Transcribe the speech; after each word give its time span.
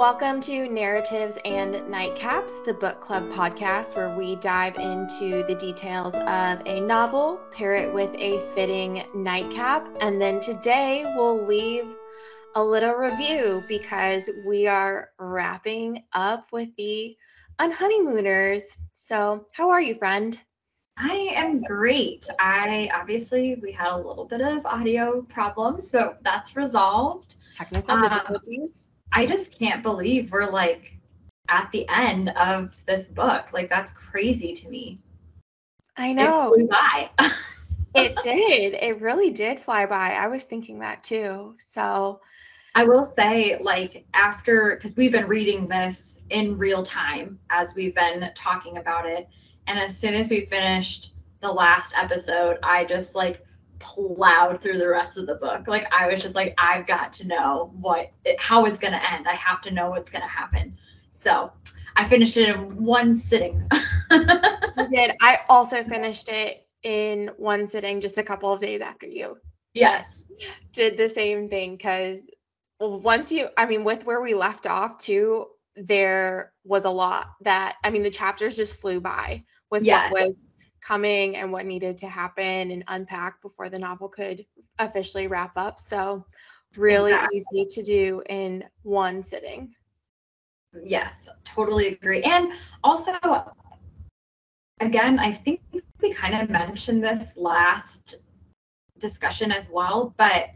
Welcome 0.00 0.40
to 0.40 0.66
Narratives 0.66 1.38
and 1.44 1.74
Nightcaps, 1.74 2.64
the 2.64 2.72
book 2.72 3.02
club 3.02 3.28
podcast 3.28 3.94
where 3.94 4.16
we 4.16 4.36
dive 4.36 4.78
into 4.78 5.44
the 5.46 5.54
details 5.54 6.14
of 6.14 6.66
a 6.66 6.80
novel, 6.80 7.38
pair 7.52 7.74
it 7.74 7.92
with 7.92 8.10
a 8.14 8.40
fitting 8.54 9.02
nightcap, 9.14 9.86
and 10.00 10.18
then 10.18 10.40
today 10.40 11.04
we'll 11.16 11.44
leave 11.44 11.94
a 12.54 12.64
little 12.64 12.94
review 12.94 13.62
because 13.68 14.30
we 14.46 14.66
are 14.66 15.10
wrapping 15.18 16.02
up 16.14 16.46
with 16.50 16.74
the 16.76 17.14
Unhoneymooners. 17.58 18.78
So, 18.92 19.48
how 19.52 19.68
are 19.68 19.82
you, 19.82 19.96
friend? 19.96 20.40
I 20.96 21.28
am 21.34 21.62
great. 21.64 22.26
I 22.38 22.88
obviously 22.94 23.58
we 23.62 23.70
had 23.70 23.92
a 23.92 23.98
little 23.98 24.24
bit 24.24 24.40
of 24.40 24.64
audio 24.64 25.20
problems, 25.20 25.92
but 25.92 26.24
that's 26.24 26.56
resolved. 26.56 27.34
Technical 27.52 27.98
difficulties. 27.98 28.86
Um, 28.86 28.89
I 29.12 29.26
just 29.26 29.58
can't 29.58 29.82
believe 29.82 30.32
we're 30.32 30.50
like 30.50 30.96
at 31.48 31.70
the 31.72 31.86
end 31.88 32.30
of 32.30 32.74
this 32.86 33.08
book. 33.08 33.52
Like 33.52 33.68
that's 33.68 33.92
crazy 33.92 34.52
to 34.54 34.68
me. 34.68 34.98
I 35.96 36.12
know. 36.12 36.54
It 36.54 36.58
flew 36.58 36.68
by. 36.68 37.10
it 37.94 38.16
did. 38.22 38.74
It 38.74 39.00
really 39.00 39.30
did 39.30 39.58
fly 39.58 39.86
by. 39.86 40.10
I 40.12 40.28
was 40.28 40.44
thinking 40.44 40.78
that 40.80 41.02
too. 41.02 41.54
So 41.58 42.20
I 42.74 42.84
will 42.84 43.04
say, 43.04 43.58
like, 43.60 44.04
after 44.14 44.76
because 44.76 44.94
we've 44.96 45.12
been 45.12 45.26
reading 45.26 45.66
this 45.66 46.20
in 46.30 46.56
real 46.56 46.82
time 46.82 47.38
as 47.50 47.74
we've 47.74 47.94
been 47.94 48.30
talking 48.34 48.76
about 48.76 49.06
it. 49.06 49.28
And 49.66 49.78
as 49.78 49.96
soon 49.96 50.14
as 50.14 50.28
we 50.28 50.46
finished 50.46 51.14
the 51.40 51.50
last 51.50 51.94
episode, 51.98 52.58
I 52.62 52.84
just 52.84 53.14
like 53.14 53.44
plowed 53.80 54.60
through 54.60 54.78
the 54.78 54.88
rest 54.88 55.18
of 55.18 55.26
the 55.26 55.34
book. 55.34 55.66
Like 55.66 55.92
I 55.92 56.06
was 56.08 56.22
just 56.22 56.34
like, 56.34 56.54
I've 56.58 56.86
got 56.86 57.12
to 57.14 57.26
know 57.26 57.72
what 57.80 58.12
it, 58.24 58.40
how 58.40 58.66
it's 58.66 58.78
going 58.78 58.92
to 58.92 59.12
end. 59.12 59.26
I 59.26 59.34
have 59.34 59.60
to 59.62 59.70
know 59.70 59.90
what's 59.90 60.10
going 60.10 60.22
to 60.22 60.28
happen. 60.28 60.78
So 61.10 61.50
I 61.96 62.04
finished 62.04 62.36
it 62.36 62.48
in 62.48 62.84
one 62.84 63.14
sitting. 63.14 63.60
I 64.10 64.86
did. 64.92 65.12
I 65.20 65.40
also 65.48 65.82
finished 65.82 66.28
it 66.28 66.66
in 66.82 67.30
one 67.36 67.66
sitting 67.66 68.00
just 68.00 68.18
a 68.18 68.22
couple 68.22 68.52
of 68.52 68.60
days 68.60 68.80
after 68.80 69.06
you. 69.06 69.36
Yes. 69.74 70.24
Did 70.72 70.96
the 70.96 71.08
same 71.08 71.48
thing 71.48 71.76
because 71.76 72.30
once 72.80 73.30
you, 73.32 73.48
I 73.56 73.66
mean, 73.66 73.84
with 73.84 74.04
where 74.04 74.22
we 74.22 74.34
left 74.34 74.66
off 74.66 74.98
too, 74.98 75.46
there 75.76 76.52
was 76.64 76.84
a 76.84 76.90
lot 76.90 77.32
that, 77.42 77.76
I 77.84 77.90
mean, 77.90 78.02
the 78.02 78.10
chapters 78.10 78.56
just 78.56 78.80
flew 78.80 79.00
by 79.00 79.44
with 79.70 79.82
yes. 79.84 80.10
what 80.10 80.28
was 80.28 80.46
coming 80.80 81.36
and 81.36 81.52
what 81.52 81.66
needed 81.66 81.98
to 81.98 82.08
happen 82.08 82.70
and 82.70 82.84
unpack 82.88 83.40
before 83.42 83.68
the 83.68 83.78
novel 83.78 84.08
could 84.08 84.44
officially 84.78 85.26
wrap 85.26 85.56
up. 85.56 85.78
So, 85.78 86.24
really 86.76 87.12
exactly. 87.12 87.36
easy 87.38 87.66
to 87.66 87.82
do 87.82 88.22
in 88.28 88.64
one 88.82 89.22
sitting. 89.22 89.74
Yes, 90.84 91.28
totally 91.44 91.88
agree. 91.88 92.22
And 92.22 92.52
also, 92.84 93.12
again, 94.80 95.18
I 95.18 95.32
think 95.32 95.60
we 96.00 96.12
kind 96.12 96.40
of 96.40 96.48
mentioned 96.48 97.02
this 97.02 97.36
last 97.36 98.16
discussion 98.98 99.50
as 99.50 99.68
well, 99.70 100.14
but 100.16 100.50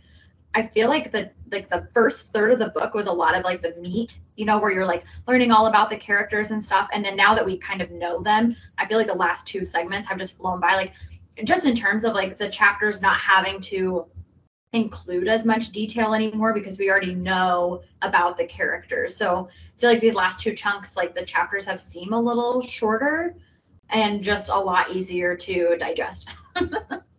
I 0.54 0.62
feel 0.62 0.88
like 0.88 1.10
the 1.10 1.30
like 1.50 1.68
the 1.68 1.88
first 1.92 2.32
third 2.32 2.52
of 2.52 2.58
the 2.58 2.68
book 2.68 2.94
was 2.94 3.06
a 3.06 3.12
lot 3.12 3.36
of 3.36 3.44
like 3.44 3.60
the 3.60 3.74
meat, 3.80 4.20
you 4.36 4.44
know, 4.44 4.58
where 4.58 4.70
you're 4.70 4.86
like 4.86 5.04
learning 5.26 5.50
all 5.50 5.66
about 5.66 5.90
the 5.90 5.96
characters 5.96 6.50
and 6.50 6.62
stuff. 6.62 6.88
And 6.92 7.04
then 7.04 7.16
now 7.16 7.34
that 7.34 7.44
we 7.44 7.58
kind 7.58 7.82
of 7.82 7.90
know 7.90 8.22
them, 8.22 8.54
I 8.78 8.86
feel 8.86 8.98
like 8.98 9.08
the 9.08 9.14
last 9.14 9.46
two 9.46 9.64
segments 9.64 10.08
have 10.08 10.18
just 10.18 10.36
flown 10.36 10.60
by. 10.60 10.74
Like 10.74 10.92
just 11.44 11.66
in 11.66 11.74
terms 11.74 12.04
of 12.04 12.14
like 12.14 12.38
the 12.38 12.48
chapters 12.48 13.02
not 13.02 13.18
having 13.18 13.60
to 13.60 14.06
include 14.72 15.28
as 15.28 15.44
much 15.44 15.70
detail 15.70 16.14
anymore 16.14 16.52
because 16.52 16.78
we 16.78 16.90
already 16.90 17.14
know 17.14 17.80
about 18.02 18.36
the 18.36 18.44
characters. 18.44 19.16
So 19.16 19.48
I 19.48 19.80
feel 19.80 19.90
like 19.90 20.00
these 20.00 20.14
last 20.14 20.40
two 20.40 20.52
chunks, 20.52 20.96
like 20.96 21.14
the 21.14 21.24
chapters 21.24 21.64
have 21.66 21.80
seemed 21.80 22.12
a 22.12 22.18
little 22.18 22.60
shorter 22.60 23.36
and 23.90 24.22
just 24.22 24.50
a 24.50 24.56
lot 24.56 24.90
easier 24.90 25.36
to 25.36 25.76
digest. 25.78 26.28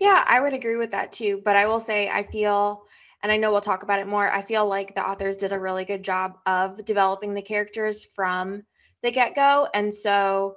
Yeah, 0.00 0.24
I 0.26 0.40
would 0.40 0.52
agree 0.52 0.76
with 0.76 0.90
that 0.90 1.12
too. 1.12 1.40
But 1.44 1.56
I 1.56 1.66
will 1.66 1.80
say, 1.80 2.08
I 2.08 2.22
feel, 2.22 2.82
and 3.22 3.32
I 3.32 3.36
know 3.36 3.50
we'll 3.50 3.60
talk 3.60 3.82
about 3.82 4.00
it 4.00 4.06
more, 4.06 4.30
I 4.30 4.42
feel 4.42 4.66
like 4.66 4.94
the 4.94 5.06
authors 5.08 5.36
did 5.36 5.52
a 5.52 5.60
really 5.60 5.84
good 5.84 6.02
job 6.02 6.38
of 6.46 6.84
developing 6.84 7.34
the 7.34 7.42
characters 7.42 8.04
from 8.04 8.62
the 9.02 9.10
get 9.10 9.34
go. 9.34 9.68
And 9.74 9.92
so, 9.92 10.56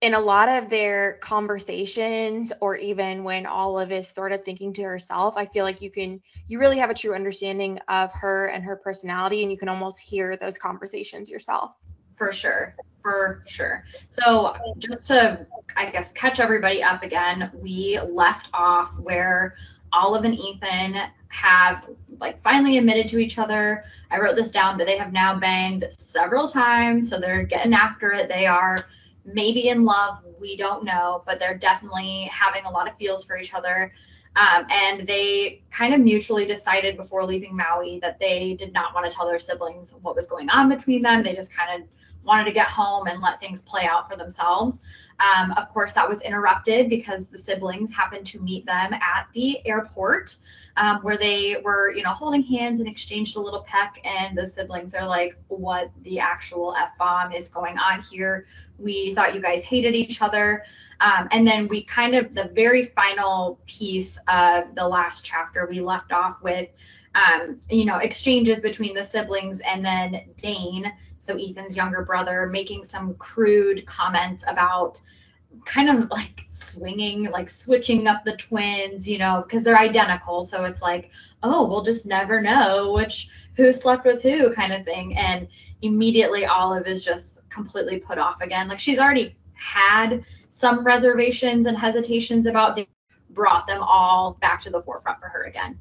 in 0.00 0.14
a 0.14 0.20
lot 0.20 0.48
of 0.48 0.70
their 0.70 1.18
conversations, 1.22 2.52
or 2.60 2.76
even 2.76 3.24
when 3.24 3.46
Olive 3.46 3.90
is 3.90 4.08
sort 4.08 4.30
of 4.32 4.44
thinking 4.44 4.72
to 4.74 4.82
herself, 4.82 5.34
I 5.36 5.46
feel 5.46 5.64
like 5.64 5.82
you 5.82 5.90
can, 5.90 6.20
you 6.46 6.60
really 6.60 6.78
have 6.78 6.90
a 6.90 6.94
true 6.94 7.14
understanding 7.14 7.80
of 7.88 8.12
her 8.12 8.46
and 8.46 8.62
her 8.62 8.76
personality, 8.76 9.42
and 9.42 9.50
you 9.50 9.58
can 9.58 9.68
almost 9.68 9.98
hear 10.00 10.36
those 10.36 10.56
conversations 10.56 11.28
yourself. 11.28 11.74
For 12.18 12.32
sure 12.32 12.74
for 13.08 13.42
sure. 13.46 13.84
So, 14.08 14.54
just 14.78 15.06
to, 15.06 15.46
I 15.76 15.90
guess, 15.90 16.12
catch 16.12 16.40
everybody 16.40 16.82
up 16.82 17.02
again, 17.02 17.50
we 17.54 17.98
left 18.06 18.48
off 18.52 18.98
where 18.98 19.54
Olive 19.92 20.24
and 20.24 20.34
Ethan 20.34 21.10
have 21.28 21.88
like 22.20 22.42
finally 22.42 22.78
admitted 22.78 23.08
to 23.08 23.18
each 23.18 23.38
other. 23.38 23.84
I 24.10 24.18
wrote 24.18 24.36
this 24.36 24.50
down, 24.50 24.76
but 24.76 24.86
they 24.86 24.98
have 24.98 25.12
now 25.12 25.38
banged 25.38 25.86
several 25.90 26.48
times. 26.48 27.08
So, 27.08 27.18
they're 27.18 27.44
getting 27.44 27.72
after 27.72 28.12
it. 28.12 28.28
They 28.28 28.46
are 28.46 28.86
maybe 29.24 29.68
in 29.68 29.84
love. 29.84 30.18
We 30.40 30.56
don't 30.56 30.84
know, 30.84 31.22
but 31.26 31.38
they're 31.38 31.58
definitely 31.58 32.28
having 32.30 32.64
a 32.64 32.70
lot 32.70 32.88
of 32.88 32.96
feels 32.96 33.24
for 33.24 33.38
each 33.38 33.54
other. 33.54 33.92
Um, 34.36 34.66
and 34.70 35.06
they 35.06 35.62
kind 35.70 35.94
of 35.94 36.00
mutually 36.00 36.44
decided 36.44 36.96
before 36.96 37.24
leaving 37.24 37.56
Maui 37.56 37.98
that 38.00 38.18
they 38.20 38.54
did 38.54 38.72
not 38.72 38.94
want 38.94 39.08
to 39.10 39.14
tell 39.14 39.26
their 39.26 39.38
siblings 39.38 39.94
what 40.02 40.14
was 40.14 40.26
going 40.26 40.48
on 40.50 40.68
between 40.68 41.02
them. 41.02 41.22
They 41.22 41.32
just 41.32 41.54
kind 41.54 41.82
of 41.82 41.88
wanted 42.28 42.44
to 42.44 42.52
get 42.52 42.68
home 42.68 43.08
and 43.08 43.20
let 43.20 43.40
things 43.40 43.62
play 43.62 43.86
out 43.86 44.08
for 44.08 44.16
themselves. 44.16 44.80
Um, 45.18 45.50
of 45.52 45.68
course, 45.70 45.94
that 45.94 46.08
was 46.08 46.20
interrupted 46.20 46.88
because 46.88 47.28
the 47.28 47.38
siblings 47.38 47.92
happened 47.92 48.24
to 48.26 48.40
meet 48.40 48.66
them 48.66 48.92
at 48.92 49.26
the 49.32 49.66
airport 49.66 50.36
um, 50.76 50.98
where 50.98 51.16
they 51.16 51.56
were, 51.64 51.90
you 51.90 52.04
know, 52.04 52.10
holding 52.10 52.42
hands 52.42 52.78
and 52.78 52.88
exchanged 52.88 53.36
a 53.36 53.40
little 53.40 53.62
peck. 53.62 54.00
And 54.04 54.38
the 54.38 54.46
siblings 54.46 54.94
are 54.94 55.06
like, 55.06 55.36
what 55.48 55.90
the 56.02 56.20
actual 56.20 56.76
F 56.76 56.96
bomb 56.98 57.32
is 57.32 57.48
going 57.48 57.78
on 57.78 58.00
here? 58.00 58.46
We 58.78 59.12
thought 59.14 59.34
you 59.34 59.42
guys 59.42 59.64
hated 59.64 59.96
each 59.96 60.22
other. 60.22 60.62
Um, 61.00 61.26
and 61.32 61.44
then 61.44 61.66
we 61.66 61.82
kind 61.82 62.14
of, 62.14 62.32
the 62.34 62.50
very 62.54 62.84
final 62.84 63.58
piece 63.66 64.18
of 64.28 64.72
the 64.76 64.86
last 64.86 65.24
chapter, 65.24 65.66
we 65.68 65.80
left 65.80 66.12
off 66.12 66.42
with, 66.44 66.70
um, 67.16 67.58
you 67.70 67.84
know, 67.84 67.96
exchanges 67.96 68.60
between 68.60 68.94
the 68.94 69.02
siblings 69.02 69.60
and 69.62 69.84
then 69.84 70.28
Dane 70.36 70.92
so 71.18 71.36
Ethan's 71.36 71.76
younger 71.76 72.02
brother, 72.02 72.46
making 72.46 72.82
some 72.84 73.14
crude 73.14 73.86
comments 73.86 74.44
about 74.46 75.00
kind 75.64 75.88
of 75.88 76.10
like 76.10 76.42
swinging, 76.46 77.30
like 77.30 77.48
switching 77.48 78.06
up 78.06 78.24
the 78.24 78.36
twins, 78.36 79.08
you 79.08 79.18
know, 79.18 79.42
because 79.46 79.64
they're 79.64 79.78
identical. 79.78 80.42
So 80.42 80.64
it's 80.64 80.82
like, 80.82 81.10
oh, 81.42 81.66
we'll 81.66 81.82
just 81.82 82.06
never 82.06 82.40
know 82.40 82.92
which 82.92 83.28
who 83.56 83.72
slept 83.72 84.04
with 84.04 84.22
who 84.22 84.52
kind 84.52 84.72
of 84.72 84.84
thing. 84.84 85.16
And 85.16 85.48
immediately 85.82 86.46
Olive 86.46 86.86
is 86.86 87.04
just 87.04 87.48
completely 87.48 87.98
put 87.98 88.18
off 88.18 88.40
again. 88.40 88.68
Like 88.68 88.80
she's 88.80 88.98
already 88.98 89.36
had 89.54 90.24
some 90.48 90.84
reservations 90.84 91.66
and 91.66 91.76
hesitations 91.76 92.46
about 92.46 92.78
brought 93.30 93.66
them 93.66 93.82
all 93.82 94.36
back 94.40 94.60
to 94.62 94.70
the 94.70 94.82
forefront 94.82 95.20
for 95.20 95.28
her 95.28 95.44
again. 95.44 95.78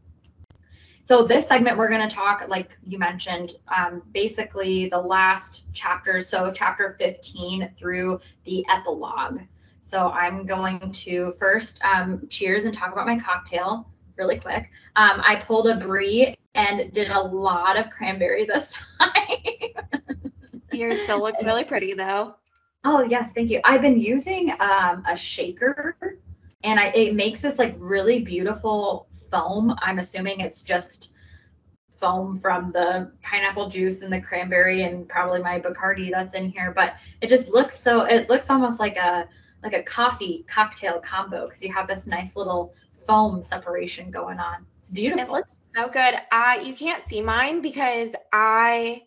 So 1.08 1.24
this 1.24 1.48
segment, 1.48 1.78
we're 1.78 1.88
going 1.88 2.06
to 2.06 2.14
talk, 2.14 2.44
like 2.50 2.78
you 2.86 3.00
mentioned, 3.00 3.52
um, 3.74 4.04
basically 4.12 4.90
the 4.90 5.00
last 5.00 5.72
chapters. 5.72 6.28
So 6.28 6.52
chapter 6.52 6.98
15 7.00 7.72
through 7.78 8.20
the 8.44 8.66
epilogue. 8.68 9.40
So 9.80 10.10
I'm 10.10 10.46
going 10.46 10.92
to 10.92 11.32
first 11.40 11.82
um, 11.86 12.28
cheers 12.28 12.66
and 12.66 12.74
talk 12.74 12.92
about 12.92 13.08
my 13.08 13.18
cocktail 13.18 13.90
really 14.18 14.38
quick. 14.38 14.70
Um, 14.98 15.22
I 15.26 15.38
pulled 15.38 15.70
a 15.70 15.78
brie 15.78 16.36
and 16.56 16.92
did 16.92 17.10
a 17.10 17.22
lot 17.22 17.78
of 17.78 17.90
cranberry 17.90 18.44
this 18.44 18.76
time. 19.00 19.14
Yours 20.74 21.00
still 21.00 21.22
looks 21.22 21.42
really 21.46 21.64
pretty 21.64 21.94
though. 21.94 22.36
Oh 22.84 23.06
yes, 23.06 23.32
thank 23.32 23.50
you. 23.50 23.62
I've 23.64 23.82
been 23.82 23.98
using 23.98 24.52
um, 24.60 25.06
a 25.08 25.16
shaker 25.16 26.20
and 26.66 26.82
I, 26.82 26.88
it 26.88 27.16
makes 27.16 27.42
this 27.42 27.60
like 27.60 27.76
really 27.78 28.24
beautiful 28.24 29.07
foam. 29.30 29.76
I'm 29.82 30.00
assuming 30.00 30.40
it's 30.40 30.64
just 30.64 31.14
foam 32.00 32.36
from 32.36 32.72
the 32.72 33.12
pineapple 33.24 33.70
juice 33.70 34.02
and 34.02 34.12
the 34.12 34.22
cranberry 34.22 34.84
and 34.84 35.08
probably 35.08 35.42
my 35.42 35.60
Bacardi 35.60 36.12
that's 36.12 36.36
in 36.36 36.50
here, 36.50 36.72
but 36.76 36.96
it 37.22 37.30
just 37.30 37.50
looks 37.50 37.80
so 37.80 38.02
it 38.02 38.30
looks 38.30 38.50
almost 38.50 38.80
like 38.80 38.98
a 38.98 39.28
like 39.64 39.74
a 39.74 39.84
coffee 39.84 40.46
cocktail 40.48 41.00
combo 41.00 41.46
because 41.46 41.64
you 41.64 41.74
have 41.74 41.88
this 41.88 42.08
nice 42.08 42.36
little 42.36 42.74
foam 43.08 43.42
separation 43.42 44.12
going 44.12 44.40
on. 44.40 44.66
It's 44.80 44.90
beautiful. 44.90 45.26
It 45.26 45.32
looks 45.32 45.62
so 45.66 45.88
good. 45.88 46.16
Uh 46.32 46.60
you 46.64 46.74
can't 46.74 47.04
see 47.04 47.22
mine 47.22 47.62
because 47.62 48.16
I 48.32 49.04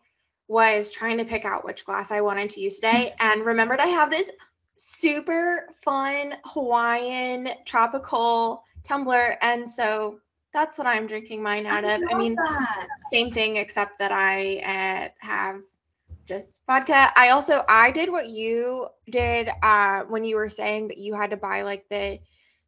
was 0.48 0.90
trying 0.90 1.16
to 1.18 1.24
pick 1.24 1.44
out 1.44 1.64
which 1.64 1.84
glass 1.84 2.10
I 2.10 2.20
wanted 2.20 2.50
to 2.50 2.60
use 2.60 2.76
today 2.76 3.14
and 3.20 3.44
remembered 3.44 3.78
I 3.78 3.86
have 3.86 4.10
this 4.10 4.30
super 4.76 5.68
fun 5.84 6.34
Hawaiian 6.44 7.50
tropical 7.66 8.64
tumbler 8.84 9.36
and 9.42 9.68
so 9.68 10.20
That's 10.52 10.78
what 10.78 10.86
I'm 10.86 11.06
drinking 11.06 11.42
mine 11.42 11.66
out 11.66 11.84
I 11.84 11.94
of. 11.94 12.02
I 12.10 12.18
mean, 12.18 12.34
that. 12.34 12.88
same 13.10 13.30
thing 13.30 13.56
except 13.56 13.98
that 13.98 14.10
I 14.12 14.58
uh, 14.58 15.08
have 15.24 15.60
just 16.26 16.62
vodka. 16.66 17.12
I 17.16 17.30
also 17.30 17.64
I 17.68 17.90
did 17.90 18.10
what 18.10 18.28
you 18.28 18.88
did 19.10 19.48
uh, 19.62 20.02
when 20.08 20.24
you 20.24 20.36
were 20.36 20.48
saying 20.48 20.88
that 20.88 20.98
you 20.98 21.14
had 21.14 21.30
to 21.30 21.36
buy 21.36 21.62
like 21.62 21.88
the 21.88 22.18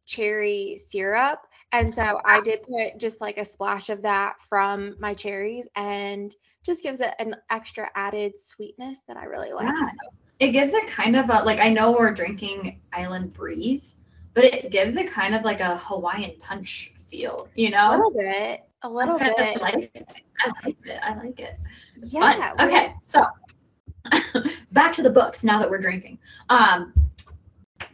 cherry 0.05 0.77
syrup. 0.77 1.39
And 1.71 1.93
so 1.93 2.21
I 2.25 2.39
did 2.41 2.61
put 2.63 2.99
just 2.99 3.19
like 3.19 3.37
a 3.37 3.45
splash 3.45 3.89
of 3.89 4.01
that 4.03 4.39
from 4.39 4.95
my 4.99 5.13
cherries 5.13 5.67
and 5.75 6.33
just 6.63 6.83
gives 6.83 7.01
it 7.01 7.15
an 7.19 7.35
extra 7.49 7.89
added 7.95 8.37
sweetness 8.37 9.01
that 9.07 9.17
I 9.17 9.25
really 9.25 9.51
like. 9.51 9.65
Yeah. 9.65 9.89
So. 9.89 10.15
It 10.39 10.51
gives 10.51 10.73
it 10.73 10.87
kind 10.87 11.15
of 11.15 11.29
a 11.29 11.43
like 11.43 11.59
I 11.59 11.69
know 11.69 11.91
we're 11.91 12.13
drinking 12.13 12.81
Island 12.91 13.33
Breeze, 13.33 13.97
but 14.33 14.43
it 14.43 14.71
gives 14.71 14.95
it 14.95 15.09
kind 15.09 15.35
of 15.35 15.43
like 15.43 15.59
a 15.59 15.77
Hawaiian 15.77 16.33
punch 16.39 16.91
feel, 16.95 17.47
you 17.55 17.69
know? 17.69 17.89
A 17.89 17.91
little 17.91 18.11
bit. 18.11 18.61
A 18.81 18.89
little 18.89 19.17
bit. 19.17 19.33
I 19.37 19.55
like 19.55 19.91
it. 19.93 20.21
I 20.39 20.51
like 20.65 20.77
it. 20.83 20.99
I 21.01 21.15
like 21.15 21.39
it. 21.39 21.57
It's 21.95 22.13
yeah, 22.13 22.53
fun. 22.53 22.67
Okay, 22.67 22.93
so 23.03 23.25
back 24.71 24.91
to 24.93 25.03
the 25.03 25.09
books 25.09 25.43
now 25.43 25.59
that 25.59 25.69
we're 25.69 25.79
drinking. 25.79 26.19
Um, 26.49 26.93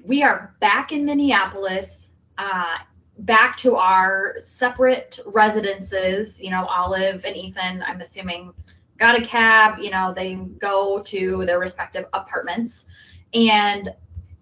we 0.04 0.24
are 0.24 0.56
back 0.60 0.92
in 0.92 1.06
Minneapolis, 1.06 2.12
uh, 2.38 2.78
back 3.20 3.58
to 3.58 3.76
our 3.76 4.36
separate 4.40 5.20
residences. 5.26 6.42
You 6.42 6.52
know, 6.52 6.66
Olive 6.66 7.26
and 7.26 7.36
Ethan, 7.36 7.84
I'm 7.86 8.02
assuming, 8.02 8.54
got 8.98 9.20
a 9.20 9.22
cab. 9.22 9.80
You 9.80 9.92
know, 9.92 10.14
they 10.16 10.36
go 10.36 11.02
to 11.04 11.46
their 11.46 11.60
respective 11.60 12.06
apartments. 12.14 12.86
And 13.34 13.90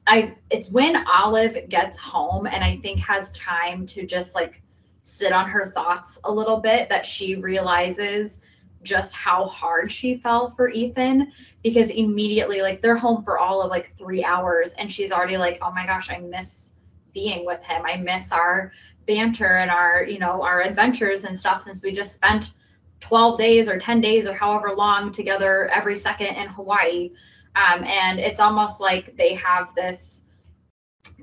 I, 0.07 0.35
it's 0.49 0.71
when 0.71 1.05
Olive 1.07 1.69
gets 1.69 1.97
home 1.97 2.47
and 2.47 2.63
I 2.63 2.77
think 2.77 2.99
has 3.01 3.31
time 3.33 3.85
to 3.87 4.05
just 4.05 4.35
like 4.35 4.61
sit 5.03 5.33
on 5.33 5.47
her 5.49 5.65
thoughts 5.65 6.19
a 6.23 6.31
little 6.31 6.59
bit 6.59 6.89
that 6.89 7.05
she 7.05 7.35
realizes 7.35 8.41
just 8.83 9.13
how 9.13 9.45
hard 9.45 9.91
she 9.91 10.15
fell 10.15 10.47
for 10.47 10.69
Ethan 10.69 11.31
because 11.63 11.89
immediately 11.89 12.61
like 12.61 12.81
they're 12.81 12.95
home 12.95 13.23
for 13.23 13.37
all 13.37 13.61
of 13.61 13.69
like 13.69 13.95
3 13.97 14.23
hours 14.23 14.73
and 14.73 14.91
she's 14.91 15.11
already 15.11 15.37
like 15.37 15.57
oh 15.61 15.71
my 15.71 15.85
gosh 15.85 16.09
I 16.09 16.19
miss 16.19 16.73
being 17.13 17.45
with 17.45 17.63
him. 17.63 17.81
I 17.85 17.97
miss 17.97 18.31
our 18.31 18.71
banter 19.07 19.57
and 19.57 19.71
our 19.71 20.03
you 20.03 20.19
know 20.19 20.41
our 20.41 20.61
adventures 20.61 21.23
and 21.23 21.37
stuff 21.37 21.63
since 21.63 21.81
we 21.81 21.91
just 21.91 22.13
spent 22.13 22.53
12 22.99 23.37
days 23.37 23.69
or 23.69 23.77
10 23.77 24.01
days 24.01 24.27
or 24.27 24.33
however 24.33 24.73
long 24.75 25.11
together 25.11 25.69
every 25.73 25.95
second 25.95 26.35
in 26.35 26.47
Hawaii 26.47 27.11
um, 27.57 27.83
and 27.83 28.19
it's 28.19 28.39
almost 28.39 28.79
like 28.79 29.17
they 29.17 29.33
have 29.33 29.73
this 29.73 30.23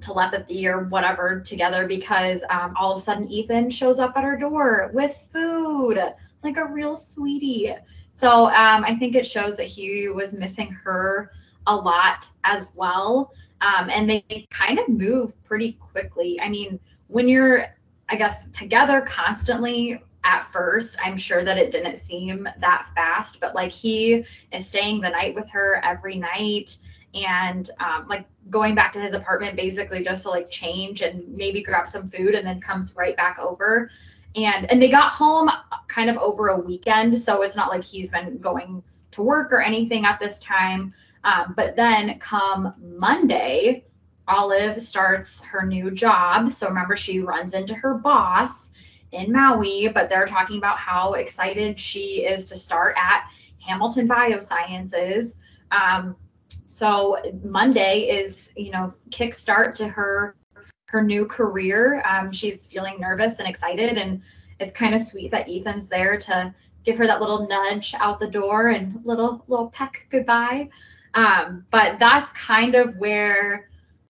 telepathy 0.00 0.66
or 0.66 0.84
whatever 0.84 1.40
together 1.40 1.86
because 1.86 2.42
um, 2.50 2.74
all 2.76 2.90
of 2.90 2.98
a 2.98 3.00
sudden 3.00 3.30
Ethan 3.30 3.70
shows 3.70 4.00
up 4.00 4.16
at 4.16 4.24
her 4.24 4.36
door 4.36 4.90
with 4.92 5.16
food 5.32 5.98
like 6.42 6.56
a 6.56 6.66
real 6.66 6.96
sweetie. 6.96 7.72
So 8.12 8.46
um, 8.46 8.84
I 8.84 8.96
think 8.96 9.14
it 9.14 9.24
shows 9.24 9.56
that 9.56 9.66
he 9.66 10.08
was 10.08 10.34
missing 10.34 10.70
her 10.84 11.30
a 11.66 11.74
lot 11.74 12.28
as 12.42 12.68
well. 12.74 13.32
Um, 13.60 13.88
and 13.88 14.10
they 14.10 14.46
kind 14.50 14.78
of 14.78 14.88
move 14.88 15.40
pretty 15.44 15.72
quickly. 15.72 16.38
I 16.40 16.48
mean, 16.48 16.78
when 17.06 17.28
you're, 17.28 17.66
I 18.08 18.16
guess, 18.16 18.48
together 18.48 19.00
constantly 19.02 20.02
at 20.24 20.42
first, 20.42 20.96
I'm 21.02 21.16
sure 21.16 21.44
that 21.44 21.58
it 21.58 21.70
didn't 21.70 21.96
seem 21.96 22.48
that 22.58 22.86
fast, 22.94 23.40
but 23.40 23.54
like 23.54 23.70
he 23.70 24.24
is 24.52 24.66
staying 24.66 25.00
the 25.00 25.10
night 25.10 25.34
with 25.34 25.48
her 25.50 25.80
every 25.84 26.16
night. 26.16 26.78
And 27.14 27.70
um, 27.78 28.06
like 28.08 28.26
going 28.50 28.74
back 28.74 28.90
to 28.92 29.00
his 29.00 29.12
apartment 29.12 29.54
basically 29.54 30.02
just 30.02 30.24
to 30.24 30.30
like 30.30 30.50
change 30.50 31.02
and 31.02 31.28
maybe 31.28 31.62
grab 31.62 31.86
some 31.86 32.08
food 32.08 32.34
and 32.34 32.46
then 32.46 32.60
comes 32.60 32.96
right 32.96 33.16
back 33.16 33.38
over. 33.38 33.90
And 34.34 34.68
and 34.70 34.82
they 34.82 34.88
got 34.88 35.12
home 35.12 35.50
kind 35.86 36.10
of 36.10 36.16
over 36.16 36.48
a 36.48 36.58
weekend 36.58 37.16
so 37.16 37.42
it's 37.42 37.54
not 37.54 37.70
like 37.70 37.84
he's 37.84 38.10
been 38.10 38.38
going 38.38 38.82
to 39.12 39.22
work 39.22 39.52
or 39.52 39.60
anything 39.60 40.06
at 40.06 40.18
this 40.18 40.40
time. 40.40 40.92
Um, 41.22 41.54
but 41.56 41.76
then 41.76 42.18
come 42.18 42.74
monday 42.80 43.84
olive 44.26 44.80
starts 44.80 45.42
her 45.42 45.66
new 45.66 45.90
job. 45.90 46.50
So 46.50 46.68
remember 46.68 46.96
she 46.96 47.20
runs 47.20 47.54
into 47.54 47.74
her 47.74 47.94
boss 47.94 48.70
in 49.14 49.32
maui 49.32 49.88
but 49.88 50.08
they're 50.08 50.26
talking 50.26 50.58
about 50.58 50.78
how 50.78 51.14
excited 51.14 51.78
she 51.78 52.24
is 52.24 52.48
to 52.48 52.56
start 52.56 52.94
at 52.98 53.30
hamilton 53.64 54.08
biosciences 54.08 55.36
um, 55.70 56.16
so 56.68 57.16
monday 57.42 58.00
is 58.00 58.52
you 58.56 58.70
know 58.70 58.92
kickstart 59.10 59.74
to 59.74 59.88
her 59.88 60.36
her 60.94 61.02
new 61.02 61.26
career. 61.26 62.04
Um, 62.08 62.30
she's 62.30 62.66
feeling 62.66 63.00
nervous 63.00 63.40
and 63.40 63.48
excited, 63.48 63.98
and 63.98 64.22
it's 64.60 64.72
kind 64.72 64.94
of 64.94 65.00
sweet 65.00 65.32
that 65.32 65.48
Ethan's 65.48 65.88
there 65.88 66.16
to 66.18 66.54
give 66.84 66.96
her 66.98 67.06
that 67.08 67.20
little 67.20 67.48
nudge 67.48 67.94
out 67.94 68.20
the 68.20 68.28
door 68.28 68.68
and 68.68 69.04
little 69.04 69.44
little 69.48 69.70
peck 69.70 70.06
goodbye. 70.08 70.68
Um, 71.14 71.66
but 71.72 71.98
that's 71.98 72.30
kind 72.30 72.76
of 72.76 72.96
where 72.98 73.68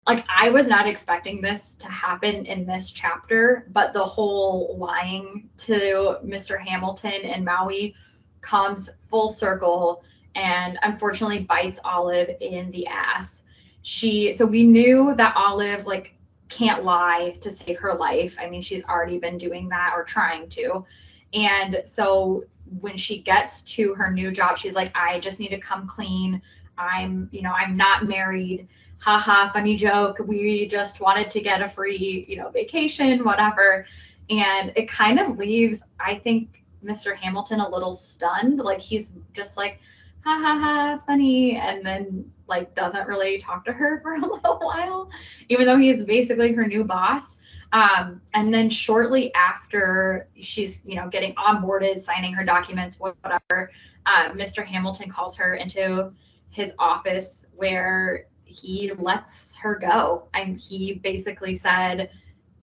like 0.06 0.24
I 0.28 0.50
was 0.50 0.66
not 0.66 0.86
expecting 0.86 1.40
this 1.40 1.74
to 1.76 1.86
happen 1.86 2.46
in 2.46 2.66
this 2.66 2.90
chapter, 2.90 3.66
but 3.72 3.92
the 3.92 4.02
whole 4.02 4.76
lying 4.78 5.48
to 5.58 6.18
Mr. 6.24 6.58
Hamilton 6.58 7.22
and 7.24 7.44
Maui 7.44 7.94
comes 8.40 8.88
full 9.08 9.28
circle 9.28 10.02
and 10.34 10.78
unfortunately 10.82 11.40
bites 11.40 11.80
Olive 11.84 12.30
in 12.40 12.70
the 12.70 12.86
ass. 12.86 13.42
She 13.82 14.32
so 14.32 14.46
we 14.46 14.62
knew 14.62 15.14
that 15.16 15.34
Olive 15.36 15.86
like 15.86 16.14
can't 16.48 16.82
lie 16.84 17.36
to 17.40 17.50
save 17.50 17.78
her 17.78 17.94
life. 17.94 18.36
I 18.40 18.48
mean, 18.50 18.60
she's 18.60 18.84
already 18.84 19.18
been 19.18 19.38
doing 19.38 19.68
that 19.68 19.92
or 19.94 20.04
trying 20.04 20.48
to. 20.50 20.84
And 21.32 21.82
so 21.84 22.44
when 22.80 22.96
she 22.96 23.20
gets 23.20 23.62
to 23.62 23.94
her 23.94 24.10
new 24.10 24.30
job, 24.30 24.58
she's 24.58 24.74
like, 24.74 24.90
I 24.94 25.20
just 25.20 25.40
need 25.40 25.48
to 25.48 25.58
come 25.58 25.86
clean. 25.86 26.42
I'm, 26.76 27.28
you 27.30 27.42
know, 27.42 27.52
I'm 27.52 27.76
not 27.76 28.06
married. 28.06 28.68
Haha, 29.00 29.48
funny 29.48 29.76
joke. 29.76 30.18
We 30.26 30.66
just 30.66 31.00
wanted 31.00 31.30
to 31.30 31.40
get 31.40 31.62
a 31.62 31.68
free, 31.68 32.26
you 32.28 32.36
know, 32.36 32.50
vacation, 32.50 33.24
whatever. 33.24 33.86
And 34.28 34.72
it 34.76 34.88
kind 34.88 35.18
of 35.18 35.38
leaves, 35.38 35.82
I 35.98 36.16
think, 36.16 36.62
Mr. 36.84 37.16
Hamilton 37.16 37.60
a 37.60 37.68
little 37.68 37.94
stunned. 37.94 38.58
Like 38.58 38.80
he's 38.80 39.14
just 39.32 39.56
like, 39.56 39.80
ha 40.22 40.38
ha 40.38 40.58
ha, 40.58 40.98
funny. 41.06 41.56
And 41.56 41.84
then 41.84 42.30
like 42.46 42.74
doesn't 42.74 43.06
really 43.06 43.38
talk 43.38 43.64
to 43.64 43.72
her 43.72 44.00
for 44.02 44.12
a 44.12 44.20
little 44.20 44.58
while, 44.58 45.10
even 45.48 45.66
though 45.66 45.78
he's 45.78 46.04
basically 46.04 46.52
her 46.52 46.66
new 46.66 46.84
boss. 46.84 47.38
Um, 47.72 48.20
and 48.34 48.52
then 48.52 48.68
shortly 48.68 49.32
after 49.34 50.28
she's, 50.40 50.82
you 50.84 50.96
know, 50.96 51.08
getting 51.08 51.34
onboarded, 51.36 52.00
signing 52.00 52.34
her 52.34 52.44
documents, 52.44 52.98
whatever, 52.98 53.70
uh, 54.06 54.30
Mr. 54.32 54.64
Hamilton 54.64 55.08
calls 55.08 55.36
her 55.36 55.54
into 55.54 56.12
his 56.50 56.74
office 56.78 57.46
where 57.54 58.26
he 58.50 58.92
lets 58.92 59.56
her 59.56 59.76
go. 59.76 60.28
And 60.34 60.60
he 60.60 60.94
basically 60.94 61.54
said, 61.54 62.10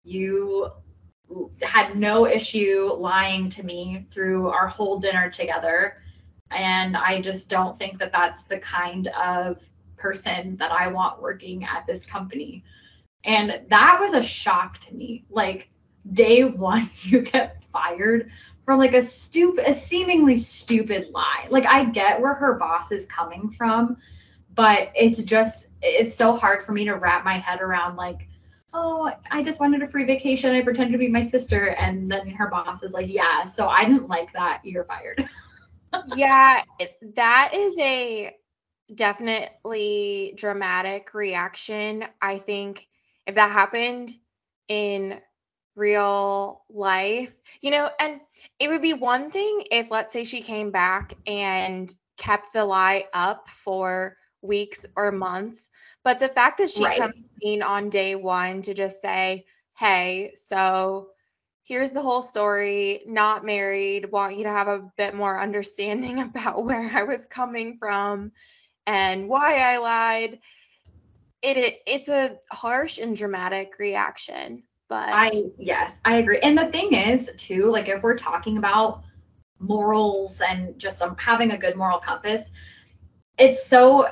You 0.04 0.70
had 1.62 1.96
no 1.98 2.28
issue 2.28 2.90
lying 2.94 3.50
to 3.50 3.64
me 3.64 4.06
through 4.12 4.50
our 4.50 4.68
whole 4.68 5.00
dinner 5.00 5.30
together. 5.30 5.98
And 6.52 6.98
I 6.98 7.22
just 7.22 7.50
don't 7.50 7.78
think 7.78 7.98
that 8.00 8.12
that's 8.12 8.44
the 8.44 8.60
kind 8.60 9.08
of 9.08 9.64
person 9.98 10.56
that 10.58 10.72
I 10.72 10.88
want 10.88 11.22
working 11.22 11.64
at 11.64 11.86
this 11.88 12.06
company. 12.06 12.64
And 13.24 13.62
that 13.70 13.98
was 14.00 14.14
a 14.14 14.22
shock 14.22 14.80
to 14.80 14.96
me. 14.96 15.26
Like 15.30 15.70
day 16.14 16.44
one, 16.44 16.90
you 17.04 17.22
get 17.22 17.64
fired 17.72 18.32
for 18.66 18.76
like 18.76 18.94
a 18.94 19.02
stupid, 19.02 19.66
a 19.68 19.74
seemingly 19.74 20.36
stupid 20.36 21.10
lie. 21.12 21.48
Like 21.50 21.66
I 21.66 21.86
get 21.86 22.22
where 22.22 22.34
her 22.34 22.56
boss 22.56 22.92
is 22.92 23.06
coming 23.06 23.50
from, 23.50 23.98
but 24.56 24.92
it's 24.96 25.24
just, 25.24 25.70
it's 25.82 26.14
so 26.14 26.34
hard 26.34 26.62
for 26.64 26.72
me 26.72 26.86
to 26.86 26.94
wrap 26.96 27.24
my 27.24 27.38
head 27.38 27.62
around 27.62 27.96
like, 27.96 28.28
oh, 28.74 29.12
I 29.30 29.44
just 29.44 29.60
wanted 29.60 29.82
a 29.82 29.86
free 29.86 30.06
vacation. 30.06 30.52
I 30.52 30.62
pretended 30.62 30.94
to 30.94 30.98
be 30.98 31.10
my 31.10 31.22
sister. 31.22 31.70
And 31.72 32.12
then 32.12 32.30
her 32.30 32.50
boss 32.50 32.84
is 32.84 32.94
like, 32.94 33.10
yeah, 33.10 33.44
so 33.44 33.68
I 33.68 33.84
didn't 33.86 34.08
like 34.08 34.32
that. 34.34 34.62
You're 34.64 34.84
fired. 34.84 35.28
yeah, 36.16 36.64
that 37.16 37.52
is 37.54 37.78
a 37.80 38.36
definitely 38.96 40.34
dramatic 40.38 41.14
reaction. 41.14 42.06
I 42.22 42.38
think 42.38 42.88
if 43.28 43.36
that 43.36 43.52
happened 43.52 44.12
in 44.68 45.20
real 45.76 46.64
life, 46.70 47.34
you 47.62 47.72
know, 47.72 47.90
and 48.00 48.22
it 48.60 48.70
would 48.70 48.82
be 48.82 48.94
one 48.94 49.32
thing 49.32 49.64
if, 49.72 49.92
let's 49.92 50.14
say, 50.14 50.24
she 50.24 50.42
came 50.42 50.72
back 50.72 51.14
and 51.28 51.94
kept 52.18 52.54
the 52.54 52.64
lie 52.64 53.06
up 53.14 53.50
for 53.50 54.16
weeks 54.42 54.86
or 54.96 55.12
months. 55.12 55.70
But 56.04 56.20
the 56.20 56.30
fact 56.30 56.58
that 56.58 56.70
she 56.70 56.84
right. 56.84 56.98
comes 57.00 57.26
in 57.42 57.62
on 57.62 57.90
day 57.90 58.16
one 58.16 58.62
to 58.64 58.74
just 58.74 59.02
say, 59.02 59.46
hey, 59.78 60.32
so 60.36 61.10
here's 61.64 61.92
the 61.92 62.02
whole 62.02 62.22
story, 62.22 63.04
not 63.06 63.46
married, 63.46 64.12
want 64.12 64.38
you 64.38 64.44
to 64.44 64.50
have 64.50 64.68
a 64.68 64.92
bit 64.98 65.16
more 65.16 65.40
understanding 65.40 66.20
about 66.22 66.66
where 66.66 66.90
I 66.96 67.04
was 67.04 67.26
coming 67.26 67.78
from 67.78 68.32
and 68.88 69.28
why 69.30 69.60
I 69.60 69.78
lied. 69.78 70.40
It, 71.42 71.58
it 71.58 71.82
it's 71.88 72.10
a 72.10 72.38
harsh 72.52 73.00
and 73.00 73.16
dramatic 73.16 73.80
reaction, 73.80 74.64
But 74.90 75.10
I 75.14 75.30
yes, 75.58 76.00
I 76.06 76.18
agree. 76.18 76.40
And 76.44 76.58
the 76.58 76.66
thing 76.66 76.94
is, 76.94 77.32
too, 77.38 77.66
like 77.66 77.88
if 77.88 78.04
we're 78.04 78.18
talking 78.18 78.58
about 78.58 79.04
morals 79.60 80.42
and 80.42 80.78
just 80.78 80.98
some 80.98 81.16
having 81.18 81.52
a 81.52 81.58
good 81.58 81.76
moral 81.76 82.00
compass, 82.00 82.52
it's 83.38 83.66
so 83.66 84.08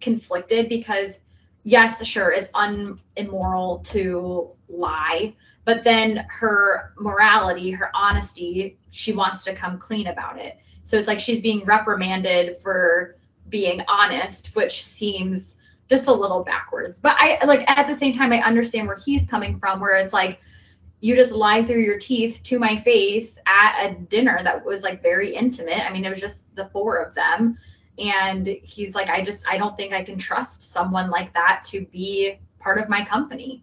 conflicted 0.00 0.68
because 0.68 1.20
yes, 1.64 2.04
sure, 2.06 2.30
it's 2.30 2.50
unimmoral 2.54 3.78
to 3.84 4.50
lie, 4.68 5.34
but 5.64 5.82
then 5.82 6.26
her 6.28 6.92
morality, 6.98 7.70
her 7.70 7.90
honesty, 7.94 8.78
she 8.90 9.12
wants 9.12 9.42
to 9.44 9.54
come 9.54 9.78
clean 9.78 10.08
about 10.08 10.38
it. 10.38 10.58
So 10.82 10.98
it's 10.98 11.08
like 11.08 11.18
she's 11.18 11.40
being 11.40 11.64
reprimanded 11.64 12.56
for 12.58 13.16
being 13.48 13.82
honest, 13.88 14.54
which 14.54 14.84
seems 14.84 15.56
just 15.88 16.08
a 16.08 16.12
little 16.12 16.44
backwards. 16.44 17.00
But 17.00 17.16
I 17.18 17.42
like 17.44 17.68
at 17.68 17.86
the 17.86 17.94
same 17.94 18.14
time, 18.14 18.32
I 18.32 18.40
understand 18.40 18.86
where 18.86 18.98
he's 19.04 19.26
coming 19.26 19.58
from, 19.58 19.80
where 19.80 19.96
it's 19.96 20.12
like 20.12 20.40
you 21.00 21.14
just 21.14 21.32
lie 21.32 21.62
through 21.62 21.82
your 21.82 21.98
teeth 21.98 22.42
to 22.44 22.58
my 22.58 22.76
face 22.76 23.38
at 23.46 23.86
a 23.86 23.94
dinner 23.94 24.40
that 24.42 24.64
was 24.64 24.82
like 24.82 25.02
very 25.02 25.34
intimate. 25.34 25.80
I 25.84 25.92
mean, 25.92 26.04
it 26.04 26.08
was 26.08 26.20
just 26.20 26.54
the 26.54 26.66
four 26.66 26.96
of 26.96 27.14
them. 27.14 27.58
And 27.98 28.46
he's 28.62 28.94
like, 28.94 29.08
I 29.08 29.22
just, 29.22 29.46
I 29.48 29.56
don't 29.56 29.76
think 29.76 29.92
I 29.92 30.02
can 30.02 30.18
trust 30.18 30.72
someone 30.72 31.10
like 31.10 31.32
that 31.34 31.62
to 31.66 31.86
be 31.86 32.38
part 32.58 32.78
of 32.78 32.88
my 32.88 33.04
company. 33.04 33.62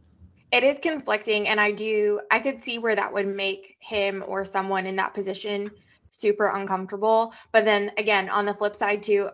It 0.51 0.63
is 0.63 0.79
conflicting. 0.79 1.47
And 1.47 1.59
I 1.59 1.71
do, 1.71 2.21
I 2.29 2.39
could 2.39 2.61
see 2.61 2.77
where 2.77 2.95
that 2.95 3.11
would 3.11 3.27
make 3.27 3.77
him 3.79 4.23
or 4.27 4.45
someone 4.45 4.85
in 4.85 4.95
that 4.97 5.13
position 5.13 5.71
super 6.09 6.51
uncomfortable. 6.53 7.33
But 7.51 7.65
then 7.65 7.91
again, 7.97 8.29
on 8.29 8.45
the 8.45 8.53
flip 8.53 8.75
side, 8.75 9.01
too, 9.01 9.29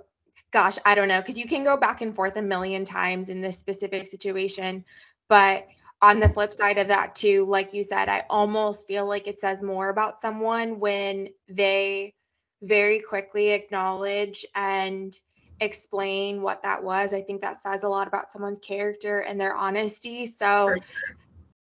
gosh, 0.51 0.77
I 0.85 0.95
don't 0.95 1.07
know, 1.07 1.19
because 1.19 1.37
you 1.37 1.47
can 1.47 1.63
go 1.63 1.75
back 1.75 2.01
and 2.01 2.15
forth 2.15 2.37
a 2.37 2.41
million 2.41 2.85
times 2.85 3.29
in 3.29 3.41
this 3.41 3.57
specific 3.57 4.07
situation. 4.07 4.85
But 5.27 5.67
on 6.01 6.19
the 6.19 6.29
flip 6.29 6.53
side 6.53 6.77
of 6.77 6.87
that, 6.87 7.15
too, 7.15 7.45
like 7.45 7.73
you 7.73 7.83
said, 7.83 8.09
I 8.09 8.23
almost 8.29 8.87
feel 8.87 9.07
like 9.07 9.27
it 9.27 9.39
says 9.39 9.63
more 9.63 9.89
about 9.89 10.19
someone 10.19 10.79
when 10.79 11.29
they 11.49 12.13
very 12.61 12.99
quickly 12.99 13.49
acknowledge 13.49 14.45
and 14.55 15.17
explain 15.59 16.41
what 16.41 16.63
that 16.63 16.83
was. 16.83 17.13
I 17.13 17.21
think 17.21 17.41
that 17.41 17.57
says 17.57 17.83
a 17.83 17.89
lot 17.89 18.07
about 18.07 18.31
someone's 18.31 18.59
character 18.59 19.21
and 19.21 19.39
their 19.39 19.55
honesty. 19.55 20.25
So 20.25 20.75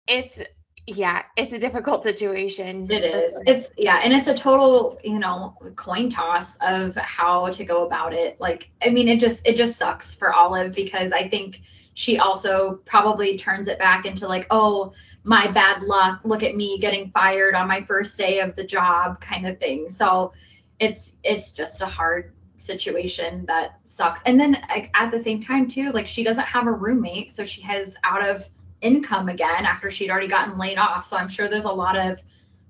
it's 0.08 0.42
yeah, 0.86 1.24
it's 1.38 1.54
a 1.54 1.60
difficult 1.60 2.04
situation. 2.04 2.92
It 2.92 3.06
is. 3.06 3.34
Sure. 3.34 3.44
It's 3.46 3.72
yeah, 3.78 4.02
and 4.04 4.12
it's 4.12 4.28
a 4.28 4.34
total, 4.34 4.98
you 5.04 5.18
know, 5.18 5.56
coin 5.76 6.10
toss 6.10 6.58
of 6.58 6.96
how 6.96 7.50
to 7.50 7.64
go 7.64 7.86
about 7.86 8.14
it. 8.14 8.40
Like, 8.42 8.70
I 8.86 8.90
mean, 8.90 9.08
it 9.08 9.20
just 9.20 9.48
it 9.48 9.56
just 9.56 9.78
sucks 9.78 10.14
for 10.14 10.34
Olive 10.34 10.74
because 10.74 11.14
I 11.14 11.30
think 11.30 11.62
she 11.94 12.18
also 12.18 12.82
probably 12.86 13.38
turns 13.38 13.70
it 13.70 13.80
back 13.80 14.06
into 14.06 14.28
like, 14.28 14.46
oh, 14.50 14.92
my 15.24 15.50
bad 15.52 15.84
luck. 15.84 16.20
Look 16.26 16.44
at 16.44 16.56
me 16.56 16.78
getting 16.80 17.12
fired 17.12 17.56
on 17.56 17.68
my 17.68 17.80
first 17.80 18.18
day 18.18 18.40
of 18.42 18.56
the 18.56 18.66
job, 18.66 19.22
kind 19.22 19.48
of 19.48 19.60
thing. 19.60 19.88
So 19.88 20.34
it's 20.80 21.18
it's 21.24 21.52
just 21.52 21.82
a 21.82 21.86
hard 21.86 22.34
situation 22.58 23.46
that 23.46 23.80
sucks. 23.84 24.22
And 24.26 24.40
then 24.40 24.58
at 24.70 25.12
the 25.12 25.20
same 25.20 25.42
time 25.42 25.68
too, 25.68 25.92
like 25.92 26.08
she 26.08 26.24
doesn't 26.24 26.46
have 26.46 26.68
a 26.68 26.72
roommate, 26.72 27.32
so 27.32 27.44
she 27.44 27.62
has 27.62 27.96
out 28.04 28.24
of 28.24 28.48
income 28.82 29.30
again 29.30 29.66
after 29.66 29.90
she'd 29.90 30.10
already 30.10 30.28
gotten 30.28 30.58
laid 30.58 30.78
off. 30.78 31.06
So 31.06 31.18
I'm 31.18 31.30
sure 31.30 31.50
there's 31.50 31.66
a 31.66 31.72
lot 31.72 31.98
of 31.98 32.22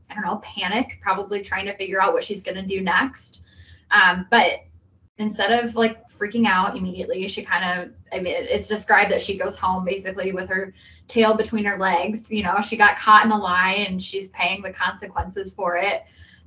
I 0.10 0.14
don't 0.16 0.24
know 0.24 0.38
panic, 0.38 1.00
probably 1.02 1.42
trying 1.42 1.66
to 1.66 1.76
figure 1.76 2.02
out 2.02 2.14
what 2.14 2.24
she's 2.24 2.44
going 2.44 2.56
to 2.56 2.66
do 2.66 2.82
next. 2.82 3.42
Um, 3.92 4.28
but 4.30 4.66
instead 5.18 5.64
of 5.64 5.76
like 5.76 6.08
freaking 6.08 6.46
out 6.48 6.76
immediately, 6.76 7.26
she 7.28 7.44
kind 7.44 7.82
of, 7.82 7.96
I 8.12 8.20
mean, 8.20 8.34
it's 8.38 8.68
described 8.68 9.12
that 9.12 9.22
she 9.22 9.38
goes 9.38 9.58
home 9.58 9.86
basically 9.86 10.32
with 10.32 10.50
her 10.50 10.74
tail 11.08 11.38
between 11.38 11.66
her 11.66 11.78
legs. 11.78 12.32
You 12.32 12.44
know, 12.44 12.62
she 12.62 12.78
got 12.78 12.98
caught 12.98 13.26
in 13.26 13.32
a 13.32 13.38
lie 13.38 13.86
and 13.88 14.02
she's 14.02 14.30
paying 14.30 14.62
the 14.62 14.74
consequences 14.74 15.52
for 15.52 15.78
it. 15.78 16.04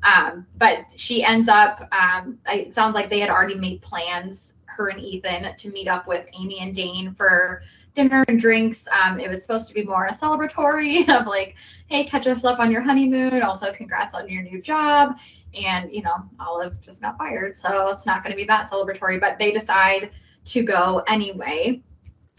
Um, 0.06 0.46
but 0.56 0.92
she 0.96 1.24
ends 1.24 1.48
up, 1.48 1.88
um, 1.92 2.38
it 2.46 2.72
sounds 2.72 2.94
like 2.94 3.10
they 3.10 3.18
had 3.18 3.28
already 3.28 3.56
made 3.56 3.82
plans, 3.82 4.54
her 4.66 4.88
and 4.88 5.00
Ethan, 5.00 5.56
to 5.56 5.70
meet 5.70 5.88
up 5.88 6.06
with 6.06 6.26
Amy 6.38 6.60
and 6.60 6.72
Dane 6.72 7.12
for 7.12 7.60
dinner 7.94 8.24
and 8.28 8.38
drinks. 8.38 8.86
Um, 8.92 9.18
it 9.18 9.28
was 9.28 9.42
supposed 9.42 9.66
to 9.66 9.74
be 9.74 9.82
more 9.82 10.06
a 10.06 10.12
celebratory 10.12 11.08
of 11.20 11.26
like, 11.26 11.56
hey, 11.88 12.04
catch 12.04 12.28
us 12.28 12.44
up 12.44 12.60
on 12.60 12.70
your 12.70 12.82
honeymoon. 12.82 13.42
Also, 13.42 13.72
congrats 13.72 14.14
on 14.14 14.28
your 14.28 14.42
new 14.42 14.62
job. 14.62 15.18
And, 15.54 15.90
you 15.90 16.02
know, 16.02 16.14
Olive 16.38 16.80
just 16.80 17.02
got 17.02 17.18
fired. 17.18 17.56
So 17.56 17.88
it's 17.88 18.06
not 18.06 18.22
going 18.22 18.30
to 18.30 18.36
be 18.36 18.44
that 18.44 18.70
celebratory, 18.70 19.20
but 19.20 19.40
they 19.40 19.50
decide 19.50 20.10
to 20.44 20.62
go 20.62 21.02
anyway. 21.08 21.82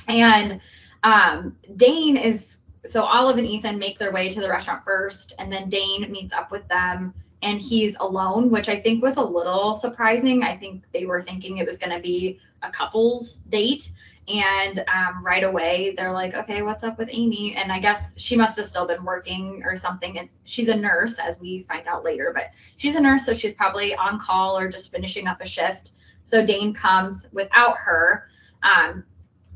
And 0.08 0.62
um, 1.04 1.58
Dane 1.76 2.16
is 2.16 2.60
so 2.86 3.04
Olive 3.04 3.38
and 3.38 3.48
Ethan 3.48 3.78
make 3.78 4.00
their 4.00 4.14
way 4.14 4.30
to 4.30 4.40
the 4.40 4.50
restaurant 4.50 4.86
first, 4.86 5.34
and 5.40 5.52
then 5.52 5.68
Dane 5.68 6.10
meets 6.10 6.34
up 6.34 6.52
with 6.52 6.66
them 6.70 7.14
and 7.42 7.62
he's 7.62 7.96
alone, 8.00 8.50
which 8.50 8.70
I 8.70 8.76
think 8.76 9.04
was 9.04 9.18
a 9.18 9.24
little 9.24 9.74
surprising. 9.74 10.44
I 10.44 10.58
think 10.58 10.84
they 10.92 11.06
were 11.06 11.22
thinking 11.22 11.58
it 11.58 11.66
was 11.66 11.78
going 11.78 11.96
to 11.96 12.02
be 12.02 12.40
a 12.64 12.72
couple's 12.72 13.38
date. 13.50 13.92
And 14.28 14.84
um, 14.94 15.24
right 15.24 15.44
away, 15.44 15.94
they're 15.96 16.12
like, 16.12 16.34
okay, 16.34 16.62
what's 16.62 16.84
up 16.84 16.98
with 16.98 17.10
Amy? 17.12 17.56
And 17.56 17.72
I 17.72 17.80
guess 17.80 18.20
she 18.20 18.36
must 18.36 18.58
have 18.58 18.66
still 18.66 18.86
been 18.86 19.06
working 19.06 19.62
or 19.64 19.78
something. 19.78 20.18
It's, 20.18 20.38
she's 20.44 20.68
a 20.68 20.76
nurse, 20.76 21.18
as 21.18 21.40
we 21.40 21.62
find 21.62 21.88
out 21.88 22.04
later, 22.04 22.32
but 22.34 22.48
she's 22.76 22.96
a 22.96 23.00
nurse, 23.00 23.26
so 23.26 23.32
she's 23.32 23.54
probably 23.54 23.96
on 23.96 24.20
call 24.20 24.58
or 24.58 24.68
just 24.68 24.92
finishing 24.92 25.28
up 25.28 25.40
a 25.40 25.46
shift. 25.46 25.92
So 26.24 26.46
Dane 26.46 26.74
comes 26.74 27.28
without 27.32 27.78
her. 27.78 28.28
Um, 28.64 29.06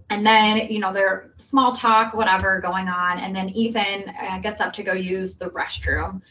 and 0.09 0.25
then, 0.25 0.69
you 0.69 0.79
know, 0.79 0.93
they're 0.93 1.31
small 1.37 1.73
talk, 1.73 2.13
whatever 2.13 2.61
going 2.61 2.87
on. 2.87 3.19
And 3.19 3.35
then 3.35 3.49
Ethan 3.49 4.13
uh, 4.21 4.39
gets 4.39 4.61
up 4.61 4.71
to 4.73 4.83
go 4.83 4.93
use 4.93 5.35
the 5.35 5.49
restroom. 5.49 6.21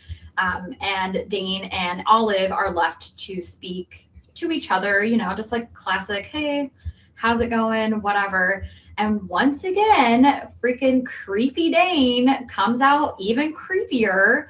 Um, 0.41 0.75
and 0.81 1.29
Dane 1.29 1.65
and 1.65 2.03
Olive 2.07 2.51
are 2.51 2.73
left 2.73 3.19
to 3.19 3.43
speak 3.43 4.09
to 4.35 4.51
each 4.51 4.71
other, 4.71 5.05
you 5.05 5.17
know, 5.17 5.35
just 5.35 5.53
like 5.53 5.73
classic, 5.75 6.27
hey, 6.27 6.71
how's 7.15 7.41
it 7.41 7.51
going? 7.51 8.01
Whatever. 8.01 8.65
And 8.97 9.29
once 9.29 9.65
again, 9.65 10.25
freaking 10.63 11.05
creepy 11.05 11.71
Dane 11.71 12.47
comes 12.49 12.81
out 12.81 13.17
even 13.19 13.55
creepier. 13.55 14.49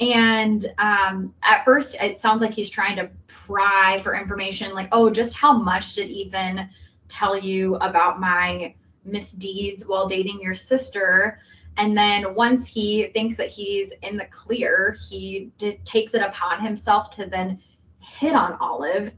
And 0.00 0.66
um, 0.78 1.34
at 1.42 1.64
first, 1.64 1.96
it 2.00 2.18
sounds 2.18 2.42
like 2.42 2.52
he's 2.52 2.68
trying 2.68 2.96
to 2.96 3.10
pry 3.26 3.98
for 4.02 4.14
information 4.14 4.74
like, 4.74 4.88
oh, 4.92 5.10
just 5.10 5.36
how 5.36 5.56
much 5.56 5.94
did 5.94 6.10
Ethan 6.10 6.68
tell 7.08 7.38
you 7.38 7.76
about 7.76 8.20
my 8.20 8.74
misdeeds 9.04 9.86
while 9.86 10.06
dating 10.06 10.40
your 10.42 10.54
sister? 10.54 11.38
And 11.80 11.96
then 11.96 12.34
once 12.34 12.68
he 12.68 13.06
thinks 13.14 13.38
that 13.38 13.48
he's 13.48 13.90
in 14.02 14.18
the 14.18 14.26
clear, 14.26 14.94
he 15.08 15.50
takes 15.84 16.12
it 16.12 16.20
upon 16.20 16.60
himself 16.60 17.08
to 17.10 17.24
then 17.24 17.58
hit 18.00 18.34
on 18.34 18.58
Olive. 18.60 19.12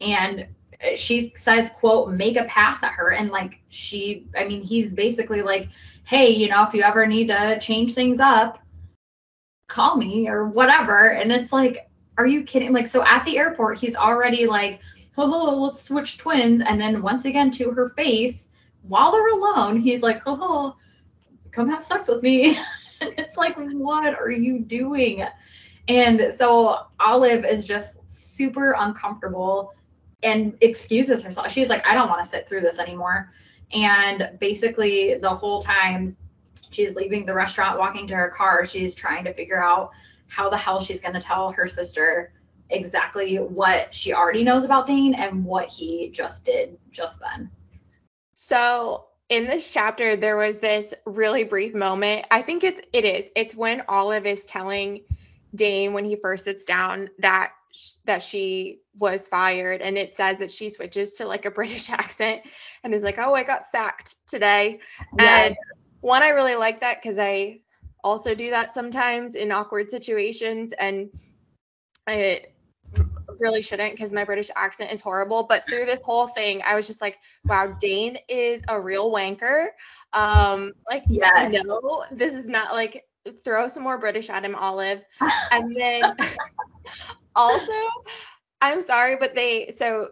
And 0.00 0.46
she 0.94 1.32
says, 1.34 1.68
quote, 1.68 2.10
make 2.10 2.38
a 2.38 2.44
pass 2.44 2.82
at 2.82 2.92
her. 2.92 3.12
And 3.12 3.28
like 3.28 3.60
she, 3.68 4.26
I 4.34 4.46
mean, 4.46 4.62
he's 4.62 4.94
basically 4.94 5.42
like, 5.42 5.68
hey, 6.04 6.30
you 6.30 6.48
know, 6.48 6.62
if 6.62 6.72
you 6.72 6.80
ever 6.82 7.06
need 7.06 7.28
to 7.28 7.58
change 7.60 7.92
things 7.92 8.18
up, 8.18 8.60
call 9.68 9.98
me 9.98 10.26
or 10.26 10.46
whatever. 10.46 11.10
And 11.10 11.30
it's 11.30 11.52
like, 11.52 11.90
are 12.16 12.26
you 12.26 12.44
kidding? 12.44 12.72
Like, 12.72 12.86
so 12.86 13.04
at 13.04 13.26
the 13.26 13.36
airport, 13.36 13.78
he's 13.78 13.94
already 13.94 14.46
like, 14.46 14.80
oh, 15.18 15.64
let's 15.64 15.82
switch 15.82 16.16
twins. 16.16 16.62
And 16.62 16.80
then 16.80 17.02
once 17.02 17.26
again 17.26 17.50
to 17.52 17.72
her 17.72 17.90
face, 17.90 18.48
while 18.88 19.12
they're 19.12 19.28
alone, 19.28 19.78
he's 19.78 20.02
like, 20.02 20.22
oh, 20.24 20.76
come 21.56 21.70
have 21.70 21.82
sex 21.82 22.08
with 22.08 22.22
me. 22.22 22.58
and 23.00 23.12
it's 23.18 23.36
like, 23.36 23.56
what 23.56 24.14
are 24.14 24.30
you 24.30 24.60
doing? 24.60 25.24
And 25.88 26.32
so 26.32 26.86
Olive 27.00 27.44
is 27.44 27.64
just 27.64 28.08
super 28.08 28.76
uncomfortable 28.78 29.72
and 30.22 30.56
excuses 30.60 31.22
herself. 31.22 31.50
She's 31.50 31.70
like, 31.70 31.84
I 31.86 31.94
don't 31.94 32.08
want 32.08 32.22
to 32.22 32.28
sit 32.28 32.46
through 32.46 32.60
this 32.60 32.78
anymore. 32.78 33.32
And 33.72 34.30
basically, 34.38 35.18
the 35.18 35.30
whole 35.30 35.60
time 35.60 36.16
she's 36.70 36.94
leaving 36.94 37.24
the 37.24 37.34
restaurant, 37.34 37.78
walking 37.78 38.06
to 38.08 38.16
her 38.16 38.30
car, 38.30 38.64
she's 38.64 38.94
trying 38.94 39.24
to 39.24 39.32
figure 39.32 39.62
out 39.62 39.90
how 40.28 40.50
the 40.50 40.56
hell 40.56 40.80
she's 40.80 41.00
going 41.00 41.14
to 41.14 41.20
tell 41.20 41.50
her 41.52 41.66
sister 41.66 42.32
exactly 42.70 43.36
what 43.36 43.94
she 43.94 44.12
already 44.12 44.42
knows 44.42 44.64
about 44.64 44.86
Dane 44.86 45.14
and 45.14 45.44
what 45.44 45.68
he 45.68 46.10
just 46.10 46.44
did 46.44 46.76
just 46.90 47.20
then. 47.20 47.50
So 48.34 49.05
in 49.28 49.44
this 49.44 49.72
chapter 49.72 50.16
there 50.16 50.36
was 50.36 50.60
this 50.60 50.94
really 51.04 51.44
brief 51.44 51.74
moment. 51.74 52.26
I 52.30 52.42
think 52.42 52.64
it's 52.64 52.80
it 52.92 53.04
is. 53.04 53.30
It's 53.34 53.54
when 53.54 53.82
olive 53.88 54.26
is 54.26 54.44
telling 54.44 55.02
dane 55.54 55.92
when 55.92 56.04
he 56.04 56.16
first 56.16 56.44
sits 56.44 56.64
down 56.64 57.08
that 57.18 57.52
that 58.04 58.22
she 58.22 58.80
was 58.98 59.28
fired 59.28 59.82
and 59.82 59.98
it 59.98 60.16
says 60.16 60.38
that 60.38 60.50
she 60.50 60.68
switches 60.68 61.14
to 61.14 61.26
like 61.26 61.44
a 61.44 61.50
british 61.58 61.90
accent 61.90 62.42
and 62.82 62.94
is 62.94 63.02
like 63.02 63.18
oh 63.18 63.34
i 63.34 63.42
got 63.42 63.64
sacked 63.64 64.16
today. 64.26 64.80
Yeah. 65.18 65.44
and 65.46 65.56
one 66.00 66.22
i 66.22 66.28
really 66.28 66.56
like 66.56 66.80
that 66.80 67.02
because 67.02 67.18
i 67.18 67.60
also 68.04 68.34
do 68.34 68.50
that 68.50 68.72
sometimes 68.72 69.34
in 69.34 69.50
awkward 69.50 69.90
situations 69.90 70.72
and 70.78 71.10
i 72.06 72.42
really 73.40 73.62
shouldn't 73.62 73.92
because 73.92 74.12
my 74.12 74.24
British 74.24 74.50
accent 74.56 74.92
is 74.92 75.00
horrible. 75.00 75.42
But 75.42 75.68
through 75.68 75.86
this 75.86 76.02
whole 76.02 76.28
thing, 76.28 76.62
I 76.66 76.74
was 76.74 76.86
just 76.86 77.00
like, 77.00 77.18
wow, 77.44 77.76
Dane 77.80 78.16
is 78.28 78.62
a 78.68 78.80
real 78.80 79.10
wanker. 79.12 79.68
Um, 80.12 80.72
like, 80.90 81.04
yes. 81.08 81.52
no, 81.64 82.04
this 82.10 82.34
is 82.34 82.48
not 82.48 82.72
like 82.72 83.04
throw 83.44 83.68
some 83.68 83.82
more 83.82 83.98
British 83.98 84.30
at 84.30 84.44
him, 84.44 84.54
Olive. 84.54 85.04
And 85.52 85.74
then 85.76 86.16
also, 87.36 87.72
I'm 88.60 88.80
sorry, 88.80 89.16
but 89.16 89.34
they 89.34 89.68
so 89.68 90.08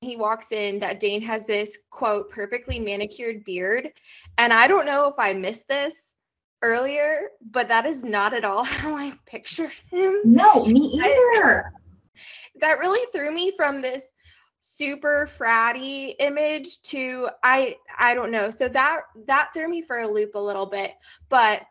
he 0.00 0.16
walks 0.16 0.52
in 0.52 0.78
that 0.78 1.00
Dane 1.00 1.22
has 1.22 1.44
this 1.44 1.78
quote 1.90 2.30
perfectly 2.30 2.78
manicured 2.78 3.44
beard. 3.44 3.90
And 4.38 4.52
I 4.52 4.66
don't 4.66 4.86
know 4.86 5.08
if 5.08 5.14
I 5.18 5.34
missed 5.34 5.68
this 5.68 6.16
earlier, 6.62 7.30
but 7.50 7.68
that 7.68 7.86
is 7.86 8.04
not 8.04 8.32
at 8.32 8.44
all 8.44 8.64
how 8.64 8.96
I 8.96 9.12
pictured 9.26 9.72
him. 9.90 10.20
No, 10.24 10.64
me 10.66 11.00
either. 11.02 11.64
I, 11.66 11.79
that 12.60 12.78
really 12.78 13.04
threw 13.12 13.32
me 13.32 13.52
from 13.56 13.80
this 13.80 14.12
super 14.60 15.26
fratty 15.26 16.14
image 16.18 16.82
to 16.82 17.28
I 17.42 17.76
I 17.98 18.14
don't 18.14 18.30
know. 18.30 18.50
So 18.50 18.68
that 18.68 19.00
that 19.26 19.50
threw 19.52 19.68
me 19.68 19.82
for 19.82 19.98
a 19.98 20.08
loop 20.08 20.34
a 20.34 20.38
little 20.38 20.66
bit. 20.66 20.92
But 21.28 21.62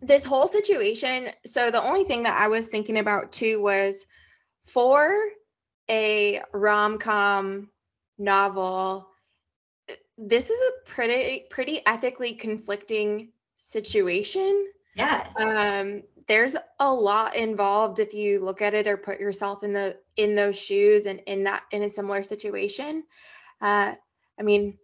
this 0.00 0.24
whole 0.24 0.46
situation, 0.46 1.28
so 1.46 1.70
the 1.70 1.82
only 1.82 2.04
thing 2.04 2.24
that 2.24 2.40
I 2.40 2.48
was 2.48 2.68
thinking 2.68 2.98
about 2.98 3.30
too 3.30 3.62
was 3.62 4.06
for 4.64 5.14
a 5.90 6.40
rom-com 6.52 7.68
novel, 8.18 9.08
this 10.18 10.50
is 10.50 10.58
a 10.58 10.88
pretty 10.88 11.44
pretty 11.50 11.80
ethically 11.86 12.32
conflicting 12.32 13.32
situation. 13.56 14.66
Yes. 14.94 15.38
Um 15.38 16.02
there's 16.32 16.56
a 16.80 16.90
lot 16.90 17.36
involved 17.36 17.98
if 17.98 18.14
you 18.14 18.40
look 18.40 18.62
at 18.62 18.72
it 18.72 18.86
or 18.86 18.96
put 18.96 19.20
yourself 19.20 19.62
in 19.62 19.70
the 19.70 19.98
in 20.16 20.34
those 20.34 20.58
shoes 20.58 21.04
and 21.04 21.20
in 21.26 21.44
that 21.44 21.62
in 21.72 21.82
a 21.82 21.90
similar 21.90 22.22
situation. 22.22 23.04
Uh 23.60 23.92
i 24.40 24.42
mean 24.42 24.78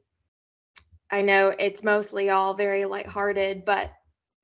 i 1.11 1.23
know 1.23 1.55
it's 1.59 1.83
mostly 1.83 2.29
all 2.29 2.53
very 2.53 2.85
lighthearted 2.85 3.65
but 3.65 3.91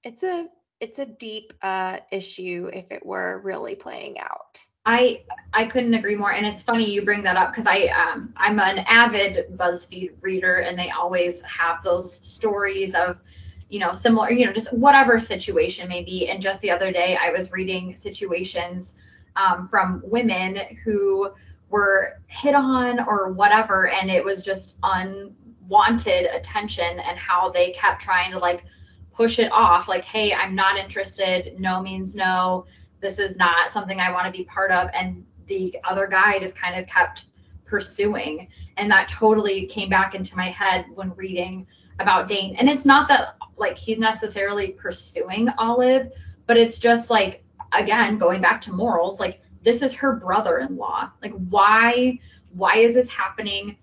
it's 0.02 0.23
a 0.23 0.46
it's 0.80 0.99
a 0.99 1.04
deep 1.04 1.52
uh 1.61 1.99
issue 2.11 2.70
if 2.73 2.90
it 2.90 3.04
were 3.04 3.42
really 3.44 3.75
playing 3.75 4.18
out. 4.18 4.58
I 4.87 5.25
I 5.52 5.66
couldn't 5.66 5.94
agree 5.94 6.16
more, 6.16 6.32
and 6.32 6.46
it's 6.46 6.62
funny 6.62 6.90
you 6.90 7.04
bring 7.04 7.23
that 7.23 7.37
up 7.37 7.52
because 7.52 7.66
I 7.66 7.87
um, 7.88 8.32
I'm 8.37 8.58
an 8.58 8.78
avid 8.78 9.56
BuzzFeed 9.58 10.12
reader, 10.23 10.56
and 10.56 10.78
they 10.78 10.90
always 10.90 11.42
have 11.42 11.82
those 11.82 12.11
stories 12.26 12.94
of 12.94 13.20
you 13.68 13.78
know, 13.78 13.92
similar, 13.92 14.30
you 14.30 14.47
know, 14.47 14.52
just 14.52 14.73
whatever 14.73 15.18
situation 15.18 15.88
may 15.88 16.02
be. 16.04 16.28
And 16.28 16.40
just 16.40 16.61
the 16.61 16.71
other 16.71 16.92
day, 16.92 17.18
I 17.21 17.30
was 17.30 17.50
reading 17.52 17.94
situations 17.94 18.94
um, 19.37 19.68
from 19.68 20.02
women 20.04 20.59
who 20.85 21.30
were 21.71 22.21
hit 22.26 22.54
on 22.54 23.00
or 23.00 23.33
whatever, 23.33 23.88
and 23.88 24.11
it 24.11 24.25
was 24.25 24.42
just 24.42 24.76
unwanted 24.83 26.26
attention, 26.26 27.00
and 27.00 27.18
how 27.18 27.50
they 27.50 27.73
kept 27.73 28.00
trying 28.00 28.30
to 28.33 28.38
like 28.38 28.64
push 29.12 29.38
it 29.38 29.50
off, 29.52 29.88
like, 29.88 30.04
hey, 30.04 30.35
I'm 30.35 30.54
not 30.54 30.76
interested. 30.76 31.59
No 31.59 31.80
means 31.80 32.14
no. 32.14 32.66
This 33.00 33.18
is 33.18 33.37
not 33.37 33.68
something 33.68 34.00
I 34.00 34.11
want 34.11 34.26
to 34.26 34.33
be 34.33 34.44
part 34.44 34.71
of. 34.71 34.90
And 34.92 35.25
the 35.47 35.76
other 35.85 36.06
guy 36.06 36.38
just 36.38 36.59
kind 36.59 36.78
of 36.78 36.87
kept 36.87 37.26
pursuing. 37.64 38.49
And 38.76 38.90
that 38.90 39.09
totally 39.09 39.66
came 39.66 39.88
back 39.88 40.14
into 40.14 40.37
my 40.37 40.50
head 40.50 40.87
when 40.94 41.14
reading 41.14 41.66
about 42.00 42.28
Dane. 42.28 42.56
And 42.56 42.68
it's 42.68 42.85
not 42.85 43.09
that 43.09 43.37
like 43.56 43.78
he's 43.78 43.99
necessarily 43.99 44.73
pursuing 44.73 45.49
Olive, 45.58 46.08
but 46.46 46.56
it's 46.56 46.78
just 46.78 47.11
like 47.11 47.44
again 47.73 48.18
going 48.18 48.40
back 48.40 48.61
to 48.62 48.73
morals, 48.73 49.20
like 49.20 49.40
this 49.62 49.82
is 49.82 49.92
her 49.94 50.16
brother-in-law. 50.16 51.11
Like 51.23 51.32
why 51.49 52.18
why 52.52 52.76
is 52.76 52.94
this 52.94 53.08
happening? 53.08 53.76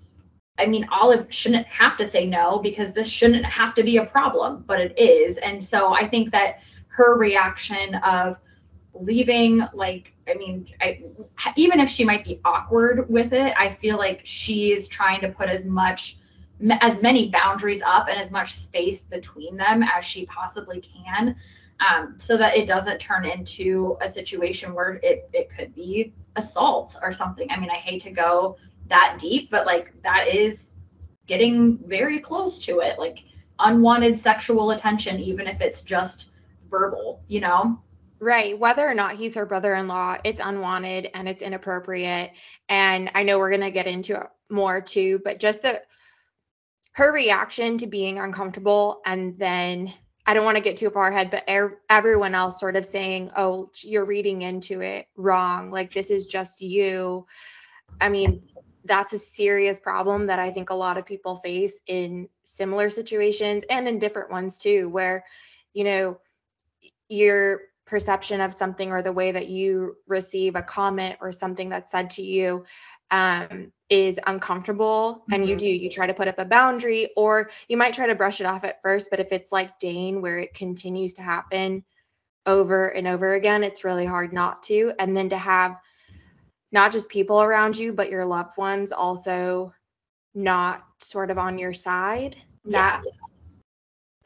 I 0.57 0.65
mean, 0.65 0.87
Olive 0.91 1.33
shouldn't 1.33 1.65
have 1.67 1.97
to 1.97 2.05
say 2.05 2.25
no 2.25 2.59
because 2.59 2.93
this 2.93 3.09
shouldn't 3.09 3.45
have 3.45 3.73
to 3.75 3.83
be 3.83 3.97
a 3.97 4.05
problem, 4.05 4.63
but 4.67 4.79
it 4.79 4.97
is. 4.97 5.37
And 5.37 5.63
so 5.63 5.93
I 5.93 6.07
think 6.07 6.31
that 6.31 6.61
her 6.87 7.17
reaction 7.17 7.95
of 7.95 8.37
leaving 8.93 9.61
like 9.73 10.13
i 10.29 10.33
mean 10.33 10.67
I, 10.81 11.03
even 11.55 11.79
if 11.79 11.89
she 11.89 12.03
might 12.03 12.25
be 12.25 12.41
awkward 12.43 13.09
with 13.09 13.33
it 13.33 13.53
i 13.57 13.69
feel 13.69 13.97
like 13.97 14.21
she's 14.23 14.87
trying 14.87 15.21
to 15.21 15.29
put 15.29 15.49
as 15.49 15.65
much 15.65 16.17
as 16.69 17.01
many 17.01 17.29
boundaries 17.29 17.81
up 17.81 18.07
and 18.07 18.19
as 18.19 18.31
much 18.31 18.53
space 18.53 19.03
between 19.03 19.57
them 19.57 19.83
as 19.83 20.05
she 20.05 20.25
possibly 20.25 20.81
can 20.81 21.35
um, 21.79 22.13
so 22.17 22.37
that 22.37 22.55
it 22.55 22.67
doesn't 22.67 22.99
turn 22.99 23.25
into 23.25 23.97
a 24.01 24.07
situation 24.07 24.73
where 24.73 24.99
it, 25.01 25.29
it 25.33 25.49
could 25.49 25.73
be 25.73 26.13
assault 26.35 26.95
or 27.01 27.11
something 27.11 27.49
i 27.51 27.59
mean 27.59 27.69
i 27.69 27.75
hate 27.75 28.01
to 28.01 28.11
go 28.11 28.55
that 28.87 29.17
deep 29.19 29.49
but 29.51 29.65
like 29.65 29.93
that 30.03 30.27
is 30.27 30.71
getting 31.27 31.77
very 31.87 32.19
close 32.19 32.59
to 32.59 32.79
it 32.79 32.97
like 32.99 33.25
unwanted 33.59 34.15
sexual 34.15 34.71
attention 34.71 35.19
even 35.19 35.47
if 35.47 35.61
it's 35.61 35.81
just 35.81 36.31
verbal 36.69 37.21
you 37.27 37.39
know 37.39 37.79
Right. 38.23 38.57
Whether 38.57 38.87
or 38.87 38.93
not 38.93 39.15
he's 39.15 39.33
her 39.33 39.47
brother 39.47 39.73
in 39.73 39.87
law, 39.87 40.15
it's 40.23 40.39
unwanted 40.39 41.09
and 41.15 41.27
it's 41.27 41.41
inappropriate. 41.41 42.33
And 42.69 43.09
I 43.15 43.23
know 43.23 43.39
we're 43.39 43.49
going 43.49 43.61
to 43.61 43.71
get 43.71 43.87
into 43.87 44.13
it 44.13 44.27
more 44.51 44.79
too, 44.79 45.19
but 45.23 45.39
just 45.39 45.63
the 45.63 45.81
her 46.93 47.13
reaction 47.13 47.77
to 47.77 47.87
being 47.87 48.19
uncomfortable 48.19 49.01
and 49.05 49.35
then 49.35 49.93
I 50.25 50.33
don't 50.33 50.45
want 50.45 50.57
to 50.57 50.63
get 50.63 50.77
too 50.77 50.89
far 50.91 51.09
ahead, 51.09 51.31
but 51.31 51.43
er- 51.49 51.81
everyone 51.89 52.35
else 52.35 52.59
sort 52.59 52.75
of 52.75 52.85
saying, 52.85 53.31
"Oh, 53.35 53.67
you're 53.81 54.05
reading 54.05 54.43
into 54.43 54.81
it 54.81 55.07
wrong. 55.15 55.71
Like 55.71 55.93
this 55.93 56.11
is 56.11 56.27
just 56.27 56.61
you." 56.61 57.25
I 57.99 58.09
mean, 58.09 58.43
that's 58.85 59.13
a 59.13 59.17
serious 59.17 59.79
problem 59.79 60.27
that 60.27 60.39
I 60.39 60.51
think 60.51 60.69
a 60.69 60.75
lot 60.75 60.97
of 60.97 61.05
people 61.05 61.37
face 61.37 61.81
in 61.87 62.29
similar 62.43 62.89
situations 62.89 63.63
and 63.69 63.87
in 63.87 63.99
different 63.99 64.31
ones 64.31 64.57
too, 64.57 64.89
where 64.89 65.25
you 65.73 65.83
know 65.83 66.19
your 67.09 67.61
perception 67.85 68.41
of 68.41 68.53
something 68.53 68.91
or 68.91 69.01
the 69.01 69.11
way 69.11 69.31
that 69.31 69.49
you 69.49 69.95
receive 70.07 70.55
a 70.55 70.61
comment 70.61 71.17
or 71.21 71.31
something 71.31 71.69
that's 71.69 71.91
said 71.91 72.09
to 72.09 72.21
you 72.21 72.63
um, 73.09 73.71
is 73.89 74.19
uncomfortable 74.27 75.15
mm-hmm. 75.15 75.33
and 75.33 75.45
you 75.45 75.55
mm-hmm. 75.55 75.65
do 75.65 75.69
you 75.69 75.89
try 75.89 76.07
to 76.07 76.13
put 76.13 76.27
up 76.27 76.39
a 76.39 76.45
boundary 76.45 77.09
or 77.17 77.49
you 77.67 77.77
might 77.77 77.93
try 77.93 78.07
to 78.07 78.15
brush 78.15 78.39
it 78.39 78.47
off 78.47 78.63
at 78.63 78.81
first 78.81 79.09
but 79.09 79.19
if 79.19 79.31
it's 79.31 79.51
like 79.51 79.77
dane 79.79 80.21
where 80.21 80.39
it 80.39 80.53
continues 80.53 81.13
to 81.13 81.21
happen 81.21 81.83
over 82.45 82.87
and 82.89 83.07
over 83.07 83.33
again 83.33 83.63
it's 83.63 83.83
really 83.83 84.05
hard 84.05 84.31
not 84.31 84.63
to 84.63 84.93
and 84.99 85.15
then 85.15 85.29
to 85.29 85.37
have 85.37 85.79
not 86.71 86.91
just 86.91 87.09
people 87.09 87.41
around 87.41 87.77
you 87.77 87.91
but 87.91 88.09
your 88.09 88.25
loved 88.25 88.57
ones 88.57 88.91
also 88.91 89.71
not 90.33 90.85
sort 90.99 91.29
of 91.29 91.37
on 91.37 91.57
your 91.57 91.73
side 91.73 92.37
that's 92.65 93.31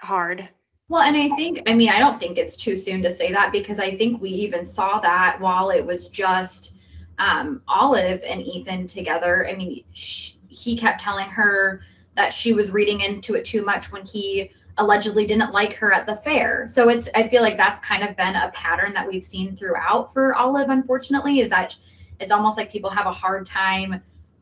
hard 0.01 0.47
well, 0.87 1.01
and 1.01 1.17
I 1.17 1.29
think, 1.35 1.63
I 1.67 1.73
mean, 1.73 1.89
I 1.89 1.99
don't 1.99 2.19
think 2.19 2.37
it's 2.37 2.55
too 2.55 2.75
soon 2.75 3.01
to 3.03 3.11
say 3.11 3.31
that 3.31 3.51
because 3.51 3.79
I 3.79 3.95
think 3.97 4.21
we 4.21 4.29
even 4.29 4.65
saw 4.65 4.99
that 4.99 5.39
while 5.39 5.69
it 5.69 5.85
was 5.85 6.09
just 6.09 6.75
um, 7.17 7.61
Olive 7.67 8.21
and 8.27 8.41
Ethan 8.41 8.87
together. 8.87 9.47
I 9.47 9.55
mean, 9.55 9.83
she, 9.93 10.33
he 10.47 10.77
kept 10.77 11.01
telling 11.01 11.29
her 11.29 11.81
that 12.15 12.31
she 12.31 12.53
was 12.53 12.71
reading 12.71 13.01
into 13.01 13.35
it 13.35 13.45
too 13.45 13.63
much 13.63 13.91
when 13.91 14.05
he 14.05 14.51
allegedly 14.77 15.25
didn't 15.25 15.53
like 15.53 15.73
her 15.73 15.93
at 15.93 16.05
the 16.05 16.15
fair. 16.15 16.67
So 16.67 16.89
it's 16.89 17.09
I 17.15 17.27
feel 17.27 17.41
like 17.41 17.57
that's 17.57 17.79
kind 17.79 18.03
of 18.03 18.15
been 18.15 18.35
a 18.35 18.51
pattern 18.51 18.93
that 18.93 19.07
we've 19.07 19.23
seen 19.23 19.55
throughout 19.55 20.11
for 20.13 20.35
Olive 20.35 20.69
unfortunately 20.69 21.39
is 21.39 21.49
that 21.49 21.77
it's 22.19 22.31
almost 22.31 22.57
like 22.57 22.71
people 22.71 22.89
have 22.89 23.05
a 23.05 23.11
hard 23.11 23.45
time 23.45 24.01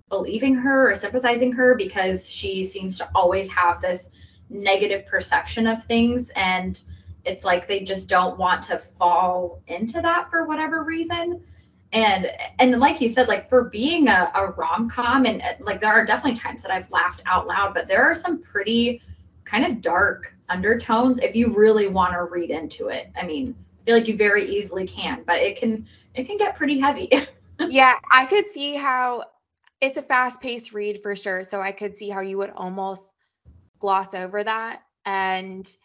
believing 0.10 0.56
her 0.56 0.90
or 0.90 0.94
sympathizing 0.94 1.52
her 1.52 1.76
because 1.76 2.30
she 2.30 2.64
seems 2.64 2.98
to 2.98 3.10
always 3.16 3.50
have 3.52 3.80
this 3.80 4.10
negative 4.50 5.06
perception 5.06 5.68
of 5.68 5.84
things 5.84 6.30
and 6.36 6.84
it's 7.26 7.46
like 7.46 7.68
they 7.68 7.82
just 7.82 8.10
don't 8.10 8.38
want 8.38 8.62
to 8.64 8.78
fall 8.78 9.62
into 9.68 10.02
that 10.02 10.30
for 10.30 10.46
whatever 10.46 10.84
reason. 10.84 11.42
And 11.94 12.32
and 12.60 12.80
like 12.80 13.00
you 13.02 13.08
said 13.08 13.28
like 13.28 13.48
for 13.48 13.66
being 13.66 14.08
a, 14.08 14.32
a 14.34 14.48
rom-com 14.48 15.26
and 15.26 15.42
uh, 15.42 15.54
like 15.60 15.80
there 15.80 15.92
are 15.92 16.04
definitely 16.04 16.40
times 16.40 16.64
that 16.64 16.72
i've 16.72 16.90
laughed 16.90 17.22
out 17.28 17.46
loud 17.46 17.76
but 17.76 17.88
there 17.88 18.04
are 18.04 18.16
some 18.16 18.42
pretty 18.42 19.00
kind 19.44 19.64
of 19.64 19.80
dark 19.80 20.34
undertones 20.50 21.20
if 21.20 21.36
you 21.36 21.56
really 21.56 21.88
want 21.88 22.14
to 22.14 22.24
read 22.24 22.50
into 22.50 22.88
it. 22.88 23.12
I 23.16 23.28
mean 23.28 23.56
i 23.80 23.86
feel 23.86 23.96
like 23.96 24.08
you 24.08 24.18
very 24.18 24.44
easily 24.44 24.88
can 24.88 25.24
but 25.28 25.38
it 25.38 25.56
can 25.56 25.86
it 26.16 26.24
can 26.24 26.38
get 26.38 26.56
pretty 26.56 26.80
heavy. 26.80 27.12
Yeah 27.60 28.00
i 28.12 28.26
could 28.26 28.50
see 28.50 28.76
how 28.76 29.24
it's 29.80 29.98
a 29.98 30.02
fast-paced 30.02 30.74
read 30.74 31.00
for 31.00 31.16
sure 31.16 31.44
so 31.44 31.62
i 31.62 31.72
could 31.72 31.96
see 31.96 32.10
how 32.10 32.22
you 32.22 32.40
would 32.40 32.50
almost 32.56 33.14
gloss 33.84 34.14
over 34.14 34.46
that 34.46 34.82
and 35.06 35.76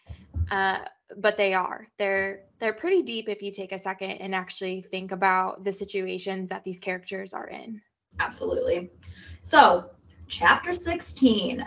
uh 0.52 0.78
but 1.16 1.37
they 1.37 1.52
are 1.52 1.88
they're 1.98 2.44
they're 2.61 2.72
pretty 2.72 3.02
deep 3.02 3.28
if 3.28 3.42
you 3.42 3.50
take 3.50 3.72
a 3.72 3.78
second 3.78 4.12
and 4.12 4.37
actually 4.37 4.82
think 4.82 5.11
about 5.11 5.64
the 5.64 5.72
situations 5.72 6.48
that 6.48 6.62
these 6.62 6.78
characters 6.78 7.32
are 7.32 7.48
in. 7.48 7.80
Absolutely. 8.20 8.90
So, 9.42 9.90
chapter 10.28 10.72
16. 10.72 11.66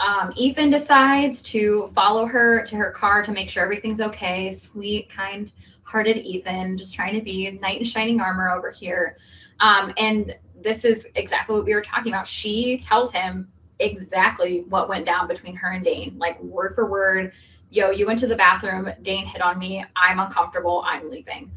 Um, 0.00 0.32
Ethan 0.36 0.70
decides 0.70 1.42
to 1.42 1.88
follow 1.88 2.26
her 2.26 2.62
to 2.64 2.76
her 2.76 2.92
car 2.92 3.22
to 3.22 3.32
make 3.32 3.50
sure 3.50 3.64
everything's 3.64 4.00
okay. 4.00 4.50
Sweet, 4.50 5.08
kind 5.08 5.50
hearted 5.82 6.18
Ethan, 6.18 6.76
just 6.76 6.94
trying 6.94 7.14
to 7.14 7.22
be 7.22 7.50
knight 7.60 7.78
in 7.78 7.84
shining 7.84 8.20
armor 8.20 8.50
over 8.50 8.70
here. 8.70 9.16
Um, 9.60 9.92
and 9.96 10.36
this 10.60 10.84
is 10.84 11.08
exactly 11.14 11.56
what 11.56 11.64
we 11.64 11.74
were 11.74 11.82
talking 11.82 12.12
about. 12.12 12.26
She 12.26 12.78
tells 12.78 13.12
him 13.12 13.48
exactly 13.80 14.64
what 14.68 14.88
went 14.88 15.06
down 15.06 15.28
between 15.28 15.54
her 15.56 15.72
and 15.72 15.84
Dane, 15.84 16.16
like 16.18 16.42
word 16.42 16.74
for 16.74 16.90
word 16.90 17.32
yo, 17.70 17.90
you 17.90 18.06
went 18.06 18.18
to 18.20 18.26
the 18.26 18.36
bathroom, 18.36 18.88
Dane 19.02 19.26
hit 19.26 19.42
on 19.42 19.58
me, 19.58 19.84
I'm 19.96 20.18
uncomfortable, 20.18 20.82
I'm 20.86 21.10
leaving. 21.10 21.50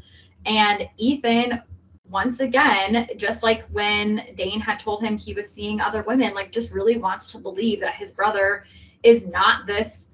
And 0.44 0.88
Ethan, 0.98 1.62
once 2.10 2.40
again, 2.40 3.08
just 3.16 3.42
like 3.42 3.64
when 3.70 4.26
Dane 4.34 4.60
had 4.60 4.78
told 4.78 5.02
him 5.02 5.16
he 5.16 5.34
was 5.34 5.50
seeing 5.50 5.80
other 5.80 6.02
women, 6.02 6.34
like 6.34 6.52
just 6.52 6.72
really 6.72 6.98
wants 6.98 7.26
to 7.32 7.38
believe 7.38 7.80
that 7.80 7.94
his 7.94 8.12
brother 8.12 8.64
is 9.02 9.26
not 9.26 9.66
this 9.66 10.08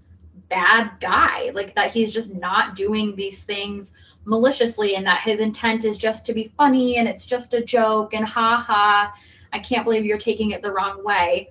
bad 0.48 0.92
guy, 1.00 1.50
like 1.54 1.74
that 1.74 1.92
he's 1.92 2.12
just 2.12 2.34
not 2.34 2.74
doing 2.74 3.16
these 3.16 3.42
things 3.42 3.92
maliciously 4.24 4.94
and 4.94 5.06
that 5.06 5.20
his 5.20 5.40
intent 5.40 5.84
is 5.84 5.98
just 5.98 6.24
to 6.26 6.32
be 6.32 6.52
funny 6.56 6.98
and 6.98 7.08
it's 7.08 7.26
just 7.26 7.54
a 7.54 7.62
joke 7.62 8.14
and 8.14 8.26
ha 8.26 8.58
ha. 8.58 9.12
I 9.52 9.58
can't 9.58 9.84
believe 9.84 10.04
you're 10.04 10.18
taking 10.18 10.52
it 10.52 10.62
the 10.62 10.72
wrong 10.72 11.02
way. 11.04 11.48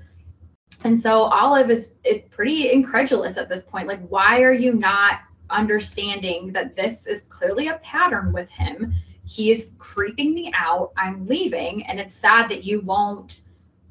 And 0.83 0.99
so 0.99 1.23
Olive 1.23 1.69
is 1.69 1.91
pretty 2.29 2.71
incredulous 2.71 3.37
at 3.37 3.49
this 3.49 3.63
point. 3.63 3.87
Like, 3.87 4.05
why 4.07 4.41
are 4.41 4.53
you 4.53 4.73
not 4.73 5.21
understanding 5.49 6.51
that 6.53 6.75
this 6.75 7.07
is 7.07 7.23
clearly 7.23 7.67
a 7.67 7.77
pattern 7.79 8.31
with 8.31 8.49
him? 8.49 8.93
He 9.25 9.51
is 9.51 9.69
creeping 9.77 10.33
me 10.33 10.53
out. 10.55 10.91
I'm 10.95 11.25
leaving. 11.27 11.85
And 11.87 11.99
it's 11.99 12.13
sad 12.13 12.47
that 12.49 12.63
you 12.63 12.81
won't 12.81 13.41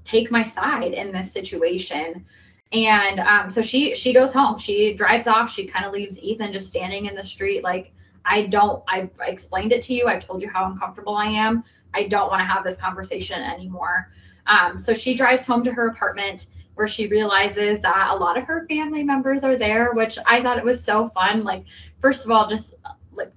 take 0.05 0.31
my 0.31 0.43
side 0.43 0.93
in 0.93 1.13
this 1.13 1.33
situation. 1.33 2.25
And 2.73 3.21
um, 3.21 3.51
so 3.51 3.63
she 3.63 3.95
she 3.95 4.13
goes 4.13 4.33
home. 4.33 4.57
She 4.59 4.95
drives 4.95 5.27
off. 5.27 5.51
She 5.51 5.67
kind 5.67 5.85
of 5.85 5.93
leaves 5.93 6.19
Ethan 6.21 6.53
just 6.53 6.69
standing 6.69 7.07
in 7.07 7.15
the 7.15 7.23
street, 7.23 7.63
like, 7.63 7.93
I 8.27 8.43
don't, 8.47 8.83
I've 8.89 9.11
explained 9.21 9.73
it 9.73 9.83
to 9.83 9.95
you. 9.95 10.07
I've 10.09 10.25
told 10.27 10.43
you 10.43 10.49
how 10.49 10.67
uncomfortable 10.67 11.15
I 11.15 11.27
am. 11.27 11.63
I 11.95 12.05
don't 12.05 12.29
want 12.29 12.41
to 12.41 12.45
have 12.45 12.65
this 12.65 12.77
conversation 12.77 13.41
anymore. 13.41 14.11
Um, 14.49 14.79
so 14.79 14.93
she 14.93 15.15
drives 15.15 15.47
home 15.47 15.63
to 15.65 15.73
her 15.73 15.89
apartment 15.89 16.49
where 16.77 16.87
she 16.87 17.09
realizes 17.09 17.81
that 17.81 18.11
a 18.11 18.17
lot 18.17 18.39
of 18.39 18.45
her 18.45 18.67
family 18.69 19.03
members 19.03 19.43
are 19.43 19.57
there, 19.57 19.93
which 19.95 20.19
I 20.27 20.43
thought 20.43 20.59
it 20.59 20.65
was 20.65 20.85
so 20.85 21.09
fun. 21.09 21.43
Like, 21.43 21.65
first 22.01 22.25
of 22.25 22.31
all, 22.31 22.47
just 22.47 22.75
like 23.13 23.33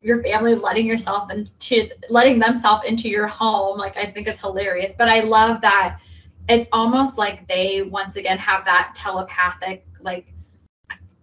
your 0.00 0.22
family 0.22 0.54
letting 0.54 0.86
yourself 0.86 1.30
into 1.30 1.88
letting 2.08 2.38
themselves 2.38 2.86
into 2.86 3.08
your 3.08 3.26
home, 3.26 3.78
like 3.78 3.96
I 3.96 4.10
think 4.10 4.26
is 4.26 4.40
hilarious. 4.40 4.94
But 4.96 5.08
I 5.08 5.20
love 5.20 5.60
that 5.60 6.00
it's 6.48 6.66
almost 6.72 7.18
like 7.18 7.46
they 7.46 7.82
once 7.82 8.16
again 8.16 8.38
have 8.38 8.64
that 8.64 8.94
telepathic 8.96 9.86
like 10.00 10.32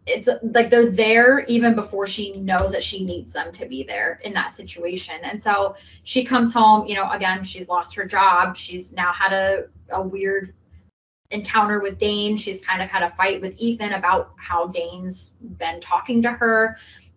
it's 0.06 0.30
like 0.42 0.70
they're 0.70 0.90
there 0.90 1.42
even 1.42 1.76
before 1.76 2.08
she 2.08 2.38
knows 2.38 2.72
that 2.72 2.82
she 2.82 3.06
needs 3.06 3.32
them 3.32 3.52
to 3.52 3.66
be 3.68 3.84
there 3.84 4.20
in 4.24 4.34
that 4.34 4.56
situation. 4.56 5.16
And 5.24 5.40
so 5.40 5.76
she 6.04 6.24
comes 6.24 6.52
home, 6.52 6.88
you 6.88 6.96
know, 6.96 7.10
again, 7.12 7.44
she's 7.44 7.70
lost 7.70 7.94
her 7.96 8.06
job. 8.06 8.56
She's 8.56 8.92
now 8.94 9.14
had 9.14 9.34
a, 9.34 9.66
a 9.92 10.02
weird 10.02 10.54
encounter 11.32 11.82
with 11.82 11.98
Dane. 11.98 12.38
She's 12.38 12.60
kind 12.60 12.82
of 12.82 12.90
had 12.90 13.04
a 13.04 13.10
fight 13.10 13.42
with 13.42 13.56
Ethan 13.58 13.94
about 13.94 14.34
how 14.38 14.68
Dane's 14.68 15.32
been 15.58 15.80
talking 15.80 16.22
to 16.24 16.32
her. 16.32 16.76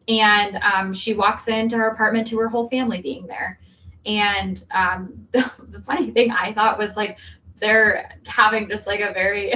And 0.09 0.57
um, 0.57 0.93
she 0.93 1.15
walks 1.15 1.49
into 1.49 1.77
her 1.77 1.89
apartment 1.89 2.27
to 2.29 2.39
her 2.39 2.49
whole 2.49 2.69
family 2.69 3.01
being 3.01 3.27
there. 3.27 3.59
And 4.05 4.63
um, 4.73 5.27
the, 5.33 5.51
the 5.69 5.81
funny 5.81 6.11
thing 6.11 6.31
I 6.31 6.53
thought 6.53 6.79
was 6.79 6.97
like, 6.97 7.19
they're 7.61 8.19
having 8.27 8.69
just 8.69 8.87
like 8.87 9.01
a 9.01 9.13
very 9.13 9.55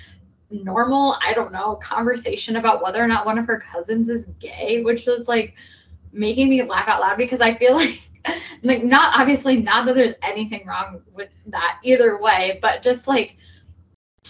normal, 0.50 1.16
I 1.22 1.32
don't 1.32 1.52
know, 1.52 1.76
conversation 1.76 2.56
about 2.56 2.82
whether 2.82 3.02
or 3.02 3.06
not 3.06 3.26
one 3.26 3.38
of 3.38 3.46
her 3.46 3.60
cousins 3.60 4.08
is 4.08 4.26
gay, 4.40 4.82
which 4.82 5.06
was 5.06 5.28
like 5.28 5.54
making 6.12 6.48
me 6.48 6.62
laugh 6.62 6.88
out 6.88 7.00
loud 7.00 7.16
because 7.16 7.40
I 7.40 7.54
feel 7.54 7.74
like 7.76 8.00
like 8.62 8.82
not 8.82 9.12
obviously 9.18 9.60
not 9.60 9.84
that 9.84 9.94
there's 9.94 10.14
anything 10.22 10.66
wrong 10.66 11.02
with 11.12 11.28
that 11.46 11.78
either 11.82 12.20
way, 12.20 12.58
but 12.62 12.82
just 12.82 13.06
like 13.06 13.36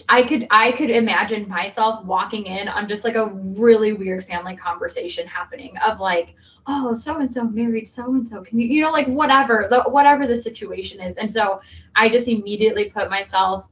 I 0.09 0.23
could 0.23 0.47
I 0.51 0.71
could 0.73 0.89
imagine 0.89 1.47
myself 1.47 2.03
walking 2.05 2.45
in 2.45 2.67
on 2.67 2.87
just 2.87 3.05
like 3.05 3.15
a 3.15 3.27
really 3.57 3.93
weird 3.93 4.23
family 4.25 4.55
conversation 4.55 5.25
happening 5.25 5.73
of 5.85 5.99
like, 5.99 6.35
oh, 6.67 6.93
so 6.93 7.19
and 7.19 7.31
so 7.31 7.45
married 7.45 7.87
so 7.87 8.05
and 8.13 8.25
so. 8.25 8.41
Can 8.41 8.59
you 8.59 8.67
you 8.67 8.81
know 8.81 8.91
like 8.91 9.07
whatever 9.07 9.67
the 9.69 9.83
whatever 9.83 10.27
the 10.27 10.35
situation 10.35 10.99
is. 10.99 11.17
And 11.17 11.29
so 11.29 11.61
I 11.95 12.09
just 12.09 12.27
immediately 12.27 12.89
put 12.89 13.09
myself 13.09 13.69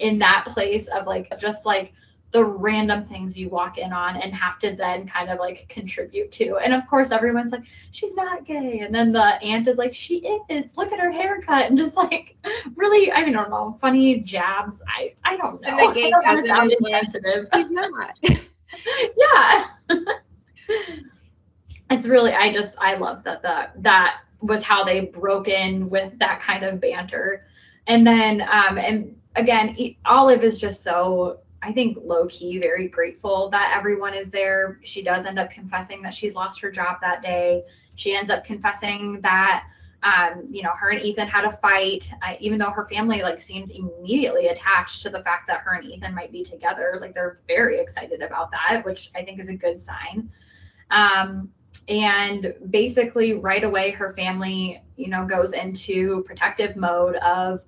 in 0.00 0.18
that 0.18 0.44
place 0.48 0.88
of 0.88 1.06
like 1.06 1.32
just 1.38 1.64
like 1.64 1.92
the 2.32 2.44
random 2.44 3.02
things 3.04 3.36
you 3.36 3.48
walk 3.48 3.78
in 3.78 3.92
on 3.92 4.16
and 4.16 4.32
have 4.32 4.58
to 4.60 4.74
then 4.76 5.06
kind 5.06 5.30
of 5.30 5.38
like 5.40 5.68
contribute 5.68 6.30
to. 6.32 6.58
And 6.58 6.72
of 6.72 6.86
course, 6.88 7.10
everyone's 7.10 7.50
like, 7.50 7.64
she's 7.90 8.14
not 8.14 8.44
gay. 8.44 8.80
And 8.80 8.94
then 8.94 9.12
the 9.12 9.42
aunt 9.42 9.66
is 9.66 9.78
like, 9.78 9.92
she 9.92 10.18
is. 10.48 10.76
Look 10.76 10.92
at 10.92 11.00
her 11.00 11.10
haircut. 11.10 11.66
And 11.66 11.76
just 11.76 11.96
like 11.96 12.36
really, 12.76 13.12
I 13.12 13.24
mean, 13.24 13.36
I 13.36 13.42
don't 13.42 13.50
know, 13.50 13.76
funny 13.80 14.20
jabs. 14.20 14.82
I 14.86 15.14
I 15.24 15.36
don't 15.36 15.60
know. 15.60 15.88
The 15.88 15.94
gay 15.94 16.12
I 16.12 16.40
sound 16.42 16.72
insensitive. 16.72 17.48
She's 17.52 17.72
not. 17.72 18.16
yeah. 19.16 19.66
it's 21.90 22.06
really, 22.06 22.32
I 22.32 22.52
just, 22.52 22.76
I 22.78 22.94
love 22.94 23.24
that 23.24 23.42
the, 23.42 23.70
that 23.78 24.20
was 24.42 24.62
how 24.62 24.84
they 24.84 25.06
broke 25.06 25.48
in 25.48 25.90
with 25.90 26.18
that 26.18 26.40
kind 26.40 26.64
of 26.64 26.80
banter. 26.80 27.46
And 27.86 28.06
then, 28.06 28.42
um, 28.42 28.78
and 28.78 29.16
again, 29.36 29.76
Olive 30.04 30.44
is 30.44 30.60
just 30.60 30.82
so 30.82 31.40
I 31.62 31.72
think 31.72 31.98
low 32.02 32.26
key, 32.26 32.58
very 32.58 32.88
grateful 32.88 33.50
that 33.50 33.74
everyone 33.76 34.14
is 34.14 34.30
there. 34.30 34.80
She 34.82 35.02
does 35.02 35.26
end 35.26 35.38
up 35.38 35.50
confessing 35.50 36.00
that 36.02 36.14
she's 36.14 36.34
lost 36.34 36.60
her 36.60 36.70
job 36.70 36.96
that 37.02 37.20
day. 37.20 37.64
She 37.96 38.14
ends 38.14 38.30
up 38.30 38.44
confessing 38.44 39.20
that, 39.20 39.66
um, 40.02 40.46
you 40.48 40.62
know, 40.62 40.70
her 40.70 40.90
and 40.90 41.02
Ethan 41.02 41.28
had 41.28 41.44
a 41.44 41.50
fight, 41.50 42.10
uh, 42.26 42.34
even 42.40 42.58
though 42.58 42.70
her 42.70 42.88
family 42.88 43.20
like 43.22 43.38
seems 43.38 43.70
immediately 43.70 44.46
attached 44.46 45.02
to 45.02 45.10
the 45.10 45.22
fact 45.22 45.46
that 45.48 45.60
her 45.60 45.74
and 45.74 45.84
Ethan 45.84 46.14
might 46.14 46.32
be 46.32 46.42
together. 46.42 46.96
Like 46.98 47.12
they're 47.12 47.40
very 47.46 47.78
excited 47.78 48.22
about 48.22 48.50
that, 48.52 48.82
which 48.86 49.10
I 49.14 49.22
think 49.22 49.38
is 49.38 49.50
a 49.50 49.54
good 49.54 49.78
sign. 49.78 50.30
Um, 50.90 51.50
and 51.88 52.54
basically, 52.70 53.34
right 53.34 53.64
away, 53.64 53.90
her 53.90 54.14
family, 54.14 54.82
you 54.96 55.08
know, 55.08 55.26
goes 55.26 55.52
into 55.52 56.22
protective 56.22 56.76
mode 56.76 57.16
of 57.16 57.64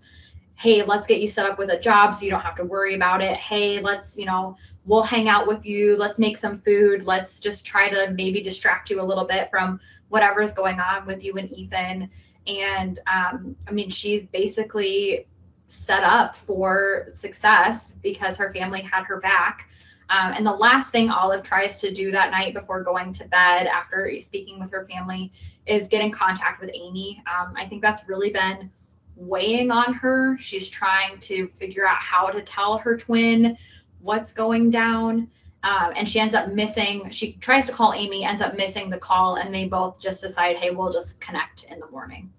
hey, 0.62 0.84
let's 0.84 1.08
get 1.08 1.20
you 1.20 1.26
set 1.26 1.44
up 1.44 1.58
with 1.58 1.70
a 1.70 1.78
job 1.80 2.14
so 2.14 2.24
you 2.24 2.30
don't 2.30 2.40
have 2.40 2.54
to 2.54 2.64
worry 2.64 2.94
about 2.94 3.20
it. 3.20 3.36
Hey, 3.36 3.80
let's, 3.80 4.16
you 4.16 4.24
know, 4.24 4.56
we'll 4.84 5.02
hang 5.02 5.28
out 5.28 5.48
with 5.48 5.66
you. 5.66 5.96
Let's 5.96 6.20
make 6.20 6.36
some 6.36 6.58
food. 6.58 7.02
Let's 7.02 7.40
just 7.40 7.66
try 7.66 7.90
to 7.90 8.12
maybe 8.12 8.40
distract 8.40 8.88
you 8.88 9.00
a 9.00 9.02
little 9.02 9.24
bit 9.24 9.50
from 9.50 9.80
whatever's 10.08 10.52
going 10.52 10.78
on 10.78 11.04
with 11.04 11.24
you 11.24 11.34
and 11.34 11.50
Ethan. 11.50 12.08
And 12.46 13.00
um, 13.12 13.56
I 13.66 13.72
mean, 13.72 13.90
she's 13.90 14.24
basically 14.24 15.26
set 15.66 16.04
up 16.04 16.36
for 16.36 17.06
success 17.08 17.94
because 18.00 18.36
her 18.36 18.52
family 18.52 18.82
had 18.82 19.02
her 19.02 19.18
back. 19.18 19.68
Um, 20.10 20.32
and 20.32 20.46
the 20.46 20.52
last 20.52 20.92
thing 20.92 21.10
Olive 21.10 21.42
tries 21.42 21.80
to 21.80 21.90
do 21.90 22.12
that 22.12 22.30
night 22.30 22.54
before 22.54 22.84
going 22.84 23.12
to 23.14 23.26
bed 23.26 23.66
after 23.66 24.14
speaking 24.20 24.60
with 24.60 24.70
her 24.70 24.82
family 24.82 25.32
is 25.66 25.88
get 25.88 26.02
in 26.02 26.12
contact 26.12 26.60
with 26.60 26.70
Amy. 26.72 27.20
Um, 27.26 27.54
I 27.56 27.66
think 27.66 27.82
that's 27.82 28.08
really 28.08 28.30
been 28.30 28.70
weighing 29.16 29.70
on 29.70 29.94
her. 29.94 30.36
She's 30.38 30.68
trying 30.68 31.18
to 31.20 31.46
figure 31.46 31.86
out 31.86 31.98
how 31.98 32.28
to 32.28 32.42
tell 32.42 32.78
her 32.78 32.96
twin 32.96 33.56
what's 34.00 34.32
going 34.32 34.70
down. 34.70 35.28
Um, 35.64 35.92
and 35.94 36.08
she 36.08 36.18
ends 36.18 36.34
up 36.34 36.48
missing, 36.48 37.08
she 37.10 37.34
tries 37.34 37.68
to 37.68 37.72
call 37.72 37.92
Amy, 37.92 38.24
ends 38.24 38.42
up 38.42 38.56
missing 38.56 38.90
the 38.90 38.98
call, 38.98 39.36
and 39.36 39.54
they 39.54 39.66
both 39.66 40.00
just 40.00 40.20
decide, 40.20 40.56
hey, 40.56 40.70
we'll 40.70 40.90
just 40.90 41.20
connect 41.20 41.64
in 41.64 41.78
the 41.78 41.88
morning. 41.90 42.32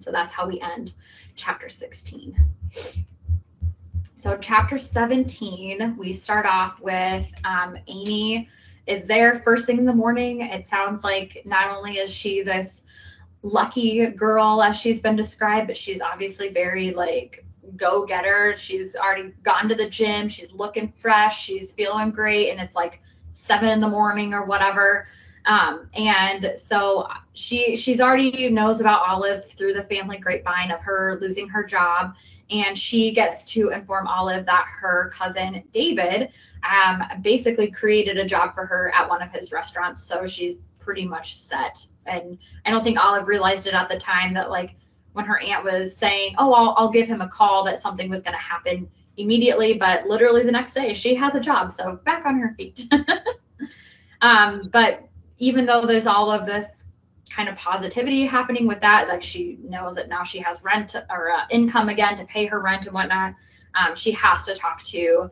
So 0.00 0.10
that's 0.10 0.32
how 0.32 0.48
we 0.48 0.60
end 0.60 0.94
chapter 1.36 1.68
16. 1.68 2.36
So, 4.16 4.36
chapter 4.36 4.76
17, 4.76 5.96
we 5.96 6.12
start 6.12 6.44
off 6.44 6.80
with 6.80 7.30
um, 7.44 7.78
Amy 7.86 8.48
is 8.86 9.04
there 9.04 9.36
first 9.36 9.66
thing 9.66 9.78
in 9.78 9.84
the 9.84 9.94
morning. 9.94 10.40
It 10.40 10.66
sounds 10.66 11.04
like 11.04 11.42
not 11.44 11.76
only 11.76 11.98
is 11.98 12.12
she 12.12 12.42
this 12.42 12.79
lucky 13.42 14.06
girl 14.08 14.62
as 14.62 14.78
she's 14.78 15.00
been 15.00 15.16
described, 15.16 15.66
but 15.66 15.76
she's 15.76 16.00
obviously 16.00 16.48
very 16.48 16.92
like 16.92 17.44
go 17.76 18.04
getter. 18.04 18.54
She's 18.56 18.96
already 18.96 19.32
gone 19.42 19.68
to 19.68 19.74
the 19.74 19.88
gym. 19.88 20.28
She's 20.28 20.52
looking 20.52 20.88
fresh. 20.88 21.42
She's 21.42 21.72
feeling 21.72 22.10
great. 22.10 22.50
And 22.50 22.60
it's 22.60 22.76
like 22.76 23.00
seven 23.32 23.70
in 23.70 23.80
the 23.80 23.88
morning 23.88 24.34
or 24.34 24.44
whatever. 24.44 25.06
Um, 25.46 25.88
and 25.94 26.52
so 26.56 27.08
she 27.32 27.74
she's 27.74 28.00
already 28.00 28.50
knows 28.50 28.80
about 28.80 29.08
Olive 29.08 29.48
through 29.50 29.72
the 29.72 29.82
family 29.82 30.18
grapevine 30.18 30.70
of 30.70 30.80
her 30.80 31.18
losing 31.20 31.48
her 31.48 31.64
job. 31.64 32.14
And 32.50 32.76
she 32.76 33.12
gets 33.12 33.44
to 33.52 33.70
inform 33.70 34.06
Olive 34.08 34.44
that 34.46 34.66
her 34.80 35.10
cousin 35.14 35.62
David 35.72 36.32
um, 36.68 37.04
basically 37.22 37.70
created 37.70 38.18
a 38.18 38.24
job 38.24 38.54
for 38.54 38.66
her 38.66 38.92
at 38.94 39.08
one 39.08 39.22
of 39.22 39.32
his 39.32 39.52
restaurants. 39.52 40.02
So 40.02 40.26
she's 40.26 40.60
pretty 40.80 41.06
much 41.06 41.34
set. 41.34 41.86
And 42.06 42.38
I 42.66 42.70
don't 42.70 42.82
think 42.82 42.98
Olive 42.98 43.28
realized 43.28 43.66
it 43.66 43.74
at 43.74 43.88
the 43.88 43.98
time 43.98 44.34
that 44.34 44.50
like 44.50 44.74
when 45.12 45.24
her 45.24 45.38
aunt 45.40 45.64
was 45.64 45.96
saying, 45.96 46.34
"Oh, 46.38 46.52
I'll, 46.52 46.74
I'll 46.76 46.90
give 46.90 47.06
him 47.06 47.20
a 47.20 47.28
call," 47.28 47.64
that 47.64 47.78
something 47.78 48.08
was 48.08 48.22
going 48.22 48.34
to 48.34 48.42
happen 48.42 48.88
immediately. 49.16 49.74
But 49.74 50.06
literally 50.06 50.42
the 50.42 50.52
next 50.52 50.74
day, 50.74 50.92
she 50.92 51.14
has 51.14 51.34
a 51.34 51.40
job, 51.40 51.72
so 51.72 52.00
back 52.04 52.26
on 52.26 52.38
her 52.38 52.54
feet. 52.56 52.92
um, 54.20 54.68
but 54.72 55.08
even 55.38 55.66
though 55.66 55.86
there's 55.86 56.06
all 56.06 56.30
of 56.30 56.46
this 56.46 56.86
kind 57.30 57.48
of 57.48 57.56
positivity 57.56 58.26
happening 58.26 58.66
with 58.66 58.80
that, 58.80 59.08
like 59.08 59.22
she 59.22 59.58
knows 59.62 59.94
that 59.94 60.08
now 60.08 60.22
she 60.22 60.38
has 60.38 60.62
rent 60.62 60.94
or 61.08 61.30
uh, 61.30 61.44
income 61.50 61.88
again 61.88 62.16
to 62.16 62.24
pay 62.24 62.46
her 62.46 62.60
rent 62.60 62.86
and 62.86 62.94
whatnot. 62.94 63.34
Um, 63.74 63.94
she 63.94 64.10
has 64.12 64.44
to 64.46 64.54
talk 64.54 64.82
to 64.84 65.30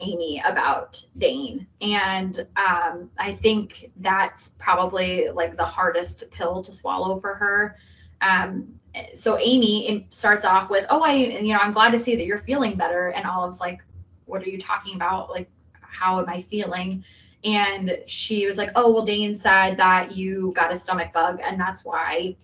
Amy 0.00 0.42
about 0.44 1.02
Dane. 1.18 1.66
And 1.80 2.46
um, 2.56 3.10
I 3.18 3.32
think 3.32 3.90
that's 3.96 4.54
probably 4.58 5.28
like 5.28 5.56
the 5.56 5.64
hardest 5.64 6.30
pill 6.30 6.62
to 6.62 6.72
swallow 6.72 7.18
for 7.18 7.34
her. 7.34 7.76
Um, 8.20 8.80
so 9.14 9.38
Amy 9.38 10.06
starts 10.10 10.44
off 10.44 10.70
with, 10.70 10.84
"Oh, 10.90 11.00
I, 11.00 11.14
you 11.14 11.52
know, 11.52 11.60
I'm 11.60 11.72
glad 11.72 11.90
to 11.90 11.98
see 11.98 12.16
that 12.16 12.24
you're 12.24 12.38
feeling 12.38 12.76
better." 12.76 13.08
And 13.08 13.26
Olive's 13.26 13.60
like, 13.60 13.80
"What 14.26 14.42
are 14.42 14.48
you 14.48 14.58
talking 14.58 14.96
about? 14.96 15.30
Like, 15.30 15.48
how 15.80 16.18
am 16.18 16.28
I 16.28 16.40
feeling?" 16.40 17.04
And 17.44 17.98
she 18.06 18.46
was 18.46 18.58
like, 18.58 18.70
"Oh, 18.74 18.92
well, 18.92 19.04
Dane 19.04 19.34
said 19.34 19.76
that 19.76 20.12
you 20.12 20.52
got 20.56 20.72
a 20.72 20.76
stomach 20.76 21.12
bug, 21.12 21.40
and 21.42 21.58
that's 21.58 21.84
why 21.84 22.36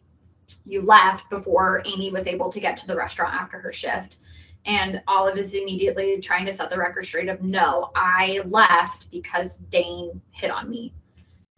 you 0.64 0.82
left 0.82 1.28
before 1.30 1.82
Amy 1.84 2.10
was 2.10 2.26
able 2.26 2.48
to 2.50 2.60
get 2.60 2.76
to 2.78 2.86
the 2.86 2.96
restaurant 2.96 3.34
after 3.34 3.58
her 3.58 3.72
shift." 3.72 4.18
And 4.66 5.00
Olive 5.06 5.38
is 5.38 5.54
immediately 5.54 6.20
trying 6.20 6.44
to 6.46 6.52
set 6.52 6.70
the 6.70 6.78
record 6.78 7.06
straight 7.06 7.28
of 7.28 7.40
no, 7.40 7.92
I 7.94 8.40
left 8.46 9.10
because 9.12 9.58
Dane 9.58 10.20
hit 10.32 10.50
on 10.50 10.68
me. 10.68 10.92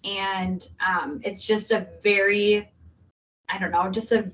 And 0.04 0.68
um, 0.86 1.20
it's 1.24 1.42
just 1.42 1.72
a 1.72 1.88
very, 2.02 2.70
I 3.48 3.58
don't 3.58 3.70
know, 3.70 3.90
just 3.90 4.12
a, 4.12 4.30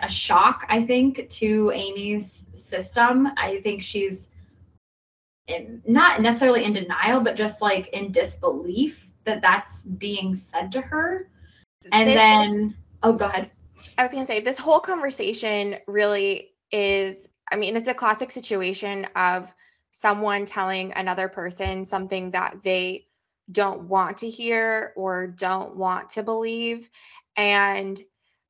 a 0.00 0.08
shock, 0.08 0.64
I 0.68 0.82
think, 0.82 1.28
to 1.28 1.70
Amy's 1.74 2.48
system. 2.52 3.28
I 3.36 3.60
think 3.60 3.82
she's 3.82 4.30
not 5.86 6.22
necessarily 6.22 6.64
in 6.64 6.72
denial, 6.72 7.20
but 7.20 7.36
just 7.36 7.60
like 7.60 7.88
in 7.88 8.12
disbelief 8.12 9.12
that 9.24 9.42
that's 9.42 9.84
being 9.84 10.34
said 10.34 10.72
to 10.72 10.80
her. 10.80 11.28
And 11.92 12.08
this, 12.08 12.14
then, 12.14 12.76
oh, 13.02 13.12
go 13.12 13.26
ahead. 13.26 13.50
I 13.98 14.02
was 14.02 14.10
going 14.10 14.24
to 14.24 14.26
say, 14.26 14.40
this 14.40 14.58
whole 14.58 14.80
conversation 14.80 15.76
really 15.86 16.54
is 16.72 17.28
I 17.50 17.56
mean, 17.56 17.76
it's 17.76 17.88
a 17.88 17.94
classic 17.94 18.30
situation 18.30 19.06
of 19.16 19.52
someone 19.90 20.44
telling 20.44 20.92
another 20.92 21.28
person 21.28 21.84
something 21.84 22.32
that 22.32 22.62
they 22.62 23.06
don't 23.50 23.82
want 23.82 24.18
to 24.18 24.28
hear 24.28 24.92
or 24.96 25.26
don't 25.26 25.76
want 25.76 26.10
to 26.10 26.22
believe. 26.22 26.88
And 27.36 27.98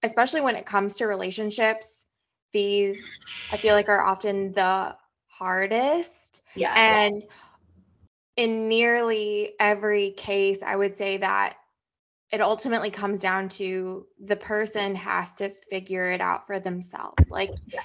especially 0.02 0.40
when 0.40 0.56
it 0.56 0.66
comes 0.66 0.94
to 0.94 1.06
relationships, 1.06 2.06
these 2.52 3.20
I 3.50 3.58
feel 3.58 3.74
like 3.74 3.88
are 3.88 4.04
often 4.04 4.52
the 4.52 4.96
hardest. 5.28 6.42
Yeah. 6.56 6.74
And 6.76 7.22
in 8.36 8.68
nearly 8.68 9.52
every 9.60 10.10
case, 10.10 10.62
I 10.62 10.74
would 10.74 10.96
say 10.96 11.18
that 11.18 11.58
it 12.32 12.40
ultimately 12.40 12.90
comes 12.90 13.20
down 13.20 13.48
to 13.50 14.06
the 14.18 14.36
person 14.36 14.96
has 14.96 15.32
to 15.34 15.48
figure 15.48 16.10
it 16.10 16.20
out 16.20 16.46
for 16.46 16.58
themselves. 16.58 17.30
Like, 17.30 17.52
yeah 17.68 17.80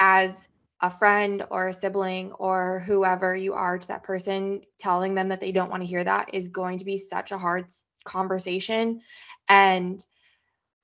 as 0.00 0.48
a 0.80 0.90
friend 0.90 1.44
or 1.50 1.68
a 1.68 1.72
sibling 1.72 2.32
or 2.32 2.80
whoever 2.80 3.36
you 3.36 3.52
are 3.52 3.78
to 3.78 3.88
that 3.88 4.02
person, 4.02 4.62
telling 4.78 5.14
them 5.14 5.28
that 5.28 5.40
they 5.40 5.52
don't 5.52 5.70
want 5.70 5.82
to 5.82 5.88
hear 5.88 6.02
that 6.02 6.30
is 6.32 6.48
going 6.48 6.78
to 6.78 6.86
be 6.86 6.96
such 6.96 7.32
a 7.32 7.38
hard 7.38 7.66
conversation. 8.04 9.00
And 9.48 10.02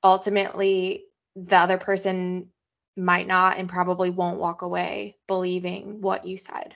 ultimately, 0.05 1.07
the 1.35 1.57
other 1.57 1.79
person 1.79 2.49
might 2.97 3.27
not 3.27 3.59
and 3.59 3.69
probably 3.69 4.11
won't 4.11 4.39
walk 4.39 4.63
away 4.63 5.17
believing 5.27 6.01
what 6.01 6.27
you 6.27 6.37
said. 6.37 6.75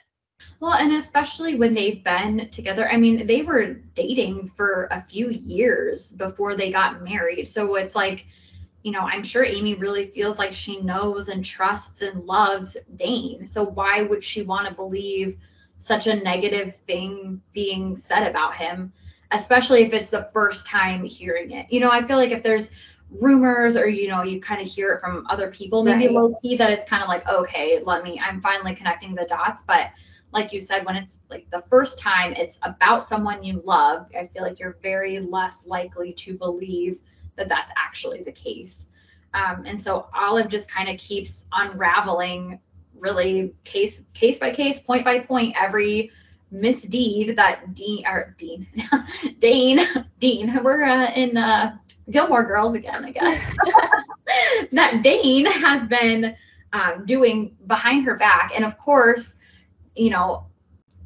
Well, 0.61 0.75
and 0.75 0.93
especially 0.93 1.55
when 1.55 1.75
they've 1.75 2.03
been 2.03 2.49
together. 2.51 2.91
I 2.91 2.97
mean, 2.97 3.27
they 3.27 3.43
were 3.43 3.75
dating 3.95 4.49
for 4.49 4.89
a 4.91 5.01
few 5.01 5.29
years 5.29 6.13
before 6.13 6.57
they 6.57 6.71
got 6.71 7.03
married. 7.03 7.49
So 7.49 7.75
it's 7.77 7.95
like, 7.95 8.27
you 8.83 8.93
know, 8.93 9.01
I'm 9.01 9.23
sure 9.23 9.45
Amy 9.45 9.75
really 9.75 10.05
feels 10.05 10.39
like 10.39 10.55
she 10.55 10.81
knows 10.81 11.29
and 11.29 11.45
trusts 11.45 12.03
and 12.03 12.25
loves 12.25 12.77
Dane. 12.97 13.45
So 13.45 13.65
why 13.65 14.03
would 14.03 14.25
she 14.25 14.43
want 14.43 14.69
to 14.69 14.75
believe 14.75 15.37
such 15.77 16.07
a 16.07 16.17
negative 16.17 16.77
thing 16.77 17.41
being 17.53 17.95
said 17.95 18.29
about 18.29 18.57
him, 18.57 18.93
especially 19.33 19.83
if 19.83 19.93
it's 19.93 20.09
the 20.09 20.25
first 20.33 20.67
time 20.67 21.05
hearing 21.05 21.51
it? 21.51 21.67
You 21.71 21.81
know, 21.81 21.91
I 21.91 22.05
feel 22.05 22.17
like 22.17 22.31
if 22.31 22.43
there's 22.43 22.71
rumors 23.21 23.77
or 23.77 23.89
you 23.89 24.09
know 24.09 24.23
you 24.23 24.41
kind 24.41 24.61
of 24.61 24.67
hear 24.69 24.93
it 24.93 25.01
from 25.01 25.27
other 25.29 25.51
people 25.51 25.83
maybe 25.83 26.07
right. 26.07 26.15
low 26.15 26.33
key 26.41 26.55
that 26.57 26.71
it's 26.71 26.85
kind 26.85 27.03
of 27.03 27.09
like 27.09 27.27
okay 27.29 27.81
let 27.85 28.05
me 28.05 28.21
i'm 28.25 28.41
finally 28.41 28.73
connecting 28.73 29.17
the 29.17 29.25
dots 29.25 29.65
but 29.65 29.89
like 30.33 30.53
you 30.53 30.61
said 30.61 30.87
when 30.87 30.95
it's 30.95 31.21
like 31.29 31.45
the 31.51 31.61
first 31.63 31.99
time 31.99 32.33
it's 32.35 32.61
about 32.63 33.03
someone 33.03 33.43
you 33.43 33.61
love 33.65 34.09
i 34.17 34.25
feel 34.25 34.45
like 34.45 34.61
you're 34.61 34.79
very 34.81 35.19
less 35.19 35.67
likely 35.67 36.13
to 36.13 36.39
believe 36.39 37.01
that 37.41 37.49
that's 37.49 37.73
actually 37.77 38.23
the 38.23 38.33
case. 38.33 38.87
Um, 39.35 39.65
and 39.67 39.81
so 39.81 40.07
Olive 40.15 40.49
just 40.49 40.71
kind 40.71 40.89
of 40.89 40.99
keeps 40.99 41.47
unraveling 41.53 42.61
really 42.99 43.55
case 43.65 44.05
case 44.15 44.39
by 44.39 44.51
case, 44.51 44.81
point 44.81 45.05
by 45.05 45.21
point, 45.21 45.57
every 45.59 46.11
misdeed 46.51 47.37
that 47.37 47.75
Dean 47.75 48.05
or 48.07 48.35
Dean 48.39 48.67
Dane 49.39 49.81
Dean 50.19 50.59
we're 50.65 50.85
uh, 50.85 51.13
in 51.15 51.37
uh, 51.37 51.77
Gilmore 52.11 52.45
Girls 52.45 52.75
again, 52.75 53.05
I 53.05 53.11
guess. 53.11 53.57
that 54.73 55.03
Dane 55.03 55.47
has 55.47 55.89
been 55.89 56.37
um, 56.73 57.05
doing 57.07 57.57
behind 57.67 58.05
her 58.05 58.17
back, 58.17 58.53
and 58.55 58.65
of 58.65 58.79
course, 58.79 59.37
you 59.97 60.11
know, 60.11 60.47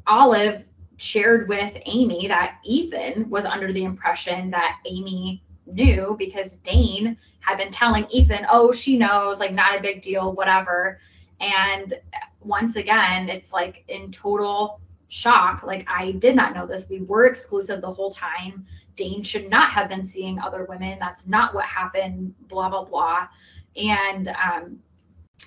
Olive 0.07 0.67
shared 0.97 1.47
with 1.47 1.77
Amy 1.85 2.27
that 2.27 2.57
Ethan 2.63 3.29
was 3.29 3.45
under 3.45 3.71
the 3.71 3.83
impression 3.83 4.49
that 4.51 4.79
Amy 4.85 5.43
knew 5.65 6.15
because 6.17 6.57
Dane 6.57 7.17
had 7.39 7.57
been 7.57 7.69
telling 7.69 8.05
Ethan, 8.09 8.45
oh, 8.49 8.71
she 8.71 8.97
knows, 8.97 9.39
like, 9.39 9.53
not 9.53 9.77
a 9.77 9.81
big 9.81 10.01
deal, 10.01 10.33
whatever. 10.33 10.99
And 11.39 11.93
once 12.41 12.75
again, 12.75 13.29
it's 13.29 13.51
like 13.51 13.83
in 13.87 14.11
total 14.11 14.79
shock. 15.07 15.63
Like, 15.63 15.87
I 15.89 16.11
did 16.13 16.35
not 16.35 16.53
know 16.53 16.65
this. 16.65 16.89
We 16.89 17.01
were 17.01 17.25
exclusive 17.25 17.81
the 17.81 17.91
whole 17.91 18.11
time. 18.11 18.65
Dane 18.95 19.23
should 19.23 19.49
not 19.49 19.69
have 19.71 19.89
been 19.89 20.03
seeing 20.03 20.39
other 20.39 20.65
women. 20.65 20.97
That's 20.99 21.27
not 21.27 21.53
what 21.53 21.65
happened, 21.65 22.33
blah, 22.47 22.69
blah, 22.69 22.85
blah. 22.85 23.27
And 23.75 24.29
um, 24.29 24.79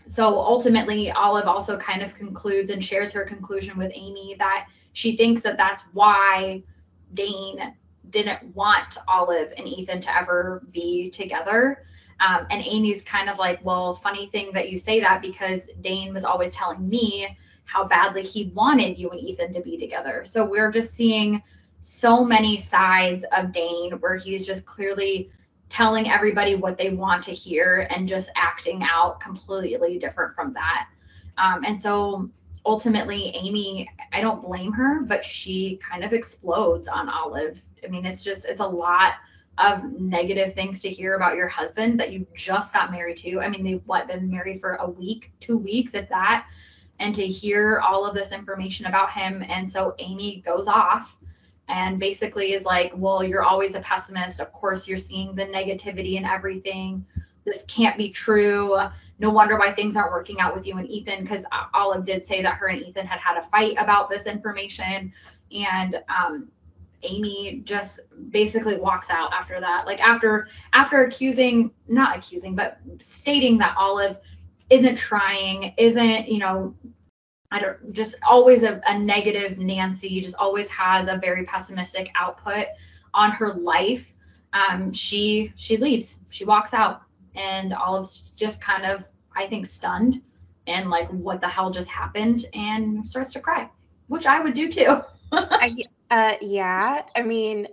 so 0.07 0.37
ultimately, 0.37 1.11
Olive 1.11 1.47
also 1.47 1.79
kind 1.79 2.03
of 2.03 2.15
concludes 2.15 2.71
and 2.71 2.85
shares 2.85 3.13
her 3.13 3.25
conclusion 3.25 3.79
with 3.79 3.91
Amy 3.95 4.37
that 4.39 4.69
she 4.93 5.17
thinks 5.17 5.41
that 5.43 5.57
that's 5.57 5.85
why 5.93 6.63
Dane 7.15 7.75
didn't 8.11 8.55
want 8.55 8.99
Olive 9.07 9.53
and 9.57 9.67
Ethan 9.67 10.01
to 10.01 10.17
ever 10.17 10.63
be 10.71 11.11
together. 11.11 11.85
Um, 12.21 12.47
and 12.51 12.65
Amy's 12.67 13.03
kind 13.03 13.29
of 13.29 13.39
like, 13.39 13.65
well, 13.65 13.95
funny 13.95 14.27
thing 14.27 14.53
that 14.53 14.71
you 14.71 14.79
say 14.79 15.01
that 15.01 15.23
because 15.23 15.67
Dane 15.81 16.13
was 16.13 16.25
always 16.25 16.55
telling 16.55 16.89
me 16.89 17.37
how 17.65 17.87
badly 17.87 18.23
he 18.23 18.51
wanted 18.55 18.99
you 18.99 19.11
and 19.11 19.21
Ethan 19.21 19.53
to 19.53 19.61
be 19.61 19.77
together. 19.77 20.23
So 20.25 20.45
we're 20.45 20.71
just 20.71 20.95
seeing 20.95 21.43
so 21.81 22.25
many 22.25 22.57
sides 22.57 23.25
of 23.37 23.53
Dane 23.53 23.93
where 24.01 24.17
he's 24.17 24.47
just 24.47 24.67
clearly 24.67 25.31
telling 25.69 26.11
everybody 26.11 26.55
what 26.55 26.77
they 26.77 26.91
want 26.91 27.23
to 27.25 27.31
hear 27.31 27.87
and 27.91 28.09
just 28.09 28.31
acting 28.35 28.83
out 28.83 29.21
completely 29.21 29.99
different 29.99 30.35
from 30.35 30.53
that. 30.55 30.89
Um, 31.37 31.63
and 31.65 31.79
so 31.79 32.31
ultimately 32.69 33.33
amy 33.35 33.89
i 34.13 34.21
don't 34.21 34.43
blame 34.43 34.73
her 34.73 35.01
but 35.01 35.25
she 35.25 35.79
kind 35.79 36.05
of 36.05 36.13
explodes 36.13 36.87
on 36.87 37.09
olive. 37.09 37.59
I 37.83 37.89
mean 37.89 38.05
it's 38.05 38.23
just 38.23 38.45
it's 38.45 38.61
a 38.61 38.67
lot 38.67 39.15
of 39.57 39.83
negative 39.99 40.53
things 40.53 40.83
to 40.83 40.91
hear 40.91 41.15
about 41.15 41.35
your 41.35 41.49
husband 41.49 41.99
that 41.99 42.13
you 42.13 42.25
just 42.35 42.73
got 42.73 42.93
married 42.93 43.17
to. 43.17 43.41
I 43.41 43.49
mean 43.49 43.63
they've 43.65 43.83
what 43.87 44.07
been 44.07 44.31
married 44.31 44.61
for 44.61 44.75
a 44.75 44.89
week 44.89 45.33
two 45.41 45.57
weeks 45.57 45.95
if 45.95 46.09
that? 46.11 46.47
And 47.01 47.15
to 47.15 47.27
hear 47.27 47.81
all 47.81 48.05
of 48.05 48.15
this 48.15 48.33
information 48.33 48.85
about 48.87 49.13
him 49.13 49.43
and 49.49 49.69
so 49.69 49.95
amy 49.99 50.43
goes 50.45 50.69
off 50.69 51.17
and 51.69 51.99
basically 51.99 52.53
is 52.53 52.67
like 52.67 52.93
well 52.95 53.25
you're 53.25 53.45
always 53.45 53.77
a 53.77 53.81
pessimist. 53.81 54.41
Of 54.41 54.53
course 54.53 54.87
you're 54.87 54.99
seeing 54.99 55.35
the 55.35 55.47
negativity 55.47 56.19
and 56.19 56.27
everything 56.27 57.07
this 57.49 57.65
can't 57.65 57.97
be 57.97 58.11
true. 58.11 58.77
No 59.19 59.31
wonder 59.31 59.59
why 59.59 59.73
things 59.73 59.97
aren't 59.97 60.13
working 60.13 60.39
out 60.39 60.55
with 60.55 60.67
you 60.67 60.77
and 60.77 60.89
Ethan, 60.89 61.23
because 61.23 61.45
Olive 61.75 62.05
did 62.05 62.25
say 62.25 62.43
that 62.43 62.55
her 62.55 62.69
and 62.69 62.81
Ethan 62.81 63.07
had 63.07 63.19
had 63.19 63.39
a 63.39 63.43
fight 63.43 63.75
about 63.79 64.09
this 64.11 64.27
information. 64.27 65.13
And 65.51 66.03
um, 66.09 66.51
Amy 67.03 67.63
just 67.65 68.01
basically 68.31 68.79
walks 68.79 69.11
out 69.11 69.33
after 69.33 69.61
that. 69.61 69.87
Like 69.87 70.01
after 70.01 70.49
after 70.73 71.05
accusing, 71.05 71.73
not 71.89 72.17
accusing, 72.17 72.55
but 72.55 72.79
stating 72.99 73.59
that 73.59 73.75
Olive 73.77 74.19
isn't 74.71 74.97
trying, 74.97 75.75
isn't, 75.79 76.29
you 76.29 76.39
know, 76.39 76.75
I 77.51 77.61
don't 77.61 77.93
just 77.93 78.17
always 78.27 78.63
a, 78.63 78.81
a 78.87 78.99
negative 78.99 79.59
Nancy, 79.59 80.21
just 80.21 80.37
always 80.37 80.69
has 80.69 81.09
a 81.09 81.17
very 81.17 81.45
pessimistic 81.45 82.11
output 82.15 82.67
on 83.15 83.31
her 83.31 83.55
life. 83.55 84.15
Um, 84.53 84.93
she 84.93 85.53
she 85.57 85.77
leaves, 85.77 86.21
she 86.29 86.45
walks 86.45 86.75
out 86.75 87.03
and 87.35 87.73
Olive's 87.75 88.31
just 88.37 88.61
kind 88.63 88.85
of, 88.85 89.05
I 89.35 89.47
think, 89.47 89.67
stunned 89.67 90.23
and 90.67 90.91
like, 90.91 91.09
what 91.11 91.41
the 91.41 91.49
hell 91.49 91.71
just 91.71 91.89
happened, 91.89 92.45
and 92.53 93.07
starts 93.07 93.33
to 93.33 93.41
cry, 93.41 93.71
which 94.09 94.27
I 94.27 94.41
would 94.41 94.55
do 94.55 94.69
too. 94.69 95.01
I, 95.33 95.73
uh, 96.11 96.35
yeah, 96.41 97.03
I 97.17 97.23
mean, 97.23 97.69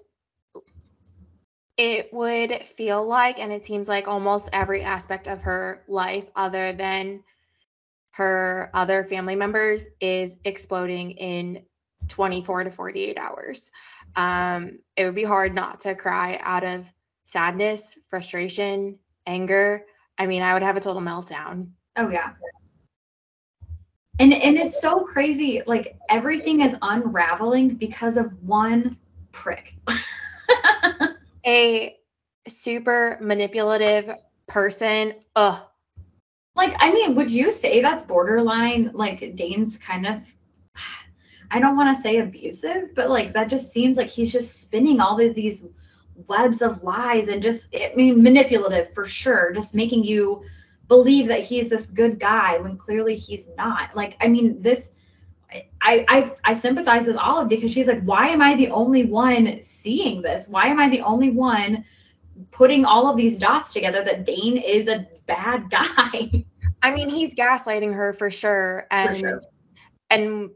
it 1.77 2.11
would 2.13 2.65
feel 2.65 3.05
like, 3.05 3.39
and 3.39 3.51
it 3.51 3.65
seems 3.65 3.87
like 3.87 4.07
almost 4.07 4.49
every 4.53 4.81
aspect 4.81 5.27
of 5.27 5.41
her 5.41 5.83
life, 5.87 6.29
other 6.35 6.71
than 6.71 7.21
her 8.13 8.69
other 8.73 9.03
family 9.03 9.35
members, 9.35 9.87
is 9.99 10.37
exploding 10.45 11.11
in 11.11 11.63
24 12.07 12.65
to 12.65 12.71
48 12.71 13.17
hours. 13.17 13.71
Um, 14.15 14.79
it 14.95 15.05
would 15.05 15.15
be 15.15 15.23
hard 15.23 15.53
not 15.53 15.81
to 15.81 15.95
cry 15.95 16.39
out 16.41 16.63
of 16.63 16.91
sadness, 17.25 17.97
frustration, 18.07 18.97
anger. 19.27 19.85
I 20.17 20.27
mean, 20.27 20.41
I 20.41 20.53
would 20.53 20.63
have 20.63 20.77
a 20.77 20.79
total 20.79 21.01
meltdown. 21.01 21.69
Oh 21.97 22.09
yeah. 22.09 22.31
And 24.19 24.33
and 24.33 24.57
it's 24.57 24.81
so 24.81 25.01
crazy. 25.01 25.61
Like 25.65 25.97
everything 26.09 26.61
is 26.61 26.77
unraveling 26.81 27.75
because 27.75 28.17
of 28.17 28.31
one 28.43 28.97
prick. 29.31 29.75
a 31.45 31.97
super 32.47 33.17
manipulative 33.21 34.09
person. 34.47 35.13
Ugh. 35.35 35.67
Like, 36.55 36.73
I 36.79 36.91
mean, 36.91 37.15
would 37.15 37.29
you 37.29 37.51
say 37.51 37.81
that's 37.81 38.03
borderline 38.03 38.91
like 38.93 39.35
Dane's 39.35 39.77
kind 39.77 40.07
of 40.07 40.33
I 41.51 41.59
don't 41.59 41.77
want 41.77 41.95
to 41.95 42.01
say 42.01 42.17
abusive, 42.17 42.95
but 42.95 43.09
like 43.09 43.33
that 43.33 43.49
just 43.49 43.71
seems 43.71 43.97
like 43.97 44.09
he's 44.09 44.31
just 44.31 44.61
spinning 44.61 44.99
all 44.99 45.19
of 45.19 45.35
these 45.35 45.65
webs 46.27 46.61
of 46.61 46.83
lies 46.83 47.27
and 47.27 47.41
just 47.41 47.75
I 47.75 47.91
mean 47.95 48.21
manipulative 48.23 48.91
for 48.91 49.05
sure, 49.05 49.51
just 49.53 49.75
making 49.75 50.03
you 50.03 50.43
believe 50.87 51.27
that 51.27 51.43
he's 51.43 51.69
this 51.69 51.87
good 51.87 52.19
guy 52.19 52.57
when 52.57 52.77
clearly 52.77 53.15
he's 53.15 53.49
not. 53.57 53.95
Like, 53.95 54.17
I 54.21 54.27
mean, 54.27 54.61
this 54.61 54.91
I, 55.81 56.05
I 56.07 56.31
I 56.43 56.53
sympathize 56.53 57.07
with 57.07 57.17
Olive 57.17 57.49
because 57.49 57.71
she's 57.71 57.87
like, 57.87 58.01
why 58.03 58.27
am 58.27 58.41
I 58.41 58.55
the 58.55 58.69
only 58.69 59.05
one 59.05 59.61
seeing 59.61 60.21
this? 60.21 60.47
Why 60.47 60.67
am 60.67 60.79
I 60.79 60.89
the 60.89 61.01
only 61.01 61.31
one 61.31 61.83
putting 62.51 62.85
all 62.85 63.09
of 63.09 63.17
these 63.17 63.37
dots 63.37 63.73
together 63.73 64.03
that 64.03 64.25
Dane 64.25 64.57
is 64.57 64.87
a 64.87 65.07
bad 65.25 65.69
guy? 65.69 66.45
I 66.81 66.93
mean, 66.93 67.09
he's 67.09 67.35
gaslighting 67.35 67.93
her 67.93 68.13
for 68.13 68.29
sure. 68.29 68.87
And 68.91 69.09
for 69.09 69.15
sure. 69.15 69.41
and 70.09 70.49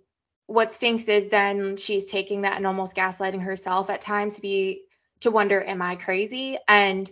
what 0.48 0.74
stinks 0.74 1.08
is 1.08 1.28
then 1.28 1.78
she's 1.78 2.06
taking 2.06 2.42
that 2.42 2.58
and 2.58 2.66
almost 2.66 2.96
gaslighting 2.96 3.42
herself 3.42 3.90
at 3.90 4.02
times 4.02 4.36
to 4.36 4.42
be 4.42 4.82
to 5.22 5.32
wonder, 5.32 5.64
am 5.64 5.82
I 5.82 5.96
crazy? 5.96 6.58
And 6.68 7.10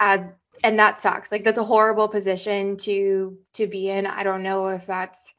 as 0.00 0.36
and 0.64 0.78
that 0.78 1.00
sucks. 1.00 1.32
Like 1.32 1.44
that's 1.44 1.58
a 1.58 1.64
horrible 1.64 2.08
position 2.08 2.76
to 2.78 3.38
to 3.54 3.66
be 3.66 3.90
in. 3.90 4.06
I 4.06 4.22
don't 4.22 4.42
know 4.42 4.68
if 4.68 4.86
that's 4.86 5.34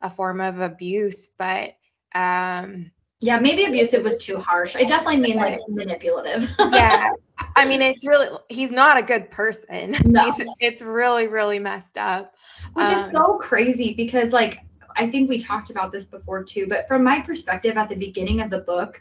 a 0.00 0.10
form 0.10 0.40
of 0.40 0.60
abuse, 0.60 1.28
but 1.38 1.76
um 2.14 2.90
yeah, 3.20 3.38
maybe 3.38 3.64
abusive 3.64 4.04
was 4.04 4.22
too 4.22 4.38
harsh. 4.38 4.76
I 4.76 4.82
definitely 4.82 5.18
mean 5.18 5.36
like 5.36 5.58
manipulative. 5.68 6.50
yeah. 6.58 7.08
I 7.56 7.64
mean, 7.64 7.82
it's 7.82 8.06
really 8.06 8.28
he's 8.48 8.70
not 8.70 8.98
a 8.98 9.02
good 9.02 9.30
person. 9.30 9.96
No. 10.04 10.28
It's, 10.38 10.52
it's 10.60 10.82
really 10.82 11.26
really 11.26 11.58
messed 11.58 11.98
up. 11.98 12.34
Which 12.74 12.86
um, 12.86 12.94
is 12.94 13.08
so 13.08 13.38
crazy 13.38 13.94
because 13.94 14.32
like 14.32 14.60
I 14.96 15.06
think 15.06 15.28
we 15.28 15.38
talked 15.38 15.70
about 15.70 15.90
this 15.90 16.06
before 16.06 16.44
too, 16.44 16.66
but 16.68 16.86
from 16.86 17.02
my 17.02 17.20
perspective 17.20 17.76
at 17.76 17.88
the 17.88 17.96
beginning 17.96 18.40
of 18.40 18.50
the 18.50 18.60
book, 18.60 19.00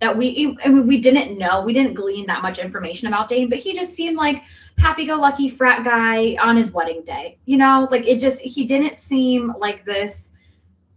that 0.00 0.16
we 0.16 0.56
I 0.64 0.68
mean, 0.68 0.86
we 0.86 0.98
didn't 0.98 1.38
know, 1.38 1.62
we 1.62 1.72
didn't 1.72 1.94
glean 1.94 2.26
that 2.26 2.42
much 2.42 2.58
information 2.58 3.08
about 3.08 3.28
Dane, 3.28 3.48
but 3.48 3.58
he 3.58 3.72
just 3.72 3.94
seemed 3.94 4.16
like 4.16 4.42
happy-go-lucky 4.78 5.48
frat 5.50 5.84
guy 5.84 6.36
on 6.40 6.56
his 6.56 6.72
wedding 6.72 7.02
day. 7.04 7.38
You 7.44 7.58
know, 7.58 7.86
like 7.90 8.06
it 8.06 8.18
just 8.18 8.40
he 8.40 8.64
didn't 8.64 8.94
seem 8.94 9.52
like 9.58 9.84
this 9.84 10.32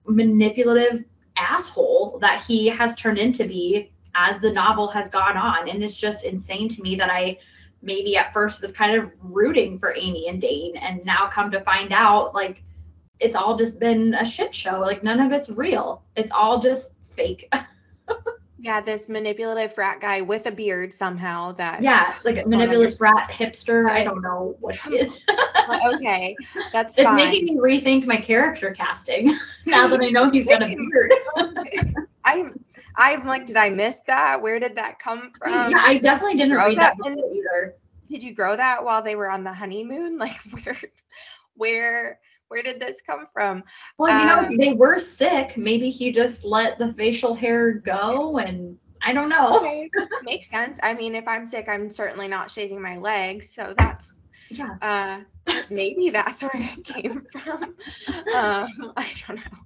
manipulative 0.05 1.03
asshole 1.37 2.17
that 2.21 2.41
he 2.41 2.67
has 2.67 2.95
turned 2.95 3.17
into 3.17 3.45
be 3.45 3.91
as 4.15 4.39
the 4.39 4.51
novel 4.51 4.87
has 4.87 5.09
gone 5.09 5.37
on. 5.37 5.69
And 5.69 5.83
it's 5.83 5.99
just 5.99 6.25
insane 6.25 6.69
to 6.69 6.81
me 6.81 6.95
that 6.95 7.09
I 7.09 7.37
maybe 7.81 8.15
at 8.15 8.31
first 8.31 8.61
was 8.61 8.71
kind 8.71 8.95
of 8.95 9.11
rooting 9.21 9.77
for 9.77 9.93
Ami 9.97 10.29
and 10.29 10.39
Dane 10.39 10.77
and 10.77 11.03
now 11.05 11.27
come 11.27 11.51
to 11.51 11.59
find 11.59 11.91
out 11.91 12.33
like 12.33 12.63
it's 13.19 13.35
all 13.35 13.57
just 13.57 13.79
been 13.79 14.13
a 14.13 14.25
shit 14.25 14.55
show. 14.55 14.79
Like 14.79 15.03
none 15.03 15.19
of 15.19 15.31
it's 15.31 15.49
real. 15.49 16.03
It's 16.15 16.31
all 16.31 16.59
just 16.59 16.93
fake. 17.05 17.53
yeah, 18.63 18.79
this 18.79 19.09
manipulative 19.09 19.73
frat 19.73 19.99
guy 19.99 20.21
with 20.21 20.47
a 20.47 20.51
beard 20.51 20.93
somehow 20.93 21.51
that 21.51 21.83
Yeah, 21.83 22.15
like 22.25 22.37
a 22.37 22.47
manipulative 22.47 22.97
frat 22.97 23.29
hipster. 23.29 23.89
I 23.89 24.05
don't 24.05 24.21
know 24.21 24.55
what 24.61 24.77
he 24.77 24.97
is. 24.97 25.19
okay. 25.93 26.33
That's 26.71 26.97
It's 26.97 27.05
fine. 27.05 27.17
making 27.17 27.43
me 27.43 27.57
rethink 27.57 28.05
my 28.05 28.15
character 28.15 28.71
casting 28.71 29.37
now 29.65 29.89
that 29.89 29.99
I 29.99 30.09
know 30.09 30.29
he's 30.29 30.47
got 30.47 30.61
a 30.61 30.67
beard. 30.67 31.11
I'm 32.23 32.57
I'm 32.95 33.25
like, 33.25 33.45
did 33.45 33.57
I 33.57 33.69
miss 33.69 33.99
that? 34.01 34.41
Where 34.41 34.61
did 34.61 34.77
that 34.77 34.97
come 34.97 35.33
from? 35.37 35.51
Yeah, 35.51 35.83
I 35.85 35.97
definitely 35.97 36.37
didn't 36.37 36.55
read 36.55 36.77
that, 36.77 36.95
that 37.03 37.31
either. 37.35 37.75
Did 38.07 38.23
you 38.23 38.33
grow 38.33 38.55
that 38.55 38.85
while 38.85 39.01
they 39.01 39.15
were 39.15 39.29
on 39.29 39.43
the 39.43 39.53
honeymoon? 39.53 40.17
Like 40.17 40.37
where 40.63 40.77
where 41.55 42.19
where 42.53 42.61
did 42.61 42.79
this 42.79 43.01
come 43.01 43.25
from? 43.33 43.63
Well, 43.97 44.15
you 44.15 44.29
um, 44.29 44.43
know, 44.43 44.57
they 44.59 44.73
were 44.73 44.99
sick. 44.99 45.57
Maybe 45.57 45.89
he 45.89 46.11
just 46.11 46.45
let 46.45 46.77
the 46.77 46.93
facial 46.93 47.33
hair 47.33 47.73
go 47.73 48.37
and 48.37 48.77
I 49.01 49.11
don't 49.11 49.27
know. 49.27 49.57
Okay. 49.57 49.89
Makes 50.23 50.49
sense. 50.49 50.79
I 50.83 50.93
mean, 50.93 51.15
if 51.15 51.27
I'm 51.27 51.47
sick, 51.47 51.67
I'm 51.67 51.89
certainly 51.89 52.27
not 52.27 52.51
shaving 52.51 52.79
my 52.79 52.97
legs. 52.97 53.49
So 53.49 53.73
that's 53.75 54.19
yeah. 54.49 54.77
Uh, 54.83 55.21
maybe 55.71 56.11
that's 56.11 56.43
where 56.43 56.51
it 56.53 56.83
came 56.83 57.23
from. 57.31 57.75
Uh, 58.07 58.67
I 58.95 59.11
don't 59.27 59.37
know. 59.37 59.59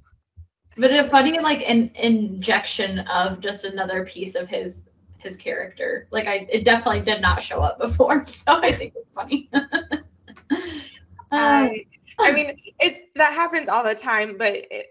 But 0.78 0.92
a 0.92 1.04
funny 1.04 1.38
like 1.40 1.68
an 1.70 1.92
injection 1.96 3.00
of 3.00 3.42
just 3.42 3.66
another 3.66 4.06
piece 4.06 4.36
of 4.36 4.48
his 4.48 4.84
his 5.18 5.36
character. 5.36 6.08
Like 6.12 6.28
I, 6.28 6.48
it 6.50 6.64
definitely 6.64 7.02
did 7.02 7.22
not 7.22 7.44
show 7.44 7.60
up 7.60 7.80
before, 7.80 8.24
so 8.24 8.44
I 8.48 8.72
think 8.72 8.94
it's 8.96 9.12
funny. 9.12 9.50
uh, 9.54 9.62
I 11.32 11.86
mean, 12.32 12.56
it's 12.80 13.02
that 13.16 13.34
happens 13.34 13.70
all 13.70 13.84
the 13.84 13.96
time, 13.96 14.38
but 14.38 14.54
it, 14.72 14.88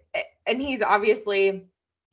and 0.46 0.60
he's 0.60 0.82
obviously 0.82 1.66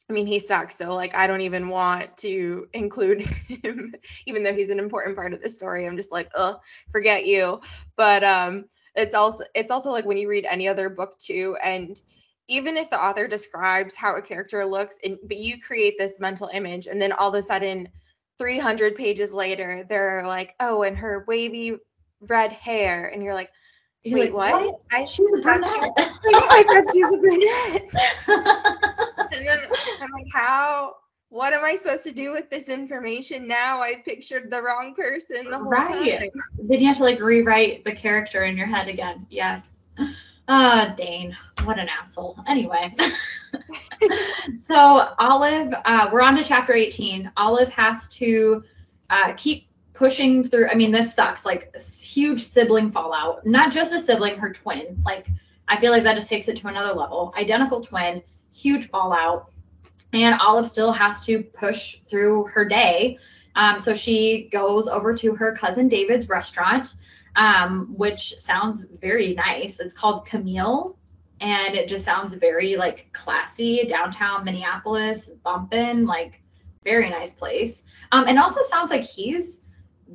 I 0.10 0.14
mean, 0.14 0.28
he 0.28 0.38
sucks. 0.38 0.76
So, 0.76 0.94
like, 0.94 1.16
I 1.16 1.28
don't 1.28 1.42
even 1.42 1.70
want 1.70 2.18
to 2.18 2.68
include 2.74 3.22
him, 3.22 3.94
even 4.26 4.44
though 4.44 4.54
he's 4.54 4.70
an 4.70 4.80
important 4.80 5.16
part 5.16 5.34
of 5.34 5.42
the 5.42 5.50
story. 5.50 5.86
I'm 5.88 5.96
just 5.96 6.12
like, 6.12 6.30
oh, 6.36 6.60
forget 6.92 7.26
you. 7.26 7.62
But 7.96 8.24
um, 8.24 8.66
it's 8.96 9.16
also 9.16 9.46
it's 9.56 9.72
also 9.72 9.92
like 9.92 10.06
when 10.06 10.18
you 10.18 10.30
read 10.30 10.46
any 10.50 10.68
other 10.68 10.90
book 10.90 11.18
too, 11.20 11.56
and 11.64 12.02
even 12.50 12.76
if 12.76 12.90
the 12.90 13.00
author 13.00 13.28
describes 13.28 13.96
how 13.96 14.16
a 14.16 14.22
character 14.22 14.66
looks, 14.66 15.00
and 15.06 15.18
but 15.28 15.38
you 15.38 15.60
create 15.60 15.96
this 15.98 16.20
mental 16.20 16.50
image, 16.54 16.88
and 16.88 17.02
then 17.02 17.14
all 17.14 17.30
of 17.30 17.36
a 17.36 17.42
sudden, 17.42 17.88
300 18.38 18.96
pages 18.96 19.34
later, 19.34 19.86
they're 19.88 20.28
like, 20.28 20.54
oh, 20.60 20.84
and 20.84 20.98
her 20.98 21.24
wavy 21.28 21.78
red 22.28 22.52
hair, 22.52 23.08
and 23.08 23.24
you're 23.24 23.34
like, 23.34 23.52
you're 24.04 24.20
Wait, 24.20 24.34
like, 24.34 24.52
what? 24.52 24.66
what? 24.66 24.82
I, 24.92 25.06
she's 25.06 25.32
a 25.32 25.38
brunette. 25.42 25.70
She 25.70 25.80
was, 25.80 25.94
I 25.98 26.64
thought 26.64 26.84
she's 26.94 27.14
a 27.14 27.18
brunette. 27.18 27.90
and 29.32 29.48
then 29.48 29.60
I'm 30.02 30.12
like, 30.12 30.28
how? 30.34 30.96
What 31.30 31.54
am 31.54 31.64
I 31.64 31.76
supposed 31.76 32.04
to 32.04 32.12
do 32.12 32.32
with 32.32 32.50
this 32.52 32.70
information 32.70 33.48
now? 33.48 33.82
I 33.82 33.96
pictured 34.06 34.52
the 34.52 34.62
wrong 34.62 34.94
person 34.94 35.50
the 35.50 35.58
whole 35.58 35.70
right. 35.70 36.20
time. 36.20 36.30
Then 36.60 36.80
you 36.80 36.88
have 36.88 36.98
to 36.98 37.04
like 37.04 37.20
rewrite 37.20 37.84
the 37.86 37.92
character 37.92 38.44
in 38.44 38.56
your 38.56 38.68
head 38.68 38.88
again. 38.88 39.26
Yes. 39.32 39.80
Uh, 40.48 40.86
Dane, 40.96 41.36
what 41.64 41.80
an 41.80 41.90
asshole. 41.90 42.38
Anyway, 42.46 42.94
so 44.60 45.16
Olive, 45.18 45.74
uh, 45.86 46.10
we're 46.14 46.22
on 46.22 46.36
to 46.36 46.44
chapter 46.44 46.74
18. 46.74 47.32
Olive 47.36 47.70
has 47.70 48.08
to 48.10 48.64
uh, 49.10 49.34
keep 49.36 49.66
pushing 50.04 50.44
through. 50.44 50.68
I 50.68 50.76
mean, 50.76 50.92
this 50.92 51.16
sucks. 51.16 51.46
Like 51.46 51.74
huge 51.78 52.42
sibling 52.42 52.92
fallout. 52.92 53.46
Not 53.46 53.72
just 53.72 53.94
a 53.94 54.00
sibling, 54.02 54.38
her 54.38 54.52
twin. 54.52 55.02
Like 55.06 55.28
I 55.70 55.80
feel 55.80 55.92
like 55.94 56.04
that 56.04 56.16
just 56.16 56.28
takes 56.28 56.50
it 56.50 56.58
to 56.58 56.68
another 56.68 56.94
level. 56.94 57.34
Identical 57.38 57.80
twin, 57.80 58.22
huge 58.54 58.90
fallout, 58.90 59.50
and 60.12 60.38
Olive 60.42 60.68
still 60.68 60.92
has 60.92 61.26
to 61.28 61.42
push 61.42 62.00
through 62.10 62.48
her 62.48 62.66
day. 62.66 63.18
Um, 63.56 63.80
so 63.80 63.94
she 63.94 64.50
goes 64.52 64.90
over 64.90 65.14
to 65.14 65.36
her 65.36 65.56
cousin 65.56 65.88
David's 65.88 66.28
restaurant, 66.28 66.96
um, 67.38 67.94
which 67.96 68.36
sounds 68.36 68.86
very 69.00 69.36
nice. 69.36 69.80
It's 69.80 69.94
called 69.94 70.26
Camille, 70.26 70.98
and 71.40 71.76
it 71.76 71.88
just 71.88 72.04
sounds 72.04 72.34
very 72.34 72.76
like 72.76 73.08
classy 73.14 73.86
downtown 73.86 74.44
Minneapolis, 74.44 75.30
bumping 75.46 76.06
like 76.06 76.42
very 76.84 77.10
nice 77.10 77.34
place. 77.34 77.84
Um, 78.12 78.26
and 78.28 78.38
also 78.38 78.62
sounds 78.64 78.92
like 78.92 79.04
he's 79.04 79.62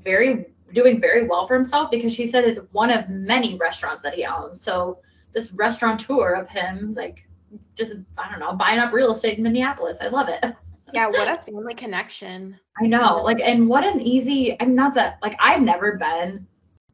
very 0.03 0.47
doing 0.73 1.01
very 1.01 1.27
well 1.27 1.47
for 1.47 1.55
himself 1.55 1.91
because 1.91 2.15
she 2.15 2.27
said 2.27 2.45
it's 2.45 2.61
one 2.73 2.91
of 2.91 3.09
many 3.09 3.57
restaurants 3.57 4.03
that 4.03 4.15
he 4.15 4.25
owns. 4.25 4.61
So 4.61 4.99
this 5.33 5.53
restaurateur 5.53 6.35
of 6.35 6.49
him, 6.49 6.93
like 6.95 7.27
just 7.75 7.99
I 8.19 8.31
don't 8.31 8.41
know, 8.41 8.55
buying 8.55 8.79
up 8.79 8.93
real 8.93 9.11
estate 9.11 9.39
in 9.39 9.45
Minneapolis. 9.45 9.99
I 10.01 10.09
love 10.09 10.29
it. 10.29 10.45
Yeah, 10.95 11.09
what 11.09 11.29
a 11.29 11.37
family 11.37 11.75
connection. 11.75 12.59
I 12.83 12.87
know. 12.87 13.21
Like 13.23 13.41
and 13.41 13.69
what 13.69 13.85
an 13.85 14.01
easy 14.01 14.57
I'm 14.59 14.75
not 14.75 14.95
that 14.95 15.19
like 15.21 15.37
I've 15.39 15.61
never 15.61 15.99
been 15.99 16.47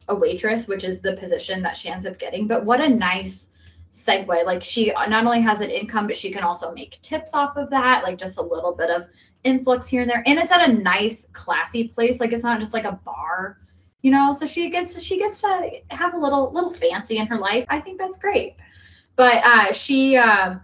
a 0.09 0.15
waitress, 0.17 0.67
which 0.67 0.83
is 0.83 1.01
the 1.01 1.17
position 1.17 1.63
that 1.63 1.77
she 1.77 1.91
ends 1.91 2.05
up 2.05 2.19
getting, 2.19 2.49
but 2.49 2.65
what 2.65 2.81
a 2.81 2.89
nice 2.89 3.51
segue. 3.95 4.45
Like 4.45 4.63
she 4.63 4.91
not 4.91 5.25
only 5.25 5.41
has 5.41 5.61
an 5.61 5.71
income, 5.71 6.07
but 6.07 6.17
she 6.17 6.31
can 6.31 6.43
also 6.43 6.73
make 6.73 7.01
tips 7.01 7.33
off 7.33 7.57
of 7.57 7.71
that, 7.71 8.03
like 8.03 8.19
just 8.19 8.39
a 8.39 8.43
little 8.43 8.75
bit 8.75 8.91
of 8.91 9.07
influx 9.45 9.87
here 9.87 10.03
and 10.03 10.11
there. 10.11 10.23
And 10.27 10.39
it's 10.39 10.53
at 10.53 10.69
a 10.69 10.73
nice, 10.73 11.29
classy 11.33 11.89
place. 11.89 12.21
Like 12.21 12.33
it's 12.33 12.43
not 12.43 12.61
just 12.61 12.75
like 12.75 12.85
a 12.85 12.99
bar, 13.05 13.59
you 14.03 14.11
know. 14.11 14.33
So 14.33 14.47
she 14.47 14.69
gets 14.69 15.01
she 15.01 15.17
gets 15.17 15.41
to 15.43 15.71
have 15.91 16.15
a 16.15 16.19
little 16.19 16.53
little 16.53 16.71
fancy 16.71 17.19
in 17.19 17.27
her 17.29 17.39
life. 17.39 17.65
I 17.69 17.81
think 17.81 17.99
that's 17.99 18.19
great. 18.19 18.57
But 19.17 19.45
uh, 19.45 19.73
she 19.73 20.17
uh, 20.17 20.57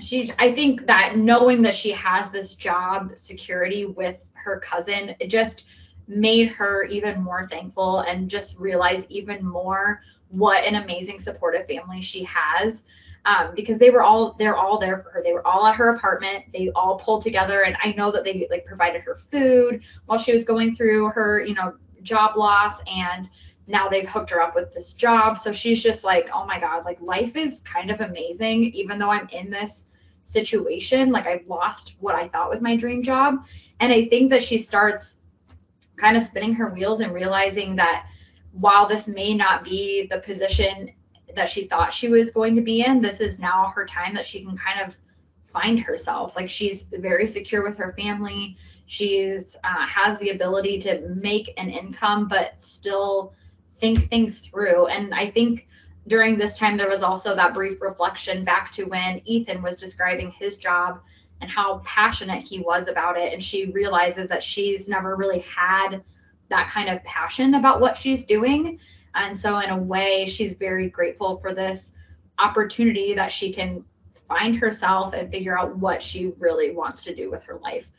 she 0.00 0.30
i 0.38 0.50
think 0.50 0.86
that 0.86 1.16
knowing 1.16 1.60
that 1.60 1.74
she 1.74 1.90
has 1.90 2.30
this 2.30 2.54
job 2.54 3.10
security 3.16 3.84
with 3.84 4.30
her 4.32 4.58
cousin 4.60 5.14
it 5.20 5.28
just 5.28 5.66
made 6.08 6.48
her 6.48 6.84
even 6.84 7.22
more 7.22 7.42
thankful 7.44 8.00
and 8.00 8.30
just 8.30 8.56
realize 8.58 9.06
even 9.08 9.44
more 9.44 10.00
what 10.32 10.64
an 10.64 10.76
amazing 10.76 11.18
supportive 11.18 11.66
family 11.66 12.00
she 12.00 12.24
has 12.24 12.82
um, 13.24 13.52
because 13.54 13.78
they 13.78 13.90
were 13.90 14.02
all 14.02 14.34
they're 14.38 14.56
all 14.56 14.78
there 14.78 14.98
for 14.98 15.10
her. 15.10 15.22
They 15.22 15.32
were 15.32 15.46
all 15.46 15.66
at 15.66 15.76
her 15.76 15.90
apartment. 15.90 16.46
They 16.52 16.70
all 16.74 16.98
pulled 16.98 17.22
together 17.22 17.62
and 17.62 17.76
i 17.82 17.92
know 17.92 18.10
that 18.10 18.24
they 18.24 18.46
like 18.50 18.64
provided 18.64 19.02
her 19.02 19.14
food 19.14 19.84
while 20.06 20.18
she 20.18 20.32
was 20.32 20.44
going 20.44 20.74
through 20.74 21.10
her 21.10 21.44
you 21.44 21.54
know 21.54 21.74
job 22.02 22.36
loss 22.36 22.82
and 22.86 23.28
now 23.68 23.88
they've 23.88 24.08
hooked 24.08 24.30
her 24.30 24.42
up 24.42 24.56
with 24.56 24.72
this 24.72 24.92
job. 24.92 25.38
So 25.38 25.52
she's 25.52 25.82
just 25.82 26.02
like 26.04 26.28
oh 26.34 26.44
my 26.46 26.58
god 26.58 26.84
like 26.84 27.00
life 27.00 27.36
is 27.36 27.60
kind 27.60 27.90
of 27.90 28.00
amazing 28.00 28.64
even 28.64 28.98
though 28.98 29.10
i'm 29.10 29.28
in 29.32 29.50
this 29.50 29.86
situation. 30.24 31.12
Like 31.12 31.26
i've 31.26 31.46
lost 31.46 31.96
what 32.00 32.14
i 32.14 32.26
thought 32.26 32.50
was 32.50 32.60
my 32.60 32.74
dream 32.74 33.02
job. 33.02 33.44
And 33.80 33.92
i 33.92 34.06
think 34.06 34.30
that 34.30 34.42
she 34.42 34.58
starts 34.58 35.18
kind 35.96 36.16
of 36.16 36.22
spinning 36.22 36.54
her 36.54 36.70
wheels 36.70 37.00
and 37.00 37.12
realizing 37.12 37.76
that 37.76 38.06
while 38.52 38.86
this 38.86 39.08
may 39.08 39.34
not 39.34 39.64
be 39.64 40.06
the 40.10 40.18
position 40.18 40.90
that 41.34 41.48
she 41.48 41.66
thought 41.66 41.92
she 41.92 42.08
was 42.08 42.30
going 42.30 42.54
to 42.54 42.62
be 42.62 42.84
in, 42.84 43.00
this 43.00 43.20
is 43.20 43.40
now 43.40 43.72
her 43.74 43.86
time 43.86 44.14
that 44.14 44.24
she 44.24 44.44
can 44.44 44.56
kind 44.56 44.80
of 44.80 44.96
find 45.42 45.80
herself. 45.80 46.36
Like 46.36 46.48
she's 46.48 46.84
very 46.92 47.26
secure 47.26 47.62
with 47.62 47.76
her 47.78 47.92
family. 47.92 48.56
She's 48.86 49.56
uh, 49.64 49.86
has 49.86 50.18
the 50.18 50.30
ability 50.30 50.78
to 50.80 51.00
make 51.08 51.52
an 51.56 51.70
income, 51.70 52.28
but 52.28 52.60
still 52.60 53.34
think 53.74 54.10
things 54.10 54.40
through. 54.40 54.86
And 54.86 55.14
I 55.14 55.30
think 55.30 55.68
during 56.08 56.36
this 56.36 56.58
time 56.58 56.76
there 56.76 56.88
was 56.88 57.02
also 57.02 57.34
that 57.34 57.54
brief 57.54 57.80
reflection 57.80 58.44
back 58.44 58.70
to 58.72 58.84
when 58.84 59.22
Ethan 59.24 59.62
was 59.62 59.76
describing 59.76 60.30
his 60.30 60.56
job 60.56 61.00
and 61.40 61.50
how 61.50 61.80
passionate 61.84 62.42
he 62.42 62.60
was 62.60 62.88
about 62.88 63.16
it. 63.16 63.32
And 63.32 63.42
she 63.42 63.70
realizes 63.72 64.28
that 64.28 64.42
she's 64.42 64.88
never 64.88 65.16
really 65.16 65.40
had 65.40 66.02
that 66.52 66.70
kind 66.70 66.88
of 66.88 67.02
passion 67.04 67.54
about 67.54 67.80
what 67.80 67.96
she's 67.96 68.24
doing. 68.24 68.78
And 69.14 69.36
so, 69.36 69.58
in 69.58 69.70
a 69.70 69.76
way, 69.76 70.26
she's 70.26 70.52
very 70.52 70.88
grateful 70.88 71.36
for 71.36 71.52
this 71.54 71.94
opportunity 72.38 73.14
that 73.14 73.30
she 73.30 73.52
can 73.52 73.84
find 74.14 74.54
herself 74.56 75.12
and 75.12 75.30
figure 75.30 75.58
out 75.58 75.76
what 75.76 76.02
she 76.02 76.32
really 76.38 76.70
wants 76.70 77.04
to 77.04 77.14
do 77.14 77.30
with 77.30 77.42
her 77.42 77.58
life. 77.62 77.90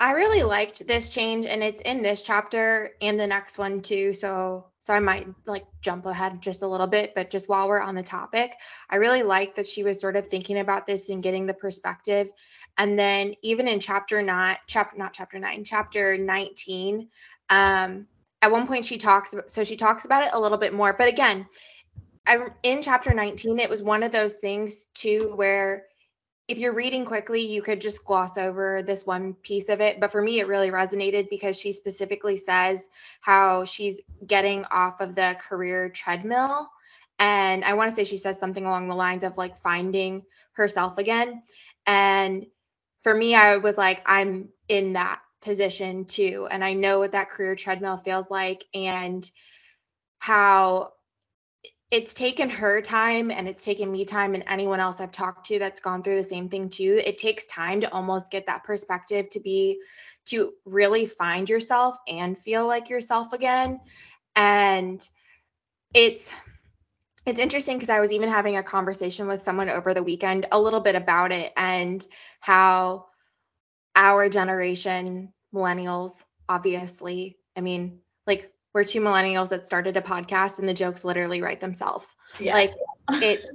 I 0.00 0.12
really 0.12 0.42
liked 0.42 0.86
this 0.86 1.08
change 1.08 1.46
and 1.46 1.62
it's 1.62 1.80
in 1.82 2.02
this 2.02 2.22
chapter 2.22 2.90
and 3.00 3.18
the 3.18 3.26
next 3.26 3.58
one 3.58 3.80
too. 3.80 4.12
So 4.12 4.66
so 4.80 4.92
I 4.92 5.00
might 5.00 5.26
like 5.46 5.64
jump 5.80 6.04
ahead 6.04 6.42
just 6.42 6.62
a 6.62 6.66
little 6.66 6.86
bit, 6.86 7.14
but 7.14 7.30
just 7.30 7.48
while 7.48 7.68
we're 7.68 7.80
on 7.80 7.94
the 7.94 8.02
topic, 8.02 8.54
I 8.90 8.96
really 8.96 9.22
liked 9.22 9.56
that 9.56 9.66
she 9.66 9.82
was 9.82 10.00
sort 10.00 10.16
of 10.16 10.26
thinking 10.26 10.58
about 10.58 10.86
this 10.86 11.08
and 11.08 11.22
getting 11.22 11.46
the 11.46 11.54
perspective. 11.54 12.30
And 12.76 12.98
then 12.98 13.34
even 13.42 13.66
in 13.66 13.80
chapter 13.80 14.20
not 14.20 14.58
chapter 14.66 14.98
not 14.98 15.14
chapter 15.14 15.38
9, 15.38 15.64
chapter 15.64 16.18
19, 16.18 17.08
um 17.50 18.06
at 18.42 18.50
one 18.50 18.66
point 18.66 18.84
she 18.84 18.98
talks 18.98 19.34
so 19.46 19.64
she 19.64 19.76
talks 19.76 20.04
about 20.04 20.24
it 20.24 20.30
a 20.32 20.40
little 20.40 20.58
bit 20.58 20.72
more 20.72 20.92
but 20.92 21.08
again 21.08 21.46
I, 22.26 22.46
in 22.62 22.80
chapter 22.82 23.12
19 23.12 23.58
it 23.58 23.70
was 23.70 23.82
one 23.82 24.02
of 24.02 24.12
those 24.12 24.36
things 24.36 24.86
too 24.94 25.32
where 25.34 25.86
if 26.46 26.58
you're 26.58 26.74
reading 26.74 27.04
quickly 27.04 27.40
you 27.40 27.62
could 27.62 27.80
just 27.80 28.04
gloss 28.04 28.36
over 28.36 28.82
this 28.82 29.06
one 29.06 29.34
piece 29.34 29.68
of 29.68 29.80
it 29.80 30.00
but 30.00 30.10
for 30.10 30.22
me 30.22 30.40
it 30.40 30.46
really 30.46 30.70
resonated 30.70 31.28
because 31.30 31.58
she 31.58 31.72
specifically 31.72 32.36
says 32.36 32.88
how 33.20 33.64
she's 33.64 34.00
getting 34.26 34.64
off 34.66 35.00
of 35.00 35.14
the 35.14 35.36
career 35.40 35.88
treadmill. 35.90 36.68
And 37.18 37.64
i 37.64 37.74
want 37.74 37.90
to 37.90 37.94
say 37.96 38.04
she 38.04 38.18
says 38.18 38.38
something 38.38 38.64
along 38.64 38.88
the 38.88 38.94
lines 38.94 39.22
of 39.22 39.38
like 39.38 39.56
finding 39.56 40.22
herself 40.52 40.98
again. 40.98 41.42
And 41.86 42.46
for 43.02 43.14
me 43.14 43.34
i 43.34 43.58
was 43.58 43.78
like 43.78 44.02
i'm 44.06 44.48
in 44.68 44.94
that 44.94 45.20
position 45.44 46.04
too. 46.04 46.48
And 46.50 46.64
I 46.64 46.72
know 46.72 46.98
what 46.98 47.12
that 47.12 47.28
career 47.28 47.54
treadmill 47.54 47.98
feels 47.98 48.30
like 48.30 48.64
and 48.74 49.28
how 50.18 50.92
it's 51.90 52.14
taken 52.14 52.50
her 52.50 52.80
time 52.80 53.30
and 53.30 53.48
it's 53.48 53.64
taken 53.64 53.92
me 53.92 54.04
time 54.04 54.34
and 54.34 54.42
anyone 54.48 54.80
else 54.80 55.00
I've 55.00 55.12
talked 55.12 55.46
to 55.46 55.58
that's 55.58 55.80
gone 55.80 56.02
through 56.02 56.16
the 56.16 56.24
same 56.24 56.48
thing 56.48 56.68
too. 56.68 57.00
It 57.04 57.18
takes 57.18 57.44
time 57.44 57.80
to 57.82 57.92
almost 57.92 58.32
get 58.32 58.46
that 58.46 58.64
perspective 58.64 59.28
to 59.28 59.40
be 59.40 59.78
to 60.26 60.54
really 60.64 61.06
find 61.06 61.48
yourself 61.48 61.96
and 62.08 62.36
feel 62.36 62.66
like 62.66 62.88
yourself 62.88 63.32
again. 63.32 63.78
And 64.34 65.06
it's 65.94 66.34
it's 67.26 67.38
interesting 67.38 67.76
because 67.76 67.90
I 67.90 68.00
was 68.00 68.12
even 68.12 68.28
having 68.28 68.56
a 68.56 68.62
conversation 68.62 69.28
with 69.28 69.42
someone 69.42 69.70
over 69.70 69.94
the 69.94 70.02
weekend 70.02 70.46
a 70.52 70.60
little 70.60 70.80
bit 70.80 70.94
about 70.94 71.32
it 71.32 71.52
and 71.56 72.04
how 72.40 73.06
our 73.96 74.28
generation, 74.28 75.32
millennials, 75.54 76.24
obviously, 76.48 77.38
I 77.56 77.60
mean, 77.60 78.00
like 78.26 78.52
we're 78.74 78.84
two 78.84 79.00
millennials 79.00 79.48
that 79.50 79.66
started 79.66 79.96
a 79.96 80.02
podcast 80.02 80.58
and 80.58 80.68
the 80.68 80.74
jokes 80.74 81.04
literally 81.04 81.40
write 81.40 81.60
themselves. 81.60 82.16
Yes. 82.40 82.54
Like 82.54 83.22
it, 83.22 83.46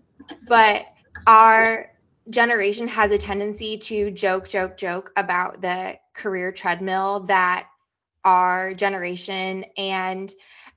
but 0.48 0.86
our 1.28 1.92
generation 2.30 2.88
has 2.88 3.12
a 3.12 3.18
tendency 3.18 3.78
to 3.78 4.12
joke, 4.12 4.48
joke, 4.48 4.78
joke 4.78 5.12
about 5.18 5.62
the 5.62 5.98
career 6.14 6.52
treadmill 6.52 7.22
that 7.22 7.68
our 8.24 8.74
generation 8.74 9.66
and 9.78 10.32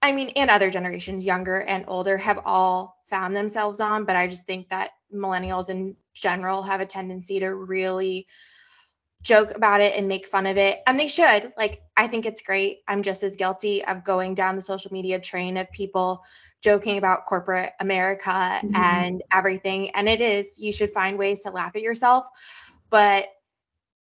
I 0.04 0.10
mean, 0.10 0.30
and 0.30 0.50
other 0.50 0.68
generations, 0.68 1.24
younger 1.24 1.60
and 1.60 1.84
older, 1.86 2.18
have 2.18 2.40
all 2.44 2.98
found 3.04 3.36
themselves 3.36 3.78
on. 3.78 4.04
But 4.04 4.16
I 4.16 4.26
just 4.26 4.46
think 4.46 4.68
that 4.70 4.90
millennials 5.14 5.70
in 5.70 5.96
general 6.12 6.62
have 6.62 6.80
a 6.80 6.86
tendency 6.86 7.38
to 7.38 7.54
really 7.54 8.26
joke 9.22 9.52
about 9.54 9.80
it 9.80 9.94
and 9.96 10.08
make 10.08 10.26
fun 10.26 10.46
of 10.46 10.56
it. 10.56 10.80
And 10.86 10.98
they 10.98 11.08
should. 11.08 11.52
Like, 11.56 11.82
I 11.96 12.08
think 12.08 12.26
it's 12.26 12.42
great. 12.42 12.80
I'm 12.88 13.02
just 13.02 13.22
as 13.22 13.36
guilty 13.36 13.84
of 13.84 14.04
going 14.04 14.34
down 14.34 14.56
the 14.56 14.62
social 14.62 14.92
media 14.92 15.20
train 15.20 15.56
of 15.56 15.70
people 15.72 16.22
joking 16.60 16.98
about 16.98 17.26
corporate 17.26 17.72
America 17.80 18.30
mm-hmm. 18.30 18.74
and 18.74 19.22
everything. 19.32 19.90
And 19.90 20.08
it 20.08 20.20
is, 20.20 20.58
you 20.60 20.72
should 20.72 20.90
find 20.90 21.18
ways 21.18 21.40
to 21.40 21.50
laugh 21.50 21.74
at 21.74 21.82
yourself. 21.82 22.28
But 22.90 23.28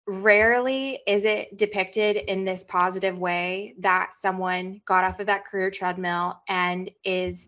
rarely 0.05 0.99
is 1.07 1.23
it 1.23 1.57
depicted 1.57 2.17
in 2.17 2.43
this 2.43 2.63
positive 2.65 3.19
way 3.19 3.75
that 3.79 4.13
someone 4.13 4.81
got 4.85 5.03
off 5.03 5.19
of 5.19 5.27
that 5.27 5.45
career 5.45 5.71
treadmill 5.71 6.41
and 6.49 6.91
is 7.05 7.47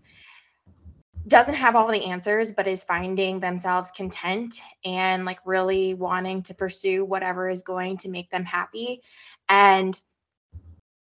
doesn't 1.28 1.55
have 1.55 1.76
all 1.76 1.91
the 1.91 2.05
answers 2.05 2.51
but 2.51 2.67
is 2.67 2.84
finding 2.84 3.39
themselves 3.39 3.91
content 3.91 4.61
and 4.84 5.26
like 5.26 5.39
really 5.45 5.93
wanting 5.93 6.41
to 6.43 6.53
pursue 6.53 7.03
whatever 7.03 7.49
is 7.49 7.63
going 7.63 7.97
to 7.97 8.09
make 8.09 8.30
them 8.30 8.45
happy 8.45 9.01
and 9.49 9.99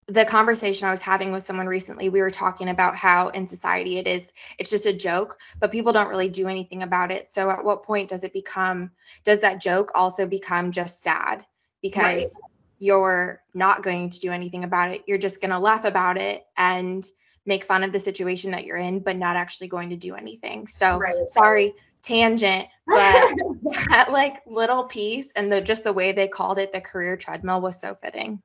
the 0.06 0.24
conversation 0.24 0.86
I 0.86 0.90
was 0.90 1.02
having 1.02 1.32
with 1.32 1.44
someone 1.44 1.66
recently, 1.66 2.08
we 2.08 2.20
were 2.20 2.30
talking 2.30 2.68
about 2.68 2.94
how 2.94 3.28
in 3.28 3.46
society 3.46 3.96
it 3.98 4.06
is, 4.06 4.32
it's 4.58 4.70
just 4.70 4.86
a 4.86 4.92
joke, 4.92 5.38
but 5.60 5.72
people 5.72 5.92
don't 5.92 6.08
really 6.08 6.28
do 6.28 6.46
anything 6.46 6.82
about 6.82 7.10
it. 7.10 7.28
So 7.28 7.50
at 7.50 7.64
what 7.64 7.84
point 7.84 8.10
does 8.10 8.22
it 8.22 8.32
become, 8.32 8.90
does 9.24 9.40
that 9.40 9.62
joke 9.62 9.92
also 9.94 10.26
become 10.26 10.72
just 10.72 11.00
sad 11.02 11.44
because 11.80 12.04
right. 12.04 12.50
you're 12.78 13.42
not 13.54 13.82
going 13.82 14.10
to 14.10 14.20
do 14.20 14.30
anything 14.30 14.64
about 14.64 14.92
it? 14.92 15.04
You're 15.06 15.18
just 15.18 15.40
going 15.40 15.52
to 15.52 15.58
laugh 15.58 15.86
about 15.86 16.18
it 16.18 16.44
and 16.56 17.04
make 17.46 17.64
fun 17.64 17.82
of 17.82 17.92
the 17.92 18.00
situation 18.00 18.50
that 18.52 18.64
you're 18.64 18.76
in, 18.76 19.00
but 19.00 19.16
not 19.16 19.36
actually 19.36 19.68
going 19.68 19.90
to 19.90 19.96
do 19.96 20.14
anything. 20.14 20.66
So 20.66 20.98
right. 20.98 21.28
sorry, 21.28 21.74
tangent, 22.02 22.66
but 22.86 23.34
that 23.88 24.08
like 24.10 24.42
little 24.46 24.84
piece 24.84 25.32
and 25.32 25.52
the 25.52 25.60
just 25.60 25.84
the 25.84 25.92
way 25.92 26.12
they 26.12 26.28
called 26.28 26.58
it 26.58 26.72
the 26.72 26.80
career 26.80 27.16
treadmill 27.16 27.60
was 27.60 27.80
so 27.80 27.94
fitting. 27.94 28.40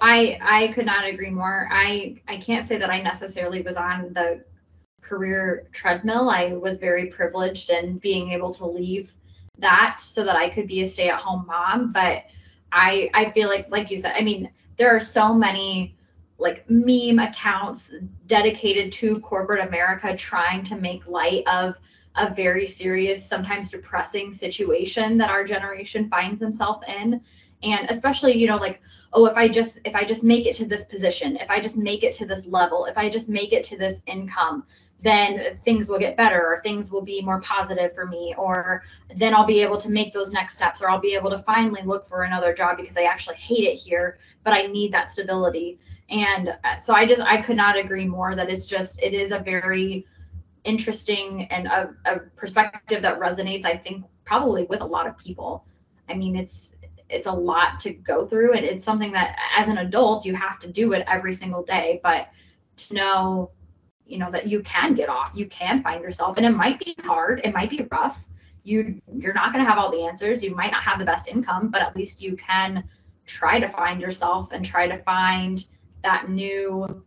I 0.00 0.38
I 0.42 0.68
could 0.68 0.86
not 0.86 1.06
agree 1.06 1.30
more. 1.30 1.68
I 1.70 2.16
I 2.28 2.38
can't 2.38 2.66
say 2.66 2.76
that 2.78 2.90
I 2.90 3.02
necessarily 3.02 3.62
was 3.62 3.76
on 3.76 4.12
the 4.12 4.44
career 5.00 5.68
treadmill. 5.72 6.30
I 6.30 6.54
was 6.54 6.78
very 6.78 7.06
privileged 7.06 7.70
in 7.70 7.98
being 7.98 8.32
able 8.32 8.52
to 8.54 8.66
leave 8.66 9.12
that 9.58 9.98
so 10.00 10.24
that 10.24 10.36
I 10.36 10.50
could 10.50 10.66
be 10.66 10.82
a 10.82 10.86
stay-at-home 10.86 11.46
mom, 11.46 11.92
but 11.92 12.24
I 12.72 13.10
I 13.14 13.30
feel 13.30 13.48
like 13.48 13.70
like 13.70 13.90
you 13.90 13.96
said, 13.96 14.14
I 14.16 14.22
mean, 14.22 14.50
there 14.76 14.94
are 14.94 15.00
so 15.00 15.32
many 15.32 15.96
like 16.38 16.68
meme 16.68 17.18
accounts 17.18 17.94
dedicated 18.26 18.92
to 18.92 19.20
corporate 19.20 19.66
America 19.66 20.14
trying 20.16 20.62
to 20.64 20.76
make 20.76 21.06
light 21.06 21.46
of 21.46 21.78
a 22.16 22.34
very 22.34 22.66
serious, 22.66 23.26
sometimes 23.26 23.70
depressing 23.70 24.32
situation 24.32 25.18
that 25.18 25.30
our 25.30 25.44
generation 25.44 26.08
finds 26.08 26.40
themselves 26.40 26.84
in. 26.88 27.20
And 27.62 27.88
especially, 27.90 28.36
you 28.36 28.46
know, 28.46 28.56
like, 28.56 28.80
oh, 29.12 29.26
if 29.26 29.36
I 29.36 29.48
just 29.48 29.80
if 29.84 29.94
I 29.96 30.04
just 30.04 30.24
make 30.24 30.46
it 30.46 30.54
to 30.56 30.66
this 30.66 30.84
position, 30.84 31.36
if 31.36 31.50
I 31.50 31.58
just 31.58 31.78
make 31.78 32.02
it 32.02 32.12
to 32.14 32.26
this 32.26 32.46
level, 32.46 32.84
if 32.84 32.98
I 32.98 33.08
just 33.08 33.28
make 33.28 33.52
it 33.52 33.62
to 33.64 33.78
this 33.78 34.02
income, 34.06 34.64
then 35.02 35.54
things 35.56 35.88
will 35.88 35.98
get 35.98 36.16
better 36.16 36.46
or 36.46 36.56
things 36.56 36.90
will 36.90 37.02
be 37.02 37.20
more 37.22 37.40
positive 37.40 37.94
for 37.94 38.06
me 38.06 38.34
or 38.38 38.82
then 39.14 39.34
I'll 39.34 39.46
be 39.46 39.60
able 39.60 39.76
to 39.78 39.90
make 39.90 40.12
those 40.12 40.32
next 40.32 40.54
steps 40.54 40.82
or 40.82 40.88
I'll 40.88 41.00
be 41.00 41.14
able 41.14 41.30
to 41.30 41.38
finally 41.38 41.82
look 41.84 42.06
for 42.06 42.22
another 42.22 42.54
job 42.54 42.78
because 42.78 42.96
I 42.96 43.02
actually 43.02 43.36
hate 43.36 43.64
it 43.64 43.74
here, 43.74 44.18
but 44.42 44.52
I 44.52 44.66
need 44.66 44.92
that 44.92 45.08
stability. 45.08 45.78
And 46.08 46.56
uh, 46.64 46.76
so 46.76 46.94
I 46.94 47.04
just 47.04 47.20
I 47.22 47.42
could 47.42 47.56
not 47.56 47.76
agree 47.76 48.06
more 48.06 48.34
that 48.34 48.48
it's 48.48 48.64
just 48.64 49.02
it 49.02 49.12
is 49.12 49.32
a 49.32 49.38
very 49.38 50.06
interesting 50.64 51.46
and 51.50 51.66
a, 51.66 51.94
a 52.06 52.18
perspective 52.36 53.02
that 53.02 53.20
resonates, 53.20 53.64
I 53.64 53.76
think, 53.76 54.04
probably 54.24 54.64
with 54.64 54.80
a 54.80 54.86
lot 54.86 55.06
of 55.06 55.16
people. 55.18 55.64
I 56.08 56.14
mean, 56.14 56.36
it's 56.36 56.74
it's 57.08 57.26
a 57.26 57.32
lot 57.32 57.78
to 57.80 57.92
go 57.92 58.24
through 58.24 58.54
and 58.54 58.64
it's 58.64 58.82
something 58.82 59.12
that 59.12 59.36
as 59.56 59.68
an 59.68 59.78
adult 59.78 60.24
you 60.24 60.34
have 60.34 60.58
to 60.58 60.68
do 60.68 60.92
it 60.92 61.04
every 61.06 61.32
single 61.32 61.62
day 61.62 62.00
but 62.02 62.30
to 62.74 62.94
know 62.94 63.50
you 64.06 64.18
know 64.18 64.30
that 64.30 64.46
you 64.46 64.60
can 64.60 64.94
get 64.94 65.08
off 65.08 65.32
you 65.34 65.46
can 65.46 65.82
find 65.82 66.02
yourself 66.02 66.36
and 66.36 66.46
it 66.46 66.50
might 66.50 66.78
be 66.78 66.94
hard 67.04 67.40
it 67.44 67.52
might 67.52 67.70
be 67.70 67.86
rough 67.90 68.26
you 68.62 69.00
you're 69.18 69.34
not 69.34 69.52
going 69.52 69.64
to 69.64 69.68
have 69.68 69.78
all 69.78 69.90
the 69.90 70.04
answers 70.04 70.42
you 70.42 70.54
might 70.54 70.70
not 70.70 70.82
have 70.82 70.98
the 70.98 71.04
best 71.04 71.28
income 71.28 71.68
but 71.68 71.82
at 71.82 71.94
least 71.96 72.22
you 72.22 72.36
can 72.36 72.84
try 73.26 73.58
to 73.58 73.66
find 73.66 74.00
yourself 74.00 74.52
and 74.52 74.64
try 74.64 74.86
to 74.86 74.96
find 74.98 75.64
that 76.02 76.28
new 76.28 77.02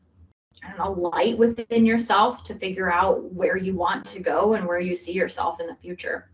I 0.63 0.75
don't 0.75 0.77
know, 0.77 1.09
light 1.09 1.37
within 1.37 1.85
yourself 1.85 2.43
to 2.43 2.53
figure 2.53 2.91
out 2.91 3.31
where 3.33 3.55
you 3.55 3.75
want 3.75 4.03
to 4.07 4.19
go 4.19 4.55
and 4.55 4.67
where 4.67 4.79
you 4.79 4.93
see 4.93 5.13
yourself 5.13 5.61
in 5.61 5.67
the 5.67 5.75
future. 5.75 6.29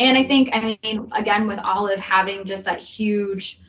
And 0.00 0.16
I 0.16 0.24
think, 0.24 0.50
I 0.52 0.76
mean, 0.82 1.08
again, 1.12 1.46
with 1.46 1.58
Olive 1.60 2.00
having 2.00 2.44
just 2.44 2.64
that 2.64 2.80
huge 2.80 3.60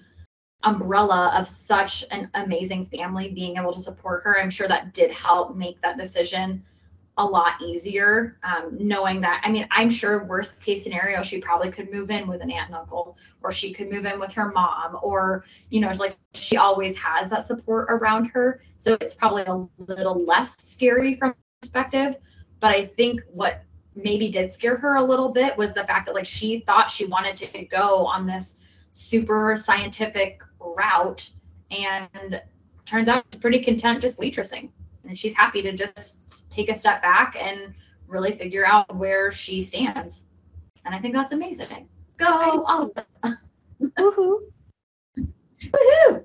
umbrella 0.64 1.34
of 1.36 1.48
such 1.48 2.06
an 2.12 2.30
amazing 2.34 2.86
family 2.86 3.30
being 3.30 3.58
able 3.58 3.74
to 3.74 3.80
support 3.80 4.24
her, 4.24 4.40
I'm 4.40 4.50
sure 4.50 4.68
that 4.68 4.94
did 4.94 5.12
help 5.12 5.56
make 5.56 5.82
that 5.82 5.98
decision 5.98 6.64
a 7.18 7.26
lot 7.26 7.62
easier 7.62 8.38
um, 8.44 8.76
knowing 8.80 9.22
that 9.22 9.42
i 9.46 9.52
mean 9.52 9.68
i'm 9.70 9.90
sure 9.90 10.26
worst 10.26 10.64
case 10.64 10.84
scenario 10.84 11.22
she 11.22 11.40
probably 11.40 11.70
could 11.70 11.92
move 11.92 12.10
in 12.10 12.28
with 12.28 12.42
an 12.42 12.50
aunt 12.50 12.70
and 12.70 12.76
uncle 12.76 13.16
or 13.44 13.52
she 13.52 13.72
could 13.72 13.92
move 13.92 14.06
in 14.06 14.20
with 14.20 14.34
her 14.34 14.52
mom 14.52 14.98
or 15.04 15.44
you 15.70 15.80
know 15.80 15.90
like 16.00 16.18
she 16.34 16.58
always 16.58 16.98
has 16.98 17.30
that 17.30 17.44
support 17.44 17.88
around 17.92 18.26
her. 18.26 18.60
So 18.78 18.98
it's 19.00 19.14
probably 19.14 19.44
a 19.44 19.68
little 19.78 20.24
less 20.26 20.58
scary 20.58 21.14
from 21.14 21.36
perspective 21.62 22.16
but 22.60 22.72
i 22.72 22.84
think 22.84 23.22
what 23.32 23.64
maybe 23.96 24.30
did 24.30 24.50
scare 24.50 24.76
her 24.76 24.96
a 24.96 25.04
little 25.04 25.30
bit 25.30 25.56
was 25.56 25.74
the 25.74 25.84
fact 25.86 26.08
that 26.08 26.16
like 26.16 26.26
she 26.26 26.60
thought 26.62 26.90
she 26.90 27.06
wanted 27.06 27.38
to 27.38 27.66
go 27.66 28.08
on 28.08 28.26
this 28.26 28.58
super 28.94 29.56
scientific 29.56 30.42
route 30.64 31.30
and 31.72 32.42
turns 32.86 33.10
out 33.10 33.26
she's 33.32 33.40
pretty 33.40 33.60
content 33.60 34.02
just 34.02 34.20
waitressing 34.20 34.70
and 35.08 35.18
she's 35.18 35.36
happy 35.36 35.62
to 35.62 35.74
just 35.74 36.52
take 36.52 36.70
a 36.70 36.74
step 36.74 37.02
back 37.02 37.36
and 37.40 37.74
really 38.08 38.32
figure 38.32 38.66
out 38.66 38.96
where 38.96 39.32
she 39.32 39.62
stands. 39.62 40.28
And 40.86 40.94
I 40.94 41.00
think 41.00 41.14
that's 41.14 41.32
amazing. 41.32 41.88
Go. 42.18 42.92
Woohoo. 43.82 44.40
Woohoo. 45.18 46.24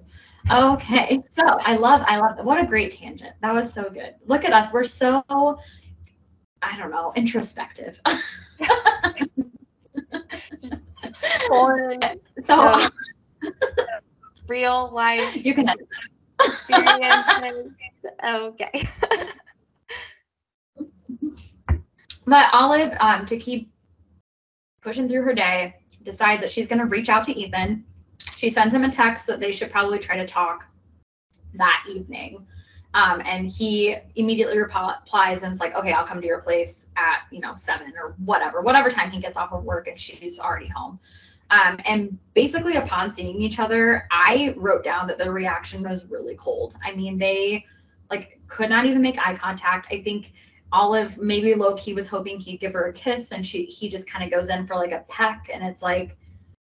Okay, 0.51 1.19
so 1.31 1.43
I 1.45 1.77
love, 1.77 2.03
I 2.07 2.19
love, 2.19 2.45
what 2.45 2.59
a 2.59 2.67
great 2.67 2.93
tangent. 2.93 3.33
That 3.43 3.53
was 3.53 3.73
so 3.73 3.91
good. 3.91 4.15
Look 4.27 4.45
at 4.45 4.53
us. 4.53 4.73
We're 4.73 4.85
so, 4.85 5.23
I 6.63 6.79
don't 6.79 6.91
know, 6.91 7.13
introspective. 7.17 8.01
so, 12.43 12.89
real 14.49 14.91
life. 14.93 15.45
You 15.45 15.55
can 15.55 15.69
experiences. 16.41 17.73
okay. 18.25 18.89
but 22.27 22.47
Olive, 22.53 22.93
um, 23.01 23.25
to 23.27 23.37
keep 23.37 23.71
pushing 24.81 25.09
through 25.09 25.23
her 25.23 25.35
day, 25.35 25.77
decides 26.03 26.43
that 26.43 26.51
she's 26.51 26.67
going 26.69 26.79
to 26.79 26.87
reach 26.87 27.09
out 27.09 27.25
to 27.25 27.33
Ethan. 27.33 27.85
She 28.35 28.51
sends 28.51 28.75
him 28.75 28.85
a 28.85 28.91
text 28.91 29.27
that 29.27 29.41
they 29.41 29.51
should 29.51 29.71
probably 29.71 29.99
try 29.99 30.17
to 30.17 30.27
talk 30.27 30.67
that 31.55 31.85
evening. 31.89 32.47
Um, 32.95 33.21
and 33.25 33.51
he 33.51 33.97
immediately 34.17 34.59
replies 34.59 35.43
and 35.43 35.53
it's 35.53 35.61
like, 35.61 35.75
okay, 35.75 35.93
I'll 35.93 36.07
come 36.07 36.21
to 36.21 36.27
your 36.27 36.41
place 36.41 36.89
at, 36.97 37.23
you 37.31 37.41
know, 37.41 37.53
seven 37.53 37.93
or 38.03 38.15
whatever, 38.25 38.63
whatever 38.63 38.89
time 38.89 39.11
he 39.11 39.21
gets 39.21 39.37
off 39.37 39.53
of 39.53 39.65
work 39.65 39.89
and 39.89 39.99
she's 39.99 40.39
already 40.39 40.69
home. 40.69 40.99
Um, 41.51 41.79
and 41.87 42.19
basically, 42.35 42.77
upon 42.77 43.11
seeing 43.11 43.41
each 43.41 43.59
other, 43.59 44.07
I 44.11 44.55
wrote 44.57 44.85
down 44.85 45.07
that 45.07 45.19
the 45.19 45.31
reaction 45.31 45.83
was 45.83 46.07
really 46.07 46.35
cold. 46.35 46.75
I 46.85 46.93
mean, 46.95 47.19
they 47.19 47.65
like 48.11 48.41
could 48.49 48.69
not 48.69 48.85
even 48.87 49.01
make 49.01 49.19
eye 49.19 49.35
contact. 49.35 49.89
I 49.91 50.03
think 50.03 50.33
Olive 50.73 51.17
maybe 51.19 51.55
low 51.55 51.75
key 51.75 51.95
was 51.95 52.07
hoping 52.07 52.39
he'd 52.39 52.61
give 52.61 52.75
her 52.75 52.89
a 52.89 52.93
kiss, 52.93 53.33
and 53.33 53.45
she 53.45 53.65
he 53.65 53.89
just 53.89 54.09
kind 54.09 54.25
of 54.25 54.31
goes 54.31 54.51
in 54.51 54.67
for 54.67 54.75
like 54.75 54.93
a 54.93 55.05
peck, 55.09 55.49
and 55.53 55.65
it's 55.65 55.83
like, 55.83 56.19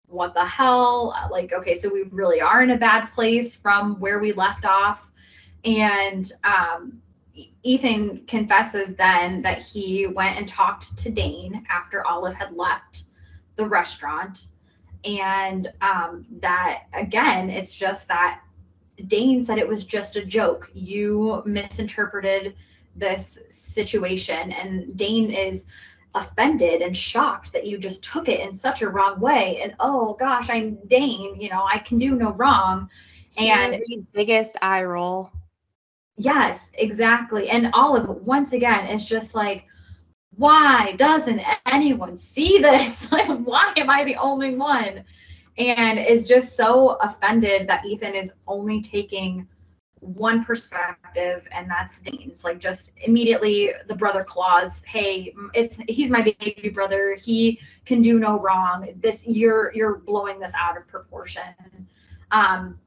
what 0.06 0.32
the 0.32 0.44
hell? 0.44 1.14
Like, 1.30 1.52
okay, 1.52 1.74
so 1.74 1.90
we 1.92 2.04
really 2.04 2.40
are 2.40 2.62
in 2.62 2.70
a 2.70 2.78
bad 2.78 3.06
place 3.06 3.56
from 3.56 4.00
where 4.00 4.20
we 4.20 4.32
left 4.32 4.64
off, 4.64 5.12
and 5.66 6.32
um, 6.44 7.02
Ethan 7.62 8.24
confesses 8.26 8.94
then 8.94 9.42
that 9.42 9.60
he 9.60 10.06
went 10.06 10.38
and 10.38 10.48
talked 10.48 10.96
to 10.96 11.10
Dane 11.10 11.66
after 11.68 12.06
Olive 12.06 12.34
had 12.34 12.54
left 12.54 13.04
the 13.56 13.66
restaurant 13.66 14.46
and 15.04 15.72
um, 15.80 16.26
that 16.40 16.84
again 16.92 17.50
it's 17.50 17.74
just 17.74 18.08
that 18.08 18.40
dane 19.06 19.44
said 19.44 19.58
it 19.58 19.68
was 19.68 19.84
just 19.84 20.16
a 20.16 20.24
joke. 20.24 20.70
You 20.74 21.42
misinterpreted 21.46 22.54
this 22.96 23.38
situation. 23.48 24.52
And 24.52 24.96
dane 24.96 25.30
is 25.30 25.64
offended 26.14 26.82
and 26.82 26.94
shocked 26.94 27.52
that 27.52 27.66
you 27.66 27.78
just 27.78 28.04
took 28.04 28.28
it 28.28 28.40
in 28.40 28.52
such 28.52 28.82
a 28.82 28.88
wrong 28.88 29.18
way. 29.18 29.60
And 29.62 29.74
oh 29.80 30.14
gosh 30.14 30.50
i'm 30.50 30.76
dane. 30.86 31.40
You 31.40 31.50
know 31.50 31.64
i 31.70 31.78
can 31.78 31.98
do 31.98 32.14
no 32.14 32.32
wrong. 32.32 32.88
And 33.38 33.72
the 33.72 34.04
biggest 34.12 34.58
eye 34.62 34.84
roll. 34.84 35.32
Yes 36.16 36.70
exactly. 36.74 37.48
And 37.48 37.70
olive 37.72 38.08
once 38.08 38.52
again 38.52 38.86
is 38.86 39.04
just 39.04 39.34
like 39.34 39.66
why 40.36 40.94
doesn't 40.96 41.40
anyone 41.66 42.16
see 42.16 42.58
this? 42.58 43.08
Like, 43.12 43.28
why 43.44 43.72
am 43.76 43.90
I 43.90 44.04
the 44.04 44.16
only 44.16 44.54
one? 44.54 45.04
And 45.58 45.98
is 45.98 46.26
just 46.26 46.56
so 46.56 46.96
offended 47.02 47.68
that 47.68 47.84
Ethan 47.84 48.14
is 48.14 48.32
only 48.46 48.80
taking 48.80 49.46
one 50.00 50.42
perspective, 50.44 51.46
and 51.52 51.70
that's 51.70 52.00
Dane's. 52.00 52.42
Like, 52.42 52.58
just 52.58 52.92
immediately 53.04 53.70
the 53.86 53.94
brother 53.94 54.24
clause. 54.24 54.82
Hey, 54.84 55.34
it's 55.52 55.76
he's 55.88 56.10
my 56.10 56.22
baby 56.22 56.70
brother. 56.70 57.16
He 57.22 57.60
can 57.84 58.00
do 58.00 58.18
no 58.18 58.40
wrong. 58.40 58.94
This 58.96 59.24
you're 59.26 59.72
you're 59.74 59.98
blowing 59.98 60.40
this 60.40 60.52
out 60.58 60.76
of 60.76 60.88
proportion. 60.88 61.42
Um, 62.30 62.78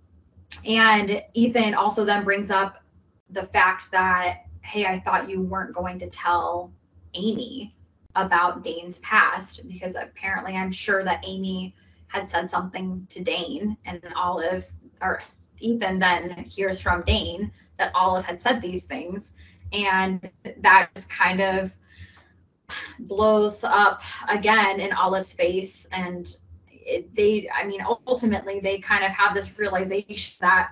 and 0.66 1.24
Ethan 1.34 1.76
also 1.76 2.04
then 2.04 2.24
brings 2.24 2.50
up 2.50 2.84
the 3.30 3.44
fact 3.44 3.92
that 3.92 4.46
hey, 4.62 4.88
I 4.88 5.00
thought 5.00 5.30
you 5.30 5.42
weren't 5.42 5.76
going 5.76 6.00
to 6.00 6.10
tell 6.10 6.74
Ami 7.18 7.76
about 8.16 8.64
Dane's 8.64 9.00
past 9.00 9.68
because 9.68 9.96
apparently 9.96 10.56
I'm 10.56 10.72
sure 10.72 11.04
that 11.04 11.24
Ami 11.26 11.76
had 12.08 12.30
said 12.30 12.50
something 12.50 13.06
to 13.10 13.24
Dane 13.24 13.78
and 13.86 14.02
Olive 14.16 14.66
or 15.02 15.20
Ethan 15.60 16.00
then 16.00 16.46
hears 16.50 16.80
from 16.82 17.04
Dane 17.04 17.52
that 17.78 17.92
Olive 17.94 18.26
had 18.26 18.40
said 18.40 18.62
these 18.62 18.84
things. 18.84 19.32
And 19.74 20.30
that 20.58 20.90
just 20.96 21.10
kind 21.10 21.42
of 21.42 21.76
blows 23.00 23.64
up 23.64 24.02
again 24.28 24.80
in 24.80 24.94
Olive's 24.94 25.34
face. 25.34 25.86
And 25.92 26.36
it, 26.70 27.14
they 27.16 27.50
I 27.54 27.66
mean 27.66 27.82
ultimately 28.08 28.60
they 28.60 28.78
kind 28.78 29.04
of 29.04 29.12
have 29.12 29.34
this 29.34 29.58
realization 29.58 30.38
that 30.42 30.72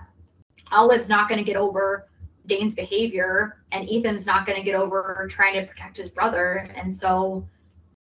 Olive's 0.72 1.10
not 1.10 1.28
going 1.28 1.40
to 1.40 1.44
get 1.44 1.58
over 1.58 2.08
Dane's 2.46 2.76
behavior, 2.76 3.64
and 3.72 3.90
Ethan's 3.90 4.26
not 4.26 4.46
going 4.46 4.58
to 4.58 4.64
get 4.64 4.76
over 4.76 5.28
trying 5.30 5.54
to 5.56 5.66
protect 5.66 5.98
his 5.98 6.10
brother. 6.10 6.70
And 6.76 6.94
so 6.94 7.48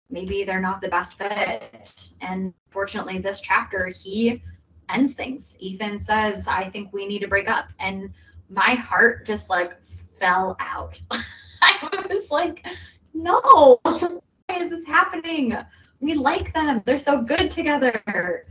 maybe 0.10 0.44
they're 0.44 0.62
not 0.62 0.82
the 0.82 0.90
best 0.90 1.18
fit. 1.18 2.10
And 2.22 2.54
fortunately, 2.70 3.20
this 3.20 3.42
chapter, 3.42 3.88
he 3.88 4.42
ends 4.90 5.14
things. 5.14 5.58
Ethan 5.60 6.00
says, 6.00 6.48
I 6.48 6.70
think 6.70 6.94
we 6.94 7.06
need 7.06 7.20
to 7.20 7.28
break 7.28 7.50
up. 7.50 7.70
And 7.80 8.12
my 8.50 8.76
heart 8.76 9.26
just 9.26 9.50
like 9.50 9.82
fell 9.84 10.56
out. 10.60 11.00
I 11.62 12.06
was 12.10 12.32
like, 12.32 12.66
no, 13.14 13.80
why 13.84 14.20
is 14.58 14.70
this 14.70 14.86
happening? 14.86 15.56
We 16.00 16.14
like 16.14 16.54
them. 16.54 16.82
They're 16.86 16.98
so 16.98 17.22
good 17.22 17.50
together. 17.50 18.46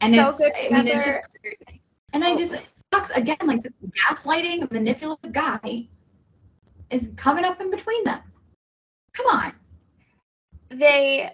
And 0.00 0.14
so 0.14 0.28
it's, 0.28 0.38
good 0.38 0.54
together. 0.54 0.76
I 0.76 0.82
mean, 0.82 0.94
it's 0.94 1.04
just, 1.04 1.20
and 2.12 2.24
I 2.24 2.36
just, 2.36 2.54
oh. 2.54 2.73
Again 3.16 3.36
like 3.44 3.62
this 3.62 3.72
gaslighting 4.08 4.70
manipulative 4.70 5.32
guy 5.32 5.86
is 6.90 7.12
coming 7.16 7.44
up 7.44 7.60
in 7.60 7.70
between 7.70 8.04
them. 8.04 8.20
Come 9.12 9.26
on. 9.26 9.52
They 10.70 11.30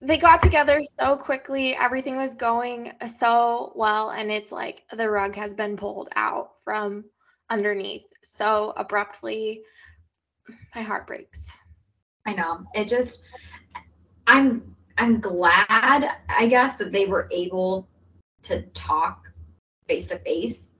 they 0.00 0.18
got 0.18 0.42
together 0.42 0.82
so 0.98 1.16
quickly. 1.16 1.74
Everything 1.74 2.16
was 2.16 2.34
going 2.34 2.92
so 3.16 3.72
well 3.74 4.10
and 4.10 4.30
it's 4.30 4.52
like 4.52 4.84
the 4.92 5.08
rug 5.10 5.34
has 5.34 5.54
been 5.54 5.76
pulled 5.76 6.08
out 6.16 6.58
from 6.60 7.04
underneath 7.50 8.06
so 8.24 8.72
abruptly. 8.76 9.62
My 10.74 10.82
heart 10.82 11.06
breaks. 11.06 11.56
I 12.26 12.34
know. 12.34 12.62
It 12.74 12.88
just 12.88 13.20
i'm 14.26 14.74
i'm 14.98 15.20
glad 15.20 16.16
i 16.28 16.46
guess 16.48 16.76
that 16.76 16.92
they 16.92 17.06
were 17.06 17.28
able 17.30 17.88
to 18.42 18.62
talk 18.74 19.26
face 19.88 20.06
to 20.06 20.18
face 20.18 20.72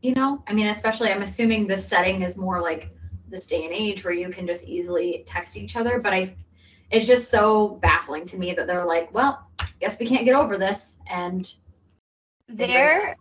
you 0.00 0.12
know 0.14 0.42
i 0.48 0.52
mean 0.52 0.66
especially 0.66 1.10
i'm 1.10 1.22
assuming 1.22 1.66
this 1.66 1.86
setting 1.86 2.22
is 2.22 2.36
more 2.36 2.60
like 2.60 2.90
this 3.34 3.46
day 3.46 3.64
and 3.64 3.72
age 3.72 4.04
where 4.04 4.14
you 4.14 4.30
can 4.30 4.46
just 4.46 4.66
easily 4.66 5.24
text 5.26 5.56
each 5.56 5.76
other. 5.76 5.98
But 5.98 6.12
I, 6.12 6.34
it's 6.90 7.06
just 7.06 7.30
so 7.30 7.76
baffling 7.82 8.24
to 8.26 8.38
me 8.38 8.54
that 8.54 8.66
they're 8.66 8.86
like, 8.86 9.12
well, 9.12 9.46
guess 9.80 9.98
we 9.98 10.06
can't 10.06 10.24
get 10.24 10.36
over 10.36 10.56
this. 10.56 10.98
And 11.10 11.52
their 12.48 13.16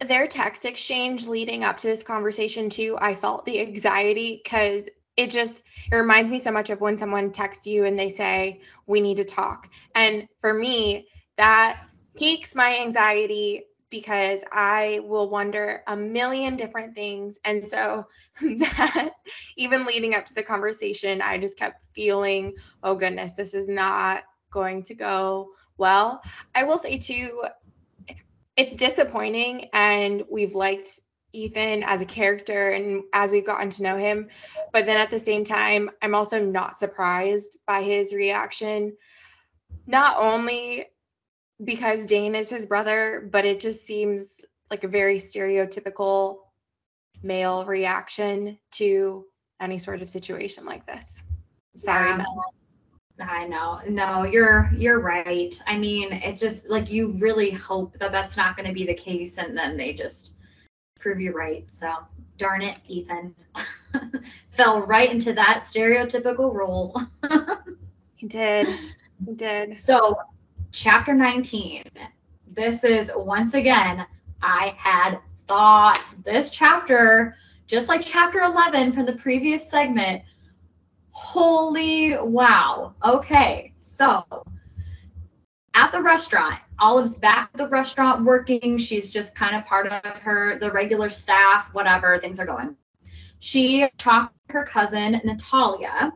their 0.00 0.26
text 0.26 0.64
exchange 0.64 1.26
leading 1.26 1.64
up 1.64 1.76
to 1.78 1.88
this 1.88 2.02
conversation 2.02 2.70
too, 2.70 2.96
I 3.00 3.14
felt 3.14 3.44
the 3.44 3.60
anxiety 3.60 4.40
because 4.42 4.88
it 5.16 5.30
just 5.30 5.64
it 5.90 5.96
reminds 5.96 6.30
me 6.30 6.38
so 6.38 6.52
much 6.52 6.70
of 6.70 6.80
when 6.80 6.96
someone 6.96 7.32
texts 7.32 7.66
you 7.66 7.84
and 7.84 7.98
they 7.98 8.08
say 8.08 8.60
we 8.86 9.00
need 9.00 9.16
to 9.16 9.24
talk 9.24 9.68
and 9.96 10.28
for 10.38 10.54
me 10.54 11.08
that 11.36 11.80
piques 12.14 12.54
my 12.54 12.78
anxiety 12.80 13.64
because 13.90 14.44
I 14.52 15.00
will 15.04 15.30
wonder 15.30 15.82
a 15.86 15.96
million 15.96 16.56
different 16.56 16.94
things. 16.94 17.38
And 17.44 17.68
so 17.68 18.04
that 18.42 19.10
even 19.56 19.84
leading 19.86 20.14
up 20.14 20.26
to 20.26 20.34
the 20.34 20.42
conversation, 20.42 21.22
I 21.22 21.38
just 21.38 21.58
kept 21.58 21.86
feeling, 21.94 22.54
oh 22.82 22.94
goodness, 22.94 23.34
this 23.34 23.54
is 23.54 23.68
not 23.68 24.24
going 24.50 24.82
to 24.84 24.94
go 24.94 25.50
well. 25.76 26.22
I 26.54 26.64
will 26.64 26.78
say 26.78 26.98
too, 26.98 27.44
it's 28.56 28.76
disappointing 28.76 29.68
and 29.72 30.22
we've 30.30 30.54
liked 30.54 31.00
Ethan 31.32 31.82
as 31.84 32.00
a 32.00 32.06
character 32.06 32.70
and 32.70 33.02
as 33.12 33.32
we've 33.32 33.46
gotten 33.46 33.70
to 33.70 33.82
know 33.82 33.96
him. 33.96 34.28
But 34.72 34.86
then 34.86 34.96
at 34.96 35.10
the 35.10 35.18
same 35.18 35.44
time, 35.44 35.90
I'm 36.02 36.14
also 36.14 36.42
not 36.42 36.78
surprised 36.78 37.58
by 37.66 37.82
his 37.82 38.14
reaction. 38.14 38.96
Not 39.86 40.16
only 40.18 40.86
because 41.64 42.06
Dane 42.06 42.34
is 42.34 42.50
his 42.50 42.66
brother, 42.66 43.28
but 43.32 43.44
it 43.44 43.60
just 43.60 43.84
seems 43.84 44.44
like 44.70 44.84
a 44.84 44.88
very 44.88 45.16
stereotypical 45.16 46.38
male 47.22 47.64
reaction 47.64 48.58
to 48.72 49.24
any 49.60 49.78
sort 49.78 50.02
of 50.02 50.08
situation 50.08 50.64
like 50.64 50.86
this. 50.86 51.22
Sorry. 51.76 52.08
Yeah. 52.10 52.24
I 53.20 53.46
know. 53.46 53.80
No, 53.88 54.22
you're 54.22 54.70
you're 54.72 55.00
right. 55.00 55.60
I 55.66 55.76
mean, 55.76 56.12
it's 56.12 56.40
just 56.40 56.68
like 56.68 56.90
you 56.90 57.12
really 57.18 57.50
hope 57.50 57.98
that 57.98 58.12
that's 58.12 58.36
not 58.36 58.56
going 58.56 58.68
to 58.68 58.74
be 58.74 58.86
the 58.86 58.94
case 58.94 59.38
and 59.38 59.58
then 59.58 59.76
they 59.76 59.92
just 59.92 60.34
prove 61.00 61.20
you 61.20 61.32
right. 61.32 61.66
So, 61.68 61.92
darn 62.36 62.62
it, 62.62 62.80
Ethan. 62.86 63.34
Fell 64.48 64.82
right 64.82 65.10
into 65.10 65.32
that 65.32 65.56
stereotypical 65.56 66.54
role. 66.54 67.00
he 68.14 68.26
did. 68.26 68.68
He 69.26 69.34
did. 69.34 69.80
So, 69.80 70.16
chapter 70.72 71.14
19. 71.14 71.84
This 72.52 72.84
is 72.84 73.10
once 73.14 73.54
again, 73.54 74.06
I 74.42 74.74
had 74.76 75.18
thoughts. 75.46 76.14
This 76.24 76.50
chapter, 76.50 77.34
just 77.66 77.88
like 77.88 78.00
chapter 78.00 78.40
11 78.40 78.92
from 78.92 79.06
the 79.06 79.14
previous 79.14 79.68
segment, 79.68 80.22
holy 81.10 82.16
wow. 82.18 82.94
Okay, 83.04 83.72
so 83.76 84.24
at 85.74 85.92
the 85.92 86.02
restaurant, 86.02 86.60
Olive's 86.80 87.16
back 87.16 87.50
at 87.52 87.58
the 87.58 87.68
restaurant 87.68 88.24
working. 88.24 88.78
She's 88.78 89.10
just 89.10 89.34
kind 89.34 89.56
of 89.56 89.64
part 89.64 89.86
of 89.86 90.18
her, 90.18 90.58
the 90.58 90.70
regular 90.70 91.08
staff, 91.08 91.72
whatever, 91.72 92.18
things 92.18 92.38
are 92.38 92.46
going. 92.46 92.76
She 93.40 93.88
talked 93.96 94.34
to 94.48 94.54
her 94.54 94.64
cousin, 94.64 95.20
Natalia, 95.24 96.12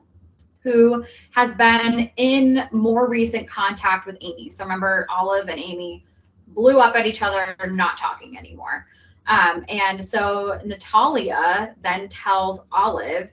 who 0.62 1.04
has 1.30 1.54
been 1.54 2.10
in 2.16 2.68
more 2.72 3.08
recent 3.08 3.48
contact 3.48 4.06
with 4.06 4.16
Ami. 4.22 4.50
So 4.50 4.64
remember, 4.64 5.06
Olive 5.10 5.48
and 5.48 5.60
Ami 5.60 6.04
blew 6.48 6.78
up 6.78 6.94
at 6.96 7.06
each 7.06 7.22
other, 7.22 7.56
not 7.70 7.96
talking 7.96 8.38
anymore. 8.38 8.86
Um, 9.26 9.64
and 9.68 10.02
so 10.02 10.60
Natalia 10.64 11.74
then 11.82 12.08
tells 12.08 12.64
Olive 12.72 13.32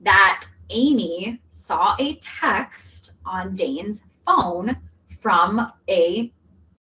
that 0.00 0.46
Ami 0.70 1.40
saw 1.48 1.96
a 1.98 2.16
text 2.16 3.14
on 3.24 3.54
Dane's 3.54 4.02
phone 4.24 4.76
from 5.20 5.72
a 5.88 6.32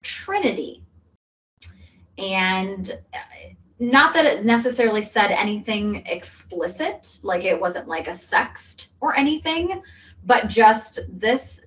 Trinity. 0.03 0.83
And 2.17 2.91
not 3.81 4.13
that 4.13 4.25
it 4.25 4.45
necessarily 4.45 5.01
said 5.01 5.31
anything 5.31 6.03
explicit, 6.05 7.17
like 7.23 7.43
it 7.43 7.59
wasn't 7.59 7.87
like 7.87 8.07
a 8.07 8.11
sext 8.11 8.89
or 8.99 9.17
anything, 9.17 9.81
but 10.23 10.47
just 10.47 10.99
this 11.09 11.65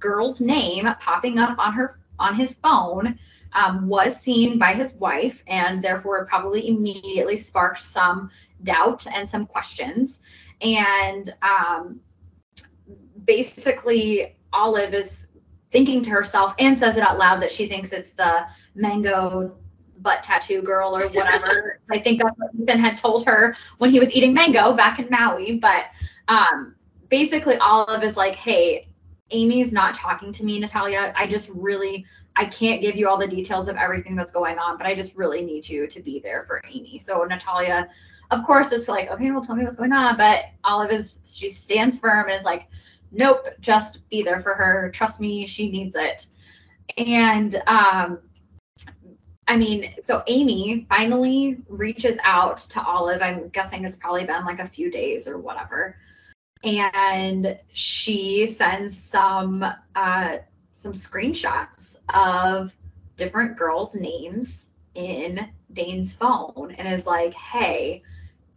girl's 0.00 0.40
name 0.40 0.88
popping 0.98 1.38
up 1.38 1.56
on 1.60 1.72
her 1.72 2.00
on 2.18 2.34
his 2.34 2.54
phone 2.54 3.16
um, 3.52 3.86
was 3.86 4.18
seen 4.20 4.58
by 4.58 4.74
his 4.74 4.94
wife, 4.94 5.44
and 5.46 5.80
therefore 5.80 6.26
probably 6.26 6.68
immediately 6.68 7.36
sparked 7.36 7.80
some 7.80 8.28
doubt 8.64 9.06
and 9.14 9.28
some 9.28 9.46
questions. 9.46 10.18
And 10.62 11.32
um, 11.42 12.00
basically, 13.24 14.36
Olive 14.52 14.94
is 14.94 15.28
thinking 15.70 16.02
to 16.02 16.10
herself 16.10 16.56
and 16.58 16.76
says 16.76 16.96
it 16.96 17.04
out 17.04 17.18
loud 17.18 17.40
that 17.40 17.52
she 17.52 17.68
thinks 17.68 17.92
it's 17.92 18.10
the 18.10 18.48
mango 18.74 19.56
butt 20.02 20.22
tattoo 20.22 20.62
girl 20.62 20.96
or 20.96 21.08
whatever. 21.08 21.80
I 21.90 21.98
think 21.98 22.20
that's 22.20 22.36
what 22.38 22.50
Ethan 22.60 22.78
had 22.78 22.96
told 22.96 23.26
her 23.26 23.56
when 23.78 23.90
he 23.90 24.00
was 24.00 24.12
eating 24.12 24.32
mango 24.32 24.72
back 24.72 24.98
in 24.98 25.08
Maui. 25.10 25.58
But 25.58 25.86
um, 26.28 26.74
basically, 27.08 27.56
Olive 27.56 28.02
is 28.02 28.16
like, 28.16 28.34
hey, 28.34 28.88
Ami's 29.30 29.72
not 29.72 29.94
talking 29.94 30.32
to 30.32 30.44
me, 30.44 30.58
Natalia. 30.58 31.12
I 31.16 31.26
just 31.26 31.48
really, 31.54 32.04
I 32.36 32.44
can't 32.46 32.80
give 32.82 32.96
you 32.96 33.08
all 33.08 33.16
the 33.16 33.28
details 33.28 33.68
of 33.68 33.76
everything 33.76 34.14
that's 34.14 34.32
going 34.32 34.58
on, 34.58 34.76
but 34.76 34.86
I 34.86 34.94
just 34.94 35.16
really 35.16 35.42
need 35.42 35.68
you 35.68 35.86
to 35.86 36.00
be 36.00 36.20
there 36.20 36.42
for 36.42 36.62
Ami. 36.66 36.98
So 36.98 37.24
Natalia, 37.24 37.88
of 38.30 38.44
course, 38.44 38.72
is 38.72 38.88
like, 38.88 39.10
okay, 39.10 39.30
well, 39.30 39.42
tell 39.42 39.56
me 39.56 39.64
what's 39.64 39.76
going 39.76 39.92
on. 39.92 40.16
But 40.16 40.46
Olive 40.64 40.90
is, 40.90 41.20
she 41.24 41.48
stands 41.48 41.98
firm 41.98 42.28
and 42.28 42.36
is 42.36 42.44
like, 42.44 42.68
nope, 43.10 43.46
just 43.60 44.08
be 44.08 44.22
there 44.22 44.40
for 44.40 44.54
her. 44.54 44.90
Trust 44.92 45.20
me, 45.20 45.46
she 45.46 45.70
needs 45.70 45.96
it. 45.96 46.26
And 46.98 47.62
um, 47.66 48.18
I 49.48 49.56
mean, 49.56 49.94
so 50.04 50.22
Ami 50.28 50.86
finally 50.88 51.58
reaches 51.68 52.18
out 52.22 52.58
to 52.58 52.82
Olive. 52.82 53.22
I'm 53.22 53.48
guessing 53.48 53.84
it's 53.84 53.96
probably 53.96 54.24
been 54.24 54.44
like 54.44 54.60
a 54.60 54.66
few 54.66 54.90
days 54.90 55.26
or 55.26 55.38
whatever. 55.38 55.96
And 56.64 57.58
she 57.72 58.46
sends 58.46 58.96
some 58.96 59.64
uh, 59.96 60.36
some 60.72 60.92
screenshots 60.92 61.96
of 62.14 62.74
different 63.16 63.56
girls' 63.56 63.94
names 63.94 64.74
in 64.94 65.48
Dane's 65.72 66.12
phone 66.12 66.74
and 66.78 66.92
is 66.92 67.06
like, 67.06 67.34
hey, 67.34 68.00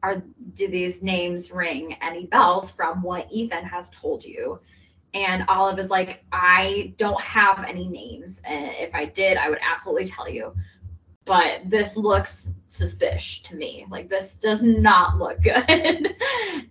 are 0.04 0.22
do 0.54 0.68
these 0.68 1.02
names 1.02 1.52
ring 1.52 1.98
any 2.02 2.26
bells 2.28 2.70
from 2.70 3.02
what 3.02 3.28
Ethan 3.32 3.66
has 3.66 3.90
told 3.90 4.24
you? 4.24 4.60
And 5.16 5.46
Olive 5.48 5.80
is 5.80 5.90
like, 5.90 6.24
I 6.32 6.94
don't 6.98 7.20
have 7.22 7.66
any 7.68 7.88
names. 7.88 8.42
If 8.46 8.94
I 8.94 9.06
did, 9.06 9.38
I 9.38 9.50
would 9.50 9.60
absolutely 9.62 10.06
tell 10.06 10.30
you 10.30 10.54
but 11.26 11.62
this 11.66 11.98
looks 11.98 12.54
suspicious 12.68 13.40
to 13.40 13.56
me. 13.56 13.86
Like 13.90 14.10
this 14.10 14.36
does 14.36 14.62
not 14.64 15.18
look 15.18 15.42
good. 15.44 16.16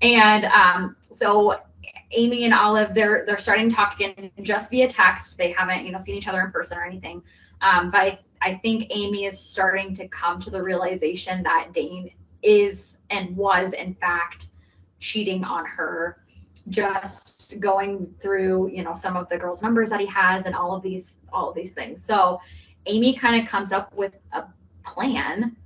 and 0.01 0.45
um, 0.47 0.97
so 1.03 1.57
Ami 2.17 2.45
and 2.45 2.55
Olive, 2.55 2.95
they're 2.95 3.25
they're 3.27 3.37
starting 3.37 3.69
to 3.69 3.75
talk 3.75 3.95
again 3.95 4.31
just 4.43 4.71
via 4.71 4.89
text. 4.89 5.37
They 5.37 5.53
haven't, 5.53 5.85
you 5.85 5.93
know, 5.93 5.99
seen 5.99 6.15
each 6.15 6.29
other 6.29 6.41
in 6.41 6.51
person 6.51 6.79
or 6.79 6.85
anything. 6.85 7.23
Um, 7.61 7.91
but 7.91 8.01
I, 8.01 8.19
I 8.41 8.55
think 8.55 8.91
Ami 8.95 9.25
is 9.25 9.39
starting 9.39 9.93
to 9.95 10.09
come 10.09 10.39
to 10.41 10.51
the 10.51 10.63
realization 10.63 11.43
that 11.43 11.73
Dane 11.73 12.11
is 12.43 12.99
and 13.11 13.35
was 13.37 13.73
in 13.73 13.95
fact 13.95 14.49
cheating 15.01 15.45
on 15.45 15.65
her 15.65 16.19
just 16.69 17.59
going 17.61 18.07
through 18.21 18.71
you 18.71 18.83
know 18.83 18.95
some 18.95 19.17
of 19.17 19.29
the 19.29 19.37
girls 19.37 19.63
numbers 19.63 19.91
that 19.91 20.01
he 20.01 20.07
has 20.07 20.47
and 20.47 20.55
all 20.55 20.75
of 20.75 20.83
these 20.83 21.19
all 21.33 21.49
of 21.49 21.55
these 21.55 21.73
things 21.73 22.03
so 22.03 22.41
Ami 22.89 23.14
kind 23.14 23.41
of 23.41 23.49
comes 23.49 23.72
up 23.72 23.95
with 23.95 24.18
a 24.32 24.45
plan. 24.85 25.57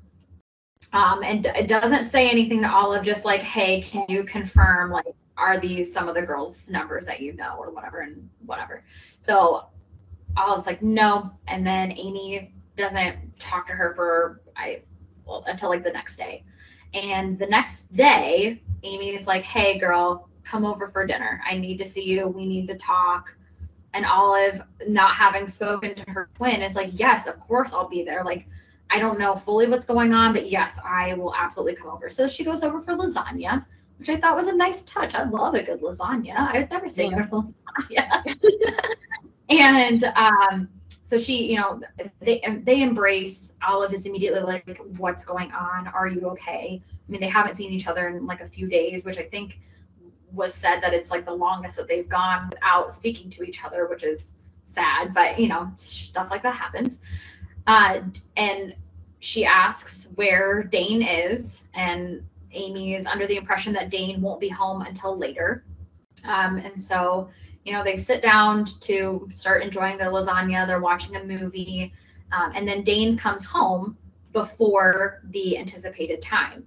Um, 0.92 1.22
and 1.22 1.44
it 1.46 1.68
doesn't 1.68 2.04
say 2.04 2.30
anything 2.30 2.62
to 2.62 2.70
Olive, 2.70 3.04
just 3.04 3.24
like, 3.24 3.42
hey, 3.42 3.82
can 3.82 4.06
you 4.08 4.24
confirm, 4.24 4.90
like, 4.90 5.14
are 5.36 5.58
these 5.58 5.92
some 5.92 6.08
of 6.08 6.14
the 6.14 6.22
girls' 6.22 6.68
numbers 6.68 7.06
that 7.06 7.20
you 7.20 7.32
know, 7.34 7.56
or 7.58 7.70
whatever, 7.70 8.00
and 8.00 8.28
whatever. 8.46 8.82
So 9.20 9.66
Olive's 10.36 10.66
like, 10.66 10.82
no. 10.82 11.30
And 11.46 11.66
then 11.66 11.92
Ami 11.92 12.52
doesn't 12.76 13.38
talk 13.38 13.66
to 13.66 13.72
her 13.72 13.94
for, 13.94 14.40
I, 14.56 14.82
well, 15.26 15.44
until 15.46 15.68
like 15.68 15.84
the 15.84 15.90
next 15.90 16.16
day. 16.16 16.44
And 16.94 17.38
the 17.38 17.46
next 17.46 17.94
day, 17.94 18.62
Ami's 18.82 19.26
like, 19.26 19.42
hey, 19.42 19.78
girl, 19.78 20.28
come 20.42 20.64
over 20.64 20.86
for 20.86 21.06
dinner. 21.06 21.42
I 21.48 21.56
need 21.56 21.76
to 21.78 21.84
see 21.84 22.04
you. 22.04 22.26
We 22.28 22.46
need 22.46 22.66
to 22.68 22.76
talk 22.76 23.34
and 23.94 24.04
Olive 24.04 24.60
not 24.86 25.14
having 25.14 25.46
spoken 25.46 25.94
to 25.94 26.10
her 26.10 26.28
twin 26.34 26.62
is 26.62 26.76
like, 26.76 26.90
yes, 26.92 27.26
of 27.26 27.38
course 27.40 27.72
I'll 27.72 27.88
be 27.88 28.04
there. 28.04 28.22
Like, 28.24 28.46
I 28.90 28.98
don't 28.98 29.18
know 29.18 29.34
fully 29.34 29.66
what's 29.66 29.84
going 29.84 30.12
on, 30.12 30.32
but 30.32 30.50
yes, 30.50 30.80
I 30.84 31.14
will 31.14 31.34
absolutely 31.34 31.76
come 31.76 31.90
over. 31.90 32.08
So 32.08 32.26
she 32.26 32.44
goes 32.44 32.62
over 32.62 32.80
for 32.80 32.94
lasagna, 32.94 33.64
which 33.98 34.08
I 34.08 34.16
thought 34.16 34.36
was 34.36 34.46
a 34.46 34.54
nice 34.54 34.82
touch. 34.84 35.14
I 35.14 35.24
love 35.24 35.54
a 35.54 35.62
good 35.62 35.80
lasagna. 35.80 36.34
I 36.36 36.60
would 36.60 36.70
never 36.70 36.88
say 36.88 37.08
no 37.08 37.18
to 37.18 37.52
lasagna. 37.90 38.34
and 39.48 40.04
um, 40.16 40.68
so 41.02 41.16
she, 41.16 41.50
you 41.50 41.56
know, 41.56 41.80
they 42.20 42.42
they 42.64 42.82
embrace. 42.82 43.54
Olive 43.66 43.94
is 43.94 44.06
immediately 44.06 44.40
like, 44.40 44.78
"What's 44.98 45.24
going 45.24 45.50
on? 45.52 45.88
Are 45.88 46.06
you 46.06 46.28
okay?" 46.30 46.80
I 46.82 47.10
mean, 47.10 47.20
they 47.20 47.28
haven't 47.28 47.54
seen 47.54 47.70
each 47.70 47.86
other 47.86 48.08
in 48.08 48.26
like 48.26 48.42
a 48.42 48.46
few 48.46 48.68
days, 48.68 49.04
which 49.04 49.18
I 49.18 49.22
think 49.22 49.58
was 50.32 50.54
said 50.54 50.80
that 50.80 50.92
it's 50.92 51.10
like 51.10 51.24
the 51.24 51.34
longest 51.34 51.76
that 51.76 51.88
they've 51.88 52.08
gone 52.08 52.48
without 52.50 52.92
speaking 52.92 53.30
to 53.30 53.42
each 53.42 53.64
other, 53.64 53.86
which 53.88 54.04
is 54.04 54.36
sad. 54.62 55.14
But 55.14 55.38
you 55.38 55.48
know, 55.48 55.70
stuff 55.76 56.30
like 56.30 56.42
that 56.42 56.54
happens. 56.54 57.00
Uh, 57.66 58.00
and 58.36 58.74
she 59.20 59.44
asks 59.44 60.08
where 60.14 60.62
Dane 60.62 61.02
is, 61.02 61.62
and 61.74 62.22
Ami 62.54 62.94
is 62.94 63.06
under 63.06 63.26
the 63.26 63.36
impression 63.36 63.72
that 63.74 63.90
Dane 63.90 64.20
won't 64.20 64.40
be 64.40 64.48
home 64.48 64.82
until 64.82 65.16
later. 65.16 65.64
Um, 66.24 66.56
and 66.56 66.80
so 66.80 67.28
you 67.68 67.74
know, 67.74 67.84
they 67.84 67.96
sit 67.96 68.22
down 68.22 68.64
to 68.64 69.26
start 69.30 69.62
enjoying 69.62 69.98
their 69.98 70.10
lasagna, 70.10 70.66
they're 70.66 70.80
watching 70.80 71.16
a 71.16 71.24
movie, 71.24 71.92
um, 72.32 72.52
and 72.54 72.66
then 72.66 72.82
Dane 72.82 73.14
comes 73.14 73.44
home 73.44 73.98
before 74.32 75.20
the 75.24 75.58
anticipated 75.58 76.22
time. 76.22 76.66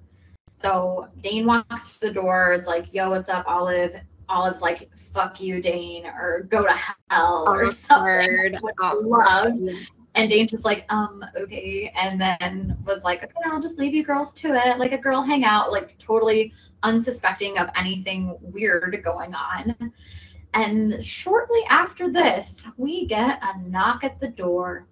So 0.61 1.07
Dane 1.21 1.47
walks 1.47 1.97
to 1.97 2.07
the 2.07 2.13
door, 2.13 2.53
is 2.53 2.67
like, 2.67 2.93
yo, 2.93 3.09
what's 3.09 3.29
up, 3.29 3.45
Olive? 3.47 3.95
Olive's 4.29 4.61
like, 4.61 4.95
fuck 4.95 5.41
you, 5.41 5.59
Dane, 5.59 6.05
or 6.05 6.47
go 6.49 6.63
to 6.63 6.75
hell, 7.09 7.45
or 7.47 7.71
something. 7.71 8.53
Love. 8.79 9.57
And 10.13 10.29
Dane's 10.29 10.51
just 10.51 10.63
like, 10.63 10.85
um, 10.89 11.25
okay. 11.35 11.91
And 11.95 12.21
then 12.21 12.77
was 12.85 13.03
like, 13.03 13.23
okay, 13.23 13.33
I'll 13.45 13.59
just 13.59 13.79
leave 13.79 13.95
you 13.95 14.03
girls 14.03 14.33
to 14.35 14.49
it. 14.53 14.77
Like 14.77 14.91
a 14.91 14.99
girl 14.99 15.23
hangout, 15.23 15.71
like 15.71 15.97
totally 15.97 16.53
unsuspecting 16.83 17.57
of 17.57 17.69
anything 17.75 18.37
weird 18.41 19.01
going 19.03 19.33
on. 19.33 19.75
And 20.53 21.03
shortly 21.03 21.61
after 21.69 22.07
this, 22.07 22.67
we 22.77 23.07
get 23.07 23.41
a 23.41 23.67
knock 23.67 24.03
at 24.03 24.19
the 24.19 24.27
door. 24.27 24.85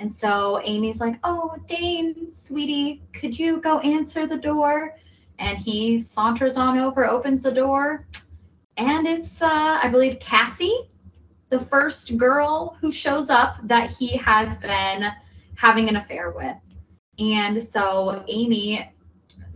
And 0.00 0.10
so 0.10 0.60
Ami's 0.64 0.98
like, 0.98 1.20
Oh, 1.24 1.54
Dane, 1.66 2.32
sweetie, 2.32 3.02
could 3.12 3.38
you 3.38 3.60
go 3.60 3.80
answer 3.80 4.26
the 4.26 4.38
door? 4.38 4.96
And 5.38 5.58
he 5.58 5.98
saunters 5.98 6.56
on 6.56 6.78
over, 6.78 7.06
opens 7.06 7.42
the 7.42 7.52
door. 7.52 8.06
And 8.78 9.06
it's, 9.06 9.42
uh, 9.42 9.78
I 9.82 9.88
believe, 9.88 10.18
Cassie, 10.18 10.88
the 11.50 11.60
first 11.60 12.16
girl 12.16 12.78
who 12.80 12.90
shows 12.90 13.28
up 13.28 13.58
that 13.64 13.90
he 13.90 14.16
has 14.16 14.56
been 14.56 15.04
having 15.56 15.90
an 15.90 15.96
affair 15.96 16.30
with. 16.30 16.56
And 17.18 17.62
so 17.62 18.24
Ami 18.26 18.90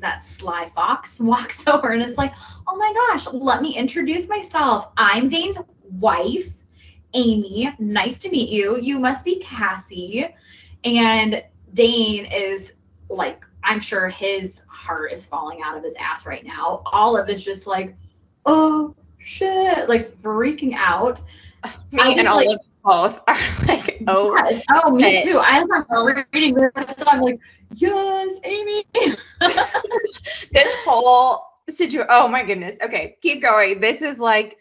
that 0.00 0.20
sly 0.20 0.66
fox 0.66 1.20
walks 1.20 1.66
over 1.66 1.92
and 1.92 2.02
is 2.02 2.18
like, 2.18 2.34
oh 2.68 2.76
my 2.76 2.92
gosh, 3.08 3.26
let 3.32 3.62
me 3.62 3.74
introduce 3.74 4.28
myself. 4.28 4.88
I'm 4.98 5.30
Dane's 5.30 5.58
wife, 5.90 6.63
Ami. 7.14 7.70
Nice 7.78 8.18
to 8.18 8.30
meet 8.30 8.50
you. 8.50 8.78
You 8.80 8.98
must 8.98 9.24
be 9.24 9.36
Cassie. 9.36 10.26
And 10.84 11.42
Dane 11.72 12.26
is 12.26 12.72
like, 13.08 13.44
I'm 13.62 13.80
sure 13.80 14.08
his 14.08 14.62
heart 14.68 15.12
is 15.12 15.24
falling 15.24 15.62
out 15.62 15.76
of 15.76 15.82
his 15.82 15.96
ass 15.96 16.26
right 16.26 16.44
now. 16.44 16.82
Olive 16.86 17.28
is 17.28 17.44
just 17.44 17.66
like, 17.66 17.94
oh 18.46 18.94
shit, 19.18 19.88
like 19.88 20.08
freaking 20.08 20.74
out. 20.74 21.20
Me 21.92 22.18
and 22.18 22.28
Olive 22.28 22.46
like, 22.46 22.58
both 22.84 23.22
are 23.26 23.66
like, 23.66 24.02
oh, 24.06 24.36
yes. 24.36 24.62
oh, 24.70 24.90
me 24.90 25.24
too. 25.24 25.38
I 25.38 25.58
am 25.58 26.24
reading 26.32 26.54
this, 26.54 26.96
so 26.96 27.04
I'm 27.06 27.22
like, 27.22 27.40
yes, 27.74 28.40
Ami. 28.44 28.84
this 30.52 30.74
whole 30.84 31.46
situation. 31.70 32.08
Oh 32.10 32.28
my 32.28 32.42
goodness. 32.42 32.76
Okay, 32.82 33.16
keep 33.22 33.40
going. 33.40 33.80
This 33.80 34.02
is 34.02 34.18
like 34.18 34.58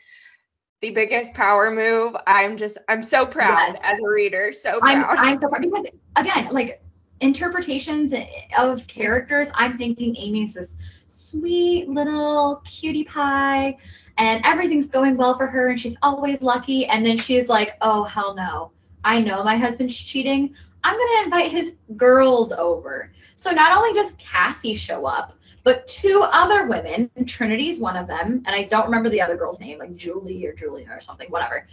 the 0.83 0.91
biggest 0.91 1.33
power 1.33 1.71
move. 1.71 2.13
I'm 2.27 2.57
just, 2.57 2.77
I'm 2.89 3.01
so 3.01 3.25
proud 3.25 3.73
yes. 3.73 3.81
as 3.85 3.99
a 3.99 4.07
reader. 4.07 4.51
So 4.51 4.81
proud. 4.81 5.05
I'm, 5.05 5.17
I'm 5.17 5.39
so 5.39 5.47
proud 5.47 5.61
because 5.61 5.85
again, 6.17 6.49
like 6.51 6.83
interpretations 7.21 8.13
of 8.57 8.85
characters, 8.87 9.49
I'm 9.55 9.77
thinking 9.77 10.13
Ami's 10.17 10.53
this 10.53 10.75
sweet 11.07 11.87
little 11.87 12.61
cutie 12.65 13.05
pie 13.05 13.77
and 14.17 14.45
everything's 14.45 14.89
going 14.89 15.15
well 15.15 15.37
for 15.37 15.47
her 15.47 15.69
and 15.69 15.79
she's 15.79 15.95
always 16.03 16.41
lucky. 16.41 16.85
And 16.87 17.05
then 17.05 17.15
she's 17.15 17.47
like, 17.47 17.77
oh, 17.79 18.03
hell 18.03 18.35
no. 18.35 18.71
I 19.03 19.19
know 19.19 19.43
my 19.43 19.57
husband's 19.57 19.99
cheating. 19.99 20.55
I'm 20.83 20.97
going 20.97 21.17
to 21.17 21.23
invite 21.23 21.51
his 21.51 21.75
girls 21.95 22.51
over. 22.51 23.11
So 23.35 23.51
not 23.51 23.75
only 23.75 23.93
does 23.93 24.13
Cassie 24.17 24.73
show 24.73 25.05
up, 25.05 25.33
but 25.63 25.87
two 25.87 26.25
other 26.31 26.67
women, 26.67 27.09
Trinity's 27.25 27.79
one 27.79 27.95
of 27.95 28.07
them, 28.07 28.43
and 28.45 28.55
I 28.55 28.63
don't 28.63 28.85
remember 28.85 29.09
the 29.09 29.21
other 29.21 29.37
girl's 29.37 29.61
name, 29.61 29.79
like 29.79 29.95
Julie 29.95 30.45
or 30.45 30.53
Julia 30.53 30.87
or 30.91 30.99
something, 30.99 31.29
whatever, 31.29 31.67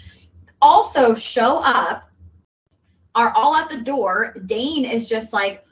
also 0.63 1.15
show 1.15 1.59
up, 1.65 2.09
are 3.17 3.33
all 3.35 3.57
at 3.57 3.69
the 3.69 3.81
door. 3.81 4.37
Dane 4.47 4.85
is 4.85 5.09
just 5.09 5.33
like, 5.33 5.65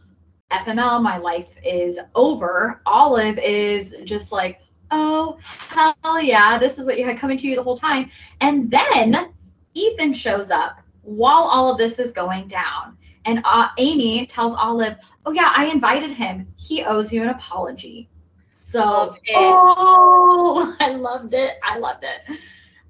FML, 0.51 1.03
my 1.03 1.19
life 1.19 1.57
is 1.65 2.01
over. 2.15 2.81
Olive 2.87 3.39
is 3.39 3.95
just 4.05 4.33
like, 4.33 4.61
oh, 4.91 5.39
hell 5.43 6.21
yeah, 6.21 6.59
this 6.59 6.79
is 6.79 6.87
what 6.87 6.99
you 6.99 7.05
had 7.05 7.19
coming 7.19 7.37
to 7.37 7.47
you 7.47 7.55
the 7.55 7.63
whole 7.63 7.77
time. 7.77 8.11
And 8.41 8.71
then 8.71 9.33
Ethan 9.75 10.13
shows 10.13 10.51
up 10.51 10.81
while 11.09 11.43
all 11.43 11.73
of 11.73 11.79
this 11.79 11.99
is 11.99 12.13
going 12.13 12.47
down. 12.47 12.97
And 13.25 13.41
uh, 13.45 13.69
Ami 13.79 14.27
tells 14.27 14.55
Olive, 14.55 14.97
oh, 15.27 15.33
yeah, 15.33 15.53
I 15.57 15.67
invited 15.67 16.11
him. 16.11 16.47
He 16.57 16.85
owes 16.85 17.13
you 17.13 17.23
an 17.23 17.31
apology. 17.31 18.09
So, 18.53 19.17
oh, 19.35 20.77
I 20.81 20.91
loved 20.91 21.35
it. 21.35 21.59
I 21.63 21.79
loved 21.79 22.05
it. 22.05 22.39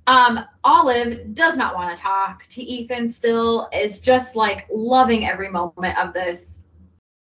Um, 0.07 0.41
Olive 0.65 1.35
does 1.35 1.57
not 1.57 1.75
want 1.75 1.95
to 1.95 2.03
talk 2.03 2.47
to 2.47 2.63
Ethan 2.63 3.09
still, 3.09 3.69
is 3.73 4.01
just 4.01 4.37
like 4.37 4.67
loving 4.71 5.27
every 5.27 5.51
moment 5.51 5.99
of 5.99 6.15
this. 6.15 6.63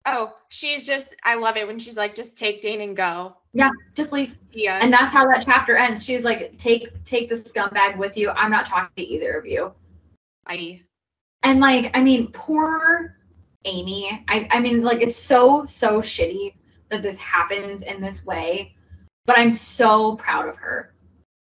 Oh, 0.06 0.34
she's 0.50 0.86
just, 0.86 1.16
I 1.24 1.36
love 1.36 1.56
it 1.56 1.68
when 1.68 1.80
she's 1.80 1.96
like, 1.96 2.16
just 2.16 2.38
take 2.38 2.62
Dane 2.62 2.82
and 2.82 2.96
go. 2.96 3.38
Yeah, 3.54 3.70
just 3.94 4.12
leave. 4.12 4.36
Yeah. 4.52 4.80
And 4.82 4.92
that's 4.92 5.14
how 5.14 5.26
that 5.26 5.44
chapter 5.46 5.78
ends. 5.78 6.04
She's 6.04 6.24
like, 6.24 6.58
take 6.58 7.04
take 7.04 7.30
the 7.30 7.36
scumbag 7.36 7.98
with 7.98 8.18
you. 8.18 8.32
I'm 8.32 8.50
not 8.52 8.66
talking 8.66 8.90
to 8.98 9.04
either 9.04 9.34
of 9.34 9.46
you. 9.46 9.72
I 10.48 10.82
and 11.44 11.60
like, 11.60 11.91
I 11.94 12.02
mean, 12.02 12.32
poor 12.32 13.18
Ami. 13.66 14.24
I 14.28 14.48
I 14.52 14.60
mean, 14.60 14.82
like 14.82 15.02
it's 15.02 15.18
so, 15.18 15.66
so 15.66 16.00
shitty 16.00 16.56
that 16.89 17.02
this 17.02 17.18
happens 17.18 17.84
in 17.84 18.02
this 18.02 18.26
way. 18.26 18.76
But 19.26 19.38
I'm 19.38 19.52
so 19.52 20.16
proud 20.16 20.48
of 20.50 20.58
her. 20.58 20.94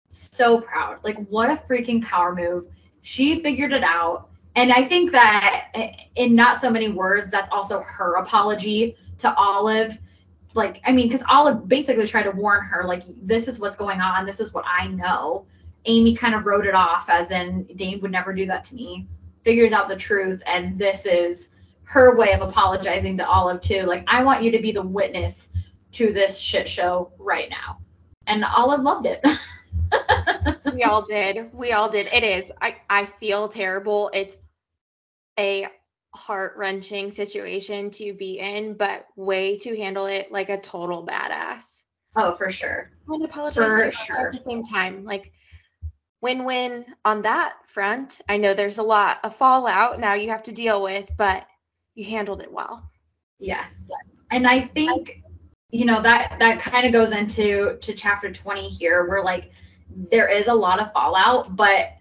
So 0.09 0.61
proud. 0.61 1.03
Like, 1.03 1.17
what 1.27 1.49
a 1.49 1.55
freaking 1.55 2.03
power 2.03 2.35
move. 2.35 2.65
She 3.01 3.39
figured 3.41 3.73
it 3.73 3.83
out. 3.83 4.29
And 4.55 4.71
I 4.71 4.83
think 4.83 5.11
that 5.11 5.69
eh, 5.73 5.91
in 6.15 6.35
not 6.35 6.59
so 6.59 6.69
many 6.69 6.89
words, 6.89 7.31
that's 7.31 7.49
also 7.49 7.81
her 7.81 8.15
apology 8.15 8.97
to 9.19 9.33
Olive 9.35 9.97
like 10.53 10.81
i 10.85 10.91
mean 10.91 11.07
because 11.07 11.23
olive 11.29 11.67
basically 11.67 12.05
tried 12.05 12.23
to 12.23 12.31
warn 12.31 12.63
her 12.63 12.83
like 12.83 13.03
this 13.21 13.47
is 13.47 13.59
what's 13.59 13.75
going 13.75 14.01
on 14.01 14.25
this 14.25 14.39
is 14.39 14.53
what 14.53 14.65
i 14.67 14.87
know 14.87 15.45
ami 15.87 16.15
kind 16.15 16.35
of 16.35 16.45
wrote 16.45 16.65
it 16.65 16.75
off 16.75 17.09
as 17.09 17.31
in 17.31 17.63
dane 17.75 17.99
would 18.01 18.11
never 18.11 18.33
do 18.33 18.45
that 18.45 18.63
to 18.63 18.75
me 18.75 19.07
figures 19.43 19.71
out 19.71 19.89
the 19.89 19.95
truth 19.95 20.41
and 20.45 20.77
this 20.77 21.05
is 21.05 21.49
her 21.83 22.15
way 22.15 22.31
of 22.33 22.41
apologizing 22.41 23.17
to 23.17 23.27
olive 23.27 23.61
too 23.61 23.83
like 23.83 24.03
i 24.07 24.23
want 24.23 24.43
you 24.43 24.51
to 24.51 24.61
be 24.61 24.71
the 24.71 24.81
witness 24.81 25.49
to 25.91 26.13
this 26.13 26.39
shit 26.39 26.67
show 26.67 27.11
right 27.17 27.49
now 27.49 27.77
and 28.27 28.43
olive 28.45 28.81
loved 28.81 29.05
it 29.05 29.25
we 30.73 30.83
all 30.83 31.01
did 31.01 31.49
we 31.53 31.73
all 31.73 31.89
did 31.89 32.07
it 32.13 32.23
is 32.23 32.51
i 32.61 32.75
i 32.89 33.05
feel 33.05 33.47
terrible 33.47 34.09
it's 34.13 34.37
a 35.39 35.67
heart 36.13 36.53
wrenching 36.57 37.09
situation 37.09 37.89
to 37.91 38.13
be 38.13 38.39
in, 38.39 38.73
but 38.73 39.05
way 39.15 39.57
to 39.57 39.75
handle 39.77 40.05
it 40.05 40.31
like 40.31 40.49
a 40.49 40.59
total 40.59 41.05
badass. 41.05 41.83
Oh, 42.15 42.35
for 42.35 42.49
sure. 42.49 42.91
And 43.07 43.23
apologize 43.23 43.71
for 43.71 43.91
sure. 43.91 44.27
at 44.27 44.33
the 44.33 44.37
same 44.37 44.63
time. 44.63 45.05
Like 45.05 45.31
win 46.21 46.45
win 46.45 46.85
on 47.03 47.23
that 47.23 47.55
front. 47.65 48.21
I 48.29 48.37
know 48.37 48.53
there's 48.53 48.77
a 48.77 48.83
lot 48.83 49.19
of 49.23 49.35
fallout 49.35 49.99
now 49.99 50.13
you 50.13 50.29
have 50.29 50.43
to 50.43 50.51
deal 50.51 50.81
with, 50.81 51.09
but 51.17 51.47
you 51.95 52.05
handled 52.05 52.41
it 52.41 52.51
well. 52.51 52.89
Yes. 53.39 53.89
And 54.31 54.47
I 54.47 54.61
think 54.61 55.23
you 55.71 55.85
know 55.85 56.01
that 56.01 56.37
that 56.39 56.59
kind 56.59 56.85
of 56.85 56.93
goes 56.93 57.11
into 57.11 57.77
to 57.81 57.93
chapter 57.93 58.31
20 58.31 58.67
here 58.67 59.07
where 59.07 59.23
like 59.23 59.51
there 60.11 60.29
is 60.29 60.47
a 60.47 60.53
lot 60.53 60.79
of 60.79 60.91
fallout, 60.93 61.55
but 61.55 61.93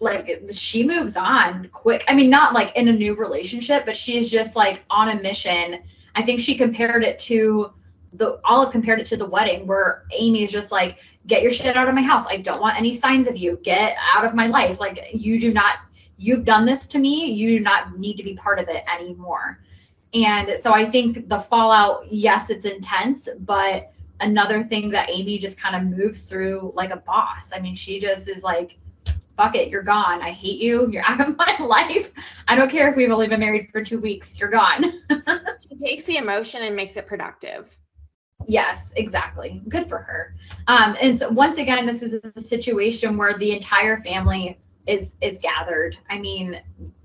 like 0.00 0.42
she 0.52 0.84
moves 0.84 1.16
on 1.16 1.68
quick. 1.72 2.04
I 2.08 2.14
mean, 2.14 2.30
not 2.30 2.52
like 2.52 2.76
in 2.76 2.88
a 2.88 2.92
new 2.92 3.16
relationship, 3.16 3.86
but 3.86 3.96
she's 3.96 4.30
just 4.30 4.54
like 4.54 4.84
on 4.90 5.08
a 5.08 5.20
mission. 5.20 5.82
I 6.14 6.22
think 6.22 6.40
she 6.40 6.54
compared 6.54 7.02
it 7.04 7.18
to 7.20 7.72
the 8.12 8.40
Olive 8.44 8.70
compared 8.70 9.00
it 9.00 9.06
to 9.06 9.16
the 9.16 9.26
wedding 9.26 9.66
where 9.66 10.04
Ami 10.16 10.44
is 10.44 10.52
just 10.52 10.70
like, 10.70 11.00
get 11.26 11.42
your 11.42 11.50
shit 11.50 11.76
out 11.76 11.88
of 11.88 11.94
my 11.94 12.02
house. 12.02 12.26
I 12.26 12.38
don't 12.38 12.60
want 12.60 12.76
any 12.76 12.92
signs 12.92 13.28
of 13.28 13.36
you. 13.36 13.58
Get 13.62 13.96
out 14.14 14.24
of 14.24 14.34
my 14.34 14.46
life. 14.46 14.80
Like 14.80 15.00
you 15.12 15.40
do 15.40 15.52
not 15.52 15.78
you've 16.16 16.44
done 16.44 16.64
this 16.64 16.86
to 16.86 16.98
me. 16.98 17.32
You 17.32 17.58
do 17.58 17.64
not 17.64 17.98
need 17.98 18.16
to 18.16 18.22
be 18.22 18.34
part 18.34 18.58
of 18.58 18.68
it 18.68 18.84
anymore. 18.92 19.60
And 20.12 20.56
so 20.56 20.72
I 20.72 20.84
think 20.84 21.28
the 21.28 21.38
fallout, 21.38 22.06
yes, 22.08 22.48
it's 22.48 22.64
intense, 22.64 23.28
but 23.40 23.92
another 24.20 24.62
thing 24.62 24.90
that 24.90 25.10
Ami 25.10 25.38
just 25.38 25.60
kind 25.60 25.74
of 25.74 25.98
moves 25.98 26.24
through 26.24 26.72
like 26.76 26.90
a 26.90 26.98
boss. 26.98 27.52
I 27.54 27.58
mean, 27.58 27.74
she 27.74 27.98
just 27.98 28.28
is 28.28 28.44
like, 28.44 28.78
fuck 29.36 29.56
it, 29.56 29.68
you're 29.68 29.82
gone. 29.82 30.22
I 30.22 30.30
hate 30.30 30.60
you. 30.60 30.88
You're 30.90 31.04
out 31.06 31.20
of 31.20 31.36
my 31.36 31.56
life. 31.58 32.12
I 32.46 32.54
don't 32.54 32.70
care 32.70 32.88
if 32.88 32.96
we've 32.96 33.10
only 33.10 33.26
been 33.26 33.40
married 33.40 33.68
for 33.70 33.82
two 33.82 33.98
weeks. 33.98 34.38
You're 34.38 34.50
gone. 34.50 35.02
she 35.68 35.76
takes 35.84 36.04
the 36.04 36.18
emotion 36.18 36.62
and 36.62 36.76
makes 36.76 36.96
it 36.96 37.06
productive. 37.06 37.76
Yes, 38.46 38.92
exactly. 38.96 39.62
Good 39.68 39.86
for 39.86 39.98
her. 39.98 40.34
Um, 40.66 40.96
and 41.00 41.16
so 41.16 41.30
once 41.30 41.58
again, 41.58 41.86
this 41.86 42.02
is 42.02 42.14
a 42.14 42.40
situation 42.40 43.16
where 43.16 43.34
the 43.34 43.52
entire 43.52 43.96
family 43.98 44.58
is 44.86 45.16
is 45.22 45.38
gathered. 45.38 45.96
I 46.10 46.18
mean, 46.18 46.60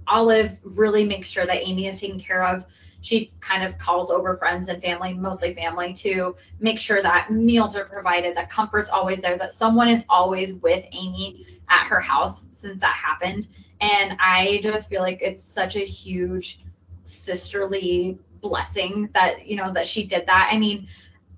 Olive 0.07 0.59
really 0.63 1.05
makes 1.05 1.29
sure 1.29 1.45
that 1.45 1.63
Ami 1.63 1.87
is 1.87 1.99
taken 2.01 2.19
care 2.19 2.43
of. 2.43 2.65
She 3.01 3.31
kind 3.39 3.63
of 3.63 3.77
calls 3.77 4.11
over 4.11 4.33
friends 4.33 4.67
and 4.67 4.81
family, 4.81 5.13
mostly 5.13 5.53
family, 5.53 5.93
to 5.93 6.35
make 6.59 6.77
sure 6.77 7.01
that 7.01 7.31
meals 7.31 7.75
are 7.77 7.85
provided, 7.85 8.35
that 8.35 8.49
comfort's 8.49 8.89
always 8.89 9.21
there, 9.21 9.37
that 9.37 9.53
someone 9.53 9.87
is 9.87 10.03
always 10.09 10.55
with 10.55 10.83
Ami 10.93 11.45
at 11.69 11.87
her 11.87 12.01
house 12.01 12.49
since 12.51 12.81
that 12.81 12.95
happened. 12.95 13.47
And 13.79 14.17
I 14.19 14.59
just 14.61 14.89
feel 14.89 14.99
like 15.01 15.19
it's 15.21 15.41
such 15.41 15.77
a 15.77 15.85
huge 15.85 16.59
sisterly 17.03 18.19
blessing 18.41 19.09
that, 19.13 19.47
you 19.47 19.55
know, 19.55 19.71
that 19.71 19.85
she 19.85 20.05
did 20.05 20.25
that. 20.25 20.49
I 20.51 20.57
mean, 20.57 20.87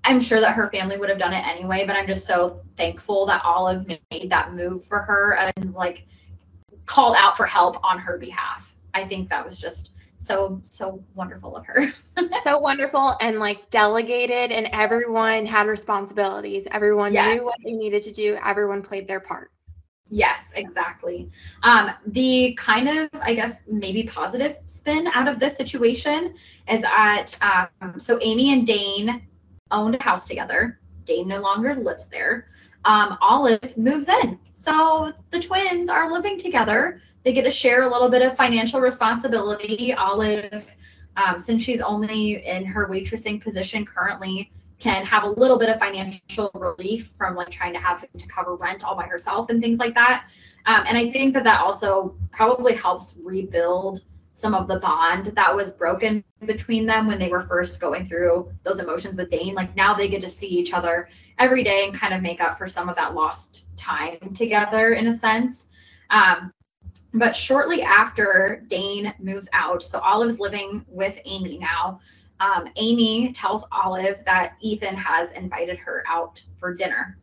I'm 0.04 0.20
sure 0.20 0.40
that 0.40 0.54
her 0.54 0.68
family 0.68 0.96
would 0.98 1.08
have 1.08 1.18
done 1.18 1.32
it 1.32 1.46
anyway, 1.46 1.84
but 1.86 1.96
I'm 1.96 2.06
just 2.06 2.26
so 2.26 2.60
thankful 2.76 3.26
that 3.26 3.42
Olive 3.44 3.86
made 3.86 4.30
that 4.30 4.52
move 4.52 4.84
for 4.84 4.98
her 5.00 5.38
and 5.56 5.74
like 5.74 6.06
called 6.86 7.16
out 7.18 7.36
for 7.36 7.46
help 7.46 7.82
on 7.84 7.98
her 7.98 8.18
behalf. 8.18 8.74
I 8.94 9.04
think 9.04 9.28
that 9.28 9.46
was 9.46 9.58
just 9.58 9.90
so 10.18 10.60
so 10.62 11.02
wonderful 11.14 11.56
of 11.56 11.66
her. 11.66 11.92
so 12.44 12.58
wonderful 12.58 13.16
and 13.20 13.38
like 13.38 13.70
delegated 13.70 14.52
and 14.52 14.68
everyone 14.72 15.46
had 15.46 15.66
responsibilities. 15.66 16.66
Everyone 16.70 17.12
yes. 17.12 17.36
knew 17.36 17.44
what 17.44 17.56
they 17.64 17.72
needed 17.72 18.02
to 18.02 18.12
do. 18.12 18.38
Everyone 18.44 18.82
played 18.82 19.06
their 19.06 19.20
part. 19.20 19.50
Yes, 20.14 20.52
exactly. 20.56 21.30
Um, 21.62 21.90
the 22.06 22.54
kind 22.58 22.86
of, 22.86 23.08
I 23.22 23.32
guess, 23.32 23.62
maybe 23.66 24.02
positive 24.02 24.58
spin 24.66 25.06
out 25.06 25.26
of 25.26 25.38
this 25.38 25.56
situation 25.56 26.34
is 26.68 26.82
that 26.82 27.34
um, 27.40 27.98
so 27.98 28.16
Ami 28.16 28.52
and 28.52 28.66
Dane 28.66 29.22
owned 29.72 29.96
a 29.96 30.02
house 30.02 30.28
together. 30.28 30.78
Dane 31.04 31.28
no 31.28 31.40
longer 31.40 31.74
lives 31.74 32.06
there. 32.06 32.48
Um, 32.84 33.16
Olive 33.20 33.76
moves 33.76 34.08
in. 34.08 34.38
So 34.54 35.12
the 35.30 35.40
twins 35.40 35.88
are 35.88 36.10
living 36.10 36.38
together. 36.38 37.00
They 37.24 37.32
get 37.32 37.42
to 37.42 37.50
share 37.50 37.82
a 37.82 37.88
little 37.88 38.08
bit 38.08 38.22
of 38.22 38.36
financial 38.36 38.80
responsibility. 38.80 39.92
Olive, 39.94 40.74
um, 41.16 41.38
since 41.38 41.62
she's 41.62 41.80
only 41.80 42.46
in 42.46 42.64
her 42.64 42.88
waitressing 42.88 43.42
position 43.42 43.84
currently, 43.84 44.50
can 44.78 45.06
have 45.06 45.22
a 45.22 45.28
little 45.28 45.58
bit 45.58 45.68
of 45.68 45.78
financial 45.78 46.50
relief 46.54 47.12
from 47.16 47.36
like 47.36 47.50
trying 47.50 47.72
to 47.72 47.78
have 47.78 48.04
to 48.18 48.26
cover 48.26 48.56
rent 48.56 48.84
all 48.84 48.96
by 48.96 49.04
herself 49.04 49.48
and 49.48 49.62
things 49.62 49.78
like 49.78 49.94
that. 49.94 50.26
Um, 50.66 50.84
and 50.88 50.98
I 50.98 51.08
think 51.08 51.34
that 51.34 51.44
that 51.44 51.60
also 51.60 52.16
probably 52.32 52.74
helps 52.74 53.16
rebuild 53.22 54.02
some 54.32 54.54
of 54.54 54.66
the 54.66 54.78
bond 54.78 55.26
that 55.26 55.54
was 55.54 55.72
broken 55.72 56.24
between 56.46 56.86
them 56.86 57.06
when 57.06 57.18
they 57.18 57.28
were 57.28 57.40
first 57.40 57.80
going 57.80 58.04
through 58.04 58.50
those 58.64 58.80
emotions 58.80 59.16
with 59.16 59.28
Dane. 59.28 59.54
Like 59.54 59.76
now 59.76 59.94
they 59.94 60.08
get 60.08 60.20
to 60.22 60.28
see 60.28 60.48
each 60.48 60.72
other 60.72 61.08
every 61.38 61.62
day 61.62 61.84
and 61.84 61.94
kind 61.94 62.14
of 62.14 62.22
make 62.22 62.40
up 62.40 62.56
for 62.56 62.66
some 62.66 62.88
of 62.88 62.96
that 62.96 63.14
lost 63.14 63.66
time 63.76 64.18
together 64.34 64.94
in 64.94 65.08
a 65.08 65.12
sense. 65.12 65.68
Um, 66.10 66.52
but 67.14 67.36
shortly 67.36 67.82
after 67.82 68.64
Dane 68.68 69.12
moves 69.18 69.48
out, 69.52 69.82
so 69.82 69.98
Olive's 70.00 70.40
living 70.40 70.84
with 70.88 71.18
Ami 71.26 71.58
now. 71.58 71.98
Um, 72.40 72.68
Ami 72.76 73.32
tells 73.32 73.66
Olive 73.70 74.24
that 74.24 74.54
Ethan 74.60 74.96
has 74.96 75.32
invited 75.32 75.76
her 75.76 76.02
out 76.08 76.42
for 76.56 76.74
dinner 76.74 77.18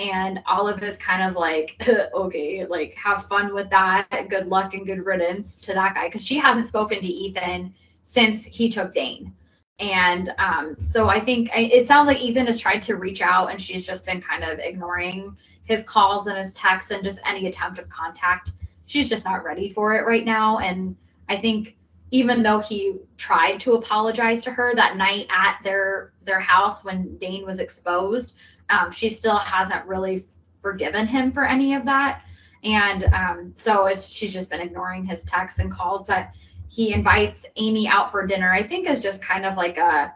and 0.00 0.42
Olive 0.46 0.82
is 0.82 0.96
kind 0.96 1.22
of 1.22 1.36
like, 1.36 1.76
okay, 2.14 2.64
like 2.64 2.94
have 2.94 3.26
fun 3.26 3.54
with 3.54 3.68
that. 3.70 4.08
Good 4.30 4.46
luck 4.46 4.72
and 4.72 4.86
good 4.86 5.04
riddance 5.04 5.60
to 5.60 5.74
that 5.74 5.94
guy 5.94 6.08
because 6.08 6.24
she 6.24 6.38
hasn't 6.38 6.66
spoken 6.66 7.00
to 7.00 7.06
Ethan 7.06 7.74
since 8.02 8.46
he 8.46 8.68
took 8.68 8.94
Dane. 8.94 9.34
And 9.78 10.30
um, 10.38 10.76
so 10.78 11.08
I 11.08 11.20
think 11.20 11.50
it 11.54 11.86
sounds 11.86 12.06
like 12.06 12.20
Ethan 12.20 12.46
has 12.46 12.58
tried 12.58 12.82
to 12.82 12.96
reach 12.96 13.20
out 13.20 13.50
and 13.50 13.60
she's 13.60 13.86
just 13.86 14.06
been 14.06 14.20
kind 14.20 14.44
of 14.44 14.58
ignoring 14.58 15.36
his 15.64 15.82
calls 15.82 16.26
and 16.26 16.36
his 16.36 16.52
texts 16.54 16.90
and 16.90 17.04
just 17.04 17.20
any 17.26 17.46
attempt 17.46 17.78
of 17.78 17.88
contact. 17.88 18.52
She's 18.86 19.08
just 19.08 19.24
not 19.24 19.44
ready 19.44 19.68
for 19.68 19.94
it 19.94 20.06
right 20.06 20.24
now. 20.24 20.58
And 20.58 20.96
I 21.28 21.36
think 21.36 21.76
even 22.10 22.42
though 22.42 22.60
he 22.60 22.96
tried 23.16 23.60
to 23.60 23.74
apologize 23.74 24.42
to 24.42 24.50
her 24.50 24.74
that 24.74 24.96
night 24.96 25.26
at 25.30 25.58
their 25.62 26.12
their 26.24 26.40
house 26.40 26.84
when 26.84 27.16
Dane 27.18 27.46
was 27.46 27.60
exposed, 27.60 28.36
um, 28.70 28.90
she 28.90 29.08
still 29.08 29.38
hasn't 29.38 29.86
really 29.86 30.24
forgiven 30.60 31.06
him 31.06 31.32
for 31.32 31.44
any 31.44 31.74
of 31.74 31.84
that. 31.84 32.22
And 32.62 33.04
um, 33.14 33.52
so 33.54 33.90
she's 33.92 34.32
just 34.32 34.50
been 34.50 34.60
ignoring 34.60 35.04
his 35.04 35.24
texts 35.24 35.58
and 35.58 35.70
calls. 35.70 36.04
But 36.04 36.28
he 36.68 36.92
invites 36.92 37.46
Ami 37.58 37.88
out 37.88 38.10
for 38.10 38.26
dinner, 38.26 38.52
I 38.52 38.62
think 38.62 38.88
is 38.88 39.00
just 39.00 39.22
kind 39.22 39.44
of 39.44 39.56
like 39.56 39.78
a 39.78 40.14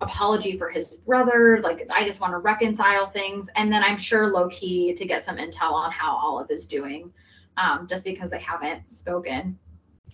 apology 0.00 0.56
for 0.56 0.70
his 0.70 0.96
brother. 0.96 1.60
Like, 1.62 1.86
I 1.90 2.04
just 2.04 2.20
want 2.20 2.32
to 2.32 2.38
reconcile 2.38 3.06
things. 3.06 3.50
And 3.56 3.72
then 3.72 3.82
I'm 3.82 3.98
sure 3.98 4.28
low 4.28 4.48
key 4.48 4.94
to 4.94 5.04
get 5.04 5.22
some 5.22 5.36
intel 5.36 5.72
on 5.72 5.92
how 5.92 6.16
Olive 6.16 6.50
is 6.50 6.66
doing, 6.66 7.12
um, 7.56 7.86
just 7.86 8.04
because 8.04 8.30
they 8.30 8.40
haven't 8.40 8.90
spoken. 8.90 9.58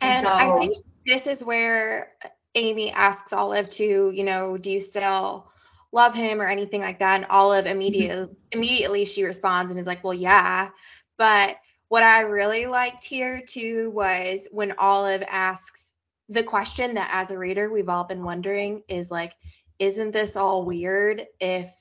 And, 0.00 0.26
and 0.26 0.26
so, 0.26 0.32
I 0.32 0.58
think 0.58 0.84
this 1.06 1.26
is 1.26 1.44
where 1.44 2.12
Ami 2.56 2.90
asks 2.92 3.32
Olive 3.32 3.70
to, 3.70 4.10
you 4.10 4.24
know, 4.24 4.56
do 4.58 4.70
you 4.70 4.80
still 4.80 5.48
love 5.96 6.14
him 6.14 6.40
or 6.40 6.48
anything 6.48 6.82
like 6.82 7.00
that. 7.00 7.16
And 7.16 7.26
Olive 7.30 7.66
immediately 7.66 8.26
mm-hmm. 8.26 8.34
immediately 8.52 9.04
she 9.04 9.24
responds 9.24 9.72
and 9.72 9.80
is 9.80 9.86
like, 9.86 10.04
well, 10.04 10.14
yeah. 10.14 10.68
But 11.16 11.56
what 11.88 12.04
I 12.04 12.20
really 12.20 12.66
liked 12.66 13.02
here 13.02 13.40
too 13.40 13.90
was 13.90 14.46
when 14.52 14.74
Olive 14.78 15.24
asks 15.28 15.94
the 16.28 16.42
question 16.42 16.94
that 16.94 17.10
as 17.12 17.30
a 17.30 17.38
reader 17.38 17.72
we've 17.72 17.88
all 17.88 18.04
been 18.04 18.22
wondering 18.22 18.82
is 18.88 19.10
like, 19.10 19.32
isn't 19.78 20.12
this 20.12 20.36
all 20.36 20.64
weird 20.64 21.24
if 21.40 21.72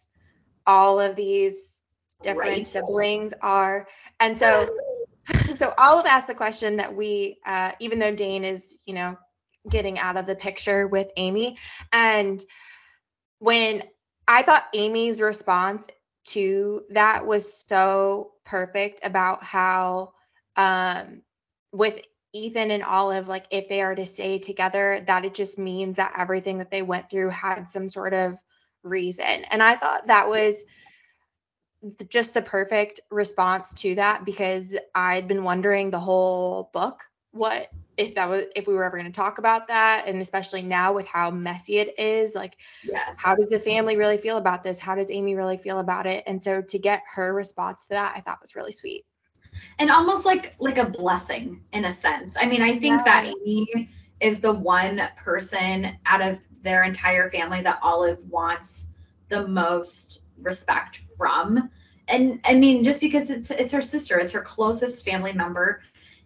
all 0.66 1.00
of 1.00 1.16
these 1.16 1.82
different 2.22 2.50
right. 2.50 2.68
siblings 2.68 3.34
are 3.42 3.88
and 4.20 4.38
so 4.38 4.68
so 5.56 5.74
Olive 5.78 6.06
asked 6.06 6.28
the 6.28 6.36
question 6.36 6.78
that 6.78 6.96
we 6.96 7.40
uh 7.46 7.72
even 7.80 8.00
though 8.00 8.14
Dane 8.16 8.46
is, 8.46 8.80
you 8.86 8.94
know, 8.94 9.18
getting 9.70 10.00
out 10.00 10.18
of 10.18 10.26
the 10.26 10.36
picture 10.36 10.88
with 10.88 11.10
Ami 11.18 11.58
and 11.92 12.44
when 13.40 13.84
I 14.28 14.42
thought 14.42 14.68
Ami's 14.74 15.22
response 15.22 15.88
to 16.26 16.84
that 16.90 17.26
was 17.26 17.66
so 17.68 18.32
perfect 18.46 19.02
about 19.04 19.44
how 19.44 20.14
um 20.56 21.22
with 21.72 22.00
Ethan 22.34 22.72
and 22.72 22.84
Olive 22.84 23.28
like 23.28 23.46
if 23.52 23.68
they 23.70 23.82
are 23.82 23.96
to 23.96 24.06
stay 24.06 24.40
together 24.40 25.04
that 25.08 25.26
it 25.26 25.34
just 25.34 25.58
means 25.58 25.98
that 25.98 26.14
everything 26.18 26.58
that 26.58 26.72
they 26.72 26.82
went 26.82 27.10
through 27.10 27.30
had 27.30 27.70
some 27.70 27.88
sort 27.88 28.14
of 28.14 28.36
reason. 28.84 29.26
And 29.26 29.62
I 29.62 29.76
thought 29.76 30.08
that 30.08 30.28
was 30.28 30.66
just 32.10 32.34
the 32.34 32.42
perfect 32.42 33.00
response 33.12 33.74
to 33.76 33.96
that 33.96 34.26
because 34.26 34.78
I'd 34.96 35.28
been 35.28 35.44
wondering 35.44 35.92
the 35.92 36.00
whole 36.00 36.70
book 36.74 37.04
what 37.32 37.70
if 37.98 38.16
that 38.16 38.30
was 38.30 38.44
if 38.56 38.68
we 38.68 38.74
were 38.74 38.84
ever 38.84 38.98
going 38.98 39.12
to 39.12 39.16
talk 39.16 39.38
about 39.38 39.68
that 39.68 40.04
and 40.08 40.22
especially 40.22 40.62
now 40.62 40.94
with 40.94 41.08
how 41.08 41.32
messy 41.32 41.78
it 41.78 41.98
is 42.00 42.36
like 42.36 42.58
yes. 42.84 43.16
how 43.18 43.36
does 43.36 43.48
the 43.50 43.60
family 43.60 43.96
really 43.96 44.18
feel 44.18 44.38
about 44.38 44.64
this? 44.64 44.80
How 44.80 44.96
does 44.96 45.10
ami 45.10 45.36
really 45.36 45.58
feel 45.58 45.80
about 45.80 46.06
it? 46.06 46.24
And 46.28 46.44
so 46.44 46.62
to 46.62 46.80
get 46.80 47.02
her 47.14 47.34
response 47.34 47.86
to 47.86 47.90
that 47.90 48.14
i 48.16 48.22
thought 48.22 48.40
was 48.42 48.56
really 48.56 48.72
sweet. 48.72 49.06
And 49.80 49.90
almost 49.90 50.26
like 50.26 50.56
like 50.60 50.78
a 50.78 50.90
blessing 50.90 51.62
in 51.72 51.86
a 51.86 51.92
sense. 51.92 52.36
I 52.40 52.46
mean 52.46 52.62
i 52.62 52.72
think 52.72 52.84
yeah. 52.98 53.04
that 53.06 53.34
ami 53.34 53.90
is 54.20 54.40
the 54.40 54.54
one 54.54 55.02
person 55.18 55.98
out 56.06 56.22
of 56.22 56.40
their 56.62 56.84
entire 56.84 57.30
family 57.30 57.62
that 57.62 57.80
olive 57.82 58.20
wants 58.30 58.88
the 59.30 59.48
most 59.48 60.24
respect 60.42 61.02
from. 61.18 61.70
And 62.08 62.40
i 62.46 62.54
mean 62.54 62.84
just 62.84 63.00
because 63.00 63.30
it's 63.30 63.52
it's 63.52 63.72
her 63.72 63.82
sister 63.82 64.20
it's 64.20 64.32
her 64.32 64.42
closest 64.42 65.06
family 65.06 65.34
member 65.34 65.82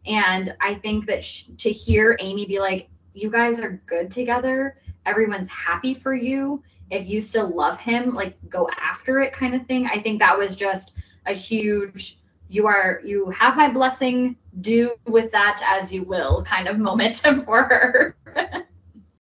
and 0.06 0.56
I 0.62 0.76
think 0.76 1.06
that 1.08 1.24
sh- 1.24 1.46
to 1.58 1.70
hear 1.70 2.18
Ami 2.22 2.46
be 2.46 2.60
like, 2.60 2.90
you 3.14 3.30
guys 3.30 3.60
are 3.60 3.82
good 3.86 4.10
together, 4.10 4.78
everyone's 5.06 5.50
happy 5.50 5.94
for 5.94 6.14
you. 6.14 6.64
If 6.92 7.08
you 7.08 7.22
still 7.22 7.54
love 7.54 7.80
him, 7.80 8.16
like 8.16 8.36
go 8.50 8.70
after 8.80 9.20
it 9.20 9.34
kind 9.34 9.54
of 9.54 9.66
thing. 9.66 9.88
I 9.88 10.00
think 10.00 10.20
that 10.20 10.38
was 10.38 10.56
just 10.56 10.98
a 11.26 11.34
huge 11.34 12.18
you 12.50 12.66
are 12.66 13.00
you 13.04 13.30
have 13.30 13.56
my 13.56 13.70
blessing. 13.70 14.36
Do 14.62 14.94
with 15.06 15.32
that 15.32 15.62
as 15.66 15.94
you 15.94 16.04
will 16.04 16.44
kind 16.44 16.68
of 16.68 16.80
moment 16.80 17.18
for 17.46 17.64
her. 17.64 18.16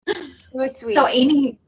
It 0.06 0.54
was 0.54 0.78
sweet. 0.78 0.94
So 0.94 1.06
ami 1.06 1.58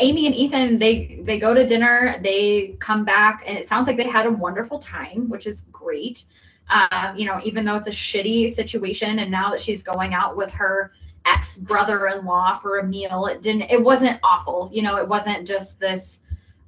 ami 0.00 0.26
and 0.26 0.34
ethan 0.34 0.78
they 0.78 1.20
they 1.24 1.38
go 1.38 1.52
to 1.52 1.66
dinner. 1.66 2.20
They 2.22 2.76
come 2.78 3.04
back 3.04 3.42
and 3.46 3.58
it 3.58 3.66
sounds 3.66 3.88
like 3.88 3.96
they 3.96 4.08
had 4.08 4.26
a 4.26 4.30
wonderful 4.30 4.78
time 4.78 5.28
which 5.28 5.46
is 5.46 5.62
great 5.72 6.24
um, 6.68 7.16
you 7.16 7.26
know, 7.26 7.40
even 7.44 7.64
though 7.64 7.76
it's 7.76 7.88
a 7.88 7.90
shitty 7.90 8.50
situation, 8.50 9.18
and 9.18 9.30
now 9.30 9.50
that 9.50 9.60
she's 9.60 9.82
going 9.82 10.14
out 10.14 10.36
with 10.36 10.52
her 10.52 10.92
ex 11.26 11.58
brother-in-law 11.58 12.54
for 12.54 12.78
a 12.78 12.86
meal, 12.86 13.26
it 13.26 13.42
didn't. 13.42 13.70
It 13.70 13.82
wasn't 13.82 14.18
awful. 14.22 14.70
You 14.72 14.82
know, 14.82 14.96
it 14.96 15.08
wasn't 15.08 15.46
just 15.46 15.78
this 15.80 16.20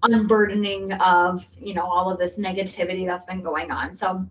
unburdening 0.02 0.92
of 0.94 1.44
you 1.58 1.74
know 1.74 1.84
all 1.84 2.10
of 2.10 2.18
this 2.18 2.38
negativity 2.38 3.06
that's 3.06 3.24
been 3.24 3.42
going 3.42 3.70
on. 3.70 3.92
So 3.92 4.26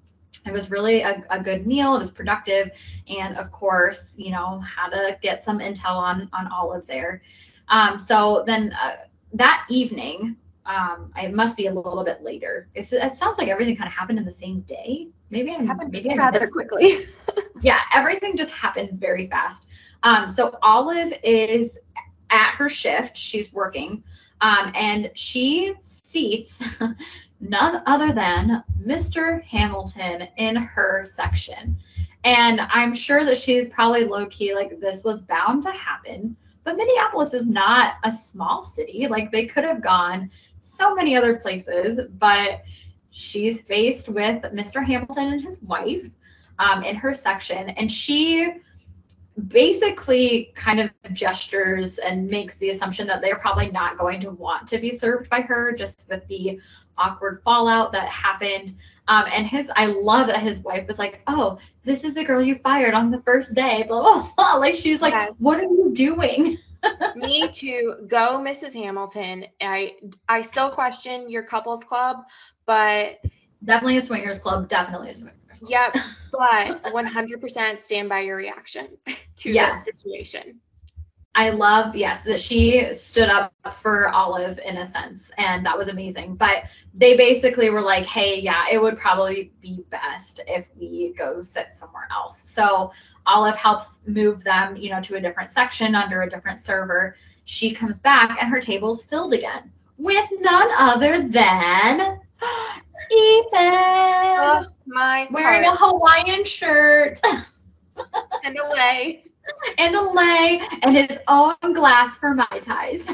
it 0.45 0.51
was 0.51 0.70
really 0.70 1.01
a, 1.01 1.24
a 1.30 1.41
good 1.41 1.66
meal. 1.66 1.95
It 1.95 1.99
was 1.99 2.11
productive. 2.11 2.72
And 3.07 3.36
of 3.38 3.51
course, 3.51 4.16
you 4.18 4.32
know, 4.32 4.59
how 4.59 4.89
to 4.89 5.18
get 5.22 5.41
some 5.41 5.59
intel 5.59 5.95
on, 5.95 6.30
on 6.34 6.47
all 6.51 6.72
of 6.72 6.86
there. 6.88 7.22
Um, 7.70 7.97
so 7.97 8.43
then 8.45 8.74
uh, 8.80 8.95
that 9.34 9.66
evening, 9.70 10.38
um, 10.66 11.11
it 11.18 11.34
must 11.34 11.57
be 11.57 11.68
a 11.68 11.74
little 11.74 12.03
bit 12.03 12.22
later. 12.22 12.68
It's, 12.76 12.93
it 12.93 13.13
sounds 13.13 13.38
like 13.38 13.47
everything 13.47 13.76
kind 13.76 13.88
of 13.88 13.93
happened 13.93 14.20
in 14.20 14.26
the 14.26 14.32
same 14.32 14.61
day. 14.61 15.07
Maybe 15.36 15.53
I'm, 15.53 15.67
happened 15.67 15.91
maybe 15.91 16.11
I 16.11 16.15
rather 16.15 16.39
missed- 16.39 16.53
quickly. 16.53 16.99
yeah, 17.61 17.81
everything 17.93 18.38
just 18.38 18.53
happened 18.53 18.97
very 18.97 19.27
fast. 19.27 19.67
Um, 20.03 20.29
so 20.29 20.57
Olive 20.63 21.11
is 21.23 21.77
at 22.29 22.51
her 22.51 22.69
shift. 22.69 23.17
She's 23.17 23.51
working, 23.51 24.01
um, 24.39 24.71
and 24.73 25.11
she 25.13 25.73
seats 25.81 26.63
none 27.41 27.83
other 27.86 28.13
than 28.13 28.63
Mr. 28.81 29.43
Hamilton 29.43 30.25
in 30.38 30.55
her 30.55 31.03
section. 31.03 31.75
And 32.23 32.61
I'm 32.61 32.95
sure 32.95 33.25
that 33.25 33.38
she's 33.38 33.67
probably 33.67 34.05
low 34.05 34.27
key 34.27 34.55
like 34.55 34.79
this 34.79 35.03
was 35.03 35.21
bound 35.21 35.63
to 35.63 35.71
happen. 35.71 36.38
But 36.63 36.77
Minneapolis 36.77 37.33
is 37.33 37.47
not 37.49 37.95
a 38.05 38.11
small 38.11 38.61
city. 38.61 39.07
Like 39.09 39.31
they 39.33 39.45
could 39.45 39.65
have 39.65 39.83
gone 39.83 40.31
so 40.59 40.95
many 40.95 41.17
other 41.17 41.36
places, 41.36 41.99
but 42.17 42.61
she's 43.16 43.61
faced 43.61 44.09
with 44.09 44.43
Mr. 44.43 44.86
Hamilton 44.86 45.32
and 45.34 45.41
his 45.41 45.61
wife 45.63 46.03
um, 46.59 46.84
in 46.84 46.95
her 46.95 47.13
section, 47.13 47.70
and 47.70 47.89
she 47.91 48.53
basically 49.47 50.51
kind 50.55 50.80
of 50.80 50.89
gestures 51.13 51.97
and 51.97 52.28
makes 52.28 52.55
the 52.55 52.70
assumption 52.70 53.05
that 53.07 53.22
they're 53.22 53.39
probably 53.39 53.70
not 53.72 53.97
going 53.97 54.20
to 54.22 54.32
want 54.32 54.68
to 54.68 54.78
be 54.78 54.91
served 54.91 55.30
by 55.30 55.41
her 55.41 55.74
just 55.74 56.07
with 56.09 56.26
the 56.28 56.59
awkward 56.97 57.41
fallout 57.43 57.91
that 57.91 58.07
happened 58.07 58.74
um, 59.09 59.26
and 59.34 59.45
his 59.45 59.70
i 59.76 59.88
love 59.88 60.28
that 60.28 60.39
his 60.39 60.63
wife 60.63 60.88
was 60.88 60.97
like 60.99 61.22
oh 61.28 61.57
this 61.84 62.05
is 62.05 62.13
the 62.13 62.24
girl 62.24 62.41
you 62.41 62.55
fired 62.55 62.93
on 62.93 63.11
the 63.11 63.20
first 63.20 63.53
day 63.53 63.84
blah 63.86 64.01
blah 64.01 64.30
blah 64.38 64.53
like 64.57 64.74
she's 64.74 65.01
like 65.01 65.13
Yes. 65.13 65.36
what 65.39 65.59
are 65.59 65.63
you 65.63 65.91
doing 65.93 66.57
Me 67.15 67.49
too. 67.51 67.95
Go, 68.07 68.39
Mrs. 68.39 68.73
Hamilton. 68.73 69.45
I 69.61 69.95
I 70.27 70.41
still 70.41 70.69
question 70.69 71.29
your 71.29 71.43
couples 71.43 71.83
club, 71.83 72.17
but 72.65 73.19
definitely 73.63 73.97
a 73.97 74.01
swingers 74.01 74.39
club 74.39 74.67
definitely 74.67 75.09
a 75.09 75.13
swingers 75.13 75.59
club. 75.59 75.69
yep. 75.69 75.97
But 76.31 76.83
100% 76.91 77.79
stand 77.79 78.09
by 78.09 78.19
your 78.19 78.36
reaction 78.36 78.97
to 79.38 79.53
Yes. 79.53 79.86
this 79.86 79.86
situation. 79.86 80.59
I 81.38 81.49
love, 81.49 81.95
yes, 81.95 82.23
that 82.25 82.39
she 82.39 82.91
stood 82.93 83.27
up 83.27 83.53
for 83.73 84.07
Olive 84.09 84.57
in 84.65 84.77
a 84.77 84.86
sense, 84.86 85.31
and 85.38 85.65
that 85.65 85.77
was 85.77 85.89
amazing. 85.89 86.36
But 86.36 86.63
they 86.93 87.17
basically 87.17 87.69
were 87.69 87.81
like, 87.81 88.05
hey, 88.05 88.39
yeah, 88.39 88.63
it 88.71 88.81
would 88.81 88.97
probably 88.97 89.51
be 89.61 89.83
best 89.89 90.39
if 90.47 90.67
we 90.77 91.13
go 91.17 91.41
sit 91.41 91.71
somewhere 91.71 92.07
else. 92.09 92.38
So 92.39 92.91
Olive 93.28 93.55
helps 93.55 93.99
move 94.07 94.43
them, 94.43 94.76
you 94.76 94.89
know, 94.89 95.01
to 95.01 95.15
a 95.15 95.21
different 95.21 95.49
section 95.49 95.95
under 95.95 96.21
a 96.21 96.30
different 96.30 96.59
server. 96.59 97.15
She 97.45 97.73
comes 97.73 97.99
back 97.99 98.38
and 98.41 98.49
her 98.49 98.61
table's 98.61 99.03
filled 99.03 99.34
again 99.34 99.71
with 99.97 100.28
none 100.39 100.69
other 100.78 101.28
than 101.28 102.19
Ethan 103.11 103.51
Oh, 103.57 104.65
my 104.86 105.28
wearing 105.32 105.65
a 105.65 105.71
Hawaiian 105.76 106.43
shirt. 106.43 107.19
and 108.43 108.57
away. 108.65 109.23
and 109.78 109.95
a 109.95 110.01
lei 110.01 110.61
and 110.84 110.95
his 110.95 111.19
own 111.28 111.55
glass 111.73 112.17
for 112.17 112.34
mai 112.34 112.59
tais. 112.59 113.07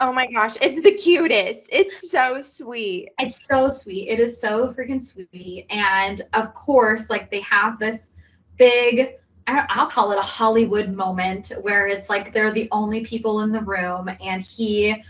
Oh 0.00 0.12
my 0.12 0.26
gosh, 0.26 0.56
it's 0.60 0.82
the 0.82 0.92
cutest. 0.92 1.68
It's 1.72 2.10
so 2.10 2.40
sweet. 2.42 3.10
It's 3.20 3.46
so 3.46 3.68
sweet. 3.68 4.08
It 4.08 4.18
is 4.18 4.40
so 4.40 4.68
freaking 4.72 5.00
sweet. 5.00 5.66
And 5.70 6.22
of 6.32 6.52
course, 6.54 7.08
like 7.08 7.30
they 7.30 7.40
have 7.42 7.78
this 7.78 8.10
big, 8.58 9.14
I'll 9.46 9.86
call 9.86 10.12
it 10.12 10.18
a 10.18 10.22
Hollywood 10.22 10.92
moment 10.92 11.52
where 11.60 11.86
it's 11.86 12.10
like 12.10 12.32
they're 12.32 12.52
the 12.52 12.68
only 12.72 13.04
people 13.04 13.40
in 13.40 13.52
the 13.52 13.60
room 13.60 14.10
and 14.20 14.42
he 14.42 15.02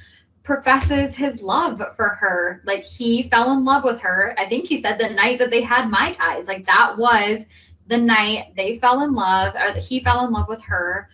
professes 0.42 1.16
his 1.16 1.42
love 1.42 1.82
for 1.96 2.10
her. 2.10 2.62
Like 2.64 2.84
he 2.84 3.24
fell 3.24 3.52
in 3.52 3.64
love 3.64 3.82
with 3.82 3.98
her. 4.00 4.34
I 4.38 4.46
think 4.48 4.66
he 4.66 4.80
said 4.80 4.98
the 4.98 5.08
night 5.08 5.38
that 5.38 5.50
they 5.50 5.62
had 5.62 5.90
Mai 5.90 6.12
Tais, 6.12 6.46
like 6.46 6.66
that 6.66 6.96
was 6.98 7.46
the 7.88 7.98
night 7.98 8.52
they 8.56 8.78
fell 8.78 9.02
in 9.02 9.14
love 9.14 9.54
or 9.54 9.72
that 9.72 9.82
he 9.82 10.00
fell 10.00 10.26
in 10.26 10.32
love 10.32 10.48
with 10.48 10.62
her. 10.62 11.08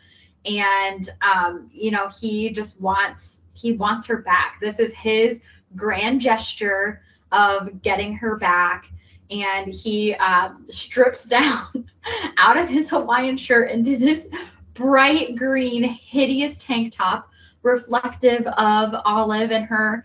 And 0.44 1.08
um, 1.22 1.70
you 1.72 1.90
know, 1.90 2.08
he 2.08 2.50
just 2.50 2.80
wants 2.80 3.44
he 3.54 3.72
wants 3.72 4.04
her 4.06 4.18
back. 4.18 4.58
This 4.60 4.80
is 4.80 4.94
his 4.96 5.42
grand 5.76 6.20
gesture 6.20 7.02
of 7.30 7.82
getting 7.82 8.14
her 8.16 8.36
back. 8.36 8.90
And 9.32 9.72
he 9.72 10.14
uh, 10.18 10.50
strips 10.68 11.24
down 11.38 11.88
out 12.36 12.56
of 12.56 12.68
his 12.68 12.90
Hawaiian 12.90 13.36
shirt 13.36 13.70
into 13.70 13.96
this 13.96 14.28
bright 14.74 15.36
green, 15.36 15.84
hideous 15.84 16.56
tank 16.58 16.92
top, 16.92 17.30
reflective 17.62 18.46
of 18.58 18.94
Olive 19.04 19.50
and 19.52 19.64
her 19.64 20.04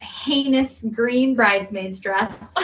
heinous 0.00 0.84
green 0.94 1.34
bridesmaid's 1.34 2.00
dress. 2.00 2.54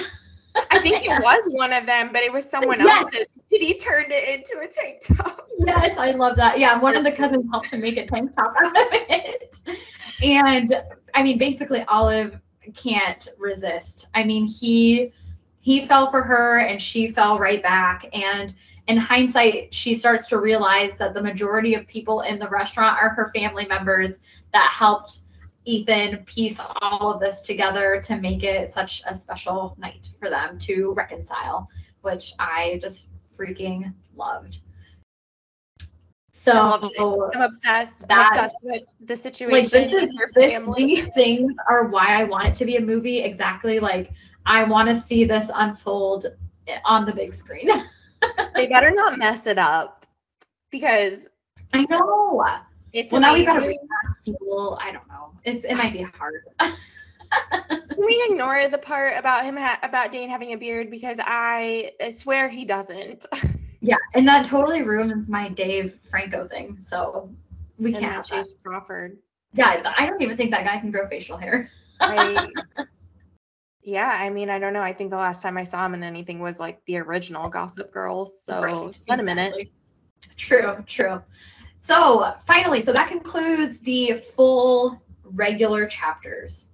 I 0.70 0.78
think 0.80 1.04
it 1.04 1.08
was 1.22 1.48
one 1.52 1.72
of 1.72 1.86
them, 1.86 2.10
but 2.12 2.22
it 2.22 2.32
was 2.32 2.48
someone 2.48 2.80
Yes. 2.80 3.02
else's. 3.02 3.26
He 3.50 3.78
turned 3.78 4.10
it 4.10 4.28
into 4.28 4.60
a 4.62 4.68
tank 4.68 5.00
top. 5.18 5.46
yes, 5.58 5.96
I 5.98 6.10
love 6.12 6.36
that. 6.36 6.58
Yeah, 6.58 6.78
one 6.78 6.96
of 6.96 7.04
the 7.04 7.12
cousins 7.12 7.46
helped 7.50 7.70
to 7.70 7.78
make 7.78 7.96
a 7.96 8.06
tank 8.06 8.34
top 8.34 8.54
out 8.62 8.76
of 8.76 8.86
it. 8.92 9.56
And 10.22 10.82
I 11.14 11.22
mean, 11.22 11.38
basically, 11.38 11.82
Olive 11.88 12.38
can't 12.74 13.28
resist. 13.38 14.08
I 14.14 14.24
mean, 14.24 14.46
he 14.46 15.10
he 15.62 15.80
fell 15.86 16.10
for 16.10 16.22
her 16.22 16.58
and 16.58 16.82
she 16.82 17.06
fell 17.06 17.38
right 17.38 17.62
back. 17.62 18.04
And 18.12 18.54
in 18.88 18.96
hindsight, 18.96 19.72
she 19.72 19.94
starts 19.94 20.26
to 20.28 20.40
realize 20.40 20.98
that 20.98 21.14
the 21.14 21.22
majority 21.22 21.74
of 21.74 21.86
people 21.86 22.22
in 22.22 22.40
the 22.40 22.48
restaurant 22.48 23.00
are 23.00 23.10
her 23.10 23.30
family 23.32 23.66
members 23.66 24.18
that 24.52 24.68
helped 24.70 25.20
Ethan 25.64 26.24
piece 26.24 26.60
all 26.80 27.12
of 27.12 27.20
this 27.20 27.42
together 27.42 28.00
to 28.02 28.16
make 28.16 28.42
it 28.42 28.68
such 28.68 29.02
a 29.06 29.14
special 29.14 29.76
night 29.78 30.08
for 30.18 30.28
them 30.28 30.58
to 30.58 30.92
reconcile, 30.94 31.68
which 32.00 32.32
I 32.40 32.78
just 32.82 33.06
freaking 33.36 33.94
loved. 34.16 34.58
So. 36.32 36.90
I'm 37.32 37.42
obsessed. 37.42 38.08
That- 38.08 38.30
I'm 38.32 38.44
obsessed 38.44 38.56
with 38.64 38.82
the 38.98 39.12
like 39.12 39.18
situation 39.18 39.82
this 39.82 39.92
is 39.92 40.08
this 40.34 40.76
these 40.76 41.06
things 41.14 41.54
are 41.68 41.86
why 41.86 42.20
I 42.20 42.24
want 42.24 42.46
it 42.46 42.54
to 42.54 42.64
be 42.64 42.78
a 42.78 42.80
movie. 42.80 43.22
Exactly 43.22 43.78
like 43.78 44.10
I 44.46 44.64
want 44.64 44.88
to 44.88 44.94
see 44.94 45.24
this 45.24 45.50
unfold 45.54 46.26
on 46.84 47.04
the 47.04 47.12
big 47.12 47.32
screen. 47.32 47.68
they 48.56 48.66
better 48.66 48.90
not 48.92 49.18
mess 49.18 49.46
it 49.46 49.58
up 49.58 50.06
because 50.70 51.28
I 51.72 51.84
know. 51.84 52.44
it's 52.92 53.12
Well, 53.12 53.20
now 53.20 53.34
we 53.34 53.44
gotta 53.44 53.60
recast 53.60 54.24
people. 54.24 54.78
I 54.80 54.92
don't 54.92 55.06
know. 55.08 55.32
It's 55.44 55.64
it 55.64 55.76
might 55.76 55.92
be 55.92 56.02
hard. 56.02 56.42
Can 57.94 58.06
we 58.06 58.26
ignore 58.30 58.68
the 58.68 58.78
part 58.78 59.18
about 59.18 59.44
him 59.44 59.56
ha- 59.56 59.78
about 59.82 60.12
Dane 60.12 60.28
having 60.28 60.52
a 60.52 60.56
beard 60.56 60.90
because 60.90 61.18
I 61.22 61.92
swear 62.10 62.48
he 62.48 62.64
doesn't. 62.64 63.26
yeah, 63.80 63.96
and 64.14 64.26
that 64.26 64.46
totally 64.46 64.82
ruins 64.82 65.28
my 65.28 65.48
Dave 65.48 65.92
Franco 65.92 66.46
thing. 66.46 66.76
So 66.76 67.30
we 67.78 67.92
And 67.92 68.02
can't. 68.02 68.24
Chace 68.24 68.54
Crawford. 68.64 69.18
Yeah, 69.54 69.92
I 69.96 70.06
don't 70.06 70.22
even 70.22 70.36
think 70.36 70.50
that 70.52 70.64
guy 70.64 70.78
can 70.78 70.90
grow 70.90 71.06
facial 71.06 71.36
hair. 71.36 71.68
I, 72.00 72.52
yeah, 73.82 74.16
I 74.20 74.30
mean, 74.30 74.48
I 74.50 74.58
don't 74.58 74.72
know. 74.72 74.82
I 74.82 74.92
think 74.92 75.10
the 75.10 75.16
last 75.16 75.42
time 75.42 75.56
I 75.56 75.64
saw 75.64 75.84
him 75.84 75.94
in 75.94 76.02
anything 76.02 76.38
was 76.38 76.60
like 76.60 76.84
the 76.86 76.98
original 76.98 77.48
Gossip 77.48 77.92
Girls. 77.92 78.40
So 78.42 78.62
Right, 78.62 78.88
it's 78.88 79.02
been 79.02 79.20
a 79.20 79.24
minute. 79.24 79.70
True, 80.36 80.82
true. 80.86 81.22
So 81.78 82.34
finally, 82.46 82.80
so 82.80 82.92
that 82.92 83.08
concludes 83.08 83.80
the 83.80 84.12
full 84.14 85.02
regular 85.24 85.86
chapters. 85.86 86.68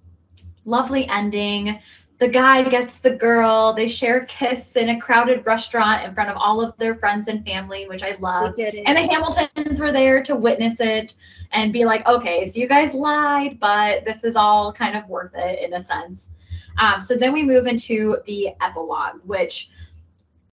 Lovely 0.65 1.07
ending. 1.07 1.79
The 2.19 2.27
guy 2.27 2.67
gets 2.67 2.99
the 2.99 3.15
girl. 3.15 3.73
They 3.73 3.87
share 3.87 4.17
a 4.17 4.25
kiss 4.25 4.75
in 4.75 4.89
a 4.89 4.99
crowded 4.99 5.45
restaurant 5.45 6.05
in 6.05 6.13
front 6.13 6.29
of 6.29 6.37
all 6.37 6.61
of 6.61 6.77
their 6.77 6.95
friends 6.95 7.27
and 7.27 7.43
family, 7.45 7.87
which 7.87 8.03
I 8.03 8.17
love. 8.19 8.53
And 8.59 8.97
the 8.97 9.07
Hamiltons 9.09 9.79
were 9.79 9.91
there 9.91 10.21
to 10.23 10.35
witness 10.35 10.79
it 10.79 11.15
and 11.53 11.71
be 11.71 11.85
like, 11.85 12.05
okay, 12.05 12.45
so 12.45 12.59
you 12.59 12.67
guys 12.67 12.93
lied, 12.93 13.57
but 13.59 14.03
this 14.05 14.23
is 14.23 14.35
all 14.35 14.73
kind 14.73 14.97
of 14.97 15.07
worth 15.07 15.31
it 15.33 15.59
in 15.63 15.73
a 15.73 15.81
sense. 15.81 16.29
Um, 16.77 16.99
so 16.99 17.15
then 17.15 17.33
we 17.33 17.43
move 17.43 17.67
into 17.67 18.17
the 18.25 18.49
epilogue, 18.61 19.21
which 19.25 19.69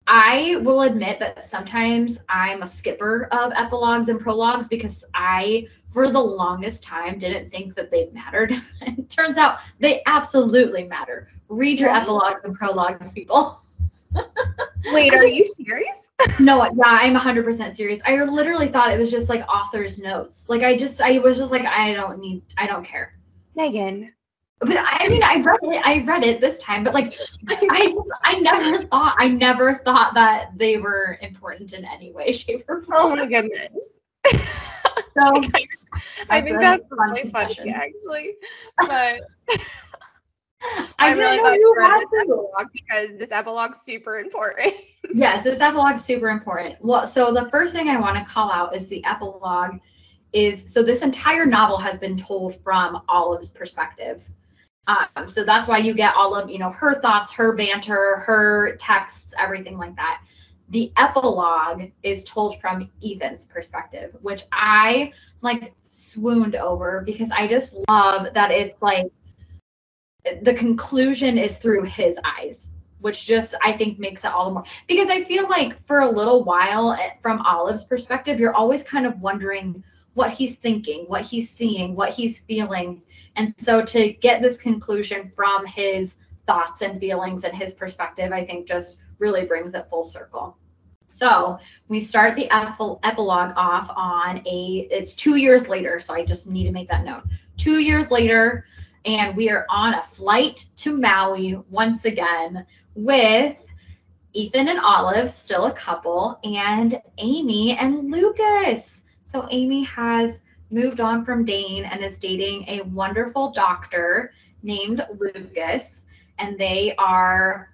I 0.07 0.57
will 0.61 0.83
admit 0.83 1.19
that 1.19 1.41
sometimes 1.41 2.19
I'm 2.29 2.61
a 2.61 2.65
skipper 2.65 3.27
of 3.31 3.51
epilogues 3.55 4.09
and 4.09 4.19
prologues 4.19 4.67
because 4.67 5.03
I, 5.15 5.67
for 5.89 6.11
the 6.11 6.19
longest 6.19 6.83
time, 6.83 7.17
didn't 7.17 7.49
think 7.51 7.75
that 7.75 7.89
they 7.89 8.09
mattered. 8.13 8.51
it 8.81 9.09
turns 9.09 9.37
out 9.37 9.59
they 9.79 10.01
absolutely 10.05 10.85
matter. 10.85 11.27
Read 11.49 11.79
your 11.79 11.89
Right. 11.89 12.01
epilogues 12.01 12.41
and 12.43 12.53
prologues, 12.55 13.11
people. 13.13 13.59
Wait, 14.93 15.13
are 15.13 15.25
you 15.25 15.45
serious? 15.45 16.11
No, 16.39 16.63
yeah, 16.63 16.69
I'm 16.85 17.15
100% 17.15 17.71
serious. 17.71 18.01
I 18.05 18.15
literally 18.23 18.67
thought 18.67 18.91
it 18.91 18.97
was 18.97 19.11
just 19.11 19.29
like 19.29 19.41
author's 19.47 19.99
notes. 19.99 20.47
Like 20.49 20.63
I 20.63 20.75
just, 20.75 21.01
I 21.01 21.19
was 21.19 21.37
just 21.37 21.51
like, 21.51 21.65
I 21.65 21.93
don't 21.93 22.19
need, 22.19 22.41
I 22.57 22.65
don't 22.67 22.85
care. 22.85 23.13
Megan, 23.55 24.13
but 24.59 24.77
I 24.77 25.09
mean, 25.09 25.23
I 25.23 25.41
read 25.41 25.59
it. 25.63 25.81
I 25.85 26.03
read 26.05 26.23
it 26.23 26.39
this 26.39 26.59
time, 26.59 26.83
but 26.83 26.93
like, 26.93 27.13
I 27.49 27.93
I 28.23 28.39
never 28.39 28.77
thought 28.83 29.15
I 29.17 29.27
never 29.27 29.73
thought 29.73 30.13
that 30.13 30.51
they 30.55 30.77
were 30.77 31.17
important 31.21 31.73
in 31.73 31.85
any 31.85 32.11
way, 32.11 32.31
shape, 32.33 32.63
or 32.67 32.79
form. 32.79 32.97
Oh 32.97 33.15
my 33.15 33.25
goodness. 33.25 33.99
So 34.25 34.41
I 36.29 36.41
think 36.41 36.59
that's 36.59 36.83
really 36.89 37.29
funny, 37.29 37.69
actually. 37.69 38.35
But 38.77 39.21
I 40.61 40.89
I'm 40.99 41.17
really 41.17 41.37
glad 41.37 41.55
you 41.55 41.75
read 41.77 41.99
this 41.99 42.21
epilogue 42.21 42.71
because 42.73 43.17
this 43.17 43.31
epilogue's 43.31 43.81
super 43.81 44.19
important. 44.19 44.73
Yes, 45.13 45.43
this 45.43 45.61
epilogue 45.61 45.95
is 45.95 46.03
super 46.03 46.29
important. 46.29 46.77
Well, 46.81 47.05
so 47.05 47.31
the 47.31 47.49
first 47.49 47.73
thing 47.73 47.89
I 47.89 47.99
want 47.99 48.17
to 48.17 48.23
call 48.23 48.51
out 48.51 48.75
is 48.75 48.87
the 48.87 49.03
epilogue 49.05 49.79
is 50.33 50.73
so 50.73 50.81
this 50.83 51.01
entire 51.01 51.45
novel 51.45 51.77
has 51.77 51.97
been 51.97 52.17
told 52.17 52.55
from 52.61 53.01
Olive's 53.07 53.49
perspective. 53.49 54.29
Um, 54.87 55.27
so 55.27 55.43
that's 55.43 55.67
why 55.67 55.79
you 55.79 55.93
get 55.93 56.15
all 56.15 56.35
of 56.35 56.49
you 56.49 56.59
know 56.59 56.69
her 56.69 56.93
thoughts, 56.93 57.33
her 57.33 57.53
banter, 57.53 58.23
her 58.25 58.75
texts, 58.77 59.33
everything 59.37 59.77
like 59.77 59.95
that. 59.95 60.21
The 60.69 60.91
epilogue 60.97 61.91
is 62.03 62.23
told 62.23 62.59
from 62.59 62.89
Ethan's 63.03 63.45
perspective, 63.45 64.15
which 64.21 64.43
I 64.51 65.13
like 65.41 65.73
swooned 65.89 66.55
over 66.55 67.03
because 67.05 67.31
I 67.31 67.47
just 67.47 67.75
love 67.87 68.33
that 68.33 68.51
it's 68.51 68.75
like 68.81 69.11
the 70.41 70.53
conclusion 70.55 71.37
is 71.37 71.59
through 71.59 71.83
his 71.83 72.17
eyes 72.23 72.69
which 73.05 73.27
just 73.27 73.53
I 73.61 73.73
think 73.73 73.99
makes 73.99 74.25
it 74.25 74.31
all 74.31 74.45
the 74.45 74.51
more 74.51 74.63
because 74.87 75.09
I 75.09 75.23
feel 75.23 75.47
like 75.47 75.79
for 75.85 75.99
a 75.99 76.09
little 76.09 76.43
while 76.43 76.93
eh, 76.93 77.11
from 77.21 77.39
Olive's 77.43 77.83
perspective, 77.83 78.39
you're 78.39 78.55
always 78.55 78.81
kind 78.81 79.05
of 79.05 79.21
wondering 79.21 79.83
what 80.15 80.31
he's 80.31 80.55
thinking, 80.55 81.05
what 81.05 81.23
he's 81.23 81.49
seeing, 81.49 81.95
what 81.95 82.11
he's 82.11 82.39
feeling. 82.39 83.03
And 83.35 83.53
so 83.59 83.83
to 83.83 84.13
get 84.13 84.41
this 84.41 84.57
conclusion 84.57 85.29
from 85.29 85.65
his 85.65 86.17
thoughts 86.47 86.81
and 86.81 86.99
feelings 86.99 87.43
and 87.43 87.55
his 87.55 87.73
perspective, 87.73 88.31
I 88.31 88.45
think 88.45 88.65
just 88.65 88.99
really 89.19 89.45
brings 89.45 89.73
it 89.73 89.87
full 89.89 90.05
circle. 90.05 90.57
So 91.07 91.59
we 91.87 91.99
start 91.99 92.35
the 92.35 92.49
epilogue 92.49 93.53
off 93.55 93.91
on 93.95 94.41
a, 94.47 94.87
it's 94.89 95.13
two 95.13 95.35
years 95.35 95.67
later. 95.67 95.99
So 95.99 96.15
I 96.15 96.25
just 96.25 96.49
need 96.49 96.63
to 96.65 96.71
make 96.71 96.87
that 96.87 97.03
note. 97.03 97.23
Two 97.57 97.79
years 97.79 98.09
later, 98.09 98.65
and 99.05 99.35
we 99.35 99.49
are 99.49 99.65
on 99.69 99.93
a 99.93 100.01
flight 100.01 100.65
to 100.77 100.97
Maui 100.97 101.59
once 101.69 102.05
again 102.05 102.65
with 102.95 103.67
Ethan 104.33 104.69
and 104.69 104.79
Olive, 104.79 105.29
still 105.29 105.65
a 105.65 105.73
couple, 105.73 106.39
and 106.43 106.99
Ami 107.19 107.77
and 107.77 108.11
Lucas. 108.11 109.03
So 109.35 109.41
Ami 109.51 109.83
has 109.83 110.43
moved 110.71 111.01
on 111.01 111.25
from 111.25 111.43
Dane 111.43 111.83
and 111.83 112.01
is 112.01 112.17
dating 112.17 112.63
a 112.69 112.83
wonderful 112.83 113.51
doctor 113.51 114.31
named 114.63 115.05
Lucas, 115.19 116.03
and 116.39 116.57
they 116.57 116.95
are 116.97 117.69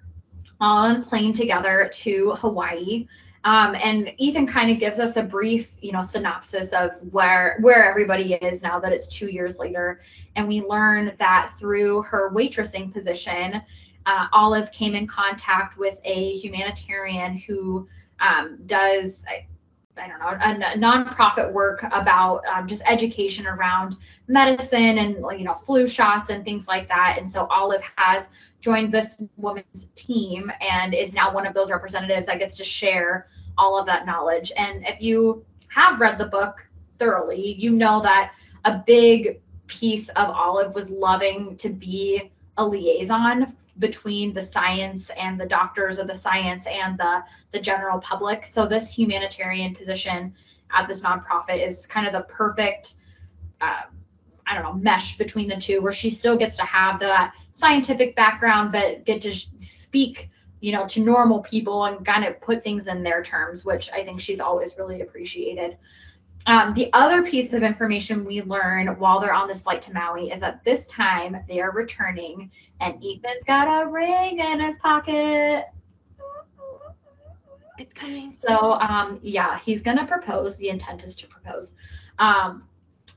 on 0.58 1.04
plane 1.04 1.32
together 1.32 1.88
to 1.92 2.32
Hawaii. 2.32 3.06
Um, 3.44 3.76
and 3.76 4.12
Ethan 4.18 4.48
kind 4.48 4.72
of 4.72 4.80
gives 4.80 4.98
us 4.98 5.16
a 5.16 5.22
brief, 5.22 5.76
you 5.80 5.92
know, 5.92 6.02
synopsis 6.02 6.72
of 6.72 6.94
where 7.12 7.58
where 7.60 7.88
everybody 7.88 8.34
is 8.34 8.60
now 8.60 8.80
that 8.80 8.90
it's 8.90 9.06
two 9.06 9.28
years 9.30 9.60
later, 9.60 10.00
and 10.34 10.48
we 10.48 10.62
learn 10.62 11.14
that 11.18 11.52
through 11.60 12.02
her 12.02 12.32
waitressing 12.34 12.92
position, 12.92 13.62
uh, 14.06 14.26
Olive 14.32 14.72
came 14.72 14.96
in 14.96 15.06
contact 15.06 15.78
with 15.78 16.00
a 16.02 16.32
humanitarian 16.32 17.36
who 17.36 17.86
um, 18.18 18.58
does, 18.66 19.24
I, 19.96 20.08
don't 20.08 20.18
know, 20.20 20.68
a, 20.70 20.74
a 20.74 20.78
nonprofit 20.78 21.52
work 21.52 21.84
about 21.92 22.46
um, 22.46 22.66
just 22.66 22.82
education 22.86 23.46
around 23.46 23.96
medicine 24.26 24.98
and 24.98 25.16
you 25.38 25.44
know 25.44 25.54
flu 25.54 25.86
shots 25.86 26.30
and 26.30 26.44
things 26.44 26.66
like 26.66 26.88
that. 26.88 27.16
And 27.18 27.28
so 27.28 27.46
Olive 27.46 27.82
has 27.96 28.52
joined 28.60 28.92
this 28.92 29.22
woman's 29.36 29.86
team 29.94 30.50
and 30.60 30.94
is 30.94 31.12
now 31.12 31.32
one 31.32 31.46
of 31.46 31.52
those 31.52 31.70
representatives 31.70 32.26
that 32.26 32.38
gets 32.38 32.56
to 32.56 32.64
share 32.64 33.26
all 33.58 33.78
of 33.78 33.84
that 33.86 34.06
knowledge. 34.06 34.50
And 34.56 34.86
if 34.86 35.02
you 35.02 35.44
have 35.68 36.00
read 36.00 36.18
the 36.18 36.26
book 36.26 36.66
thoroughly, 36.98 37.54
you 37.58 37.70
know 37.70 38.00
that 38.02 38.32
a 38.64 38.82
big 38.86 39.40
piece 39.66 40.08
of 40.10 40.30
Olive 40.30 40.74
was 40.74 40.90
loving 40.90 41.56
to 41.56 41.68
be 41.68 42.30
a 42.56 42.66
liaison 42.66 43.54
between 43.78 44.32
the 44.32 44.42
science 44.42 45.10
and 45.10 45.40
the 45.40 45.46
doctors 45.46 45.98
of 45.98 46.06
the 46.06 46.14
science 46.14 46.66
and 46.66 46.98
the 46.98 47.22
the 47.50 47.60
general 47.60 47.98
public. 48.00 48.44
So 48.44 48.66
this 48.66 48.96
humanitarian 48.96 49.74
position 49.74 50.34
at 50.72 50.88
this 50.88 51.02
nonprofit 51.02 51.64
is 51.64 51.86
kind 51.86 52.06
of 52.06 52.12
the 52.12 52.22
perfect 52.22 52.94
uh, 53.60 53.82
I 54.46 54.54
don't 54.54 54.64
know 54.64 54.74
mesh 54.74 55.16
between 55.16 55.48
the 55.48 55.56
two, 55.56 55.80
where 55.80 55.92
she 55.92 56.10
still 56.10 56.36
gets 56.36 56.56
to 56.56 56.64
have 56.64 56.98
that 57.00 57.34
scientific 57.52 58.16
background, 58.16 58.72
but 58.72 59.04
get 59.04 59.20
to 59.22 59.34
speak 59.58 60.30
you 60.60 60.72
know 60.72 60.86
to 60.86 61.00
normal 61.00 61.40
people 61.40 61.84
and 61.86 62.04
kind 62.04 62.24
of 62.24 62.40
put 62.40 62.62
things 62.62 62.88
in 62.88 63.02
their 63.02 63.22
terms, 63.22 63.64
which 63.64 63.90
I 63.92 64.04
think 64.04 64.20
she's 64.20 64.40
always 64.40 64.76
really 64.78 65.00
appreciated. 65.00 65.76
Um, 66.46 66.74
the 66.74 66.90
other 66.92 67.22
piece 67.22 67.52
of 67.52 67.62
information 67.62 68.24
we 68.24 68.42
learn 68.42 68.88
while 68.98 69.20
they're 69.20 69.32
on 69.32 69.46
this 69.46 69.62
flight 69.62 69.80
to 69.82 69.92
Maui 69.92 70.30
is 70.30 70.40
that 70.40 70.64
this 70.64 70.86
time 70.88 71.36
they 71.48 71.60
are 71.60 71.70
returning 71.70 72.50
and 72.80 72.94
Ethan's 72.96 73.44
got 73.44 73.68
a 73.68 73.88
ring 73.88 74.40
in 74.40 74.60
his 74.60 74.76
pocket. 74.78 75.66
It's 77.78 77.94
coming. 77.94 78.30
So, 78.30 78.74
um, 78.80 79.20
yeah, 79.22 79.58
he's 79.60 79.82
gonna 79.82 80.06
propose. 80.06 80.56
The 80.56 80.68
intent 80.68 81.04
is 81.04 81.14
to 81.16 81.26
propose. 81.26 81.74
Um, 82.18 82.64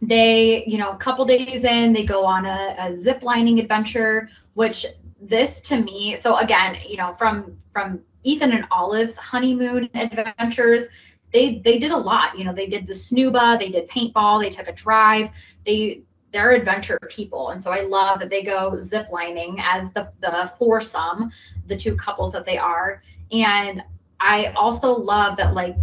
they, 0.01 0.63
you 0.65 0.77
know, 0.77 0.91
a 0.91 0.97
couple 0.97 1.25
days 1.25 1.63
in, 1.63 1.93
they 1.93 2.05
go 2.05 2.25
on 2.25 2.45
a, 2.45 2.75
a 2.77 2.93
zip 2.93 3.23
lining 3.23 3.59
adventure, 3.59 4.29
which 4.53 4.85
this 5.21 5.61
to 5.61 5.81
me, 5.81 6.15
so 6.15 6.37
again, 6.37 6.77
you 6.87 6.97
know, 6.97 7.13
from 7.13 7.57
from 7.71 8.01
Ethan 8.23 8.51
and 8.51 8.67
Olive's 8.71 9.17
honeymoon 9.17 9.89
adventures, 9.93 10.87
they 11.35 11.59
they 11.59 11.77
did 11.77 11.91
a 11.91 11.97
lot. 11.97 12.37
You 12.37 12.45
know, 12.45 12.53
they 12.53 12.65
did 12.65 12.87
the 12.87 12.93
snuba, 12.93 13.59
they 13.59 13.69
did 13.69 13.89
paintball, 13.89 14.41
they 14.41 14.49
took 14.49 14.67
a 14.67 14.71
drive, 14.71 15.29
they 15.65 16.01
they're 16.31 16.51
adventure 16.51 16.97
people. 17.09 17.49
And 17.49 17.61
so 17.61 17.71
I 17.71 17.81
love 17.81 18.19
that 18.19 18.29
they 18.29 18.41
go 18.41 18.75
zip 18.77 19.07
lining 19.11 19.57
as 19.59 19.91
the 19.91 20.11
the 20.21 20.49
foursome, 20.57 21.31
the 21.67 21.75
two 21.75 21.95
couples 21.95 22.31
that 22.31 22.45
they 22.45 22.57
are. 22.57 23.03
And 23.31 23.83
I 24.21 24.53
also 24.55 24.95
love 24.95 25.35
that, 25.37 25.53
like, 25.53 25.75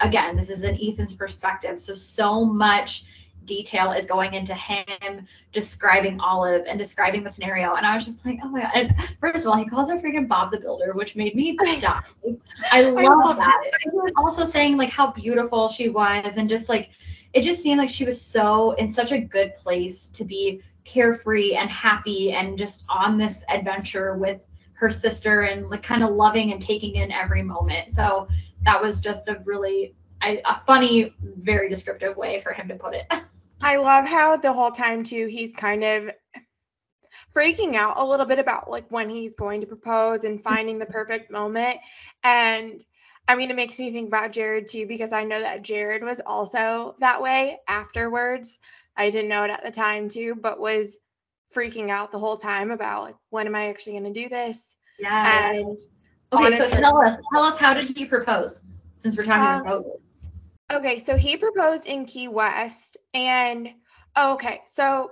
again, 0.00 0.36
this 0.36 0.50
is 0.50 0.64
an 0.64 0.78
Ethan's 0.80 1.14
perspective. 1.14 1.80
So, 1.80 1.94
so 1.94 2.44
much 2.44 3.04
detail 3.44 3.92
is 3.92 4.06
going 4.06 4.34
into 4.34 4.54
him 4.54 5.26
describing 5.52 6.20
Olive 6.20 6.64
and 6.68 6.78
describing 6.78 7.22
the 7.22 7.28
scenario. 7.28 7.74
And 7.74 7.86
I 7.86 7.94
was 7.94 8.04
just 8.04 8.24
like, 8.24 8.38
oh 8.42 8.48
my 8.48 8.62
God. 8.62 8.70
And 8.74 8.94
first 9.20 9.44
of 9.44 9.50
all, 9.50 9.56
he 9.56 9.64
calls 9.64 9.90
her 9.90 9.96
freaking 9.96 10.28
Bob 10.28 10.52
the 10.52 10.60
Builder, 10.60 10.92
which 10.94 11.16
made 11.16 11.34
me 11.34 11.56
die. 11.80 12.00
I 12.72 12.82
love 12.82 13.18
loved 13.18 13.40
that. 13.40 13.60
it. 13.64 13.74
He 13.82 13.90
was 13.90 14.12
also 14.16 14.44
saying, 14.44 14.76
like, 14.76 14.90
how 14.90 15.12
beautiful 15.12 15.68
she 15.68 15.88
was. 15.88 16.36
And 16.36 16.48
just 16.48 16.68
like, 16.68 16.90
it 17.32 17.42
just 17.42 17.62
seemed 17.62 17.78
like 17.78 17.90
she 17.90 18.04
was 18.04 18.20
so 18.20 18.72
in 18.72 18.88
such 18.88 19.12
a 19.12 19.18
good 19.18 19.54
place 19.54 20.08
to 20.10 20.24
be 20.24 20.62
carefree 20.84 21.54
and 21.54 21.70
happy 21.70 22.32
and 22.32 22.58
just 22.58 22.84
on 22.88 23.18
this 23.18 23.44
adventure 23.48 24.16
with 24.16 24.46
her 24.74 24.90
sister 24.90 25.42
and 25.42 25.68
like 25.68 25.82
kind 25.82 26.02
of 26.02 26.10
loving 26.10 26.52
and 26.52 26.60
taking 26.60 26.96
in 26.96 27.12
every 27.12 27.42
moment. 27.42 27.90
So 27.90 28.26
that 28.62 28.80
was 28.80 29.00
just 29.00 29.28
a 29.28 29.40
really 29.44 29.94
I, 30.22 30.42
a 30.44 30.60
funny, 30.66 31.14
very 31.22 31.68
descriptive 31.68 32.16
way 32.16 32.38
for 32.40 32.52
him 32.52 32.68
to 32.68 32.74
put 32.74 32.94
it. 32.94 33.06
I 33.62 33.76
love 33.76 34.06
how 34.06 34.36
the 34.36 34.52
whole 34.52 34.70
time 34.70 35.02
too 35.02 35.26
he's 35.26 35.52
kind 35.52 35.84
of 35.84 36.10
freaking 37.34 37.74
out 37.74 37.98
a 37.98 38.04
little 38.04 38.26
bit 38.26 38.38
about 38.38 38.70
like 38.70 38.90
when 38.90 39.08
he's 39.08 39.34
going 39.34 39.60
to 39.60 39.66
propose 39.66 40.24
and 40.24 40.40
finding 40.40 40.78
the 40.78 40.86
perfect 40.86 41.30
moment. 41.30 41.78
And 42.24 42.82
I 43.28 43.36
mean, 43.36 43.50
it 43.50 43.56
makes 43.56 43.78
me 43.78 43.92
think 43.92 44.08
about 44.08 44.32
Jared 44.32 44.66
too 44.66 44.86
because 44.86 45.12
I 45.12 45.24
know 45.24 45.40
that 45.40 45.62
Jared 45.62 46.02
was 46.02 46.20
also 46.24 46.96
that 47.00 47.20
way 47.20 47.58
afterwards. 47.68 48.58
I 48.96 49.10
didn't 49.10 49.28
know 49.28 49.44
it 49.44 49.50
at 49.50 49.62
the 49.62 49.70
time 49.70 50.08
too, 50.08 50.34
but 50.34 50.58
was 50.58 50.98
freaking 51.54 51.90
out 51.90 52.12
the 52.12 52.18
whole 52.18 52.36
time 52.36 52.70
about 52.70 53.04
like 53.04 53.16
when 53.30 53.46
am 53.46 53.54
I 53.54 53.68
actually 53.68 53.92
going 53.92 54.12
to 54.12 54.22
do 54.22 54.28
this? 54.28 54.76
Yeah. 54.98 55.52
And 55.56 55.78
okay, 56.32 56.58
so 56.58 56.68
tell 56.68 56.98
us, 56.98 57.18
tell 57.32 57.42
us, 57.42 57.58
how 57.58 57.74
did 57.74 57.96
he 57.96 58.04
propose? 58.04 58.64
Since 58.94 59.16
we're 59.16 59.24
talking 59.24 59.46
Um, 59.46 59.62
proposals. 59.62 60.09
Okay, 60.72 60.98
so 60.98 61.16
he 61.16 61.36
proposed 61.36 61.86
in 61.86 62.04
Key 62.04 62.28
West, 62.28 62.96
and 63.12 63.70
oh, 64.14 64.34
okay, 64.34 64.60
so 64.66 65.10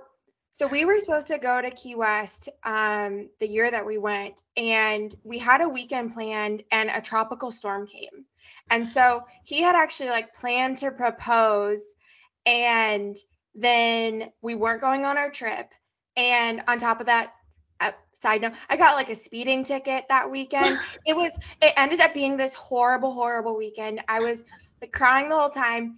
so 0.53 0.67
we 0.67 0.85
were 0.85 0.99
supposed 0.99 1.27
to 1.27 1.37
go 1.37 1.61
to 1.61 1.69
Key 1.71 1.95
West 1.95 2.47
um, 2.63 3.29
the 3.39 3.47
year 3.47 3.69
that 3.69 3.85
we 3.85 3.97
went, 3.97 4.43
and 4.55 5.13
we 5.23 5.37
had 5.37 5.59
a 5.59 5.67
weekend 5.67 6.13
planned, 6.13 6.63
and 6.71 6.89
a 6.89 7.01
tropical 7.01 7.51
storm 7.51 7.85
came, 7.85 8.25
and 8.71 8.87
so 8.87 9.21
he 9.43 9.61
had 9.61 9.75
actually 9.75 10.09
like 10.09 10.33
planned 10.33 10.77
to 10.77 10.91
propose, 10.91 11.93
and 12.45 13.17
then 13.53 14.31
we 14.41 14.55
weren't 14.55 14.79
going 14.79 15.03
on 15.03 15.17
our 15.17 15.29
trip, 15.29 15.73
and 16.15 16.61
on 16.69 16.77
top 16.77 17.01
of 17.01 17.05
that. 17.07 17.33
Uh, 17.81 17.93
side 18.11 18.41
note, 18.41 18.51
I 18.69 18.75
got 18.75 18.95
like 18.97 19.09
a 19.09 19.15
speeding 19.15 19.63
ticket 19.63 20.03
that 20.09 20.29
weekend. 20.29 20.77
it 21.05 21.15
was, 21.15 21.39
it 21.61 21.71
ended 21.77 22.01
up 22.01 22.13
being 22.13 22.35
this 22.35 22.53
horrible, 22.53 23.13
horrible 23.13 23.55
weekend. 23.55 24.01
I 24.09 24.19
was 24.19 24.43
like 24.81 24.91
crying 24.91 25.29
the 25.29 25.37
whole 25.37 25.49
time 25.49 25.95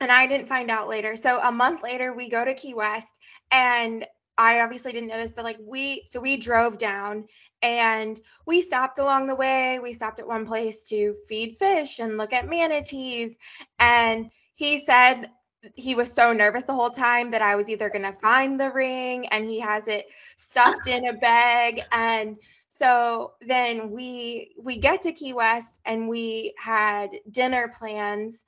and 0.00 0.12
I 0.12 0.26
didn't 0.26 0.48
find 0.48 0.70
out 0.70 0.88
later. 0.88 1.16
So 1.16 1.40
a 1.42 1.52
month 1.52 1.82
later 1.82 2.14
we 2.14 2.28
go 2.28 2.44
to 2.44 2.54
Key 2.54 2.74
West 2.74 3.18
and 3.50 4.06
I 4.38 4.60
obviously 4.60 4.92
didn't 4.92 5.08
know 5.08 5.16
this, 5.16 5.32
but 5.32 5.44
like 5.44 5.56
we, 5.60 6.02
so 6.04 6.20
we 6.20 6.36
drove 6.36 6.76
down 6.76 7.24
and 7.62 8.20
we 8.44 8.60
stopped 8.60 8.98
along 8.98 9.26
the 9.26 9.34
way. 9.34 9.78
We 9.78 9.94
stopped 9.94 10.20
at 10.20 10.26
one 10.26 10.44
place 10.44 10.84
to 10.84 11.14
feed 11.26 11.56
fish 11.56 12.00
and 12.00 12.18
look 12.18 12.34
at 12.34 12.48
manatees. 12.48 13.38
And 13.78 14.30
he 14.54 14.78
said 14.78 15.30
he 15.74 15.94
was 15.94 16.12
so 16.12 16.34
nervous 16.34 16.64
the 16.64 16.74
whole 16.74 16.90
time 16.90 17.30
that 17.30 17.40
I 17.40 17.56
was 17.56 17.70
either 17.70 17.88
going 17.88 18.04
to 18.04 18.12
find 18.12 18.60
the 18.60 18.70
ring 18.70 19.26
and 19.28 19.44
he 19.46 19.58
has 19.60 19.88
it 19.88 20.06
stuffed 20.36 20.86
in 20.86 21.06
a 21.06 21.14
bag. 21.14 21.82
And 21.92 22.36
so 22.76 23.32
then 23.40 23.90
we 23.90 24.52
we 24.62 24.76
get 24.76 25.00
to 25.00 25.12
Key 25.12 25.32
West 25.32 25.80
and 25.86 26.10
we 26.10 26.52
had 26.58 27.08
dinner 27.30 27.68
plans. 27.68 28.44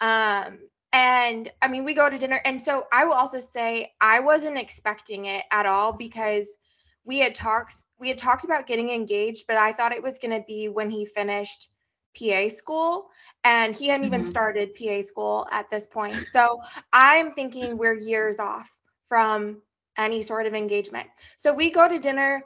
Um, 0.00 0.60
and 0.92 1.50
I 1.62 1.66
mean, 1.66 1.84
we 1.84 1.92
go 1.92 2.08
to 2.08 2.16
dinner. 2.16 2.40
And 2.44 2.62
so 2.62 2.86
I 2.92 3.04
will 3.04 3.14
also 3.14 3.40
say 3.40 3.92
I 4.00 4.20
wasn't 4.20 4.56
expecting 4.56 5.24
it 5.24 5.46
at 5.50 5.66
all 5.66 5.92
because 5.92 6.58
we 7.04 7.18
had 7.18 7.34
talks 7.34 7.88
we 7.98 8.06
had 8.06 8.18
talked 8.18 8.44
about 8.44 8.68
getting 8.68 8.90
engaged, 8.90 9.46
but 9.48 9.56
I 9.56 9.72
thought 9.72 9.90
it 9.90 10.02
was 10.02 10.16
going 10.20 10.38
to 10.38 10.44
be 10.46 10.68
when 10.68 10.88
he 10.88 11.04
finished 11.04 11.72
PA 12.16 12.46
school 12.46 13.08
and 13.42 13.74
he 13.74 13.88
hadn't 13.88 14.06
mm-hmm. 14.06 14.14
even 14.14 14.24
started 14.24 14.76
PA 14.76 15.00
school 15.00 15.48
at 15.50 15.68
this 15.72 15.88
point. 15.88 16.14
So 16.14 16.60
I'm 16.92 17.32
thinking 17.32 17.76
we're 17.76 17.98
years 17.98 18.38
off 18.38 18.78
from 19.02 19.60
any 19.98 20.22
sort 20.22 20.46
of 20.46 20.54
engagement. 20.54 21.08
So 21.36 21.52
we 21.52 21.68
go 21.68 21.88
to 21.88 21.98
dinner 21.98 22.44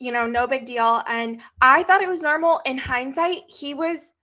you 0.00 0.12
know, 0.12 0.26
no 0.26 0.46
big 0.46 0.64
deal 0.64 1.02
and 1.08 1.40
I 1.60 1.82
thought 1.82 2.02
it 2.02 2.08
was 2.08 2.22
normal 2.22 2.60
in 2.66 2.78
hindsight. 2.78 3.42
He 3.48 3.74
was 3.74 4.14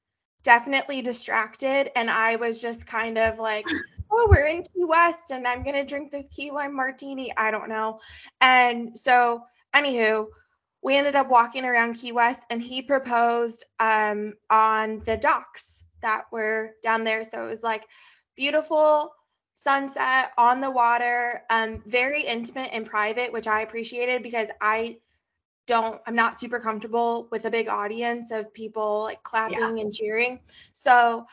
definitely 0.43 1.01
distracted 1.01 1.91
and 1.97 2.09
I 2.09 2.35
was 2.35 2.61
just 2.61 2.87
kind 2.87 3.17
of 3.17 3.39
like 3.39 3.65
oh, 4.11 4.27
we're 4.29 4.47
in 4.47 4.63
Key 4.63 4.85
West 4.85 5.31
and 5.31 5.47
I'm 5.47 5.63
going 5.63 5.75
to 5.75 5.85
drink 5.85 6.11
this 6.11 6.29
key 6.29 6.51
lime 6.51 6.75
martini. 6.75 7.31
I 7.37 7.51
don't 7.51 7.69
know. 7.69 7.99
And 8.41 8.97
so, 8.97 9.43
anywho, 9.75 10.27
we 10.81 10.95
ended 10.95 11.15
up 11.15 11.29
walking 11.29 11.65
around 11.65 11.93
Key 11.93 12.11
West 12.11 12.45
and 12.49 12.61
he 12.61 12.81
proposed 12.81 13.65
um, 13.79 14.33
on 14.49 15.01
the 15.05 15.17
docks 15.17 15.85
that 16.01 16.23
were 16.31 16.75
down 16.81 17.03
there. 17.03 17.23
So 17.23 17.45
it 17.45 17.49
was 17.49 17.63
like 17.63 17.85
beautiful 18.35 19.11
sunset 19.53 20.31
on 20.37 20.61
the 20.61 20.71
water, 20.71 21.43
um, 21.49 21.83
very 21.85 22.23
intimate 22.23 22.69
and 22.71 22.85
private, 22.85 23.33
which 23.33 23.47
I 23.47 23.61
appreciated 23.61 24.23
because 24.23 24.49
I 24.61 24.97
don't 25.69 26.01
i'm 26.07 26.15
not 26.15 26.39
super 26.39 26.59
comfortable 26.59 27.27
with 27.31 27.45
a 27.45 27.49
big 27.49 27.69
audience 27.69 28.31
of 28.31 28.51
people 28.53 29.03
like 29.03 29.21
clapping 29.21 29.77
yeah. 29.77 29.83
and 29.83 29.93
cheering. 29.93 30.39
So 30.73 31.25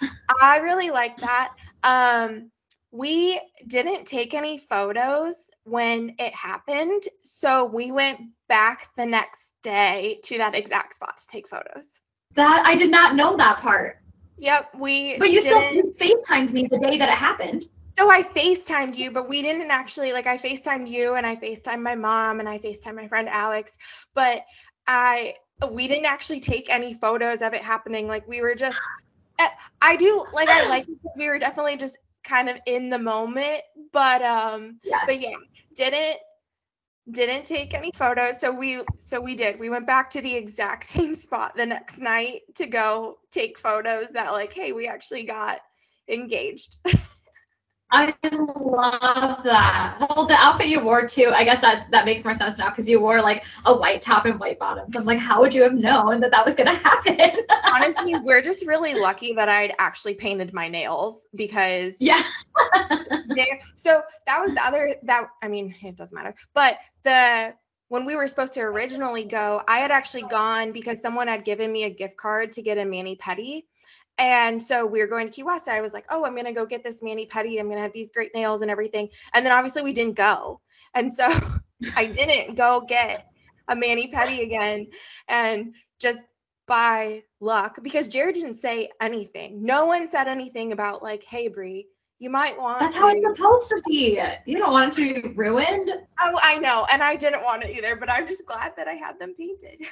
i 0.43 0.59
really 0.59 0.91
like 0.91 1.17
that. 1.17 1.55
Um 1.83 2.51
we 2.93 3.41
didn't 3.67 4.07
take 4.07 4.33
any 4.35 4.59
photos 4.59 5.51
when 5.65 6.15
it 6.19 6.35
happened 6.35 7.03
so 7.25 7.65
we 7.65 7.91
went 7.91 8.21
back 8.49 8.89
the 8.97 9.05
next 9.05 9.55
day 9.63 10.19
to 10.23 10.39
that 10.39 10.55
exact 10.55 10.95
spot 10.95 11.17
to 11.17 11.27
take 11.27 11.49
photos. 11.49 12.03
That 12.35 12.63
i 12.67 12.75
did 12.77 12.91
not 12.91 13.17
know 13.17 13.37
that 13.39 13.59
part. 13.61 14.03
Yep 14.39 14.77
we 14.79 15.17
but 15.17 15.31
you 15.31 15.41
still 15.41 15.63
facetimed 15.99 16.53
me 16.53 16.69
the 16.71 16.79
day 16.79 16.99
that 16.99 17.09
it 17.09 17.15
happened 17.29 17.65
so 17.98 18.10
I 18.10 18.23
FaceTimed 18.23 18.97
you, 18.97 19.10
but 19.10 19.28
we 19.28 19.43
didn't 19.43 19.70
actually 19.70 20.12
like 20.12 20.27
I 20.27 20.36
FaceTimed 20.36 20.89
you 20.89 21.14
and 21.14 21.27
I 21.27 21.35
FaceTimed 21.35 21.82
my 21.82 21.94
mom 21.94 22.40
and 22.40 22.48
I 22.48 22.59
FaceTimed 22.59 22.97
my 22.97 23.09
friend 23.09 23.28
Alex, 23.28 23.78
but 24.14 24.44
I 24.86 25.35
we 25.70 25.89
didn't 25.89 26.06
actually 26.06 26.40
take 26.40 26.68
any 26.68 26.93
photos 26.93 27.40
of 27.40 27.55
it 27.55 27.62
happening. 27.62 28.06
Like 28.06 28.28
we 28.28 28.43
were 28.43 28.55
just 28.55 28.78
eh, 29.39 29.48
I 29.81 29.97
do 29.97 30.27
like 30.35 30.48
I 30.48 30.68
like 30.68 30.86
we 31.16 31.28
were 31.28 31.39
definitely 31.39 31.78
just 31.78 31.97
kind 32.23 32.48
of 32.48 32.59
in 32.66 32.90
the 32.90 32.98
moment, 32.98 33.62
but 33.93 34.20
um 34.23 34.78
yes. 34.85 35.05
but 35.06 35.18
yeah, 35.18 35.36
didn't 35.74 36.18
didn't 37.12 37.44
take 37.44 37.73
any 37.73 37.93
photos 37.94 38.40
so 38.40 38.52
we 38.52 38.82
so 38.98 39.20
we 39.20 39.35
did 39.35 39.59
we 39.60 39.70
went 39.70 39.86
back 39.86 40.10
to 40.10 40.20
the 40.20 40.35
exact 40.35 40.85
same 40.94 41.14
spot 41.14 41.56
the 41.56 41.64
next 41.64 42.01
night 42.01 42.40
to 42.55 42.66
go 42.66 43.18
take 43.31 43.59
photos 43.59 44.09
that 44.10 44.32
like 44.32 44.52
hey 44.52 44.73
we 44.73 44.89
actually 44.89 45.23
got 45.23 45.60
engaged 46.09 46.78
I 47.93 48.15
love 48.33 49.45
that. 49.45 49.97
Well, 50.01 50.27
the 50.27 50.35
outfit 50.35 50.67
you 50.67 50.81
wore 50.81 51.07
too, 51.07 51.31
I 51.33 51.45
guess 51.45 51.61
that 51.61 51.89
that 51.93 52.05
makes 52.05 52.25
more 52.25 52.35
sense 52.35 52.59
now 52.59 52.71
because 52.71 52.89
you 52.89 53.01
wore 53.01 53.21
like 53.23 53.45
a 53.65 53.77
white 53.77 54.03
top 54.03 54.27
and 54.27 54.41
white 54.41 54.59
bottoms. 54.59 54.97
I'm 54.97 55.05
like, 55.05 55.19
how 55.19 55.41
would 55.41 55.55
you 55.55 55.63
have 55.63 55.73
known 55.73 56.21
that 56.21 56.33
that 56.33 56.45
was 56.45 56.57
going 56.57 56.67
to 56.75 56.83
happen? 56.83 57.45
Honestly, 57.65 58.17
we're 58.17 58.43
just 58.43 58.67
really 58.67 58.95
lucky 58.95 59.33
that 59.35 59.49
I'd 59.49 59.73
actually 59.79 60.15
painted 60.15 60.53
my 60.53 60.67
nails 60.67 61.29
because 61.37 61.97
yeah. 62.01 62.23
they, 63.37 63.61
so 63.77 64.03
that 64.27 64.41
was 64.41 64.53
the 64.53 64.65
other 64.65 64.97
that 65.05 65.29
I 65.43 65.49
mean, 65.49 65.75
it 65.83 65.97
doesn't 65.97 66.15
matter. 66.15 66.35
But 66.55 66.79
the 67.05 67.55
when 67.89 68.05
we 68.05 68.17
were 68.17 68.27
supposed 68.27 68.53
to 68.55 68.61
originally 68.61 69.25
go, 69.25 69.63
I 69.69 69.79
had 69.79 69.93
actually 69.93 70.25
gone 70.25 70.73
because 70.73 71.01
someone 71.01 71.29
had 71.29 71.45
given 71.45 71.71
me 71.71 71.85
a 71.85 71.91
gift 71.91 72.17
card 72.17 72.51
to 72.53 72.63
get 72.63 72.79
a 72.79 72.85
mani 72.85 73.17
pedi. 73.17 73.63
And 74.18 74.62
so 74.62 74.86
we 74.86 75.01
were 75.01 75.06
going 75.06 75.26
to 75.26 75.32
Key 75.32 75.43
West. 75.43 75.68
I 75.68 75.80
was 75.80 75.93
like, 75.93 76.06
oh, 76.10 76.24
I'm 76.24 76.32
going 76.32 76.47
to 76.47 76.52
go 76.52 76.64
get 76.64 76.82
this 76.82 77.02
mani 77.02 77.26
pedi. 77.26 77.60
I'm 77.60 77.66
going 77.66 77.76
to 77.76 77.82
have 77.82 77.93
these 77.93 78.10
great 78.10 78.34
nails 78.34 78.62
and 78.62 78.70
everything. 78.70 79.09
And 79.34 79.44
then 79.44 79.52
obviously 79.52 79.82
we 79.82 79.93
didn't 79.93 80.16
go. 80.16 80.60
And 80.94 81.12
so 81.12 81.28
I 81.97 82.10
didn't 82.12 82.56
go 82.56 82.84
get 82.88 83.26
a 83.68 83.76
mani 83.76 84.10
pedi 84.10 84.43
again. 84.43 84.86
And 85.28 85.74
just 86.01 86.20
by 86.66 87.22
luck, 87.40 87.78
because 87.82 88.09
Jared 88.09 88.34
didn't 88.34 88.55
say 88.55 88.88
anything. 89.01 89.62
No 89.62 89.86
one 89.86 90.09
said 90.09 90.28
anything 90.28 90.72
about 90.72 91.02
like, 91.02 91.22
hey, 91.22 91.48
Brie, 91.48 91.86
you 92.18 92.30
might 92.30 92.59
want 92.59 92.80
That's 92.80 92.94
to... 92.94 93.01
how 93.02 93.09
it's 93.09 93.22
supposed 93.22 93.68
to 93.68 93.82
be. 93.86 94.20
You 94.47 94.59
don't 94.59 94.72
want 94.72 94.98
it 94.98 95.14
to 95.14 95.22
be 95.22 95.34
ruined. 95.34 95.90
Oh, 96.18 96.40
I 96.43 96.59
know. 96.59 96.86
And 96.90 97.02
I 97.02 97.16
didn't 97.16 97.43
want 97.43 97.64
it 97.64 97.76
either, 97.76 97.97
but 97.97 98.10
I'm 98.10 98.26
just 98.26 98.47
glad 98.47 98.72
that 98.76 98.88
I 98.88 98.94
had 98.94 99.18
them 99.18 99.34
painted. 99.38 99.80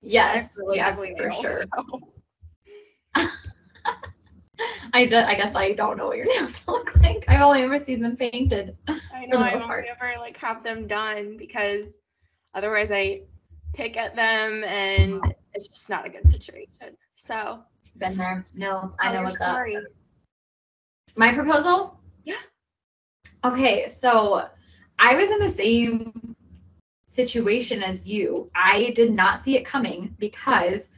Yes, 0.00 0.56
really 0.60 0.76
yes, 0.76 0.96
for 0.96 1.06
nails, 1.06 1.40
sure. 1.40 1.62
So. 1.76 2.00
I, 4.92 5.06
d- 5.06 5.14
I 5.16 5.34
guess 5.34 5.54
I 5.54 5.72
don't 5.72 5.96
know 5.96 6.06
what 6.06 6.16
your 6.16 6.26
nails 6.34 6.66
look 6.66 6.94
like. 6.96 7.24
I've 7.28 7.42
only 7.42 7.62
ever 7.62 7.78
seen 7.78 8.00
them 8.00 8.16
painted. 8.16 8.76
I 8.88 9.26
know. 9.26 9.38
I 9.38 9.52
only 9.52 9.88
ever 9.88 10.18
like 10.18 10.36
have 10.38 10.64
them 10.64 10.86
done 10.86 11.36
because 11.36 11.98
otherwise 12.54 12.90
I 12.90 13.22
pick 13.74 13.96
at 13.96 14.16
them 14.16 14.64
and 14.64 15.20
it's 15.54 15.68
just 15.68 15.90
not 15.90 16.06
a 16.06 16.08
good 16.08 16.28
situation. 16.28 16.96
So 17.14 17.62
been 17.96 18.16
there. 18.16 18.42
No, 18.54 18.90
I 19.00 19.10
oh, 19.10 19.14
know 19.14 19.22
what's 19.22 19.40
up. 19.40 19.58
My 21.16 21.34
proposal? 21.34 21.98
Yeah. 22.24 22.36
Okay, 23.44 23.86
so 23.86 24.48
I 24.98 25.14
was 25.14 25.30
in 25.30 25.40
the 25.40 25.48
same 25.48 26.36
situation 27.06 27.82
as 27.82 28.06
you. 28.06 28.50
I 28.54 28.92
did 28.94 29.10
not 29.10 29.38
see 29.38 29.56
it 29.56 29.64
coming 29.64 30.14
because 30.18 30.88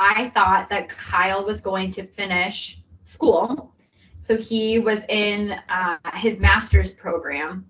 I 0.00 0.30
thought 0.30 0.70
that 0.70 0.88
Kyle 0.88 1.44
was 1.44 1.60
going 1.60 1.90
to 1.90 2.02
finish 2.02 2.78
school. 3.02 3.74
So 4.18 4.38
he 4.38 4.78
was 4.78 5.04
in 5.10 5.52
uh, 5.68 5.98
his 6.14 6.40
master's 6.40 6.90
program. 6.90 7.66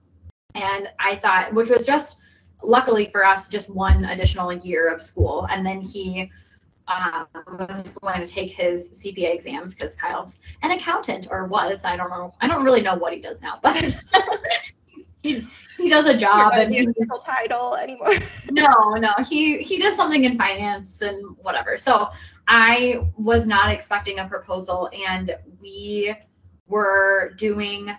And 0.55 0.89
I 1.01 1.17
thought, 1.17 1.53
which 1.55 1.71
was 1.71 1.85
just 1.85 2.21
luckily 2.63 3.07
for 3.07 3.25
us, 3.25 3.49
just 3.49 3.75
one 3.75 4.05
additional 4.05 4.53
year 4.53 4.93
of 4.93 5.01
school. 5.01 5.49
And 5.51 5.67
then 5.67 5.81
he 5.81 6.31
uh, 6.87 7.25
was 7.59 7.91
going 8.01 8.21
to 8.21 8.27
take 8.27 8.53
his 8.53 9.03
CPA 9.05 9.35
exams 9.35 9.75
because 9.75 9.97
Kyle's 9.97 10.37
an 10.63 10.71
accountant 10.71 11.27
or 11.33 11.47
was. 11.47 11.85
I 11.85 11.97
don't 11.97 12.11
know. 12.11 12.33
I 12.41 12.47
don't 12.47 12.65
really 12.65 12.81
know 12.81 12.95
what 12.95 13.13
he 13.13 13.21
does 13.21 13.43
now, 13.43 13.59
but 13.61 13.99
he, 15.23 15.47
he 15.77 15.89
does 15.89 16.07
a 16.07 16.17
job 16.17 16.53
and 16.55 16.73
the 16.73 16.79
official 16.79 17.19
title 17.19 17.77
anymore. 17.77 18.15
no, 18.51 18.95
no, 18.95 19.13
he 19.29 19.59
he 19.59 19.79
does 19.79 19.95
something 19.95 20.25
in 20.25 20.37
finance 20.37 21.03
and 21.03 21.37
whatever. 21.39 21.77
So 21.77 22.09
I 22.49 23.07
was 23.17 23.47
not 23.47 23.71
expecting 23.71 24.19
a 24.19 24.29
proposal, 24.29 24.91
and 25.07 25.37
we 25.61 26.15
were 26.67 27.33
doing 27.37 27.91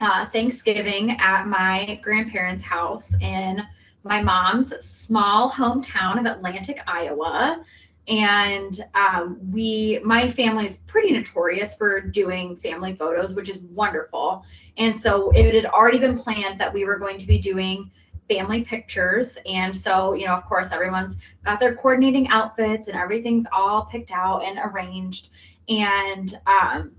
uh, 0.00 0.26
Thanksgiving 0.26 1.16
at 1.18 1.46
my 1.46 2.00
grandparents' 2.02 2.64
house 2.64 3.14
in 3.20 3.62
my 4.04 4.20
mom's 4.20 4.74
small 4.84 5.48
hometown 5.48 6.18
of 6.18 6.26
Atlantic, 6.26 6.80
Iowa 6.86 7.62
and 8.08 8.80
um, 8.94 9.38
we 9.50 10.00
my 10.04 10.28
family 10.28 10.64
is 10.64 10.78
pretty 10.78 11.12
notorious 11.12 11.74
for 11.74 12.00
doing 12.00 12.56
family 12.56 12.94
photos 12.94 13.34
which 13.34 13.48
is 13.48 13.62
wonderful. 13.62 14.44
And 14.76 14.98
so 14.98 15.30
it 15.30 15.54
had 15.54 15.66
already 15.66 15.98
been 15.98 16.16
planned 16.16 16.60
that 16.60 16.72
we 16.72 16.84
were 16.84 16.98
going 16.98 17.18
to 17.18 17.26
be 17.26 17.38
doing 17.38 17.90
family 18.28 18.64
pictures. 18.64 19.38
And 19.46 19.76
so 19.76 20.14
you 20.14 20.26
know 20.26 20.34
of 20.34 20.44
course 20.46 20.72
everyone's 20.72 21.16
got 21.44 21.60
their 21.60 21.76
coordinating 21.76 22.28
outfits 22.28 22.88
and 22.88 22.96
everything's 22.96 23.46
all 23.52 23.84
picked 23.84 24.10
out 24.10 24.44
and 24.44 24.58
arranged. 24.64 25.30
And 25.68 26.38
um, 26.46 26.96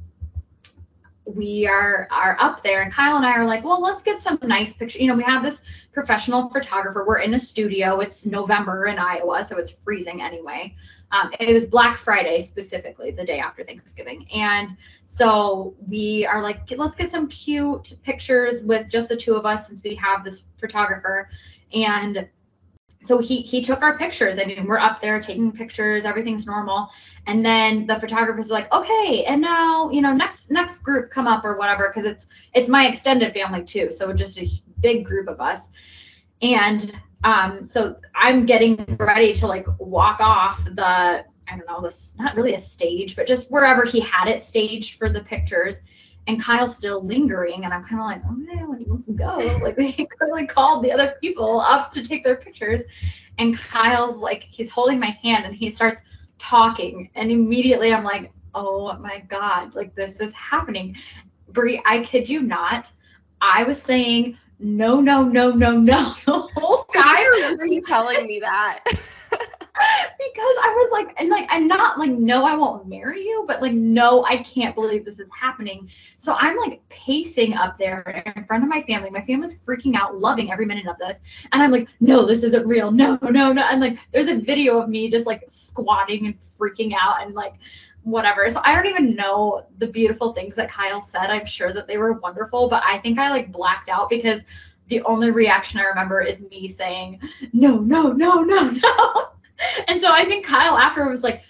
we 1.26 1.66
are 1.66 2.08
are 2.12 2.36
up 2.40 2.62
there 2.64 2.82
and 2.82 2.91
Kyle 2.91 3.16
and 3.16 3.26
I 3.26 3.32
are 3.32 3.45
like, 3.45 3.64
well, 3.64 3.82
let's 3.82 4.04
get 4.04 4.20
some 4.20 4.38
nice 4.44 4.74
pictures. 4.74 5.02
You 5.02 5.08
know, 5.08 5.16
we 5.16 5.24
have 5.24 5.44
this 5.44 5.64
professional 5.94 6.50
photographer. 6.50 7.06
We're 7.08 7.20
in 7.20 7.34
a 7.34 7.40
studio. 7.40 8.00
It's 8.00 8.26
November 8.26 8.88
in 8.88 9.00
Iowa, 9.00 9.44
so 9.44 9.58
it's 9.58 9.72
freezing 9.72 10.22
anyway. 10.22 10.76
Um, 11.12 11.32
it 11.40 11.54
was 11.54 11.66
Black 11.66 11.95
Friday 11.95 12.41
specifically, 12.41 13.12
the 13.12 13.24
day 13.24 13.40
after 13.40 13.64
Thanksgiving. 13.64 14.28
And 14.34 14.76
so 15.06 15.76
we 15.88 16.26
are 16.26 16.41
like, 16.41 16.72
let's 16.76 16.95
get 16.95 17.12
some 17.12 17.28
cute 17.28 17.94
pictures 18.04 18.64
with 18.64 18.90
just 18.90 19.10
the 19.10 19.16
two 19.16 19.36
of 19.36 19.45
us 19.45 19.68
since 19.68 19.84
we 19.84 19.95
have 19.95 20.24
this 20.24 20.45
photographer. 20.58 21.30
And 21.74 22.28
so 23.04 23.20
he 23.20 23.42
he 23.42 23.62
took 23.62 23.82
our 23.82 23.98
pictures. 23.98 24.40
I 24.40 24.46
mean, 24.46 24.66
we're 24.66 24.80
up 24.80 25.02
there 25.02 25.20
taking 25.20 25.52
pictures, 25.52 26.06
everything's 26.06 26.48
normal. 26.48 26.90
And 27.28 27.46
then 27.46 27.86
the 27.86 27.96
photographer's 28.00 28.52
like, 28.52 28.72
okay, 28.74 29.26
and 29.26 29.42
now, 29.42 29.90
you 29.92 30.02
know, 30.02 30.14
next 30.14 30.52
next 30.52 30.80
group 30.80 31.12
come 31.12 31.28
up 31.28 31.44
or 31.44 31.58
whatever, 31.58 31.90
because 31.90 32.06
it's 32.10 32.28
it's 32.54 32.70
my 32.70 32.88
extended 32.88 33.34
family 33.34 33.64
too. 33.64 33.90
So 33.90 34.14
just 34.14 34.40
a 34.40 34.48
big 34.82 35.06
group 35.06 35.28
of 35.28 35.42
us. 35.42 35.70
And 36.42 36.98
um, 37.24 37.64
so 37.64 37.98
I'm 38.16 38.46
getting 38.46 38.98
ready 39.00 39.32
to 39.34 39.48
like 39.48 39.66
walk 39.80 40.20
off 40.20 40.64
the 40.66 41.26
I 41.50 41.58
don't 41.58 41.68
know, 41.68 41.82
this 41.82 42.16
not 42.18 42.36
really 42.36 42.54
a 42.54 42.60
stage, 42.60 43.16
but 43.16 43.28
just 43.28 43.52
wherever 43.52 43.84
he 43.86 44.00
had 44.00 44.28
it 44.28 44.40
staged 44.40 44.98
for 44.98 45.10
the 45.10 45.22
pictures 45.22 45.82
and 46.28 46.41
Kyle's 46.41 46.76
still 46.76 47.04
lingering, 47.04 47.66
and 47.66 47.74
I'm 47.74 47.84
kind 47.84 48.02
of 48.02 48.08
like, 48.08 48.22
oh, 48.26 48.44
okay, 48.44 48.66
like, 48.66 48.88
let's 48.88 49.10
go. 49.10 49.60
Like 49.64 49.76
they 49.76 49.91
clearly 49.91 50.48
called 50.48 50.84
the 50.84 50.91
other 50.91 51.16
people 51.22 51.60
up 51.62 51.91
to 51.94 52.02
take 52.02 52.24
their 52.24 52.38
pictures, 52.38 52.84
and 53.38 53.58
Kyle's 53.58 54.22
like, 54.22 54.48
he's 54.50 54.70
holding 54.70 55.00
my 55.00 55.18
hand, 55.24 55.45
and 55.45 55.56
he 55.56 55.70
starts 55.70 56.02
talking, 56.38 57.10
and 57.16 57.32
immediately 57.32 57.94
I'm 57.94 58.04
like, 58.04 58.32
oh 58.56 58.98
my 59.00 59.20
god, 59.28 59.76
like 59.76 59.95
this 59.95 60.20
is 60.20 60.34
happening. 60.34 60.95
Brie, 61.50 61.82
I 61.86 62.00
kid 62.04 62.28
you 62.28 62.41
not, 62.41 62.91
I 63.41 63.64
was 63.64 63.82
saying 63.82 64.38
no, 64.60 65.02
no, 65.02 65.24
no, 65.24 65.52
no, 65.52 65.78
no 65.78 66.14
the 66.26 66.50
whole 66.56 66.84
time. 66.94 67.04
I 67.06 67.30
remember 67.34 67.68
you 67.68 67.82
telling 67.82 68.26
me 68.28 68.40
that. 68.40 68.84
because 70.20 70.56
I 70.64 70.72
was 70.76 70.91
like, 70.91 71.20
and 71.20 71.30
like, 71.30 71.48
I'm 71.50 71.68
not 71.68 71.98
like, 71.98 72.12
no, 72.12 72.45
I 72.45 72.56
won't 72.56 72.88
marry 72.88 73.22
you, 73.22 73.44
but 73.48 73.62
like, 73.62 73.74
no, 73.74 74.24
I 74.26 74.38
can't 74.44 74.76
believe 74.76 75.04
this 75.04 75.20
is 75.20 75.30
happening. 75.38 75.90
So 76.20 76.36
I'm 76.38 76.58
like 76.58 76.88
pacing 76.90 77.56
up 77.56 77.78
there 77.80 78.24
in 78.36 78.45
front 78.45 78.64
of 78.64 78.70
my 78.70 78.82
family. 78.84 79.10
My 79.10 79.22
family's 79.22 79.58
freaking 79.58 79.95
out, 79.95 80.16
loving 80.16 80.52
every 80.52 80.68
minute 80.68 80.86
of 80.86 80.98
this. 81.00 81.22
And 81.52 81.64
I'm 81.64 81.72
like, 81.72 81.90
no, 82.00 82.26
this 82.26 82.44
isn't 82.44 82.68
real. 82.68 82.91
No, 82.91 83.18
no, 83.24 83.52
no. 83.52 83.64
And 83.64 83.82
like, 83.82 84.00
there's 84.12 84.28
a 84.28 84.40
video 84.40 84.80
of 84.80 84.90
me 84.90 85.10
just 85.10 85.26
like 85.26 85.44
squatting 85.48 86.28
and 86.28 86.36
freaking 86.40 86.94
out 87.00 87.24
and 87.24 87.34
like, 87.34 87.56
whatever. 88.04 88.48
So 88.50 88.62
I 88.64 88.76
don't 88.76 88.86
even 88.86 89.16
know 89.16 89.66
the 89.80 89.88
beautiful 89.88 90.34
things 90.34 90.56
that 90.58 90.70
Kyle 90.70 91.02
said. 91.02 91.32
I'm 91.32 91.45
sure 91.45 91.74
that 91.74 91.88
they 91.88 91.98
were 91.98 92.14
wonderful, 92.14 92.70
but 92.70 92.84
I 92.86 93.00
think 93.00 93.18
I 93.18 93.32
like 93.32 93.52
blacked 93.52 93.90
out 93.90 94.10
because 94.10 94.45
the 94.88 95.02
only 95.04 95.32
reaction 95.32 95.80
I 95.80 95.84
remember 95.84 96.22
is 96.22 96.41
me 96.52 96.68
saying, 96.68 97.22
no, 97.54 97.78
no, 97.80 98.12
no, 98.12 98.41
no, 98.41 98.70
no. 98.70 99.30
and 99.88 99.99
so 99.99 100.11
I 100.11 100.26
think 100.26 100.45
Kyle 100.45 100.77
after 100.77 101.07
was 101.07 101.23
like, 101.23 101.44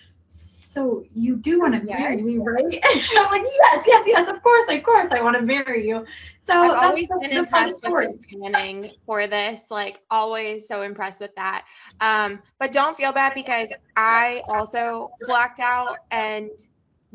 so 0.73 1.03
you 1.13 1.35
do 1.35 1.59
want 1.59 1.79
to 1.79 1.85
yes. 1.85 1.99
marry 1.99 2.23
me, 2.23 2.37
right? 2.39 2.83
I'm 3.17 3.31
like, 3.31 3.43
yes, 3.43 3.83
yes, 3.85 4.05
yes, 4.07 4.27
of 4.27 4.41
course, 4.41 4.65
of 4.69 4.81
course, 4.81 5.11
I 5.11 5.21
want 5.21 5.35
to 5.35 5.43
marry 5.43 5.87
you. 5.87 6.03
So 6.39 6.59
I've 6.59 6.71
always 6.71 7.09
been 7.21 7.31
impressed 7.31 7.87
with 7.87 8.01
his 8.01 8.25
planning 8.25 8.89
for 9.05 9.27
this, 9.27 9.69
like 9.69 10.01
always 10.09 10.67
so 10.67 10.81
impressed 10.81 11.21
with 11.21 11.35
that. 11.35 11.65
Um, 12.01 12.41
but 12.59 12.71
don't 12.71 12.97
feel 12.97 13.11
bad 13.11 13.33
because 13.35 13.71
I 13.95 14.41
also 14.47 15.11
blacked 15.27 15.59
out 15.59 15.97
and 16.09 16.49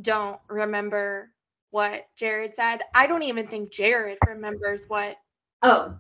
don't 0.03 0.39
remember 0.49 1.33
what 1.71 2.07
Jared 2.17 2.55
said. 2.55 2.79
I 2.95 3.09
don't 3.09 3.25
even 3.25 3.49
think 3.49 3.73
Jared 3.73 4.19
remembers 4.27 4.85
what 4.87 5.17
Oh, 5.63 5.95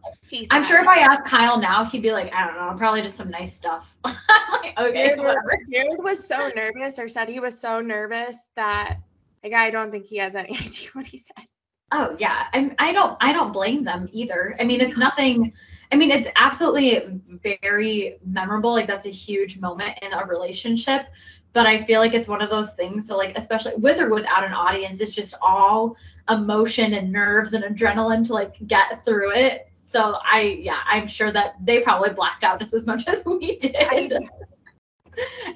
I'm 0.50 0.62
sure 0.62 0.80
if 0.80 0.86
I 0.86 1.00
asked 1.00 1.24
Kyle 1.24 1.58
now, 1.58 1.84
he'd 1.84 2.02
be 2.02 2.12
like, 2.12 2.32
I 2.32 2.46
don't 2.46 2.54
know, 2.54 2.72
probably 2.76 3.02
just 3.02 3.16
some 3.16 3.30
nice 3.30 3.52
stuff. 3.52 3.96
like, 4.04 4.78
okay, 4.78 4.92
Jared, 4.92 5.18
whatever. 5.18 5.58
Jared 5.72 5.98
was 5.98 6.24
so 6.24 6.50
nervous 6.54 6.98
or 6.98 7.08
said 7.08 7.28
he 7.28 7.40
was 7.40 7.58
so 7.58 7.80
nervous 7.80 8.50
that 8.54 8.98
like 9.42 9.52
I 9.52 9.70
don't 9.70 9.90
think 9.90 10.06
he 10.06 10.16
has 10.18 10.36
any 10.36 10.50
idea 10.60 10.88
what 10.92 11.06
he 11.06 11.18
said. 11.18 11.44
Oh 11.90 12.14
yeah. 12.18 12.44
I 12.52 12.74
I 12.78 12.92
don't 12.92 13.16
I 13.20 13.32
don't 13.32 13.52
blame 13.52 13.82
them 13.82 14.08
either. 14.12 14.56
I 14.60 14.64
mean, 14.64 14.80
it's 14.80 14.98
nothing 14.98 15.52
I 15.90 15.96
mean, 15.96 16.10
it's 16.10 16.28
absolutely 16.36 17.20
very 17.62 18.18
memorable. 18.24 18.72
Like 18.72 18.86
that's 18.86 19.06
a 19.06 19.10
huge 19.10 19.58
moment 19.58 19.98
in 20.02 20.12
a 20.12 20.24
relationship. 20.26 21.06
But 21.52 21.66
I 21.66 21.78
feel 21.78 22.00
like 22.00 22.14
it's 22.14 22.28
one 22.28 22.42
of 22.42 22.50
those 22.50 22.74
things 22.74 23.06
that 23.06 23.16
like, 23.16 23.36
especially 23.36 23.74
with 23.76 24.00
or 24.00 24.12
without 24.14 24.44
an 24.44 24.52
audience, 24.52 25.00
it's 25.00 25.14
just 25.14 25.34
all 25.40 25.96
emotion 26.28 26.94
and 26.94 27.10
nerves 27.10 27.54
and 27.54 27.64
adrenaline 27.64 28.26
to 28.26 28.34
like 28.34 28.54
get 28.66 29.04
through 29.04 29.32
it. 29.32 29.68
So 29.72 30.18
I, 30.22 30.58
yeah, 30.60 30.80
I'm 30.84 31.06
sure 31.06 31.32
that 31.32 31.54
they 31.64 31.80
probably 31.80 32.10
blacked 32.10 32.44
out 32.44 32.60
just 32.60 32.74
as 32.74 32.86
much 32.86 33.04
as 33.08 33.24
we 33.24 33.56
did. 33.56 34.12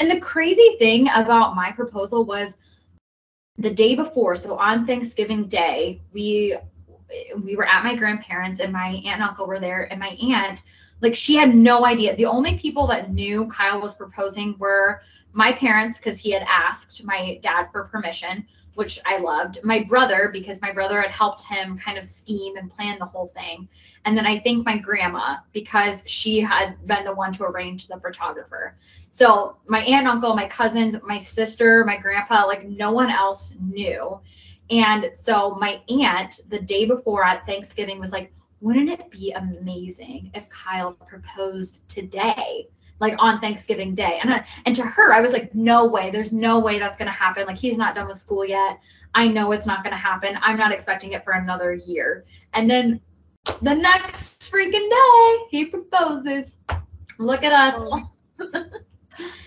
and 0.00 0.10
the 0.10 0.20
crazy 0.20 0.76
thing 0.78 1.08
about 1.14 1.54
my 1.54 1.70
proposal 1.70 2.24
was 2.24 2.56
the 3.58 3.72
day 3.72 3.94
before. 3.94 4.34
So 4.34 4.56
on 4.56 4.86
Thanksgiving 4.86 5.46
Day, 5.46 6.00
we 6.12 6.56
we 7.42 7.56
were 7.56 7.66
at 7.66 7.84
my 7.84 7.94
grandparents 7.94 8.60
and 8.60 8.72
my 8.72 8.88
aunt 8.88 9.06
and 9.06 9.22
uncle 9.22 9.46
were 9.46 9.60
there 9.60 9.90
and 9.90 10.00
my 10.00 10.16
aunt 10.22 10.62
like 11.02 11.14
she 11.14 11.34
had 11.34 11.54
no 11.54 11.84
idea 11.84 12.16
the 12.16 12.24
only 12.26 12.56
people 12.56 12.86
that 12.86 13.12
knew 13.12 13.46
kyle 13.48 13.80
was 13.80 13.94
proposing 13.94 14.56
were 14.58 15.02
my 15.34 15.52
parents 15.52 15.98
because 15.98 16.18
he 16.18 16.30
had 16.30 16.44
asked 16.48 17.04
my 17.04 17.38
dad 17.42 17.66
for 17.70 17.84
permission 17.84 18.46
which 18.74 18.98
I 19.04 19.18
loved. 19.18 19.58
My 19.62 19.82
brother, 19.82 20.30
because 20.32 20.60
my 20.62 20.72
brother 20.72 21.00
had 21.00 21.10
helped 21.10 21.44
him 21.44 21.76
kind 21.78 21.98
of 21.98 22.04
scheme 22.04 22.56
and 22.56 22.70
plan 22.70 22.98
the 22.98 23.04
whole 23.04 23.26
thing. 23.26 23.68
And 24.04 24.16
then 24.16 24.26
I 24.26 24.38
think 24.38 24.64
my 24.64 24.78
grandma, 24.78 25.36
because 25.52 26.04
she 26.06 26.40
had 26.40 26.74
been 26.86 27.04
the 27.04 27.14
one 27.14 27.32
to 27.32 27.44
arrange 27.44 27.86
the 27.86 27.98
photographer. 27.98 28.74
So 29.10 29.56
my 29.66 29.80
aunt, 29.80 30.06
uncle, 30.06 30.34
my 30.34 30.48
cousins, 30.48 30.96
my 31.02 31.18
sister, 31.18 31.84
my 31.84 31.98
grandpa, 31.98 32.46
like 32.46 32.64
no 32.66 32.92
one 32.92 33.10
else 33.10 33.56
knew. 33.60 34.18
And 34.70 35.10
so 35.12 35.50
my 35.50 35.82
aunt, 35.90 36.40
the 36.48 36.60
day 36.60 36.86
before 36.86 37.24
at 37.24 37.44
Thanksgiving, 37.44 38.00
was 38.00 38.12
like, 38.12 38.32
wouldn't 38.62 38.88
it 38.88 39.10
be 39.10 39.32
amazing 39.32 40.30
if 40.34 40.48
Kyle 40.48 40.94
proposed 40.94 41.86
today? 41.88 42.68
like 43.02 43.14
on 43.18 43.40
Thanksgiving 43.40 43.96
Day. 43.96 44.20
And 44.22 44.32
I, 44.32 44.46
and 44.64 44.74
to 44.76 44.82
her, 44.82 45.12
I 45.12 45.20
was 45.20 45.32
like, 45.32 45.52
no 45.56 45.86
way. 45.86 46.10
There's 46.10 46.32
no 46.32 46.60
way 46.60 46.78
that's 46.78 46.96
going 46.96 47.08
to 47.08 47.12
happen. 47.12 47.46
Like 47.46 47.58
he's 47.58 47.76
not 47.76 47.96
done 47.96 48.06
with 48.06 48.16
school 48.16 48.44
yet. 48.44 48.78
I 49.12 49.26
know 49.26 49.50
it's 49.50 49.66
not 49.66 49.82
going 49.82 49.90
to 49.90 49.98
happen. 49.98 50.38
I'm 50.40 50.56
not 50.56 50.70
expecting 50.70 51.12
it 51.12 51.24
for 51.24 51.32
another 51.32 51.74
year. 51.74 52.24
And 52.54 52.70
then 52.70 53.00
the 53.60 53.74
next 53.74 54.48
freaking 54.50 54.88
day, 54.88 55.36
he 55.50 55.64
proposes. 55.64 56.56
Look 57.18 57.42
at 57.42 57.52
us. 57.52 57.74
Oh. 57.76 58.64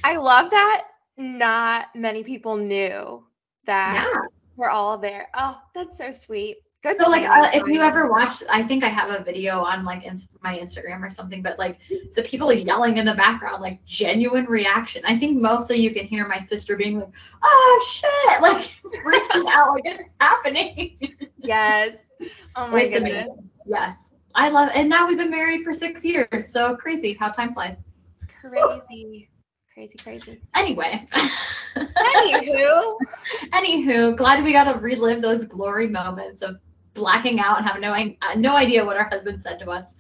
I 0.04 0.18
love 0.18 0.52
that 0.52 0.88
not 1.18 1.96
many 1.96 2.24
people 2.24 2.58
knew 2.58 3.26
that 3.66 4.06
yeah. 4.14 4.22
we're 4.58 4.70
all 4.70 4.98
there. 4.98 5.30
Oh, 5.34 5.62
that's 5.74 5.98
so 5.98 6.12
sweet. 6.12 6.58
Good 6.86 6.98
so 7.00 7.10
like 7.10 7.28
uh, 7.28 7.50
if 7.52 7.68
you 7.68 7.82
ever 7.82 8.12
watch 8.12 8.44
i 8.50 8.62
think 8.62 8.84
i 8.84 8.90
have 8.90 9.10
a 9.10 9.24
video 9.24 9.60
on 9.64 9.84
like 9.84 10.04
in, 10.06 10.16
my 10.44 10.56
instagram 10.60 11.02
or 11.02 11.10
something 11.10 11.42
but 11.42 11.58
like 11.58 11.80
the 12.16 12.22
people 12.22 12.54
yelling 12.54 12.98
in 12.98 13.06
the 13.06 13.14
background 13.16 13.62
like 13.62 13.84
genuine 13.86 14.46
reaction. 14.46 15.02
I 15.06 15.18
think 15.18 15.42
mostly 15.42 15.78
you 15.78 15.92
can 15.94 16.06
hear 16.06 16.28
my 16.28 16.38
sister 16.38 16.76
being 16.76 17.00
like 17.00 17.10
oh 17.44 17.86
shit 17.88 18.42
like 18.42 18.62
freaking 19.04 19.52
out 19.52 19.74
like 19.74 19.86
it's 19.86 20.10
happening? 20.20 20.98
Yes. 21.38 22.10
Oh 22.56 22.70
my 22.70 22.82
it's 22.82 22.94
goodness. 22.96 23.14
amazing. 23.14 23.50
yes. 23.68 24.14
I 24.34 24.50
love 24.50 24.70
It. 24.70 24.78
and 24.78 24.90
now 24.90 25.08
we've 25.08 25.18
been 25.18 25.30
married 25.30 25.62
for 25.62 25.72
six 25.72 26.04
years. 26.04 26.52
So 26.52 26.76
crazy 26.76 27.14
how 27.14 27.30
time 27.30 27.54
flies. 27.54 27.84
Crazy. 28.42 29.30
Crazy 29.72 29.98
crazy. 30.02 30.42
Anyway. 30.56 31.06
Anywho. 31.76 32.98
Anywho 33.54 34.16
glad 34.16 34.44
we 34.44 34.54
got 34.54 34.72
to 34.72 34.80
relive 34.80 35.22
those 35.22 35.46
glory 35.46 35.88
moments 35.88 36.42
of 36.42 36.58
blacking 36.96 37.40
out 37.40 37.58
and 37.58 37.68
have 37.68 37.80
no 37.80 37.94
uh, 37.94 38.36
no 38.36 38.56
idea 38.56 38.84
what 38.84 38.98
our 38.98 39.08
husband 39.08 39.40
said 39.40 39.60
to 39.60 39.70
us. 39.70 39.96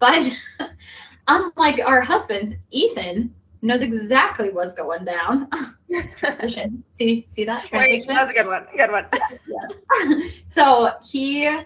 But 0.00 0.28
unlike 1.28 1.80
our 1.84 2.00
husbands, 2.00 2.56
Ethan 2.70 3.32
knows 3.62 3.82
exactly 3.82 4.50
what's 4.50 4.74
going 4.74 5.04
down. 5.04 5.48
see 6.94 7.24
see 7.24 7.44
that? 7.44 7.68
Wait, 7.72 8.06
that's 8.08 8.30
a 8.30 8.34
good 8.34 8.46
one. 8.46 8.66
Good 8.76 8.90
one. 8.90 9.06
yeah. 9.46 10.18
So 10.46 10.90
he 11.08 11.62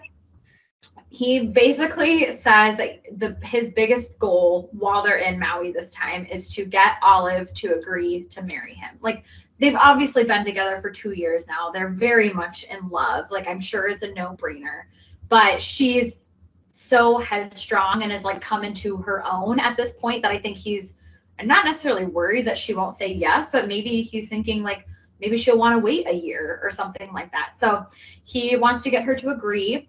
he 1.09 1.47
basically 1.47 2.31
says 2.31 2.77
that 2.77 3.01
the 3.19 3.37
his 3.43 3.69
biggest 3.69 4.17
goal 4.19 4.69
while 4.71 5.03
they're 5.03 5.17
in 5.17 5.39
Maui 5.39 5.71
this 5.71 5.91
time 5.91 6.25
is 6.25 6.49
to 6.55 6.65
get 6.65 6.93
Olive 7.03 7.53
to 7.55 7.75
agree 7.75 8.23
to 8.25 8.41
marry 8.41 8.73
him. 8.73 8.97
Like 9.01 9.23
they've 9.59 9.75
obviously 9.75 10.23
been 10.23 10.45
together 10.45 10.77
for 10.77 10.89
2 10.89 11.11
years 11.11 11.47
now. 11.47 11.69
They're 11.71 11.89
very 11.89 12.31
much 12.31 12.63
in 12.65 12.87
love. 12.89 13.31
Like 13.31 13.47
I'm 13.47 13.59
sure 13.59 13.87
it's 13.87 14.03
a 14.03 14.13
no-brainer. 14.13 14.83
But 15.29 15.61
she's 15.61 16.23
so 16.67 17.17
headstrong 17.17 18.03
and 18.03 18.11
has 18.11 18.25
like 18.25 18.41
come 18.41 18.63
into 18.63 18.97
her 18.97 19.23
own 19.25 19.59
at 19.59 19.77
this 19.77 19.93
point 19.93 20.21
that 20.23 20.31
I 20.31 20.39
think 20.39 20.57
he's 20.57 20.95
not 21.41 21.65
necessarily 21.65 22.05
worried 22.05 22.45
that 22.45 22.57
she 22.57 22.73
won't 22.73 22.93
say 22.93 23.11
yes, 23.11 23.49
but 23.51 23.67
maybe 23.67 24.01
he's 24.01 24.29
thinking 24.29 24.63
like 24.63 24.85
maybe 25.19 25.37
she'll 25.37 25.57
want 25.57 25.75
to 25.75 25.79
wait 25.79 26.07
a 26.07 26.13
year 26.13 26.59
or 26.63 26.69
something 26.69 27.11
like 27.13 27.31
that. 27.31 27.55
So 27.55 27.85
he 28.23 28.55
wants 28.55 28.83
to 28.83 28.89
get 28.89 29.03
her 29.03 29.15
to 29.15 29.29
agree 29.29 29.87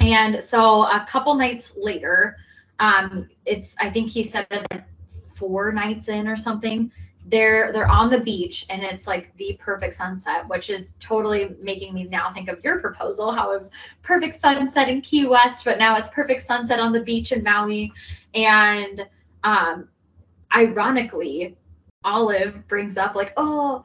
and 0.00 0.40
so 0.40 0.82
a 0.82 1.04
couple 1.08 1.34
nights 1.34 1.74
later, 1.76 2.36
um, 2.78 3.28
it's 3.44 3.76
I 3.80 3.90
think 3.90 4.08
he 4.08 4.22
said 4.22 4.46
like 4.50 4.84
four 5.34 5.72
nights 5.72 6.08
in 6.08 6.28
or 6.28 6.36
something, 6.36 6.92
they're 7.28 7.72
they're 7.72 7.90
on 7.90 8.08
the 8.08 8.20
beach 8.20 8.64
and 8.70 8.82
it's 8.82 9.06
like 9.06 9.36
the 9.36 9.56
perfect 9.60 9.92
sunset 9.92 10.48
which 10.48 10.70
is 10.70 10.96
totally 10.98 11.54
making 11.60 11.92
me 11.92 12.04
now 12.04 12.32
think 12.32 12.48
of 12.48 12.62
your 12.64 12.80
proposal 12.80 13.30
how 13.30 13.52
it 13.52 13.58
was 13.58 13.70
perfect 14.02 14.32
sunset 14.34 14.88
in 14.88 15.00
key 15.00 15.26
west 15.26 15.64
but 15.64 15.78
now 15.78 15.96
it's 15.96 16.08
perfect 16.08 16.40
sunset 16.40 16.80
on 16.80 16.92
the 16.92 17.02
beach 17.02 17.32
in 17.32 17.42
maui. 17.42 17.92
And 18.34 19.06
um 19.44 19.88
ironically 20.54 21.56
olive 22.04 22.66
brings 22.68 22.96
up 22.96 23.14
like 23.14 23.32
oh 23.36 23.82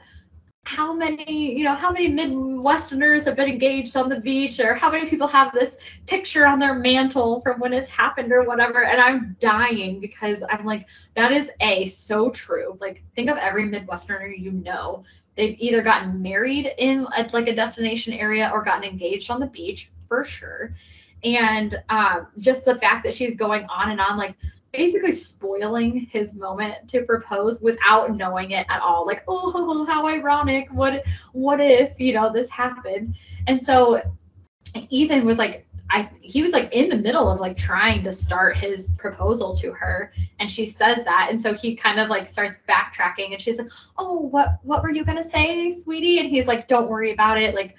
how 0.65 0.93
many 0.93 1.57
you 1.57 1.63
know 1.63 1.75
how 1.75 1.91
many 1.91 2.09
midwesterners 2.09 3.25
have 3.25 3.35
been 3.35 3.49
engaged 3.49 3.97
on 3.97 4.07
the 4.07 4.19
beach 4.19 4.59
or 4.59 4.73
how 4.73 4.89
many 4.89 5.09
people 5.09 5.27
have 5.27 5.53
this 5.53 5.77
picture 6.07 6.47
on 6.47 6.57
their 6.57 6.73
mantle 6.73 7.41
from 7.41 7.59
when 7.59 7.73
it's 7.73 7.89
happened 7.89 8.31
or 8.31 8.43
whatever 8.43 8.85
and 8.85 9.01
i'm 9.01 9.35
dying 9.41 9.99
because 9.99 10.41
i'm 10.49 10.63
like 10.63 10.87
that 11.15 11.31
is 11.31 11.51
a 11.59 11.85
so 11.85 12.29
true. 12.29 12.77
Like 12.79 13.03
think 13.15 13.29
of 13.29 13.37
every 13.37 13.63
midwesterner 13.63 14.37
you 14.37 14.51
know. 14.51 15.03
They've 15.35 15.57
either 15.59 15.81
gotten 15.81 16.21
married 16.21 16.71
in 16.77 17.07
a, 17.17 17.27
like 17.33 17.47
a 17.47 17.55
destination 17.55 18.13
area 18.13 18.51
or 18.53 18.63
gotten 18.63 18.83
engaged 18.83 19.31
on 19.31 19.39
the 19.39 19.47
beach 19.47 19.89
for 20.07 20.23
sure. 20.23 20.73
And 21.23 21.81
um, 21.89 22.27
just 22.37 22.65
the 22.65 22.75
fact 22.75 23.03
that 23.05 23.13
she's 23.13 23.35
going 23.35 23.65
on 23.65 23.91
and 23.91 23.99
on 23.99 24.17
like 24.17 24.35
basically 24.73 25.11
spoiling 25.11 25.99
his 26.11 26.35
moment 26.35 26.75
to 26.87 27.03
propose 27.03 27.61
without 27.61 28.15
knowing 28.15 28.51
it 28.51 28.65
at 28.69 28.81
all. 28.81 29.05
Like 29.05 29.23
oh 29.27 29.85
how 29.87 30.07
ironic. 30.07 30.67
What 30.71 31.05
what 31.31 31.61
if 31.61 31.99
you 31.99 32.13
know 32.13 32.33
this 32.33 32.49
happened? 32.49 33.15
And 33.47 33.61
so 33.61 34.01
ethan 34.89 35.23
was 35.23 35.37
like 35.37 35.67
i 35.91 36.09
he 36.21 36.41
was 36.41 36.51
like 36.51 36.73
in 36.73 36.89
the 36.89 36.95
middle 36.95 37.29
of 37.29 37.39
like 37.39 37.55
trying 37.55 38.03
to 38.03 38.11
start 38.11 38.57
his 38.57 38.95
proposal 38.97 39.53
to 39.53 39.71
her 39.71 40.11
and 40.39 40.49
she 40.49 40.65
says 40.65 41.05
that. 41.05 41.27
And 41.29 41.39
so 41.39 41.53
he 41.53 41.75
kind 41.75 41.99
of 41.99 42.09
like 42.09 42.25
starts 42.25 42.59
backtracking 42.67 43.31
and 43.31 43.41
she's 43.41 43.59
like 43.59 43.69
oh 43.97 44.17
what 44.17 44.59
what 44.63 44.81
were 44.81 44.91
you 44.91 45.05
gonna 45.05 45.23
say 45.23 45.69
sweetie? 45.69 46.19
And 46.19 46.27
he's 46.27 46.47
like 46.47 46.67
don't 46.67 46.89
worry 46.89 47.13
about 47.13 47.37
it. 47.37 47.53
Like 47.53 47.75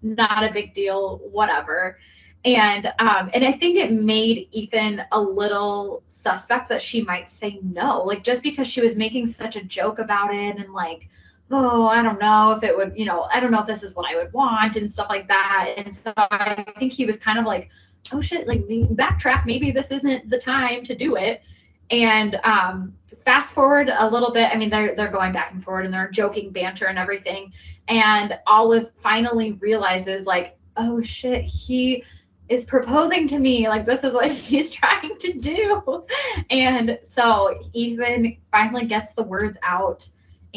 not 0.00 0.48
a 0.48 0.52
big 0.52 0.72
deal. 0.72 1.18
Whatever 1.30 1.98
and 2.44 2.86
um 2.98 3.30
and 3.34 3.44
i 3.44 3.50
think 3.50 3.76
it 3.76 3.92
made 3.92 4.48
ethan 4.52 5.02
a 5.12 5.20
little 5.20 6.02
suspect 6.06 6.68
that 6.68 6.80
she 6.80 7.02
might 7.02 7.28
say 7.28 7.58
no 7.62 8.02
like 8.04 8.22
just 8.22 8.42
because 8.42 8.68
she 8.68 8.80
was 8.80 8.96
making 8.96 9.26
such 9.26 9.56
a 9.56 9.64
joke 9.64 9.98
about 9.98 10.32
it 10.32 10.56
and 10.56 10.72
like 10.72 11.08
oh 11.50 11.86
i 11.86 12.02
don't 12.02 12.20
know 12.20 12.52
if 12.52 12.62
it 12.62 12.76
would 12.76 12.92
you 12.96 13.04
know 13.04 13.22
i 13.32 13.40
don't 13.40 13.50
know 13.50 13.60
if 13.60 13.66
this 13.66 13.82
is 13.82 13.94
what 13.96 14.10
i 14.10 14.14
would 14.14 14.32
want 14.32 14.76
and 14.76 14.88
stuff 14.88 15.08
like 15.08 15.26
that. 15.28 15.74
And 15.76 15.94
so 15.94 16.12
i 16.16 16.64
think 16.78 16.92
he 16.92 17.06
was 17.06 17.16
kind 17.16 17.38
of 17.38 17.44
like 17.44 17.70
oh 18.12 18.20
shit 18.20 18.46
like 18.46 18.60
backtrack. 18.60 19.44
Maybe 19.46 19.70
this 19.70 19.90
isn't 19.90 20.30
the 20.30 20.38
time 20.38 20.82
to 20.84 20.94
do 20.94 21.16
it. 21.16 21.42
And 21.90 22.36
um 22.44 22.94
fast 23.24 23.54
forward 23.54 23.90
a 23.92 24.08
little 24.08 24.32
bit 24.32 24.50
i 24.52 24.56
mean 24.56 24.70
they're 24.70 24.94
they're 24.94 25.10
going 25.10 25.32
back 25.32 25.52
and 25.52 25.64
forward 25.64 25.84
and 25.84 25.92
they're 25.92 26.10
joking 26.10 26.50
banter 26.50 26.86
and 26.86 26.98
everything. 26.98 27.52
And 27.88 28.38
olive 28.46 28.90
finally 28.94 29.52
realizes 29.52 30.26
like 30.26 30.56
oh 30.76 31.02
shit 31.02 31.44
he 31.44 32.04
is 32.48 32.64
proposing 32.64 33.28
to 33.28 33.38
me 33.38 33.68
like 33.68 33.84
this 33.84 34.04
is 34.04 34.14
what 34.14 34.32
he's 34.48 34.70
trying 34.70 35.16
to 35.18 35.32
do. 35.32 36.04
And 36.50 36.98
so 37.02 37.54
ethan 37.72 38.36
finally 38.50 38.86
gets 38.86 39.14
the 39.14 39.22
words 39.22 39.58
out. 39.62 40.08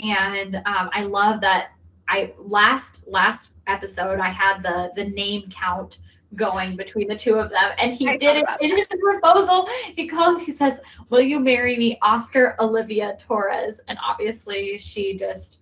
And 0.01 0.55
um, 0.55 0.89
i 0.93 1.03
love 1.03 1.41
that 1.41 1.71
i 2.07 2.33
last 2.37 3.07
last 3.07 3.53
episode 3.67 4.19
i 4.19 4.29
had 4.29 4.63
the 4.63 4.91
the 4.95 5.03
name 5.03 5.43
count 5.49 5.99
going 6.35 6.77
between 6.77 7.07
the 7.09 7.15
two 7.15 7.35
of 7.35 7.49
them. 7.49 7.71
And 7.77 7.93
he 7.93 8.07
I 8.07 8.15
did 8.15 8.37
it 8.37 8.45
in 8.61 8.69
his 8.69 8.87
proposal 9.01 9.67
he 9.95 10.07
calls 10.07 10.41
he 10.41 10.51
says 10.51 10.79
will 11.09 11.21
you 11.21 11.39
marry 11.39 11.77
me 11.77 11.97
oscar 12.01 12.55
olivia 12.59 13.17
torres? 13.19 13.81
And 13.87 13.97
obviously 14.01 14.77
she 14.77 15.15
just 15.15 15.60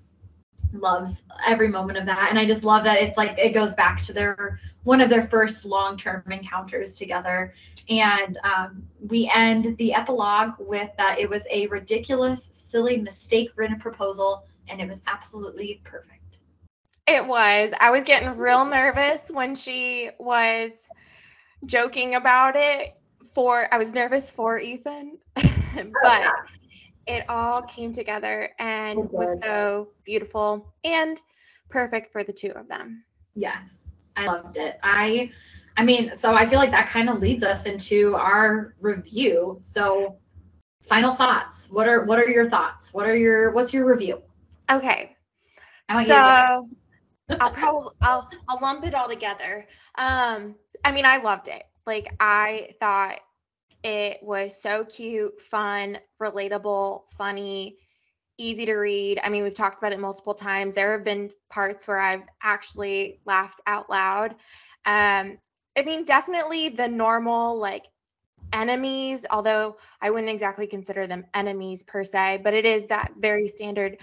loves 0.73 1.23
every 1.45 1.67
moment 1.67 1.97
of 1.97 2.05
that. 2.05 2.27
And 2.29 2.39
i 2.39 2.45
just 2.45 2.65
love 2.65 2.83
that 2.83 3.01
it's 3.01 3.17
like 3.17 3.37
it 3.37 3.53
goes 3.53 3.73
back 3.75 4.01
to 4.03 4.13
their 4.13 4.59
one 4.83 5.01
of 5.01 5.09
their 5.09 5.21
first 5.21 5.65
long-term 5.65 6.23
encounters 6.29 6.97
together. 6.97 7.53
And 7.89 8.37
um, 8.43 8.83
we 9.07 9.29
end 9.33 9.77
the 9.77 9.93
epilogue 9.93 10.53
with 10.59 10.89
that 10.97 11.19
it 11.19 11.29
was 11.29 11.47
a 11.51 11.67
ridiculous 11.67 12.49
silly 12.51 12.97
mistake 12.97 13.51
ridden 13.55 13.79
proposal 13.79 14.45
and 14.67 14.79
it 14.79 14.87
was 14.87 15.01
absolutely 15.07 15.81
perfect. 15.83 16.37
It 17.07 17.25
was. 17.25 17.73
I 17.79 17.89
was 17.89 18.03
getting 18.03 18.37
real 18.37 18.65
nervous 18.65 19.31
when 19.31 19.55
she 19.55 20.11
was 20.19 20.87
joking 21.65 22.15
about 22.15 22.55
it 22.55 22.95
for 23.33 23.67
i 23.73 23.77
was 23.77 23.93
nervous 23.93 24.31
for 24.31 24.59
ethan 24.59 25.17
but 25.35 26.33
it 27.09 27.25
all 27.27 27.63
came 27.63 27.91
together 27.91 28.51
and 28.59 29.09
was 29.11 29.41
so 29.41 29.89
beautiful 30.05 30.73
and 30.83 31.19
perfect 31.69 32.11
for 32.11 32.23
the 32.23 32.31
two 32.31 32.51
of 32.51 32.67
them. 32.67 33.03
Yes, 33.35 33.91
I 34.15 34.25
loved 34.27 34.57
it. 34.57 34.77
I 34.83 35.31
I 35.75 35.83
mean, 35.83 36.15
so 36.17 36.35
I 36.35 36.45
feel 36.45 36.59
like 36.59 36.71
that 36.71 36.87
kind 36.87 37.09
of 37.09 37.19
leads 37.19 37.43
us 37.43 37.65
into 37.65 38.13
our 38.15 38.75
review. 38.79 39.57
So 39.61 40.19
final 40.83 41.13
thoughts. 41.13 41.69
What 41.71 41.87
are 41.87 42.05
what 42.05 42.19
are 42.19 42.27
your 42.27 42.45
thoughts? 42.45 42.93
What 42.93 43.05
are 43.05 43.15
your 43.15 43.51
what's 43.53 43.73
your 43.73 43.85
review? 43.85 44.21
Okay. 44.71 45.15
So 46.05 46.13
I'll 46.13 47.51
probably 47.51 47.91
I'll 48.01 48.29
I'll 48.47 48.59
lump 48.61 48.85
it 48.85 48.93
all 48.93 49.07
together. 49.07 49.65
Um 49.97 50.55
I 50.85 50.91
mean 50.91 51.05
I 51.05 51.17
loved 51.17 51.47
it. 51.47 51.63
Like 51.87 52.13
I 52.19 52.75
thought 52.79 53.19
it 53.83 54.19
was 54.21 54.61
so 54.61 54.85
cute, 54.85 55.39
fun, 55.39 55.99
relatable, 56.21 57.09
funny, 57.09 57.77
easy 58.37 58.65
to 58.65 58.75
read. 58.75 59.19
I 59.23 59.29
mean, 59.29 59.43
we've 59.43 59.53
talked 59.53 59.77
about 59.77 59.93
it 59.93 59.99
multiple 59.99 60.33
times. 60.33 60.73
There 60.73 60.91
have 60.91 61.03
been 61.03 61.29
parts 61.49 61.87
where 61.87 61.99
I've 61.99 62.25
actually 62.41 63.19
laughed 63.25 63.61
out 63.67 63.89
loud. 63.89 64.31
Um, 64.85 65.37
I 65.77 65.83
mean, 65.85 66.03
definitely 66.05 66.69
the 66.69 66.87
normal 66.87 67.57
like 67.57 67.87
enemies, 68.53 69.25
although 69.31 69.77
I 70.01 70.09
wouldn't 70.09 70.31
exactly 70.31 70.67
consider 70.67 71.05
them 71.05 71.25
enemies 71.33 71.83
per 71.83 72.03
se, 72.03 72.41
but 72.43 72.53
it 72.53 72.65
is 72.65 72.85
that 72.87 73.11
very 73.19 73.47
standard 73.47 73.97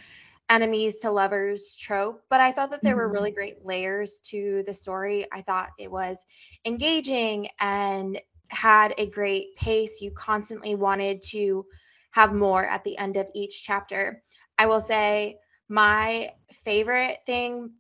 enemies 0.49 0.99
to 0.99 1.11
lovers 1.11 1.77
trope. 1.77 2.23
But 2.31 2.41
I 2.41 2.53
thought 2.53 2.71
that 2.71 2.83
there 2.83 2.97
were 2.97 3.09
really 3.09 3.31
mm-hmm. 3.31 3.37
great 3.37 3.67
layers 3.67 4.21
to 4.27 4.63
the 4.67 4.75
story. 4.75 5.27
I 5.33 5.41
thought 5.41 5.71
it 5.79 5.91
was 5.91 6.25
engaging 6.65 7.49
and 7.61 8.21
had 8.49 8.95
a 8.99 9.07
great 9.07 9.57
pace. 9.57 10.01
You 10.01 10.11
constantly 10.13 10.75
wanted 10.75 11.23
to 11.31 11.67
have 12.13 12.33
more 12.35 12.65
at 12.67 12.85
the 12.85 12.97
end 12.99 13.17
of 13.17 13.29
each 13.35 13.63
chapter. 13.65 14.23
I 14.59 14.67
will 14.67 14.81
say 14.81 15.39
my 15.69 16.31
favorite 16.53 17.19
thing 17.27 17.73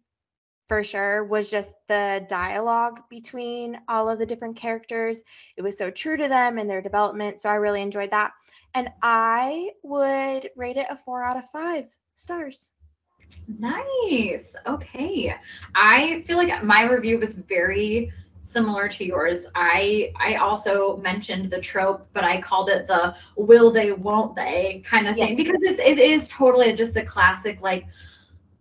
for 0.68 0.82
sure 0.82 1.24
was 1.24 1.48
just 1.48 1.74
the 1.86 2.26
dialogue 2.28 3.00
between 3.08 3.78
all 3.88 4.10
of 4.10 4.18
the 4.18 4.26
different 4.26 4.56
characters. 4.56 5.22
It 5.56 5.62
was 5.62 5.78
so 5.78 5.90
true 5.90 6.16
to 6.16 6.28
them 6.28 6.58
and 6.58 6.68
their 6.68 6.82
development. 6.82 7.40
So 7.40 7.48
I 7.48 7.54
really 7.54 7.82
enjoyed 7.82 8.10
that. 8.10 8.32
And 8.74 8.88
I 9.02 9.70
would 9.82 10.50
rate 10.56 10.76
it 10.76 10.86
a 10.90 10.96
four 10.96 11.24
out 11.24 11.36
of 11.36 11.48
five 11.50 11.96
stars. 12.14 12.70
Nice. 13.58 14.56
Okay. 14.66 15.34
I 15.74 16.22
feel 16.22 16.36
like 16.36 16.62
my 16.62 16.82
review 16.82 17.18
was 17.18 17.34
very 17.34 18.12
similar 18.46 18.88
to 18.88 19.04
yours. 19.04 19.46
I 19.54 20.12
I 20.16 20.36
also 20.36 20.96
mentioned 20.98 21.50
the 21.50 21.60
trope, 21.60 22.06
but 22.12 22.24
I 22.24 22.40
called 22.40 22.70
it 22.70 22.86
the 22.86 23.16
will 23.36 23.70
they 23.70 23.92
won't 23.92 24.36
they 24.36 24.82
kind 24.84 25.08
of 25.08 25.16
thing 25.16 25.36
because 25.36 25.60
it's 25.62 25.80
it 25.80 25.98
is 25.98 26.28
totally 26.28 26.72
just 26.72 26.94
the 26.94 27.04
classic 27.04 27.60
like 27.60 27.86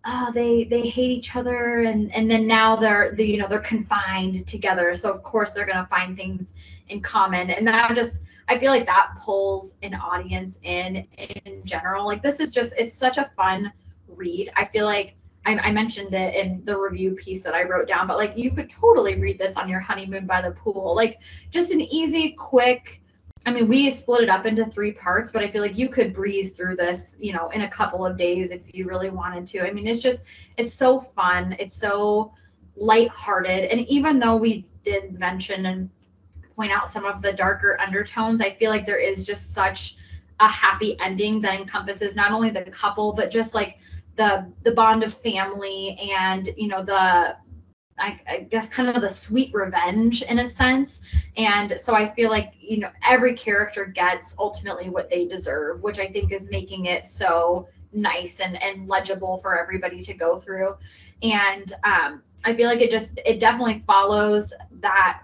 oh 0.05 0.31
they 0.33 0.63
they 0.65 0.81
hate 0.81 1.11
each 1.11 1.35
other 1.35 1.81
and 1.81 2.13
and 2.13 2.29
then 2.29 2.47
now 2.47 2.75
they're 2.75 3.13
the 3.13 3.25
you 3.25 3.37
know 3.37 3.47
they're 3.47 3.59
confined 3.59 4.45
together. 4.47 4.93
So 4.93 5.11
of 5.11 5.21
course 5.23 5.51
they're 5.51 5.65
going 5.65 5.77
to 5.77 5.85
find 5.85 6.17
things 6.17 6.53
in 6.89 7.01
common. 7.01 7.49
And 7.51 7.67
that 7.67 7.95
just 7.95 8.21
i 8.47 8.59
feel 8.59 8.71
like 8.71 8.85
that 8.85 9.09
pulls 9.17 9.75
an 9.83 9.93
audience 9.93 10.59
in 10.63 11.07
in 11.17 11.63
general. 11.63 12.05
Like 12.05 12.23
this 12.23 12.39
is 12.39 12.51
just 12.51 12.73
it's 12.77 12.93
such 12.93 13.17
a 13.17 13.25
fun 13.37 13.71
read. 14.07 14.51
I 14.55 14.65
feel 14.65 14.85
like 14.85 15.15
I, 15.45 15.57
I, 15.57 15.71
mentioned 15.71 16.13
it 16.13 16.35
in 16.35 16.63
the 16.65 16.77
review 16.77 17.11
piece 17.11 17.43
that 17.43 17.53
I 17.53 17.63
wrote 17.63 17.87
down, 17.87 18.07
but 18.07 18.17
like 18.17 18.33
you 18.35 18.51
could 18.51 18.69
totally 18.69 19.19
read 19.19 19.37
this 19.37 19.55
on 19.55 19.69
your 19.69 19.79
honeymoon 19.79 20.25
by 20.25 20.41
the 20.41 20.51
pool. 20.51 20.95
Like 20.95 21.21
just 21.51 21.71
an 21.71 21.81
easy, 21.81 22.31
quick. 22.31 23.01
I 23.45 23.51
mean, 23.51 23.67
we 23.67 23.91
split 23.91 24.23
it 24.23 24.29
up 24.29 24.47
into 24.47 24.65
three 24.65 24.91
parts, 24.91 25.31
but 25.31 25.43
I 25.43 25.47
feel 25.47 25.61
like 25.61 25.77
you 25.77 25.87
could 25.87 26.13
breeze 26.13 26.57
through 26.57 26.77
this, 26.77 27.15
you 27.19 27.31
know, 27.31 27.49
in 27.49 27.61
a 27.61 27.69
couple 27.69 28.03
of 28.05 28.17
days 28.17 28.49
if 28.49 28.73
you 28.73 28.87
really 28.87 29.11
wanted 29.11 29.45
to. 29.47 29.67
I 29.67 29.71
mean, 29.71 29.87
it's 29.87 30.01
just, 30.01 30.25
it's 30.57 30.73
so 30.73 30.99
fun. 30.99 31.55
It's 31.59 31.75
so 31.75 32.33
lighthearted. 32.75 33.65
And 33.65 33.81
even 33.81 34.17
though 34.17 34.35
we 34.35 34.65
did 34.83 35.19
mention 35.19 35.67
and 35.67 35.89
point 36.55 36.71
out 36.71 36.89
some 36.89 37.05
of 37.05 37.21
the 37.21 37.33
darker 37.33 37.77
undertones, 37.79 38.41
I 38.41 38.49
feel 38.49 38.71
like 38.71 38.85
there 38.85 38.99
is 38.99 39.23
just 39.23 39.53
such 39.53 39.97
a 40.39 40.47
happy 40.47 40.97
ending 40.99 41.41
that 41.41 41.59
encompasses 41.59 42.15
not 42.15 42.31
only 42.31 42.49
the 42.49 42.63
couple, 42.63 43.13
but 43.13 43.29
just 43.29 43.53
like 43.53 43.79
the 44.15 44.51
the 44.63 44.71
bond 44.71 45.03
of 45.03 45.13
family 45.13 45.97
and 46.11 46.49
you 46.57 46.67
know 46.67 46.83
the 46.83 47.35
I, 47.97 48.19
I, 48.27 48.39
guess 48.49 48.67
kind 48.67 48.89
of 48.89 49.01
the 49.01 49.09
sweet 49.09 49.53
revenge 49.53 50.21
in 50.23 50.39
a 50.39 50.45
sense. 50.45 50.99
And 51.37 51.79
so 51.79 51.95
I 51.95 52.05
feel 52.05 52.29
like, 52.29 52.53
you 52.59 52.79
know, 52.79 52.89
every 53.07 53.33
character 53.33 53.85
gets 53.85 54.35
ultimately 54.37 54.89
what 54.89 55.09
they 55.09 55.25
deserve, 55.25 55.81
which 55.81 55.97
I 55.97 56.05
think 56.05 56.33
is 56.33 56.49
making 56.51 56.87
it 56.87 57.05
so 57.05 57.69
nice 57.93 58.41
and, 58.41 58.61
and 58.61 58.89
legible 58.89 59.37
for 59.37 59.57
everybody 59.57 60.01
to 60.01 60.13
go 60.13 60.35
through. 60.35 60.73
And 61.23 61.71
um, 61.85 62.21
I 62.43 62.53
feel 62.53 62.67
like 62.67 62.81
it 62.81 62.91
just, 62.91 63.17
it 63.25 63.39
definitely 63.39 63.81
follows 63.87 64.53
that 64.81 65.21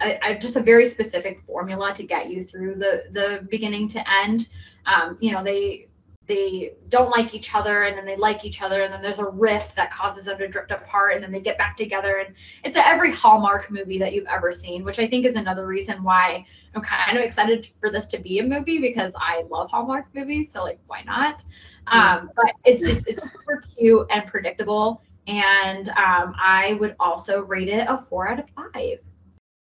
a, 0.00 0.34
just 0.34 0.56
a 0.56 0.60
very 0.60 0.86
specific 0.86 1.40
formula 1.40 1.92
to 1.94 2.02
get 2.02 2.28
you 2.28 2.42
through 2.42 2.74
the 2.74 3.04
the 3.12 3.46
beginning 3.50 3.88
to 3.88 4.10
end. 4.10 4.48
Um, 4.86 5.16
you 5.20 5.32
know, 5.32 5.44
they 5.44 5.88
they 6.26 6.74
don't 6.88 7.10
like 7.10 7.34
each 7.34 7.54
other 7.54 7.82
and 7.82 7.96
then 7.96 8.04
they 8.04 8.14
like 8.16 8.44
each 8.44 8.62
other 8.62 8.82
and 8.82 8.92
then 8.92 9.02
there's 9.02 9.18
a 9.18 9.28
rift 9.28 9.74
that 9.74 9.90
causes 9.90 10.26
them 10.26 10.38
to 10.38 10.46
drift 10.46 10.70
apart 10.70 11.14
and 11.14 11.22
then 11.22 11.32
they 11.32 11.40
get 11.40 11.58
back 11.58 11.76
together 11.76 12.18
and 12.18 12.34
it's 12.64 12.76
a 12.76 12.86
every 12.86 13.12
hallmark 13.12 13.70
movie 13.70 13.98
that 13.98 14.12
you've 14.12 14.26
ever 14.26 14.52
seen 14.52 14.84
which 14.84 14.98
i 14.98 15.06
think 15.06 15.26
is 15.26 15.34
another 15.34 15.66
reason 15.66 16.02
why 16.02 16.44
i'm 16.74 16.82
kind 16.82 17.18
of 17.18 17.24
excited 17.24 17.66
for 17.80 17.90
this 17.90 18.06
to 18.06 18.18
be 18.18 18.38
a 18.38 18.42
movie 18.42 18.78
because 18.78 19.14
i 19.18 19.42
love 19.50 19.70
hallmark 19.70 20.06
movies 20.14 20.50
so 20.50 20.62
like 20.62 20.78
why 20.86 21.02
not? 21.02 21.42
Um, 21.88 22.30
but 22.36 22.52
it's 22.64 22.80
just 22.80 23.08
it's 23.08 23.32
super 23.32 23.62
cute 23.76 24.06
and 24.10 24.24
predictable 24.26 25.02
and 25.26 25.88
um, 25.90 26.34
i 26.40 26.76
would 26.78 26.94
also 27.00 27.42
rate 27.44 27.68
it 27.68 27.84
a 27.88 27.98
four 27.98 28.28
out 28.28 28.38
of 28.38 28.48
five 28.50 29.02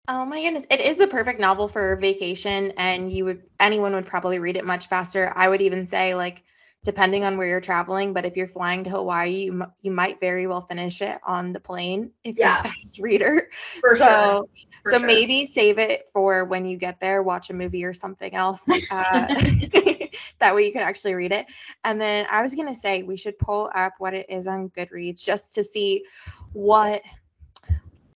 Oh 0.09 0.25
my 0.25 0.41
goodness. 0.41 0.65
It 0.69 0.79
is 0.79 0.95
the 0.97 1.07
perfect 1.07 1.39
novel 1.39 1.67
for 1.67 1.97
vacation 1.97 2.71
and 2.77 3.11
you 3.11 3.25
would 3.25 3.43
anyone 3.59 3.93
would 3.93 4.05
probably 4.05 4.39
read 4.39 4.55
it 4.55 4.65
much 4.65 4.87
faster. 4.87 5.33
I 5.35 5.49
would 5.49 5.61
even 5.61 5.85
say 5.85 6.15
like 6.15 6.43
depending 6.85 7.25
on 7.25 7.35
where 7.37 7.47
you're 7.47 7.59
traveling, 7.59 8.13
but 8.13 8.25
if 8.25 8.37
you're 8.37 8.47
flying 8.47 8.85
to 8.85 8.89
Hawaii, 8.89 9.45
you, 9.45 9.65
you 9.81 9.91
might 9.91 10.21
very 10.21 10.47
well 10.47 10.61
finish 10.61 11.01
it 11.01 11.17
on 11.27 11.51
the 11.51 11.59
plane 11.59 12.11
if 12.23 12.37
yeah. 12.37 12.47
you're 12.47 12.59
a 12.59 12.63
fast 12.63 12.99
reader. 13.03 13.49
For 13.81 13.97
so, 13.97 14.05
sure. 14.05 14.47
For 14.83 14.93
so 14.93 14.99
sure. 14.99 15.07
maybe 15.07 15.45
save 15.45 15.79
it 15.79 16.07
for 16.13 16.45
when 16.45 16.65
you 16.65 16.77
get 16.77 17.01
there, 17.01 17.21
watch 17.23 17.49
a 17.49 17.53
movie 17.53 17.83
or 17.83 17.93
something 17.93 18.33
else. 18.33 18.67
Uh, 18.89 19.27
that 20.39 20.55
way 20.55 20.65
you 20.65 20.71
can 20.71 20.81
actually 20.81 21.13
read 21.13 21.33
it. 21.33 21.45
And 21.83 21.99
then 21.99 22.25
I 22.31 22.41
was 22.41 22.55
going 22.55 22.69
to 22.69 22.75
say 22.75 23.03
we 23.03 23.17
should 23.17 23.37
pull 23.37 23.69
up 23.75 23.93
what 23.97 24.13
it 24.13 24.25
is 24.29 24.47
on 24.47 24.69
Goodreads 24.69 25.25
just 25.25 25.53
to 25.55 25.63
see 25.63 26.05
what 26.53 27.01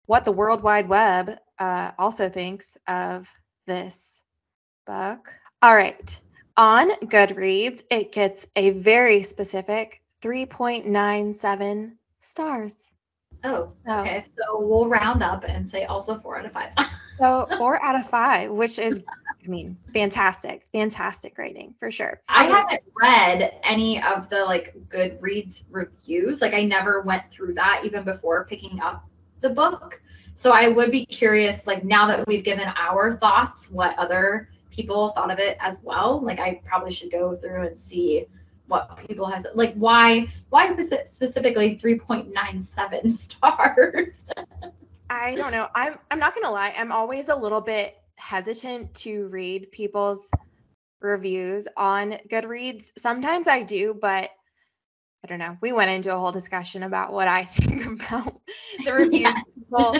what 0.08 0.26
the 0.26 0.32
World 0.32 0.62
Wide 0.62 0.90
Web 0.90 1.38
uh, 1.60 1.92
also 1.98 2.30
thinks 2.30 2.78
of 2.88 3.32
this 3.66 4.24
book. 4.86 5.34
All 5.62 5.76
right. 5.76 6.22
On 6.58 6.90
Goodreads, 7.06 7.84
it 7.92 8.12
gets 8.12 8.48
a 8.56 8.72
very 8.72 9.22
specific 9.22 10.02
3.97 10.24 11.94
stars. 12.20 12.92
Oh, 13.44 13.68
so, 13.86 14.00
okay. 14.00 14.24
So 14.24 14.60
we'll 14.60 14.90
round 14.90 15.22
up 15.22 15.46
and 15.48 15.68
say 15.68 15.86
also 15.86 16.16
four 16.16 16.40
out 16.40 16.46
of 16.46 16.52
five. 16.52 16.74
so 17.18 17.48
four 17.58 17.84
out 17.84 17.96
of 17.96 18.08
five, 18.08 18.52
which 18.52 18.80
is, 18.80 19.04
I 19.08 19.48
mean, 19.48 19.78
fantastic, 19.94 20.66
fantastic 20.74 21.38
rating 21.38 21.76
for 21.78 21.92
sure. 21.92 22.20
I 22.28 22.46
haven't 22.46 22.82
read 23.00 23.60
any 23.64 24.02
of 24.02 24.30
the 24.30 24.44
like 24.44 24.76
Goodreads 24.90 25.66
reviews. 25.70 26.42
Like 26.42 26.54
I 26.54 26.64
never 26.64 27.02
went 27.02 27.28
through 27.28 27.54
that 27.54 27.82
even 27.86 28.04
before 28.04 28.46
picking 28.46 28.80
up 28.82 29.08
the 29.42 29.50
book. 29.50 30.02
So 30.34 30.52
I 30.52 30.68
would 30.68 30.92
be 30.92 31.06
curious, 31.06 31.66
like 31.66 31.84
now 31.84 32.08
that 32.08 32.28
we've 32.28 32.44
given 32.44 32.68
our 32.78 33.18
thoughts, 33.18 33.72
what 33.72 33.98
other 33.98 34.50
people 34.70 35.10
thought 35.10 35.32
of 35.32 35.40
it 35.40 35.58
as 35.60 35.80
well. 35.84 36.20
Like 36.20 36.40
I 36.40 36.62
probably 36.66 36.92
should 36.92 37.12
go 37.12 37.36
through 37.36 37.68
and 37.68 37.78
see 37.78 38.28
what 38.68 38.98
people 39.08 39.26
has 39.26 39.48
like 39.56 39.74
why 39.76 40.28
why 40.50 40.72
was 40.72 40.92
it 40.92 41.08
specifically 41.08 41.76
3.97 41.76 43.12
stars 43.12 44.26
i 45.10 45.36
don't 45.36 45.52
know 45.52 45.68
i'm 45.74 45.98
i'm 46.12 46.20
not 46.20 46.36
gonna 46.36 46.52
lie 46.52 46.74
i'm 46.78 46.92
always 46.92 47.30
a 47.30 47.36
little 47.36 47.62
bit 47.62 47.98
hesitant 48.18 48.94
to 48.94 49.28
read 49.28 49.72
people's 49.72 50.30
reviews 51.00 51.68
on 51.78 52.18
goodreads 52.30 52.92
sometimes 52.98 53.48
i 53.48 53.64
do 53.64 53.94
but 53.94 54.32
I 55.28 55.30
don't 55.30 55.40
know. 55.40 55.58
We 55.60 55.74
went 55.74 55.92
into 55.92 56.16
a 56.16 56.18
whole 56.18 56.32
discussion 56.32 56.84
about 56.84 57.12
what 57.12 57.28
I 57.28 57.44
think 57.52 57.86
about 57.86 58.40
the 58.86 58.94
reviews. 58.94 59.22
Yeah. 59.22 59.42
people, 59.56 59.98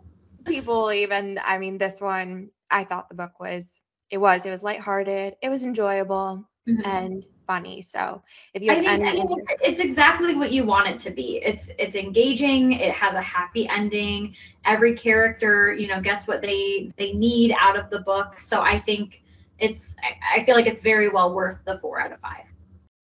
people 0.44 0.92
even, 0.92 1.38
I 1.42 1.56
mean, 1.56 1.78
this 1.78 2.00
one, 2.00 2.50
I 2.70 2.84
thought 2.84 3.08
the 3.08 3.14
book 3.14 3.40
was, 3.40 3.80
it 4.10 4.18
was, 4.18 4.44
it 4.44 4.50
was 4.50 4.62
lighthearted, 4.62 5.36
it 5.40 5.48
was 5.48 5.64
enjoyable 5.64 6.46
mm-hmm. 6.68 6.86
and 6.86 7.26
funny. 7.46 7.80
So 7.80 8.22
if 8.52 8.62
you 8.62 8.72
I 8.72 8.74
think, 8.74 9.02
I 9.02 9.12
think 9.12 9.30
it's, 9.30 9.54
it's 9.62 9.80
exactly 9.80 10.34
what 10.34 10.52
you 10.52 10.66
want 10.66 10.88
it 10.88 10.98
to 11.00 11.10
be. 11.10 11.38
It's 11.38 11.70
it's 11.78 11.94
engaging. 11.94 12.72
It 12.72 12.92
has 12.92 13.14
a 13.14 13.22
happy 13.22 13.68
ending. 13.68 14.34
Every 14.64 14.94
character, 14.94 15.72
you 15.72 15.86
know, 15.86 16.00
gets 16.00 16.26
what 16.26 16.42
they 16.42 16.90
they 16.96 17.12
need 17.12 17.54
out 17.56 17.78
of 17.78 17.88
the 17.88 18.00
book. 18.00 18.38
So 18.40 18.62
I 18.62 18.80
think 18.80 19.22
it's 19.60 19.94
I, 20.02 20.40
I 20.40 20.44
feel 20.44 20.56
like 20.56 20.66
it's 20.66 20.80
very 20.80 21.08
well 21.08 21.32
worth 21.32 21.60
the 21.64 21.78
four 21.78 22.00
out 22.00 22.10
of 22.10 22.18
five. 22.18 22.52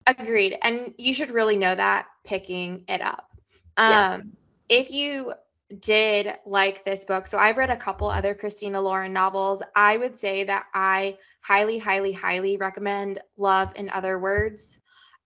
Agreed. 0.06 0.58
And 0.62 0.94
you 0.98 1.14
should 1.14 1.30
really 1.30 1.56
know 1.56 1.74
that 1.74 2.06
picking 2.24 2.84
it 2.88 3.00
up. 3.00 3.30
Um, 3.76 3.90
yes. 3.90 4.22
If 4.68 4.90
you 4.90 5.34
did 5.80 6.32
like 6.44 6.84
this 6.84 7.04
book, 7.04 7.26
so 7.26 7.38
I've 7.38 7.56
read 7.56 7.70
a 7.70 7.76
couple 7.76 8.08
other 8.08 8.34
Christina 8.34 8.80
Lauren 8.80 9.12
novels. 9.12 9.62
I 9.76 9.96
would 9.96 10.18
say 10.18 10.44
that 10.44 10.66
I 10.74 11.18
highly, 11.40 11.78
highly, 11.78 12.12
highly 12.12 12.56
recommend 12.56 13.20
Love 13.36 13.72
in 13.76 13.90
Other 13.90 14.18
Words. 14.18 14.78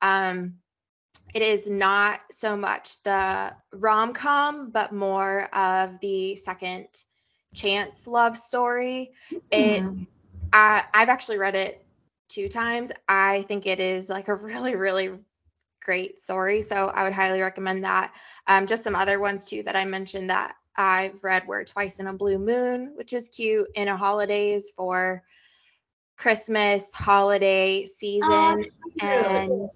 Um, 0.03 0.55
it 1.35 1.43
is 1.43 1.69
not 1.69 2.21
so 2.31 2.57
much 2.57 3.03
the 3.03 3.55
rom 3.73 4.13
com, 4.13 4.71
but 4.71 4.93
more 4.93 5.55
of 5.55 5.99
the 6.01 6.37
second 6.37 6.87
chance 7.55 8.07
love 8.07 8.37
story. 8.37 9.13
It, 9.51 9.83
mm-hmm. 9.83 10.05
I, 10.53 10.85
I've 10.95 11.09
actually 11.09 11.39
read 11.39 11.55
it 11.55 11.86
two 12.29 12.49
times. 12.49 12.93
I 13.09 13.43
think 13.43 13.67
it 13.67 13.81
is 13.81 14.09
like 14.09 14.29
a 14.29 14.35
really, 14.51 14.75
really 14.77 15.11
great 15.83 16.19
story. 16.19 16.63
So 16.63 16.89
I 16.89 17.05
would 17.05 17.13
highly 17.13 17.41
recommend 17.41 17.85
that. 17.85 18.13
Um, 18.47 18.67
just 18.67 18.85
some 18.85 18.97
other 18.97 19.21
ones 19.21 19.45
too 19.45 19.63
that 19.63 19.77
I 19.77 19.85
mentioned 19.85 20.31
that 20.31 20.57
I've 20.77 21.23
read 21.23 21.47
were 21.47 21.65
Twice 21.65 22.01
in 22.01 22.09
a 22.09 22.13
Blue 22.13 22.39
Moon, 22.39 22.93
which 22.97 23.13
is 23.13 23.29
cute, 23.29 23.69
in 23.75 23.89
a 23.89 23.97
holidays 23.97 24.73
for 24.77 25.23
Christmas 26.17 26.93
holiday 26.95 27.85
season. 27.85 28.29
Oh, 28.31 28.65
and 29.01 29.71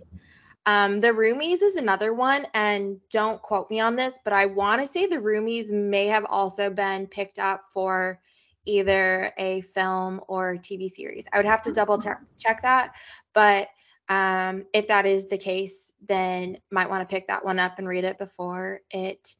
um, 0.66 1.00
the 1.00 1.08
Roomies 1.08 1.62
is 1.62 1.76
another 1.76 2.12
one. 2.12 2.46
And 2.54 2.98
don't 3.10 3.40
quote 3.40 3.70
me 3.70 3.80
on 3.80 3.96
this, 3.96 4.18
but 4.24 4.32
I 4.32 4.46
want 4.46 4.80
to 4.80 4.86
say 4.86 5.06
the 5.06 5.16
Roomies 5.16 5.72
may 5.72 6.06
have 6.06 6.26
also 6.28 6.70
been 6.70 7.06
picked 7.06 7.38
up 7.38 7.64
for 7.72 8.20
either 8.66 9.32
a 9.38 9.60
film 9.62 10.20
or 10.28 10.56
TV 10.56 10.88
series. 10.88 11.26
I 11.32 11.36
would 11.36 11.46
have 11.46 11.62
to 11.62 11.72
double 11.72 12.00
check, 12.00 12.20
check 12.38 12.62
that, 12.62 12.94
but 13.32 13.68
um, 14.08 14.64
if 14.74 14.88
that 14.88 15.06
is 15.06 15.28
the 15.28 15.38
case, 15.38 15.92
then 16.08 16.58
might 16.72 16.90
want 16.90 17.08
to 17.08 17.12
pick 17.12 17.28
that 17.28 17.44
one 17.44 17.60
up 17.60 17.78
and 17.78 17.86
read 17.86 18.04
it 18.04 18.18
before 18.18 18.80
it 18.90 19.34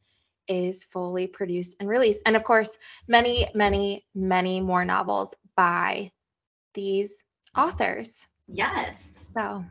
is 0.46 0.84
fully 0.84 1.26
produced 1.26 1.76
and 1.80 1.88
released. 1.88 2.20
And 2.24 2.36
of 2.36 2.44
course, 2.44 2.78
many, 3.08 3.48
many, 3.54 4.06
many 4.14 4.60
more 4.60 4.84
novels 4.84 5.34
by 5.56 6.12
these 6.74 7.24
authors. 7.56 8.26
Yes. 8.46 9.26
So, 9.36 9.64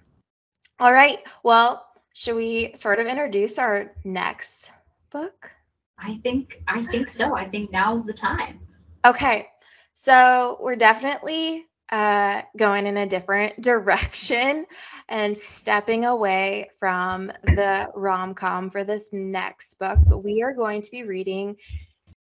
all 0.79 0.93
right. 0.93 1.19
Well, 1.43 1.85
should 2.13 2.35
we 2.35 2.73
sort 2.75 2.99
of 2.99 3.07
introduce 3.07 3.57
our 3.57 3.93
next 4.03 4.71
book? 5.11 5.51
I 5.97 6.15
think 6.23 6.61
I 6.67 6.83
think 6.83 7.09
so. 7.09 7.35
I 7.35 7.45
think 7.45 7.71
now's 7.71 8.05
the 8.05 8.13
time. 8.13 8.59
Okay. 9.05 9.47
So 9.93 10.57
we're 10.61 10.75
definitely 10.75 11.65
uh, 11.91 12.41
going 12.57 12.85
in 12.85 12.97
a 12.97 13.05
different 13.05 13.59
direction 13.61 14.65
and 15.07 15.37
stepping 15.37 16.05
away 16.05 16.69
from 16.77 17.31
the 17.43 17.89
rom 17.95 18.33
com 18.33 18.69
for 18.69 18.83
this 18.83 19.11
next 19.13 19.79
book. 19.79 19.97
But 20.07 20.19
we 20.19 20.41
are 20.43 20.53
going 20.53 20.81
to 20.81 20.91
be 20.91 21.03
reading 21.03 21.57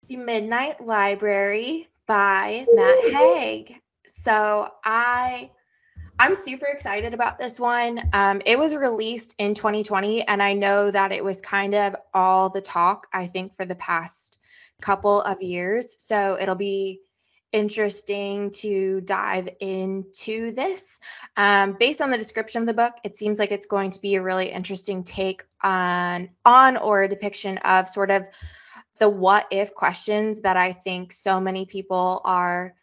The 0.08 0.18
Midnight 0.18 0.82
Library 0.82 1.88
by 2.08 2.66
Matt 2.74 3.14
Haig. 3.14 3.76
So 4.08 4.70
I. 4.84 5.52
I'm 6.20 6.34
super 6.34 6.66
excited 6.66 7.14
about 7.14 7.38
this 7.38 7.60
one. 7.60 8.02
Um, 8.12 8.41
it 8.44 8.58
was 8.58 8.76
released 8.76 9.36
in 9.38 9.54
2020, 9.54 10.28
and 10.28 10.41
I 10.41 10.54
know 10.54 10.90
that 10.90 11.12
it 11.12 11.24
was 11.24 11.40
kind 11.41 11.76
of 11.76 11.95
all 12.12 12.49
the 12.49 12.60
talk, 12.60 13.06
I 13.14 13.28
think, 13.28 13.54
for 13.54 13.66
the 13.66 13.76
past 13.76 14.36
couple 14.82 15.22
of 15.22 15.41
years. 15.41 15.95
So 15.98 16.38
it'll 16.40 16.56
be 16.56 17.02
interesting 17.52 18.52
to 18.52 19.02
dive 19.02 19.49
into 19.60 20.52
this. 20.52 20.99
Um, 21.38 21.76
based 21.80 22.02
on 22.02 22.12
the 22.12 22.18
description 22.18 22.62
of 22.62 22.68
the 22.68 22.74
book, 22.74 22.94
it 23.04 23.16
seems 23.16 23.40
like 23.40 23.52
it's 23.52 23.66
going 23.66 23.91
to 23.91 24.02
be 24.02 24.16
a 24.16 24.22
really 24.22 24.52
interesting 24.52 25.04
take 25.04 25.44
on 25.64 26.30
on 26.45 26.78
or 26.78 27.04
a 27.04 27.08
depiction 27.08 27.58
of 27.60 27.88
sort 27.88 28.12
of 28.12 28.28
the 28.99 29.10
what 29.10 29.48
if 29.52 29.74
questions 29.74 30.41
that 30.41 30.58
I 30.58 30.74
think 30.74 31.14
so 31.14 31.40
many 31.40 31.66
people 31.66 32.22
are 32.26 32.74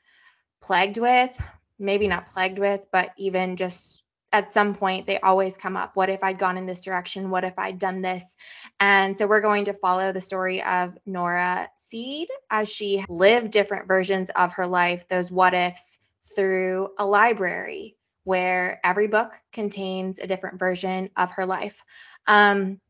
plagued 0.62 0.98
with. 0.98 1.40
Maybe 1.78 2.06
not 2.06 2.26
plagued 2.26 2.58
with, 2.58 2.86
but 2.92 3.10
even 3.16 3.56
just 3.56 4.03
at 4.34 4.50
some 4.50 4.74
point 4.74 5.06
they 5.06 5.20
always 5.20 5.56
come 5.56 5.76
up 5.76 5.94
what 5.94 6.10
if 6.10 6.22
i'd 6.24 6.38
gone 6.38 6.58
in 6.58 6.66
this 6.66 6.80
direction? 6.80 7.30
What 7.30 7.44
if 7.44 7.58
i'd 7.58 7.78
done 7.78 8.02
this? 8.02 8.36
And 8.80 9.16
so 9.16 9.26
we're 9.26 9.40
going 9.40 9.64
to 9.66 9.72
follow 9.72 10.12
the 10.12 10.20
story 10.20 10.62
of 10.62 10.98
nora 11.06 11.70
seed 11.76 12.28
as 12.50 12.68
she 12.68 13.04
lived 13.08 13.52
different 13.52 13.86
versions 13.88 14.30
of 14.30 14.52
her 14.54 14.66
life 14.66 15.08
those 15.08 15.30
what 15.30 15.54
ifs 15.54 16.00
through 16.34 16.88
a 16.98 17.06
library 17.06 17.96
where 18.24 18.80
every 18.82 19.06
book 19.06 19.34
contains 19.52 20.18
a 20.18 20.26
different 20.26 20.58
version 20.58 21.10
of 21.16 21.30
her 21.32 21.46
life. 21.46 21.82
Um, 22.26 22.80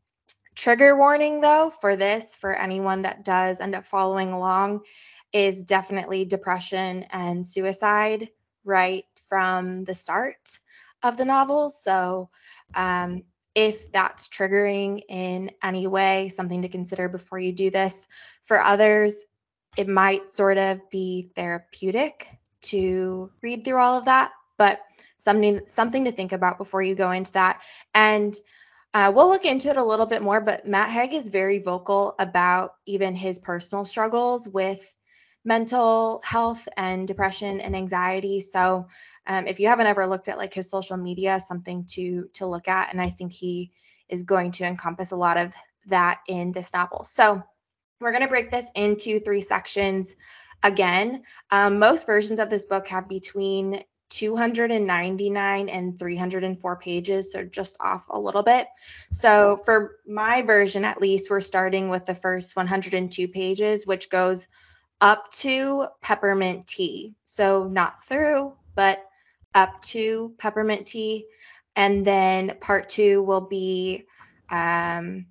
trigger 0.55 0.97
warning, 0.97 1.41
though, 1.41 1.69
for 1.69 1.95
this, 1.97 2.35
for 2.37 2.55
anyone 2.55 3.01
that 3.03 3.25
does 3.25 3.59
end 3.59 3.75
up 3.75 3.85
following 3.85 4.31
along, 4.31 4.85
is 5.33 5.65
definitely 5.65 6.23
depression 6.23 7.03
and 7.11 7.45
suicide 7.45 8.29
right 8.63 9.03
from 9.27 9.83
the 9.83 9.93
start 9.93 10.59
of 11.07 11.17
the 11.17 11.25
novel. 11.25 11.69
So, 11.69 12.29
um, 12.75 13.23
if 13.55 13.89
that's 13.91 14.27
triggering 14.27 15.01
in 15.07 15.49
any 15.63 15.87
way, 15.87 16.27
something 16.27 16.61
to 16.61 16.67
consider 16.67 17.07
before 17.07 17.39
you 17.39 17.53
do 17.53 17.69
this. 17.69 18.07
For 18.43 18.59
others, 18.59 19.25
it 19.77 19.87
might 19.87 20.29
sort 20.29 20.57
of 20.57 20.81
be 20.89 21.31
therapeutic 21.35 22.37
to 22.63 23.31
read 23.41 23.63
through 23.63 23.79
all 23.79 23.97
of 23.97 24.05
that, 24.05 24.31
but 24.57 24.81
something 25.17 25.61
something 25.67 26.03
to 26.03 26.11
think 26.11 26.33
about 26.33 26.57
before 26.57 26.81
you 26.81 26.95
go 26.95 27.11
into 27.11 27.31
that. 27.33 27.61
And 27.93 28.35
uh, 28.93 29.11
we'll 29.13 29.29
look 29.29 29.45
into 29.45 29.69
it 29.69 29.77
a 29.77 29.83
little 29.83 30.05
bit 30.05 30.21
more, 30.21 30.39
but 30.39 30.67
Matt 30.67 30.89
Haig 30.89 31.13
is 31.13 31.29
very 31.29 31.59
vocal 31.59 32.15
about 32.19 32.75
even 32.85 33.15
his 33.15 33.39
personal 33.39 33.83
struggles 33.83 34.47
with 34.47 34.95
mental 35.43 36.21
health 36.23 36.67
and 36.77 37.07
depression 37.07 37.61
and 37.61 37.75
anxiety. 37.75 38.39
So 38.39 38.87
um, 39.27 39.47
if 39.47 39.59
you 39.59 39.67
haven't 39.67 39.87
ever 39.87 40.05
looked 40.05 40.27
at 40.27 40.37
like 40.37 40.53
his 40.53 40.69
social 40.69 40.97
media, 40.97 41.39
something 41.39 41.85
to 41.91 42.29
to 42.33 42.45
look 42.45 42.67
at, 42.67 42.91
and 42.91 43.01
I 43.01 43.09
think 43.09 43.33
he 43.33 43.71
is 44.09 44.23
going 44.23 44.51
to 44.51 44.65
encompass 44.65 45.11
a 45.11 45.15
lot 45.15 45.37
of 45.37 45.53
that 45.87 46.19
in 46.27 46.51
this 46.51 46.73
novel. 46.73 47.03
So 47.05 47.41
we're 47.99 48.11
going 48.11 48.23
to 48.23 48.27
break 48.27 48.51
this 48.51 48.69
into 48.75 49.19
three 49.19 49.41
sections. 49.41 50.15
Again, 50.63 51.23
um, 51.51 51.79
most 51.79 52.05
versions 52.05 52.39
of 52.39 52.49
this 52.49 52.65
book 52.65 52.87
have 52.87 53.07
between 53.07 53.83
299 54.09 55.69
and 55.69 55.97
304 55.97 56.75
pages, 56.77 57.31
so 57.31 57.43
just 57.43 57.77
off 57.81 58.05
a 58.09 58.19
little 58.19 58.43
bit. 58.43 58.67
So 59.11 59.57
for 59.65 59.97
my 60.07 60.41
version, 60.41 60.85
at 60.85 61.01
least, 61.01 61.29
we're 61.29 61.41
starting 61.41 61.89
with 61.89 62.05
the 62.05 62.15
first 62.15 62.55
102 62.55 63.27
pages, 63.27 63.87
which 63.87 64.09
goes 64.09 64.47
up 65.01 65.29
to 65.31 65.87
peppermint 66.01 66.67
tea. 66.67 67.15
So 67.25 67.65
not 67.65 68.03
through, 68.03 68.53
but 68.75 69.03
up 69.55 69.81
to 69.81 70.33
peppermint 70.37 70.85
tea. 70.85 71.25
And 71.75 72.05
then 72.05 72.57
part 72.61 72.87
two 72.87 73.23
will 73.23 73.41
be 73.41 74.05
um, 74.49 75.25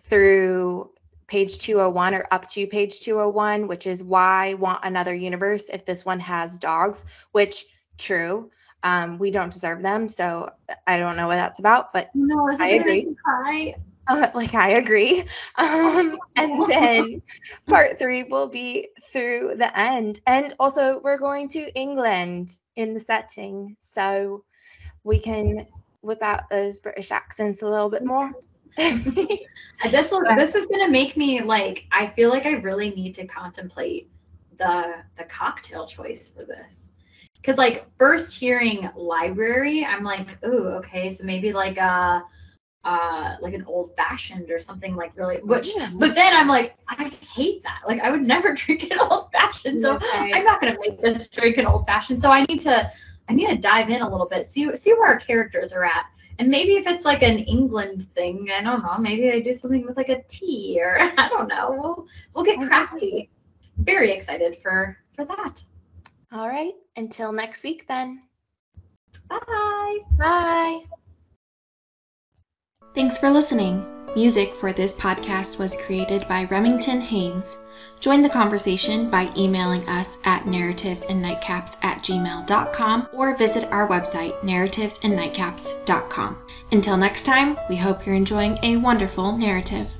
through 0.00 0.90
page 1.26 1.58
201 1.58 2.14
or 2.14 2.26
up 2.30 2.48
to 2.48 2.66
page 2.66 3.00
201, 3.00 3.68
which 3.68 3.86
is 3.86 4.02
why 4.02 4.54
want 4.54 4.84
another 4.84 5.14
universe 5.14 5.68
if 5.68 5.84
this 5.84 6.06
one 6.06 6.18
has 6.20 6.58
dogs, 6.58 7.04
which 7.32 7.66
true. 7.98 8.50
Um, 8.84 9.18
we 9.18 9.30
don't 9.30 9.52
deserve 9.52 9.82
them. 9.82 10.08
So 10.08 10.50
I 10.86 10.98
don't 10.98 11.16
know 11.16 11.26
what 11.26 11.36
that's 11.36 11.58
about, 11.58 11.92
but 11.92 12.10
no, 12.14 12.48
I 12.58 12.68
agree. 12.68 13.14
Uh, 14.08 14.28
like 14.34 14.54
I 14.54 14.70
agree. 14.70 15.24
Um, 15.56 16.18
and 16.36 16.66
then 16.66 17.22
part 17.66 17.98
three 17.98 18.24
will 18.24 18.46
be 18.46 18.88
through 19.12 19.56
the 19.58 19.78
end. 19.78 20.20
And 20.26 20.54
also, 20.58 21.00
we're 21.00 21.18
going 21.18 21.48
to 21.50 21.70
England 21.74 22.52
in 22.76 22.94
the 22.94 23.00
setting. 23.00 23.76
So 23.80 24.44
we 25.04 25.18
can 25.18 25.66
whip 26.00 26.22
out 26.22 26.48
those 26.50 26.80
British 26.80 27.10
accents 27.10 27.62
a 27.62 27.68
little 27.68 27.90
bit 27.90 28.04
more. 28.04 28.32
this 28.76 30.10
will, 30.10 30.22
this 30.36 30.54
is 30.54 30.66
gonna 30.66 30.88
make 30.88 31.16
me 31.16 31.42
like 31.42 31.86
I 31.90 32.06
feel 32.06 32.30
like 32.30 32.46
I 32.46 32.52
really 32.52 32.90
need 32.90 33.14
to 33.14 33.26
contemplate 33.26 34.08
the 34.56 34.96
the 35.16 35.24
cocktail 35.24 35.86
choice 35.86 36.30
for 36.30 36.44
this 36.44 36.92
because 37.36 37.56
like 37.56 37.86
first 37.96 38.38
hearing 38.38 38.90
library 38.96 39.84
i'm 39.84 40.02
like 40.02 40.36
oh 40.42 40.66
okay 40.68 41.08
so 41.08 41.24
maybe 41.24 41.52
like 41.52 41.78
a 41.78 42.22
uh 42.88 43.36
like 43.42 43.52
an 43.52 43.62
old 43.66 43.94
fashioned 43.96 44.50
or 44.50 44.58
something 44.58 44.96
like 44.96 45.14
really 45.14 45.36
which 45.42 45.72
but 45.98 46.14
then 46.14 46.34
i'm 46.34 46.48
like 46.48 46.74
i 46.88 47.10
hate 47.34 47.62
that. 47.62 47.80
Like 47.86 48.00
i 48.00 48.10
would 48.10 48.22
never 48.22 48.52
drink 48.62 48.84
an 48.84 48.98
old 48.98 49.30
fashioned 49.30 49.82
so 49.82 49.98
i'm 50.14 50.44
not 50.44 50.60
going 50.60 50.72
to 50.72 50.80
make 50.80 51.00
this 51.00 51.28
drink 51.28 51.58
an 51.58 51.66
old 51.66 51.84
fashioned 51.84 52.22
so 52.22 52.30
i 52.30 52.44
need 52.44 52.60
to 52.62 52.90
i 53.28 53.34
need 53.34 53.48
to 53.48 53.58
dive 53.58 53.90
in 53.90 54.00
a 54.00 54.08
little 54.08 54.26
bit 54.26 54.46
see 54.46 54.74
see 54.74 54.92
where 54.94 55.06
our 55.06 55.18
characters 55.18 55.72
are 55.72 55.84
at. 55.84 56.06
And 56.40 56.48
maybe 56.48 56.76
if 56.76 56.86
it's 56.86 57.04
like 57.04 57.22
an 57.22 57.38
england 57.40 58.04
thing 58.14 58.48
i 58.54 58.62
don't 58.62 58.82
know 58.82 58.96
maybe 58.98 59.30
i 59.32 59.40
do 59.40 59.52
something 59.52 59.84
with 59.84 59.98
like 59.98 60.08
a 60.08 60.22
tea 60.22 60.78
or 60.80 60.98
i 61.18 61.28
don't 61.28 61.48
know. 61.48 61.76
We'll 61.78 62.06
we'll 62.34 62.44
get 62.44 62.58
crafty. 62.58 63.28
Very 63.78 64.12
excited 64.12 64.56
for 64.56 64.96
for 65.14 65.24
that. 65.26 65.62
All 66.32 66.48
right. 66.48 66.74
Until 66.96 67.32
next 67.32 67.62
week 67.64 67.86
then. 67.86 68.22
Bye. 69.28 69.98
Bye 70.18 70.84
Thanks 72.94 73.18
for 73.18 73.30
listening. 73.30 73.84
Music 74.14 74.54
for 74.54 74.72
this 74.72 74.92
podcast 74.92 75.58
was 75.58 75.80
created 75.84 76.26
by 76.26 76.44
Remington 76.44 77.00
Haynes. 77.00 77.58
Join 78.00 78.22
the 78.22 78.28
conversation 78.28 79.10
by 79.10 79.30
emailing 79.36 79.88
us 79.88 80.18
at 80.24 80.42
narrativesandnightcaps 80.42 81.76
at 81.82 81.98
gmail.com 81.98 83.08
or 83.12 83.36
visit 83.36 83.70
our 83.70 83.88
website, 83.88 84.38
narrativesandnightcaps.com. 84.40 86.38
Until 86.72 86.96
next 86.96 87.24
time, 87.24 87.58
we 87.68 87.76
hope 87.76 88.06
you're 88.06 88.14
enjoying 88.14 88.58
a 88.62 88.76
wonderful 88.76 89.36
narrative. 89.36 89.97